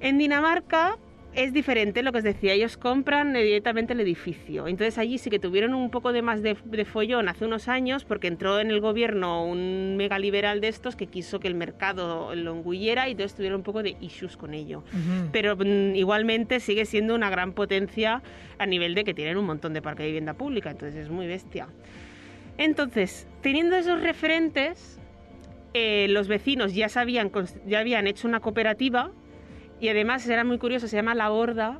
En 0.00 0.18
Dinamarca 0.18 0.96
es 1.34 1.52
diferente 1.52 2.02
lo 2.02 2.12
que 2.12 2.18
os 2.18 2.24
decía, 2.24 2.52
ellos 2.52 2.76
compran 2.76 3.32
directamente 3.32 3.92
el 3.92 4.00
edificio. 4.00 4.68
Entonces 4.68 4.98
allí 4.98 5.18
sí 5.18 5.30
que 5.30 5.38
tuvieron 5.38 5.74
un 5.74 5.90
poco 5.90 6.12
de 6.12 6.22
más 6.22 6.42
de, 6.42 6.56
de 6.64 6.84
follón 6.84 7.28
hace 7.28 7.44
unos 7.44 7.68
años 7.68 8.04
porque 8.04 8.28
entró 8.28 8.60
en 8.60 8.70
el 8.70 8.80
gobierno 8.80 9.44
un 9.44 9.96
mega 9.96 10.18
liberal 10.18 10.60
de 10.60 10.68
estos 10.68 10.96
que 10.96 11.06
quiso 11.06 11.40
que 11.40 11.48
el 11.48 11.54
mercado 11.54 12.34
lo 12.34 12.52
engulliera 12.52 13.08
y 13.08 13.12
entonces 13.12 13.34
tuvieron 13.34 13.60
un 13.60 13.64
poco 13.64 13.82
de 13.82 13.96
issues 14.00 14.36
con 14.36 14.54
ello. 14.54 14.84
Pero 15.32 15.56
mm, 15.56 15.96
igualmente 15.96 16.60
sigue 16.60 16.84
siendo 16.84 17.14
una 17.14 17.30
gran 17.30 17.52
potencia 17.52 18.22
a 18.58 18.66
nivel 18.66 18.94
de 18.94 19.04
que 19.04 19.14
tienen 19.14 19.36
un 19.36 19.46
montón 19.46 19.74
de 19.74 19.82
parque 19.82 20.02
de 20.04 20.08
vivienda 20.10 20.34
pública, 20.34 20.70
entonces 20.70 20.96
es 20.96 21.10
muy 21.10 21.26
bestia. 21.26 21.68
Entonces, 22.56 23.26
teniendo 23.42 23.74
esos 23.76 24.00
referentes, 24.00 25.00
eh, 25.72 26.06
los 26.08 26.28
vecinos 26.28 26.72
ya 26.72 26.88
sabían, 26.88 27.32
ya 27.66 27.80
habían 27.80 28.06
hecho 28.06 28.28
una 28.28 28.38
cooperativa 28.38 29.10
y 29.84 29.88
además 29.90 30.26
era 30.26 30.44
muy 30.44 30.56
curioso, 30.56 30.88
se 30.88 30.96
llama 30.96 31.14
La 31.14 31.28
Borda, 31.28 31.78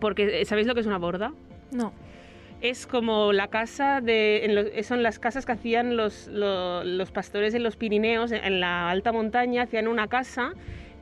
porque 0.00 0.42
eh, 0.42 0.44
¿sabéis 0.44 0.66
lo 0.66 0.74
que 0.74 0.80
es 0.80 0.86
una 0.86 0.98
borda? 0.98 1.32
No. 1.70 1.94
Es 2.60 2.86
como 2.86 3.32
la 3.32 3.48
casa 3.48 4.02
de. 4.02 4.44
en 4.44 4.54
lo- 4.54 4.82
son 4.82 5.02
las 5.02 5.18
casas 5.18 5.46
que 5.46 5.52
hacían 5.52 5.96
los, 5.96 6.28
lo- 6.28 6.84
los 6.84 7.10
pastores 7.10 7.54
en 7.54 7.62
los 7.62 7.76
Pirineos, 7.76 8.32
en 8.32 8.60
la 8.60 8.90
alta 8.90 9.12
montaña, 9.12 9.62
hacían 9.62 9.88
una 9.88 10.08
casa 10.08 10.52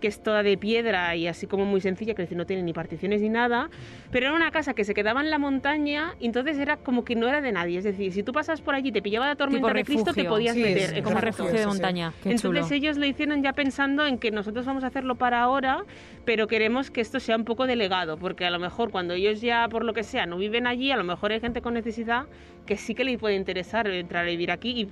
que 0.01 0.09
es 0.09 0.22
toda 0.22 0.42
de 0.42 0.57
piedra 0.59 1.14
y 1.14 1.26
así 1.26 1.46
como 1.46 1.64
muy 1.64 1.80
sencilla, 1.80 2.14
que 2.14 2.22
es 2.22 2.28
decir, 2.28 2.38
no 2.38 2.46
tiene 2.46 2.62
ni 2.62 2.72
particiones 2.72 3.20
ni 3.20 3.28
nada, 3.28 3.70
pero 4.11 4.26
era 4.26 4.34
una 4.34 4.51
casa 4.51 4.74
que 4.74 4.84
se 4.84 4.94
quedaba 4.94 5.20
en 5.20 5.30
la 5.30 5.38
montaña 5.38 6.14
y 6.20 6.26
entonces 6.26 6.59
era 6.59 6.76
como 6.78 7.05
que 7.05 7.14
no 7.14 7.28
era 7.28 7.40
de 7.40 7.53
nadie. 7.53 7.78
Es 7.78 7.84
decir, 7.84 8.12
si 8.12 8.22
tú 8.22 8.32
pasas 8.32 8.61
por 8.61 8.74
allí 8.74 8.90
te 8.92 9.03
pillaba 9.03 9.26
la 9.26 9.36
tormenta 9.36 9.68
Tipo 9.68 9.76
de 9.78 9.84
Cristo, 9.84 10.05
te 10.07 10.11
refugio. 10.22 10.30
podías 10.30 10.55
Sí, 10.55 10.62
meter. 10.62 10.96
es 10.98 11.03
Como 11.03 11.20
refugio 11.20 11.53
de 11.53 11.66
montaña. 11.66 12.12
Qué 12.22 12.30
entonces 12.32 12.64
chulo. 12.66 12.74
ellos 12.76 12.96
lo 12.96 13.07
hicieron 13.07 13.42
ya 13.42 13.53
pensando 13.53 14.07
en 14.07 14.18
que 14.18 14.30
nosotros 14.30 14.64
vamos 14.66 14.84
a 14.84 14.88
hacerlo 14.88 15.16
para 15.16 15.42
ahora, 15.42 15.84
pero 16.24 16.46
queremos 16.46 16.90
que 16.90 17.01
esto 17.01 17.20
sea 17.20 17.36
un 17.36 17.44
poco 17.44 17.66
delegado, 17.66 18.16
porque 18.16 18.46
a 18.46 18.51
lo 18.51 18.59
mejor 18.59 18.90
cuando 18.90 19.14
ellos 19.14 19.40
ya, 19.40 19.68
por 19.68 19.84
lo 19.84 19.92
que 19.92 20.03
sea, 20.03 20.26
no 20.26 20.38
viven 20.38 20.66
allí, 20.66 20.90
a 20.90 20.96
lo 20.96 21.05
mejor 21.05 21.32
hay 21.32 21.40
gente 21.40 21.61
con 21.61 21.74
necesidad 21.74 22.24
que 22.66 22.76
sí 22.76 22.94
que 22.94 23.03
le 23.05 23.18
puede 23.18 23.34
interesar 23.34 23.88
entrar 23.88 24.24
a 24.24 24.28
vivir 24.28 24.51
aquí 24.53 24.70
y 24.80 24.86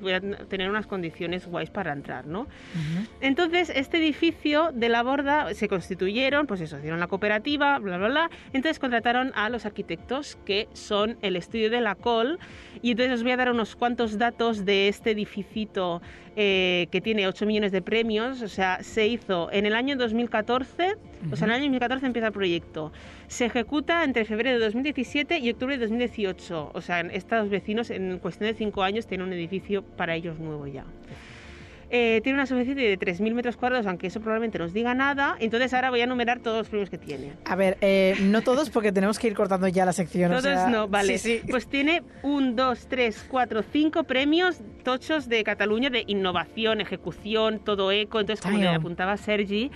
tener 0.48 0.68
unas 0.68 0.86
condiciones 0.86 1.46
guays 1.46 1.70
para 1.70 1.92
entrar, 1.92 2.26
¿no? 2.26 2.40
Ujú. 2.40 2.48
Entonces, 3.20 3.70
este 3.74 3.98
edificio 3.98 4.70
de 4.72 4.88
la 4.88 4.97
borda 5.02 5.54
se 5.54 5.68
constituyeron, 5.68 6.46
pues 6.46 6.60
eso, 6.60 6.78
hicieron 6.78 7.00
la 7.00 7.06
cooperativa, 7.06 7.78
bla, 7.78 7.98
bla, 7.98 8.08
bla. 8.08 8.30
Entonces 8.52 8.78
contrataron 8.78 9.32
a 9.34 9.48
los 9.48 9.66
arquitectos 9.66 10.38
que 10.44 10.68
son 10.72 11.18
el 11.22 11.36
estudio 11.36 11.70
de 11.70 11.80
la 11.80 11.94
COL. 11.94 12.38
Y 12.82 12.92
entonces 12.92 13.14
os 13.14 13.22
voy 13.22 13.32
a 13.32 13.36
dar 13.36 13.50
unos 13.50 13.76
cuantos 13.76 14.18
datos 14.18 14.64
de 14.64 14.88
este 14.88 15.10
edificito 15.10 16.00
eh, 16.36 16.86
que 16.92 17.00
tiene 17.00 17.26
8 17.26 17.46
millones 17.46 17.72
de 17.72 17.82
premios. 17.82 18.42
O 18.42 18.48
sea, 18.48 18.82
se 18.82 19.06
hizo 19.06 19.50
en 19.52 19.66
el 19.66 19.74
año 19.74 19.96
2014, 19.96 20.96
o 21.32 21.36
sea, 21.36 21.46
en 21.46 21.50
el 21.50 21.56
año 21.56 21.64
2014 21.64 22.06
empieza 22.06 22.28
el 22.28 22.32
proyecto. 22.32 22.92
Se 23.26 23.46
ejecuta 23.46 24.04
entre 24.04 24.24
febrero 24.24 24.58
de 24.58 24.64
2017 24.64 25.38
y 25.38 25.50
octubre 25.50 25.76
de 25.76 25.84
2018. 25.84 26.70
O 26.72 26.80
sea, 26.80 27.00
estos 27.00 27.50
vecinos 27.50 27.90
en 27.90 28.18
cuestión 28.18 28.48
de 28.50 28.54
5 28.54 28.82
años 28.82 29.06
tienen 29.06 29.26
un 29.26 29.32
edificio 29.32 29.82
para 29.82 30.14
ellos 30.14 30.38
nuevo 30.38 30.66
ya. 30.66 30.84
Eh, 31.90 32.20
tiene 32.22 32.38
una 32.38 32.46
superficie 32.46 32.86
de 32.86 32.98
3.000 32.98 33.32
metros 33.32 33.56
cuadrados, 33.56 33.86
aunque 33.86 34.08
eso 34.08 34.20
probablemente 34.20 34.58
no 34.58 34.66
os 34.66 34.72
diga 34.74 34.94
nada. 34.94 35.36
Entonces 35.40 35.72
ahora 35.72 35.88
voy 35.90 36.00
a 36.00 36.04
enumerar 36.04 36.40
todos 36.40 36.58
los 36.58 36.68
premios 36.68 36.90
que 36.90 36.98
tiene. 36.98 37.32
A 37.46 37.56
ver, 37.56 37.78
eh, 37.80 38.14
no 38.20 38.42
todos 38.42 38.68
porque 38.68 38.92
tenemos 38.92 39.18
que 39.18 39.28
ir 39.28 39.34
cortando 39.34 39.68
ya 39.68 39.86
la 39.86 39.92
sección. 39.94 40.30
o 40.32 40.36
Todos 40.42 40.44
sea, 40.44 40.68
no, 40.68 40.86
vale. 40.88 41.16
Sí, 41.18 41.40
sí. 41.40 41.46
Pues 41.50 41.66
tiene 41.66 42.02
un, 42.22 42.56
dos, 42.56 42.86
tres, 42.88 43.24
cuatro, 43.28 43.62
cinco 43.62 44.04
premios 44.04 44.60
tochos 44.84 45.28
de 45.28 45.42
Cataluña 45.44 45.88
de 45.88 46.04
innovación, 46.06 46.80
ejecución, 46.80 47.58
todo 47.58 47.90
eco. 47.90 48.20
Entonces, 48.20 48.44
como 48.44 48.58
le 48.58 48.68
apuntaba 48.68 49.16
Sergi, 49.16 49.70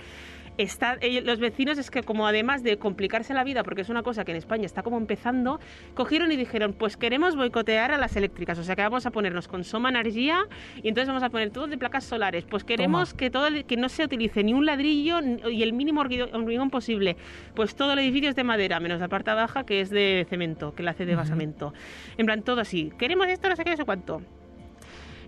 está, 0.57 0.97
ellos- 1.01 1.23
los 1.23 1.39
vecinos 1.39 1.77
es 1.77 1.89
que 1.91 2.03
como 2.03 2.27
además 2.27 2.63
de 2.63 2.77
complicarse 2.77 3.33
la 3.33 3.43
vida, 3.43 3.63
porque 3.63 3.81
es 3.81 3.89
una 3.89 4.03
cosa 4.03 4.23
que 4.25 4.31
en 4.31 4.37
España 4.37 4.65
está 4.65 4.83
como 4.83 4.97
empezando, 4.97 5.59
cogieron 5.93 6.31
y 6.31 6.35
dijeron, 6.35 6.73
pues 6.73 6.97
queremos 6.97 7.35
boicotear 7.35 7.91
a 7.91 7.97
las 7.97 8.15
eléctricas, 8.15 8.57
o 8.59 8.63
sea 8.63 8.75
que 8.75 8.81
vamos 8.83 9.05
a 9.05 9.11
ponernos 9.11 9.47
con 9.47 9.63
Soma 9.63 9.89
Energía 9.89 10.45
y 10.81 10.87
entonces 10.89 11.07
vamos 11.07 11.23
a 11.23 11.29
poner 11.29 11.49
todo 11.49 11.67
de 11.67 11.77
placas 11.77 12.03
solares. 12.03 12.45
Pues 12.45 12.63
queremos 12.63 13.13
que 13.13 13.29
todo 13.29 13.47
el- 13.47 13.65
que 13.65 13.77
no 13.77 13.89
se 13.89 14.03
utilice 14.03 14.43
ni 14.43 14.53
un 14.53 14.65
ladrillo 14.65 15.19
y 15.49 15.63
el 15.63 15.73
mínimo 15.73 16.01
hormigón 16.01 16.69
posible. 16.69 17.17
Pues 17.55 17.75
todo 17.75 17.93
el 17.93 17.99
edificio 17.99 18.29
es 18.29 18.35
de 18.35 18.43
madera, 18.43 18.79
menos 18.79 18.99
la 18.99 19.07
parte 19.07 19.31
baja 19.33 19.65
que 19.65 19.81
es 19.81 19.89
de 19.89 20.25
cemento, 20.29 20.73
que 20.75 20.83
la 20.83 20.91
hace 20.91 21.05
de 21.05 21.15
basamento. 21.15 21.73
En 22.17 22.25
plan, 22.25 22.43
todo 22.43 22.61
así. 22.61 22.91
Queremos 22.97 23.27
esto, 23.27 23.49
no 23.49 23.55
sé 23.55 23.63
qué, 23.63 23.75
sé 23.77 23.85
cuánto. 23.85 24.21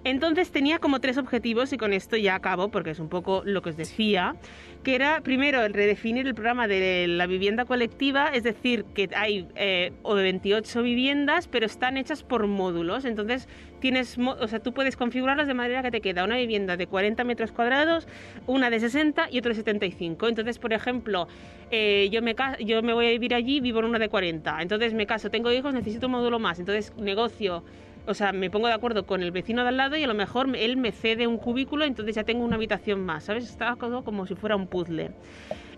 Entonces 0.06 0.52
tenía 0.52 0.78
como 0.78 1.00
tres 1.02 1.18
objetivos 1.18 1.74
y 1.74 1.78
con 1.78 1.92
esto 1.92 2.16
ya 2.16 2.36
acabo 2.36 2.70
porque 2.70 2.92
es 2.92 3.00
un 3.00 3.10
poco 3.10 3.42
lo 3.44 3.64
que 3.64 3.70
os 3.70 3.76
decía, 3.76 4.36
que 4.84 4.94
era 4.94 5.22
primero 5.22 5.64
el 5.64 5.74
redefinir 5.74 6.28
el 6.28 6.36
programa 6.36 6.68
de 6.68 7.08
la 7.08 7.26
vivienda 7.26 7.66
colectiva, 7.66 8.28
es 8.28 8.44
decir, 8.44 8.86
que 8.94 9.10
hay 9.16 9.48
eh, 9.56 9.94
o 10.04 10.14
de 10.14 10.22
28 10.22 10.84
viviendas, 10.84 11.48
pero 11.48 11.66
están 11.66 11.98
hechas 11.98 12.22
por 12.22 12.46
módulos, 12.46 13.04
entonces 13.04 13.50
tienes, 13.80 14.16
o 14.20 14.48
sea, 14.48 14.60
tú 14.60 14.76
puedes 14.76 14.96
configurarlas 14.96 15.48
de 15.48 15.56
manera 15.56 15.82
que 15.82 15.90
te 15.90 16.02
queda 16.02 16.24
una 16.24 16.38
vivienda 16.38 16.78
de 16.78 16.86
40 16.86 17.24
metros 17.24 17.52
cuadrados, 17.52 18.08
una 18.46 18.70
de 18.70 18.80
60 18.80 19.30
y 19.32 19.40
otra 19.40 19.50
de 19.50 19.56
75. 19.56 20.28
Entonces, 20.28 20.60
por 20.60 20.72
ejemplo, 20.72 21.28
eh, 21.72 22.10
yo, 22.12 22.22
me, 22.22 22.36
yo 22.60 22.84
me 22.84 22.94
voy 22.94 23.08
a 23.08 23.10
vivir 23.10 23.34
allí, 23.34 23.60
vivo 23.60 23.80
en 23.80 23.86
una 23.86 23.98
de 23.98 24.10
40, 24.10 24.62
entonces 24.62 24.94
me 24.94 25.08
caso, 25.08 25.32
tengo 25.32 25.52
hijos, 25.52 25.74
necesito 25.74 26.06
un 26.06 26.12
módulo 26.12 26.38
más, 26.38 26.60
entonces 26.60 26.94
negocio 26.96 27.64
o 28.08 28.14
sea, 28.14 28.32
me 28.32 28.50
pongo 28.50 28.68
de 28.68 28.74
acuerdo 28.74 29.06
con 29.06 29.22
el 29.24 29.32
vecino 29.32 29.64
de 29.64 29.70
al 29.70 29.78
lado 29.78 29.96
y 29.98 30.04
a 30.04 30.08
lo 30.08 30.14
mejor 30.14 30.48
me- 30.48 30.64
él 30.64 30.78
me 30.78 30.92
cede 30.92 31.28
un 31.28 31.38
cubículo, 31.38 31.86
entonces 31.86 32.16
ya 32.16 32.24
tengo 32.24 32.44
una 32.44 32.56
habitación 32.56 33.04
más, 33.06 33.26
¿sabes? 33.26 33.58
Todo 33.58 34.04
como 34.04 34.26
si 34.28 34.36
fuera 34.36 34.56
un 34.56 34.68
puzzle. 34.68 35.12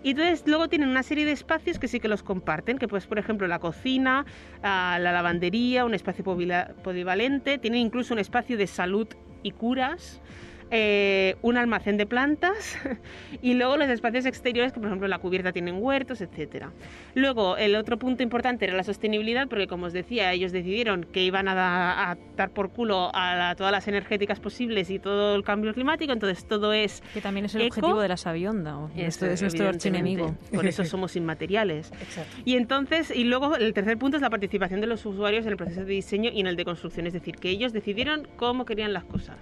Y 0.02 0.10
entonces 0.10 0.44
luego 0.46 0.68
tienen 0.68 0.88
una 0.88 1.02
serie 1.02 1.24
de 1.24 1.32
espacios 1.32 1.78
que 1.78 1.88
sí 1.88 1.98
que 2.00 2.08
los 2.08 2.22
comparten, 2.22 2.78
que 2.78 2.86
pues 2.86 3.06
por 3.06 3.18
ejemplo 3.18 3.46
la 3.48 3.58
cocina, 3.58 4.24
ah, 4.62 4.98
la 5.00 5.12
lavandería, 5.12 5.84
un 5.84 5.94
espacio 5.94 6.24
polivalente, 6.24 7.58
tienen 7.58 7.80
incluso 7.80 8.14
un 8.14 8.20
espacio 8.20 8.56
de 8.56 8.66
salud 8.66 9.08
y 9.42 9.50
curas, 9.52 10.20
eh, 10.70 11.36
un 11.42 11.56
almacén 11.56 11.96
de 11.96 12.06
plantas 12.06 12.76
y 13.42 13.54
luego 13.54 13.76
los 13.76 13.88
espacios 13.88 14.26
exteriores 14.26 14.72
que 14.72 14.80
por 14.80 14.88
ejemplo 14.88 15.08
la 15.08 15.18
cubierta 15.18 15.52
tienen 15.52 15.76
huertos, 15.78 16.20
etcétera. 16.20 16.72
Luego 17.14 17.56
el 17.56 17.74
otro 17.76 17.98
punto 17.98 18.22
importante 18.22 18.64
era 18.66 18.74
la 18.76 18.82
sostenibilidad 18.84 19.48
porque 19.48 19.66
como 19.66 19.86
os 19.86 19.92
decía 19.92 20.32
ellos 20.32 20.52
decidieron 20.52 21.04
que 21.04 21.22
iban 21.22 21.48
a, 21.48 21.54
da- 21.54 22.10
a 22.10 22.18
dar 22.36 22.50
por 22.50 22.70
culo 22.70 23.10
a 23.14 23.34
la- 23.34 23.54
todas 23.56 23.72
las 23.72 23.88
energéticas 23.88 24.40
posibles 24.40 24.90
y 24.90 24.98
todo 24.98 25.34
el 25.36 25.42
cambio 25.44 25.72
climático, 25.74 26.12
entonces 26.12 26.46
todo 26.46 26.72
es 26.72 27.02
Que 27.14 27.20
también 27.20 27.46
es 27.46 27.54
el 27.54 27.62
Eco. 27.62 27.76
objetivo 27.80 28.00
de 28.00 28.08
la 28.08 28.16
sabionda. 28.16 28.78
o- 28.78 28.90
Esto 28.96 29.26
es 29.26 29.40
nuestro 29.42 29.68
archienemigo. 29.68 30.34
Por 30.52 30.66
eso 30.66 30.84
somos 30.84 31.16
inmateriales. 31.16 31.90
Exacto. 32.00 32.36
Y 32.44 32.56
entonces, 32.56 33.10
y 33.14 33.24
luego 33.24 33.56
el 33.56 33.72
tercer 33.74 33.96
punto 33.98 34.16
es 34.16 34.22
la 34.22 34.30
participación 34.30 34.80
de 34.80 34.86
los 34.86 35.04
usuarios 35.06 35.44
en 35.46 35.52
el 35.52 35.56
proceso 35.56 35.80
de 35.80 35.92
diseño 35.92 36.30
y 36.32 36.40
en 36.40 36.46
el 36.46 36.56
de 36.56 36.64
construcción, 36.64 37.06
es 37.06 37.12
decir, 37.12 37.36
que 37.36 37.48
ellos 37.50 37.72
decidieron 37.72 38.28
cómo 38.36 38.64
querían 38.64 38.92
las 38.92 39.04
cosas. 39.04 39.36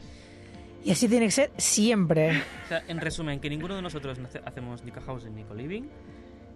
Y 0.86 0.92
así 0.92 1.08
tiene 1.08 1.26
que 1.26 1.32
ser 1.32 1.50
siempre. 1.56 2.30
O 2.64 2.68
sea, 2.68 2.82
en 2.86 2.98
resumen, 3.00 3.40
que 3.40 3.50
ninguno 3.50 3.74
de 3.74 3.82
nosotros 3.82 4.18
hacemos 4.44 4.84
ni 4.84 4.92
housing 4.92 5.34
ni 5.34 5.42
co-living 5.42 5.82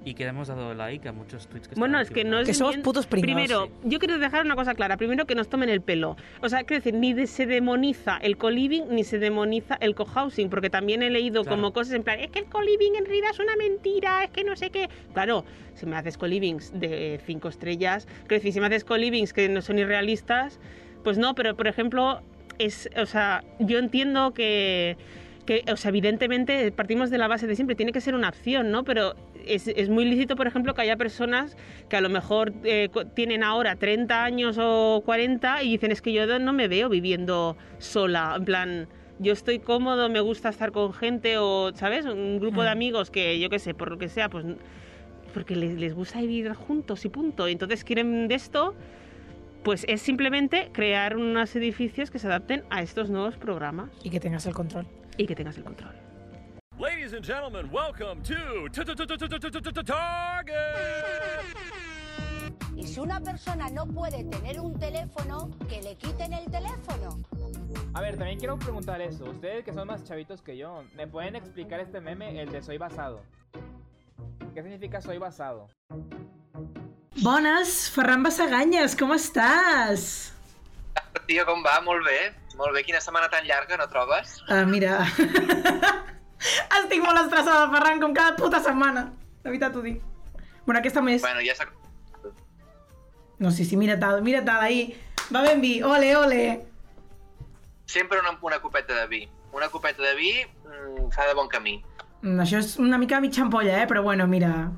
y 0.04 0.14
que 0.14 0.24
hemos 0.24 0.48
dado 0.48 0.72
like 0.72 1.06
a 1.08 1.12
muchos 1.12 1.46
tweets 1.48 1.68
que 1.68 1.74
Bueno, 1.74 2.00
es 2.00 2.10
que 2.10 2.24
no. 2.24 2.42
Que 2.44 2.52
es 2.52 2.56
somos 2.56 2.76
putos 2.78 3.06
pringados. 3.06 3.34
Primero, 3.34 3.68
yo 3.84 3.98
quiero 3.98 4.18
dejar 4.18 4.46
una 4.46 4.54
cosa 4.54 4.74
clara. 4.74 4.96
Primero, 4.96 5.26
que 5.26 5.34
nos 5.34 5.48
tomen 5.48 5.68
el 5.68 5.82
pelo. 5.82 6.16
O 6.42 6.48
sea, 6.48 6.62
quiero 6.62 6.82
decir, 6.82 6.94
ni 6.98 7.12
de- 7.12 7.26
se 7.26 7.44
demoniza 7.44 8.16
el 8.18 8.38
co-living 8.38 8.84
ni 8.90 9.02
se 9.04 9.18
demoniza 9.18 9.74
el 9.80 9.94
cohousing, 9.96 10.48
porque 10.48 10.70
también 10.70 11.02
he 11.02 11.10
leído 11.10 11.42
Claro. 11.42 11.56
como 11.56 11.72
cosas 11.72 11.92
en 11.94 12.02
plan, 12.04 12.18
es 12.20 12.30
que 12.30 12.38
el 12.38 12.46
co-living 12.46 12.92
en 12.96 13.04
realidad 13.04 13.30
es 13.32 13.40
una 13.40 13.56
mentira, 13.56 14.24
es 14.24 14.30
que 14.30 14.44
no 14.44 14.54
sé 14.56 14.70
qué. 14.70 14.88
Claro, 15.12 15.44
si 15.74 15.84
me 15.86 15.96
haces 15.96 16.16
co-livings 16.16 16.72
de 16.78 17.20
cinco 17.26 17.48
estrellas, 17.48 18.06
quiero 18.28 18.36
decir, 18.36 18.52
si 18.52 18.60
me 18.60 18.66
haces 18.68 18.84
co-livings 18.84 19.32
que 19.34 19.48
no 19.48 19.60
son 19.60 19.78
irrealistas, 19.80 20.60
pues 21.04 21.18
no, 21.18 21.34
pero 21.34 21.56
por 21.56 21.66
ejemplo, 21.66 22.22
es, 22.60 22.88
o 22.96 23.06
sea, 23.06 23.42
yo 23.58 23.78
entiendo 23.78 24.32
que 24.32 24.96
que, 25.46 25.64
o 25.72 25.76
sea, 25.76 25.88
evidentemente 25.88 26.70
partimos 26.70 27.10
de 27.10 27.18
la 27.18 27.26
base 27.26 27.46
de 27.46 27.56
siempre, 27.56 27.74
tiene 27.74 27.92
que 27.92 28.00
ser 28.00 28.14
una 28.14 28.28
opción, 28.28 28.70
¿no? 28.70 28.84
Pero 28.84 29.16
es, 29.46 29.66
es 29.68 29.88
muy 29.88 30.04
lícito, 30.04 30.36
por 30.36 30.46
ejemplo, 30.46 30.74
que 30.74 30.82
haya 30.82 30.96
personas 30.96 31.56
que 31.88 31.96
a 31.96 32.00
lo 32.00 32.08
mejor 32.08 32.52
eh, 32.62 32.88
tienen 33.14 33.42
ahora 33.42 33.74
30 33.74 34.22
años 34.22 34.58
o 34.60 35.02
40 35.04 35.62
y 35.62 35.72
dicen, 35.72 35.90
es 35.90 36.02
que 36.02 36.12
yo 36.12 36.38
no 36.38 36.52
me 36.52 36.68
veo 36.68 36.88
viviendo 36.88 37.56
sola, 37.78 38.34
en 38.36 38.44
plan... 38.44 38.88
Yo 39.22 39.34
estoy 39.34 39.58
cómodo, 39.58 40.08
me 40.08 40.20
gusta 40.20 40.48
estar 40.48 40.72
con 40.72 40.94
gente 40.94 41.36
o, 41.36 41.72
¿sabes? 41.74 42.06
Un 42.06 42.38
grupo 42.40 42.62
de 42.62 42.70
Mm. 42.70 42.72
amigos 42.72 43.10
que, 43.10 43.38
yo 43.38 43.50
qué 43.50 43.58
sé, 43.58 43.74
por 43.74 43.90
lo 43.90 43.98
que 43.98 44.08
sea, 44.08 44.30
pues 44.30 44.46
porque 45.34 45.56
les, 45.56 45.78
les 45.78 45.94
gusta 45.94 46.20
vivir 46.22 46.50
juntos 46.54 47.04
y 47.04 47.10
punto. 47.10 47.46
Entonces 47.46 47.84
quieren 47.84 48.28
de 48.28 48.34
esto, 48.34 48.74
pues 49.62 49.84
es 49.88 50.00
simplemente 50.02 50.70
crear 50.72 51.16
unos 51.16 51.54
edificios 51.56 52.10
que 52.10 52.18
se 52.18 52.26
adapten 52.26 52.64
a 52.70 52.82
estos 52.82 53.10
nuevos 53.10 53.36
programas 53.36 53.90
Y 54.02 54.10
que 54.10 54.20
tengas 54.20 54.46
el 54.46 54.54
control. 54.54 54.86
y 55.16 55.26
que 55.26 55.34
tengas 55.34 55.56
el 55.58 55.64
control. 55.64 55.94
Ladies 56.78 57.12
and 57.12 57.24
gentlemen, 57.24 57.68
welcome 57.70 58.22
to 58.22 59.82
Target. 59.84 60.56
Y 62.74 62.84
si 62.86 63.00
una 63.00 63.20
persona 63.20 63.68
no 63.68 63.84
puede 63.86 64.24
tener 64.24 64.58
un 64.58 64.78
teléfono, 64.78 65.50
que 65.68 65.82
le 65.82 65.96
quiten 65.96 66.32
el 66.32 66.50
teléfono. 66.50 67.18
A 67.92 68.00
ver, 68.00 68.16
también 68.16 68.38
quiero 68.38 68.58
preguntar 68.58 69.02
eso. 69.02 69.24
Ustedes 69.24 69.62
que 69.64 69.74
son 69.74 69.88
más 69.88 70.04
chavitos 70.04 70.40
que 70.40 70.56
yo, 70.56 70.84
¿me 70.96 71.06
pueden 71.06 71.36
explicar 71.36 71.80
este 71.80 72.00
meme, 72.00 72.40
el 72.40 72.50
de 72.50 72.62
soy 72.62 72.78
basado? 72.78 73.20
¿Qué 74.54 74.62
significa 74.62 75.02
soy 75.02 75.18
basado? 75.18 75.68
Bones, 77.18 77.90
Ferran 77.90 78.22
Bassaganyes, 78.22 78.94
com 78.94 79.10
estàs? 79.10 80.30
Tio, 81.26 81.42
com 81.44 81.58
va? 81.64 81.80
Molt 81.82 82.06
bé. 82.06 82.30
Molt 82.54 82.70
bé. 82.76 82.84
Quina 82.86 83.00
setmana 83.02 83.26
tan 83.32 83.42
llarga, 83.48 83.76
no 83.80 83.88
trobes? 83.90 84.36
Ah, 84.48 84.62
mira... 84.64 85.00
Estic 86.78 87.02
molt 87.02 87.18
estressada, 87.24 87.66
Ferran, 87.72 87.98
com 88.00 88.14
cada 88.14 88.36
puta 88.38 88.60
setmana. 88.62 89.08
De 89.42 89.50
veritat 89.50 89.74
t'ho 89.74 89.82
dic. 89.82 89.98
Bueno, 90.64 90.78
aquesta 90.78 91.02
més... 91.02 91.20
Bueno, 91.24 91.42
ja 91.42 91.56
s'ha... 91.58 91.66
No, 93.40 93.50
sí, 93.50 93.64
sí, 93.64 93.76
mira 93.76 93.98
tal, 93.98 94.22
mira 94.22 94.44
tal, 94.46 94.62
ahí. 94.62 94.86
Va 95.34 95.42
ben 95.42 95.60
vi, 95.64 95.80
ole, 95.82 96.12
ole. 96.16 96.42
Sempre 97.90 98.20
una, 98.22 98.36
una 98.40 98.60
copeta 98.62 98.94
de 98.94 99.06
vi. 99.10 99.24
Una 99.52 99.68
copeta 99.68 100.02
de 100.04 100.14
vi 100.14 100.30
mm, 100.46 101.10
fa 101.10 101.26
de 101.26 101.34
bon 101.34 101.50
camí. 101.50 101.80
Mm, 102.22 102.38
Això 102.46 102.62
és 102.62 102.76
una 102.78 103.02
mica 103.02 103.18
mitja 103.20 103.42
ampolla, 103.42 103.82
eh? 103.82 103.90
Però 103.90 104.04
bueno, 104.06 104.28
mira... 104.30 104.70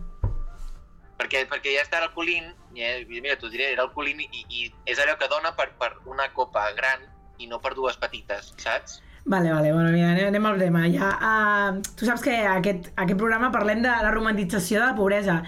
Perquè, 1.23 1.45
perquè 1.47 1.77
ja 1.77 1.85
està 1.87 2.01
alcoholint, 2.03 2.51
ja, 2.75 2.97
mira, 3.07 3.37
t'ho 3.39 3.51
diré, 3.53 3.71
era 3.77 3.87
alcoholint 3.87 4.19
i, 4.25 4.43
i 4.43 4.67
és 4.91 4.99
allò 4.99 5.15
que 5.21 5.31
dona 5.31 5.55
per, 5.55 5.69
per 5.79 5.93
una 6.11 6.27
copa 6.35 6.67
gran 6.75 7.05
i 7.39 7.47
no 7.47 7.61
per 7.63 7.77
dues 7.79 7.95
petites, 8.01 8.51
saps? 8.59 8.99
Vale, 9.25 9.53
vale, 9.53 9.71
bueno, 9.71 9.93
mira, 9.95 10.11
anem, 10.11 10.33
anem 10.33 10.47
al 10.51 10.59
tema. 10.59 10.83
Ja, 10.91 11.13
uh, 11.15 11.83
tu 11.95 12.09
saps 12.09 12.25
que 12.27 12.35
aquest, 12.57 12.91
aquest 12.97 13.19
programa 13.21 13.53
parlem 13.55 13.85
de 13.85 13.93
la 14.03 14.11
romantització 14.11 14.81
de 14.81 14.89
la 14.89 14.97
pobresa. 14.99 15.43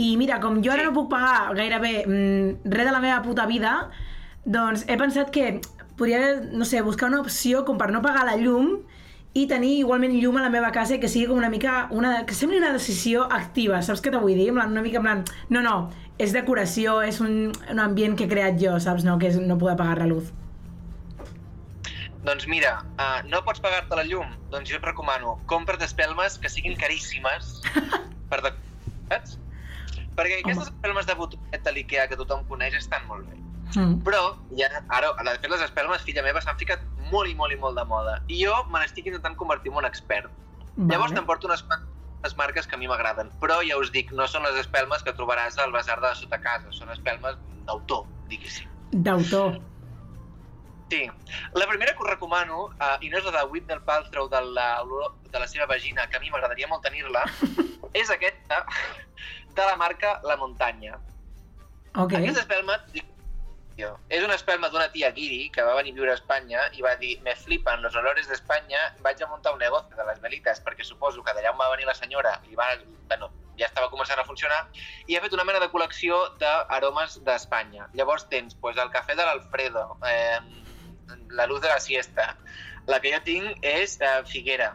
I 0.00 0.16
mira, 0.18 0.40
com 0.42 0.58
jo 0.64 0.72
ara 0.74 0.88
no 0.88 0.94
puc 0.96 1.10
pagar 1.12 1.54
gairebé 1.54 1.92
mm, 2.06 2.72
res 2.74 2.88
de 2.88 2.94
la 2.94 3.02
meva 3.02 3.20
puta 3.22 3.46
vida, 3.46 3.74
doncs 4.42 4.82
he 4.88 4.98
pensat 4.98 5.30
que 5.30 5.60
podria, 6.00 6.40
no 6.50 6.66
sé, 6.66 6.82
buscar 6.82 7.10
una 7.12 7.20
opció 7.22 7.62
com 7.68 7.78
per 7.78 7.90
no 7.94 8.02
pagar 8.02 8.26
la 8.26 8.38
llum 8.40 8.80
i 9.34 9.46
tenir 9.46 9.76
igualment 9.78 10.16
llum 10.18 10.40
a 10.40 10.42
la 10.42 10.50
meva 10.50 10.72
casa 10.74 10.96
i 10.96 11.00
que 11.02 11.08
sigui 11.08 11.28
com 11.30 11.38
una 11.38 11.50
mica, 11.52 11.84
una, 11.94 12.24
que 12.26 12.34
sembli 12.34 12.58
una 12.58 12.72
decisió 12.74 13.28
activa, 13.30 13.78
saps 13.86 14.02
què 14.02 14.10
t'ho 14.10 14.22
vull 14.22 14.34
dir? 14.34 14.50
Plan, 14.56 14.72
una 14.74 14.82
mica 14.82 14.98
en 14.98 15.06
plan, 15.06 15.24
no, 15.54 15.62
no, 15.62 15.74
és 16.18 16.34
decoració, 16.34 16.98
és 17.06 17.20
un, 17.22 17.52
un 17.70 17.82
ambient 17.82 18.16
que 18.18 18.26
he 18.26 18.32
creat 18.32 18.58
jo, 18.60 18.74
saps? 18.82 19.06
No, 19.06 19.18
que 19.22 19.30
és 19.30 19.38
no 19.38 19.58
poder 19.60 19.76
pagar 19.78 20.00
la 20.02 20.08
luz. 20.10 20.32
Doncs 22.26 22.44
mira, 22.50 22.80
uh, 22.98 23.20
no 23.30 23.40
pots 23.46 23.62
pagar-te 23.64 23.96
la 23.96 24.04
llum? 24.04 24.34
Doncs 24.52 24.68
jo 24.68 24.80
et 24.80 24.84
recomano, 24.84 25.38
compra't 25.48 25.80
espelmes 25.86 26.36
que 26.42 26.50
siguin 26.52 26.74
caríssimes 26.80 27.60
per 28.32 28.42
de... 28.44 28.52
saps? 29.12 29.38
Perquè 30.18 30.40
aquestes 30.42 30.66
espelmes 30.68 31.06
de 31.06 31.14
botonet 31.16 31.62
de 31.64 31.72
l'IKEA 31.76 32.10
que 32.10 32.18
tothom 32.18 32.42
coneix 32.50 32.74
estan 32.76 33.06
molt 33.08 33.30
bé. 33.30 33.38
Mm. 33.78 34.00
Però, 34.04 34.34
ja, 34.58 34.68
ara, 34.90 35.14
de 35.22 35.36
fet, 35.38 35.48
les 35.52 35.62
espelmes, 35.64 36.02
filla 36.04 36.26
meva, 36.26 36.42
s'han 36.42 36.58
ficat 36.60 36.82
molt 37.12 37.30
i 37.30 37.34
molt 37.38 37.54
i 37.54 37.58
molt 37.60 37.78
de 37.78 37.84
moda. 37.88 38.18
I 38.28 38.42
jo 38.44 38.56
me 38.70 38.82
n'estic 38.82 39.08
intentant 39.10 39.36
convertir 39.38 39.72
en 39.72 39.80
un 39.82 39.88
expert. 39.88 40.30
Vale. 40.76 40.90
Llavors 40.92 41.14
t'emporto 41.16 41.48
unes 41.50 41.62
quantes 41.66 42.36
marques 42.38 42.66
que 42.66 42.76
a 42.76 42.80
mi 42.80 42.90
m'agraden. 42.90 43.32
Però 43.42 43.60
ja 43.66 43.78
us 43.80 43.92
dic, 43.94 44.12
no 44.16 44.28
són 44.30 44.46
les 44.48 44.60
espelmes 44.62 45.02
que 45.06 45.14
trobaràs 45.16 45.58
al 45.58 45.74
basar 45.74 46.00
de 46.02 46.12
sota 46.18 46.40
casa. 46.42 46.72
Són 46.76 46.92
espelmes 46.94 47.38
d'autor, 47.66 48.06
diguéssim. 48.30 48.70
D'autor. 48.92 49.60
Sí. 50.90 51.04
La 51.54 51.66
primera 51.70 51.94
que 51.94 52.02
us 52.02 52.10
recomano, 52.10 52.64
uh, 52.66 52.96
i 53.00 53.10
no 53.10 53.20
és 53.20 53.26
la 53.28 53.36
de 53.36 53.44
Whitney 53.52 53.78
Paltrow 53.86 54.26
de 54.28 54.40
la, 54.56 54.70
de 55.30 55.38
la 55.38 55.46
seva 55.46 55.68
vagina, 55.70 56.08
que 56.10 56.18
a 56.18 56.22
mi 56.22 56.32
m'agradaria 56.32 56.66
molt 56.70 56.82
tenir-la, 56.82 57.22
és 58.00 58.10
aquesta 58.10 58.64
de 59.54 59.68
la 59.68 59.76
marca 59.78 60.16
La 60.26 60.36
Muntanya. 60.40 60.98
Ok. 61.94 62.16
Aquesta 62.18 62.42
espelma, 62.42 62.78
tio, 63.80 63.90
és 64.12 64.24
una 64.24 64.36
espelma 64.36 64.68
d'una 64.72 64.88
tia 64.92 65.10
guiri 65.16 65.48
que 65.54 65.64
va 65.64 65.74
venir 65.78 65.94
a 65.94 65.98
viure 65.98 66.12
a 66.12 66.18
Espanya 66.18 66.64
i 66.76 66.84
va 66.84 66.94
dir 67.00 67.14
me 67.24 67.34
flipan 67.36 67.82
los 67.82 67.96
olores 67.96 68.28
d'Espanya, 68.28 68.80
vaig 69.04 69.22
a 69.22 69.28
muntar 69.30 69.54
un 69.54 69.62
negoci 69.64 69.96
de 69.96 70.06
les 70.08 70.20
velites 70.20 70.60
perquè 70.66 70.84
suposo 70.84 71.24
que 71.24 71.34
d'allà 71.36 71.52
on 71.54 71.60
va 71.60 71.70
venir 71.72 71.88
la 71.88 71.96
senyora 71.96 72.34
li 72.48 72.58
va, 72.58 72.68
bueno, 73.08 73.30
ja 73.60 73.68
estava 73.68 73.90
començant 73.92 74.20
a 74.20 74.26
funcionar 74.28 74.60
i 75.08 75.16
ha 75.16 75.22
fet 75.24 75.36
una 75.36 75.46
mena 75.48 75.62
de 75.62 75.70
col·lecció 75.72 76.18
d'aromes 76.40 77.20
d'Espanya. 77.26 77.88
Llavors 77.96 78.26
tens 78.32 78.56
pues, 78.60 78.78
el 78.80 78.92
cafè 78.92 79.16
de 79.16 79.26
l'Alfredo, 79.26 79.86
eh, 80.08 80.40
la 81.36 81.46
luz 81.46 81.60
de 81.60 81.68
la 81.68 81.80
siesta. 81.80 82.34
La 82.88 83.00
que 83.00 83.12
jo 83.12 83.20
tinc 83.26 83.66
és 83.66 83.98
eh, 84.00 84.14
figuera, 84.28 84.72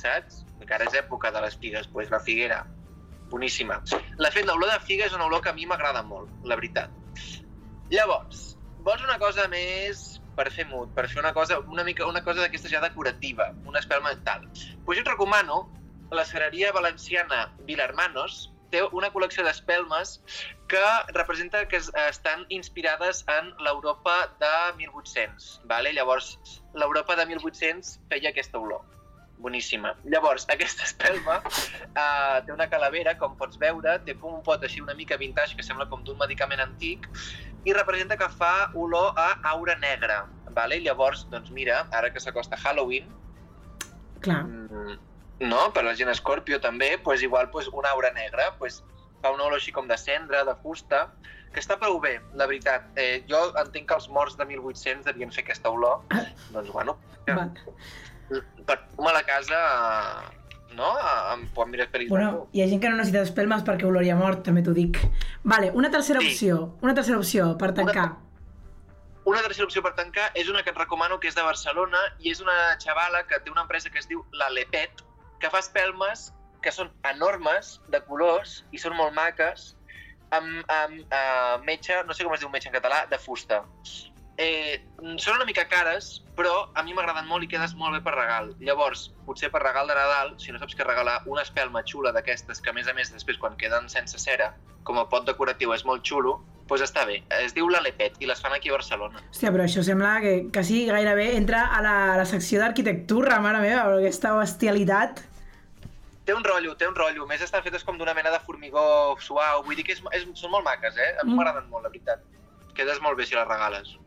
saps? 0.00 0.42
Encara 0.60 0.88
és 0.88 0.96
època 1.00 1.32
de 1.34 1.44
les 1.44 1.56
figues, 1.60 1.88
pues, 1.92 2.10
la 2.10 2.22
figuera. 2.24 2.62
Boníssima. 3.32 3.80
La 4.20 4.30
fet, 4.32 4.46
l'olor 4.48 4.72
de 4.72 4.80
figa 4.84 5.08
és 5.08 5.16
una 5.16 5.28
olor 5.28 5.42
que 5.44 5.52
a 5.52 5.56
mi 5.56 5.68
m'agrada 5.68 6.04
molt, 6.06 6.32
la 6.48 6.56
veritat. 6.60 7.03
Llavors, 7.90 8.56
vols 8.84 9.02
una 9.04 9.18
cosa 9.18 9.46
més 9.52 10.20
per 10.34 10.48
fer 10.50 10.64
mood, 10.66 10.90
per 10.96 11.06
fer 11.08 11.20
una 11.22 11.32
cosa, 11.36 11.60
una 11.70 11.84
mica, 11.86 12.06
una 12.10 12.22
cosa 12.24 12.42
d'aquestes 12.42 12.72
ja 12.72 12.80
decorativa, 12.82 13.52
una 13.66 13.78
espelma 13.78 14.10
mental. 14.14 14.48
Pues 14.84 14.98
jo 14.98 15.04
et 15.04 15.08
recomano 15.12 15.60
la 16.10 16.24
cereria 16.24 16.72
valenciana 16.72 17.52
Vilarmanos, 17.68 18.50
té 18.74 18.80
una 18.90 19.12
col·lecció 19.14 19.44
d'espelmes 19.46 20.16
que 20.66 20.82
representa 21.14 21.68
que 21.68 21.76
es- 21.76 21.92
estan 22.08 22.44
inspirades 22.48 23.24
en 23.28 23.52
l'Europa 23.62 24.16
de 24.40 24.50
1800. 24.80 25.60
Vale? 25.64 25.92
Llavors, 25.92 26.38
l'Europa 26.74 27.14
de 27.16 27.26
1800 27.26 28.00
feia 28.10 28.30
aquesta 28.30 28.58
olor. 28.58 28.82
Boníssima. 29.38 29.94
Llavors, 30.04 30.46
aquesta 30.48 30.82
espelma 30.88 31.38
uh, 31.44 32.40
té 32.46 32.52
una 32.52 32.66
calavera, 32.70 33.16
com 33.18 33.36
pots 33.36 33.58
veure, 33.60 33.98
té 34.06 34.14
com 34.18 34.34
un 34.38 34.42
pot 34.42 34.62
així 34.64 34.80
una 34.80 34.94
mica 34.94 35.16
vintage, 35.20 35.54
que 35.54 35.62
sembla 35.62 35.86
com 35.90 36.02
d'un 36.02 36.18
medicament 36.18 36.60
antic, 36.64 37.06
i 37.64 37.72
representa 37.72 38.16
que 38.20 38.28
fa 38.28 38.70
olor 38.74 39.12
a 39.16 39.32
aura 39.54 39.76
negra. 39.80 40.24
Vale? 40.54 40.78
Llavors, 40.84 41.26
doncs 41.32 41.50
mira, 41.50 41.86
ara 41.92 42.12
que 42.12 42.20
s'acosta 42.20 42.56
Halloween, 42.56 43.08
Clar. 44.20 44.44
mm, 44.44 44.98
no? 45.48 45.62
per 45.72 45.84
la 45.84 45.94
gent 45.98 46.12
Scorpio 46.14 46.60
també, 46.60 46.98
pues 47.02 47.22
igual 47.22 47.50
pues, 47.50 47.68
una 47.72 47.90
aura 47.90 48.12
negra, 48.12 48.52
pues, 48.58 48.82
fa 49.22 49.32
una 49.32 49.48
olor 49.48 49.58
així 49.58 49.72
com 49.72 49.88
de 49.88 49.96
cendra, 49.98 50.44
de 50.44 50.54
fusta, 50.62 51.08
que 51.54 51.62
està 51.62 51.78
prou 51.80 51.98
bé, 52.02 52.18
la 52.34 52.46
veritat. 52.50 52.86
Eh, 53.00 53.24
jo 53.30 53.40
entenc 53.62 53.88
que 53.88 53.96
els 53.96 54.08
morts 54.12 54.36
de 54.36 54.46
1800 54.50 55.06
devien 55.08 55.32
fer 55.32 55.44
aquesta 55.46 55.70
olor, 55.70 56.02
doncs 56.52 56.70
bueno, 56.74 56.98
Va. 57.30 57.48
per 58.68 58.78
a 58.78 59.12
la 59.14 59.22
casa, 59.24 59.60
no? 60.74 60.90
Em 61.32 61.46
pot 61.54 61.68
mirar 61.68 61.88
pel·lis 61.92 62.08
Bueno, 62.08 62.48
hi 62.52 62.62
ha 62.62 62.68
gent 62.68 62.80
que 62.82 62.88
no 62.90 62.96
necessita 62.96 63.22
espelmes 63.22 63.64
perquè 63.64 63.86
oloria 63.86 64.16
mort, 64.16 64.42
també 64.46 64.62
t'ho 64.62 64.74
dic. 64.74 64.98
Vale, 65.44 65.70
una 65.72 65.90
tercera 65.90 66.20
Sí. 66.20 66.32
opció. 66.32 66.76
Una 66.80 66.94
tercera 66.94 67.18
opció 67.18 67.56
per 67.58 67.72
tancar. 67.74 68.16
Una 69.24 69.40
tercera 69.40 69.64
opció 69.64 69.82
per 69.82 69.94
tancar 69.94 70.30
és 70.34 70.48
una 70.48 70.62
que 70.62 70.70
et 70.70 70.76
recomano 70.76 71.18
que 71.20 71.28
és 71.28 71.34
de 71.34 71.42
Barcelona 71.42 71.98
i 72.20 72.30
és 72.30 72.40
una 72.40 72.76
xavala 72.78 73.26
que 73.26 73.38
té 73.40 73.50
una 73.50 73.62
empresa 73.62 73.90
que 73.90 73.98
es 73.98 74.08
diu 74.08 74.24
La 74.32 74.50
Lepet, 74.50 75.02
que 75.40 75.50
fa 75.50 75.58
espelmes 75.58 76.32
que 76.60 76.72
són 76.72 76.90
enormes, 77.04 77.80
de 77.88 78.00
colors, 78.08 78.64
i 78.72 78.78
són 78.78 78.96
molt 78.96 79.12
maques, 79.12 79.76
amb, 80.30 80.64
amb 80.72 81.12
uh, 81.12 81.62
metge, 81.64 82.02
no 82.08 82.16
sé 82.16 82.24
com 82.24 82.32
es 82.34 82.40
diu 82.40 82.48
metge 82.48 82.68
en 82.70 82.74
català, 82.74 83.04
de 83.10 83.18
fusta. 83.18 83.62
Eh, 84.36 84.80
són 85.18 85.36
una 85.36 85.44
mica 85.46 85.66
cares, 85.68 86.22
però 86.36 86.68
a 86.74 86.82
mi 86.82 86.94
m'agraden 86.94 87.26
molt 87.30 87.44
i 87.44 87.48
quedes 87.50 87.74
molt 87.78 87.94
bé 87.94 88.00
per 88.02 88.14
regal. 88.16 88.54
Llavors, 88.60 89.08
potser 89.26 89.50
per 89.52 89.62
regal 89.62 89.86
de 89.88 89.94
Nadal, 89.94 90.34
si 90.42 90.52
no 90.52 90.58
saps 90.58 90.74
què 90.74 90.86
regalar, 90.86 91.20
una 91.26 91.42
espelma 91.42 91.82
xula 91.86 92.12
d'aquestes, 92.12 92.60
que 92.60 92.70
a 92.70 92.72
més 92.76 92.88
a 92.88 92.94
més 92.94 93.12
després 93.12 93.38
quan 93.38 93.56
queden 93.56 93.88
sense 93.88 94.18
cera, 94.18 94.54
com 94.84 94.98
a 94.98 95.06
pot 95.08 95.26
decoratiu 95.26 95.72
és 95.74 95.84
molt 95.84 96.02
xulo, 96.04 96.40
doncs 96.66 96.82
està 96.86 97.04
bé. 97.06 97.22
Es 97.44 97.52
diu 97.54 97.68
l'Alepet 97.68 98.16
i 98.20 98.26
les 98.26 98.40
fan 98.40 98.52
aquí 98.56 98.70
a 98.70 98.78
Barcelona. 98.78 99.20
Hòstia, 99.30 99.52
però 99.52 99.64
això 99.68 99.82
sembla 99.84 100.16
que 100.24 100.34
quasi 100.52 100.86
gairebé 100.88 101.36
entra 101.36 101.66
a 101.76 101.82
la, 101.84 101.94
a 102.14 102.16
la 102.22 102.24
secció 102.26 102.58
d'arquitectura, 102.60 103.38
mare 103.44 103.60
meva, 103.60 103.84
però 103.84 104.00
aquesta 104.00 104.32
bestialitat. 104.38 105.22
Té 106.24 106.32
un 106.32 106.42
rotllo, 106.42 106.72
té 106.80 106.88
un 106.88 106.94
rotllo. 106.96 107.26
A 107.26 107.28
més, 107.28 107.42
estan 107.44 107.62
fetes 107.62 107.84
com 107.84 107.98
d'una 108.00 108.14
mena 108.16 108.30
de 108.32 108.38
formigó 108.40 109.14
suau. 109.20 109.62
Vull 109.66 109.76
dir 109.76 109.84
que 109.84 109.92
és, 109.92 110.00
és, 110.16 110.24
són 110.40 110.54
molt 110.54 110.64
maques, 110.64 110.96
eh? 110.96 111.10
A 111.20 111.24
mi 111.24 111.34
Mm. 111.34 111.36
m'agraden 111.36 111.68
molt, 111.68 111.84
la 111.84 111.90
veritat. 111.90 112.22
Quedes 112.74 112.98
molt 113.04 113.18
bé 113.18 113.26
si 113.26 113.34
les 113.36 113.46
regales. 113.46 113.98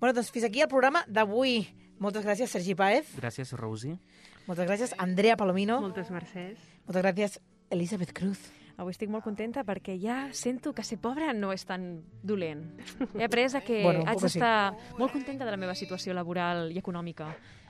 Bueno, 0.00 0.14
doncs 0.14 0.30
fins 0.32 0.46
aquí 0.48 0.62
el 0.64 0.68
programa 0.68 1.04
d'avui. 1.06 1.66
Moltes 2.00 2.24
gràcies, 2.24 2.48
Sergi 2.48 2.74
Paez. 2.74 3.10
Gràcies, 3.20 3.52
Rosi. 3.52 3.92
Moltes 4.46 4.66
gràcies, 4.66 4.94
Andrea 4.98 5.36
Palomino. 5.36 5.80
Moltes 5.84 6.08
mercès. 6.10 6.56
Moltes 6.86 7.02
gràcies, 7.04 7.36
Elisabeth 7.70 8.14
Cruz. 8.16 8.40
Avui 8.80 8.94
estic 8.94 9.10
molt 9.12 9.20
contenta 9.26 9.60
perquè 9.68 9.98
ja 10.00 10.30
sento 10.32 10.72
que 10.72 10.80
ser 10.82 10.96
pobra 10.96 11.34
no 11.36 11.50
és 11.52 11.66
tan 11.68 12.00
dolent. 12.24 12.62
He 13.12 13.26
après 13.26 13.52
a 13.54 13.60
que 13.60 13.82
Bueno, 13.84 14.06
haig 14.06 14.16
poco 14.16 14.30
sí. 14.30 14.38
d'estar 14.40 14.72
molt 14.96 15.12
contenta 15.12 15.44
de 15.44 15.50
la 15.52 15.58
meva 15.60 15.74
situació 15.76 16.14
laboral 16.16 16.72
i 16.72 16.78
econòmica. 16.80 17.28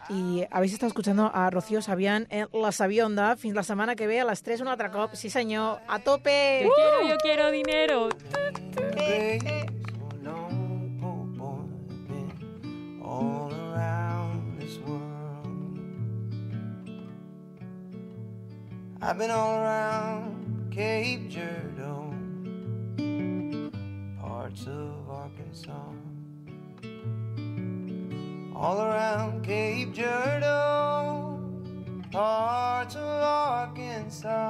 Y 0.08 0.44
habéis 0.50 0.72
estado 0.72 0.88
escuchando 0.88 1.30
a 1.34 1.50
Rocío 1.50 1.82
Sabián 1.82 2.28
en 2.30 2.46
La 2.52 2.70
Sabionda. 2.70 3.36
Fins 3.36 3.54
la 3.56 3.64
semana 3.64 3.96
que 3.96 4.06
ve 4.06 4.20
a 4.20 4.24
las 4.24 4.42
3 4.42 4.60
un 4.60 4.68
altre 4.68 4.90
cop. 4.90 5.14
Sí, 5.14 5.28
senyor. 5.30 5.80
A 5.88 5.98
tope! 5.98 6.62
Yo 6.62 6.70
quiero, 6.74 7.08
yo 7.08 7.16
quiero 7.18 7.50
dinero. 7.50 8.08
All 13.20 13.52
around 13.52 14.58
this 14.58 14.78
world. 14.78 15.78
I've 19.02 19.18
been 19.18 19.30
all 19.30 19.56
around 19.62 20.70
Cape 20.70 21.28
Girardeau, 21.28 22.14
parts 24.20 24.66
of 24.66 25.10
Arkansas. 25.10 25.92
All 28.54 28.80
around 28.80 29.42
Cape 29.44 29.92
Girardeau, 29.92 31.38
parts 32.10 32.94
of 32.94 33.02
Arkansas. 33.02 34.40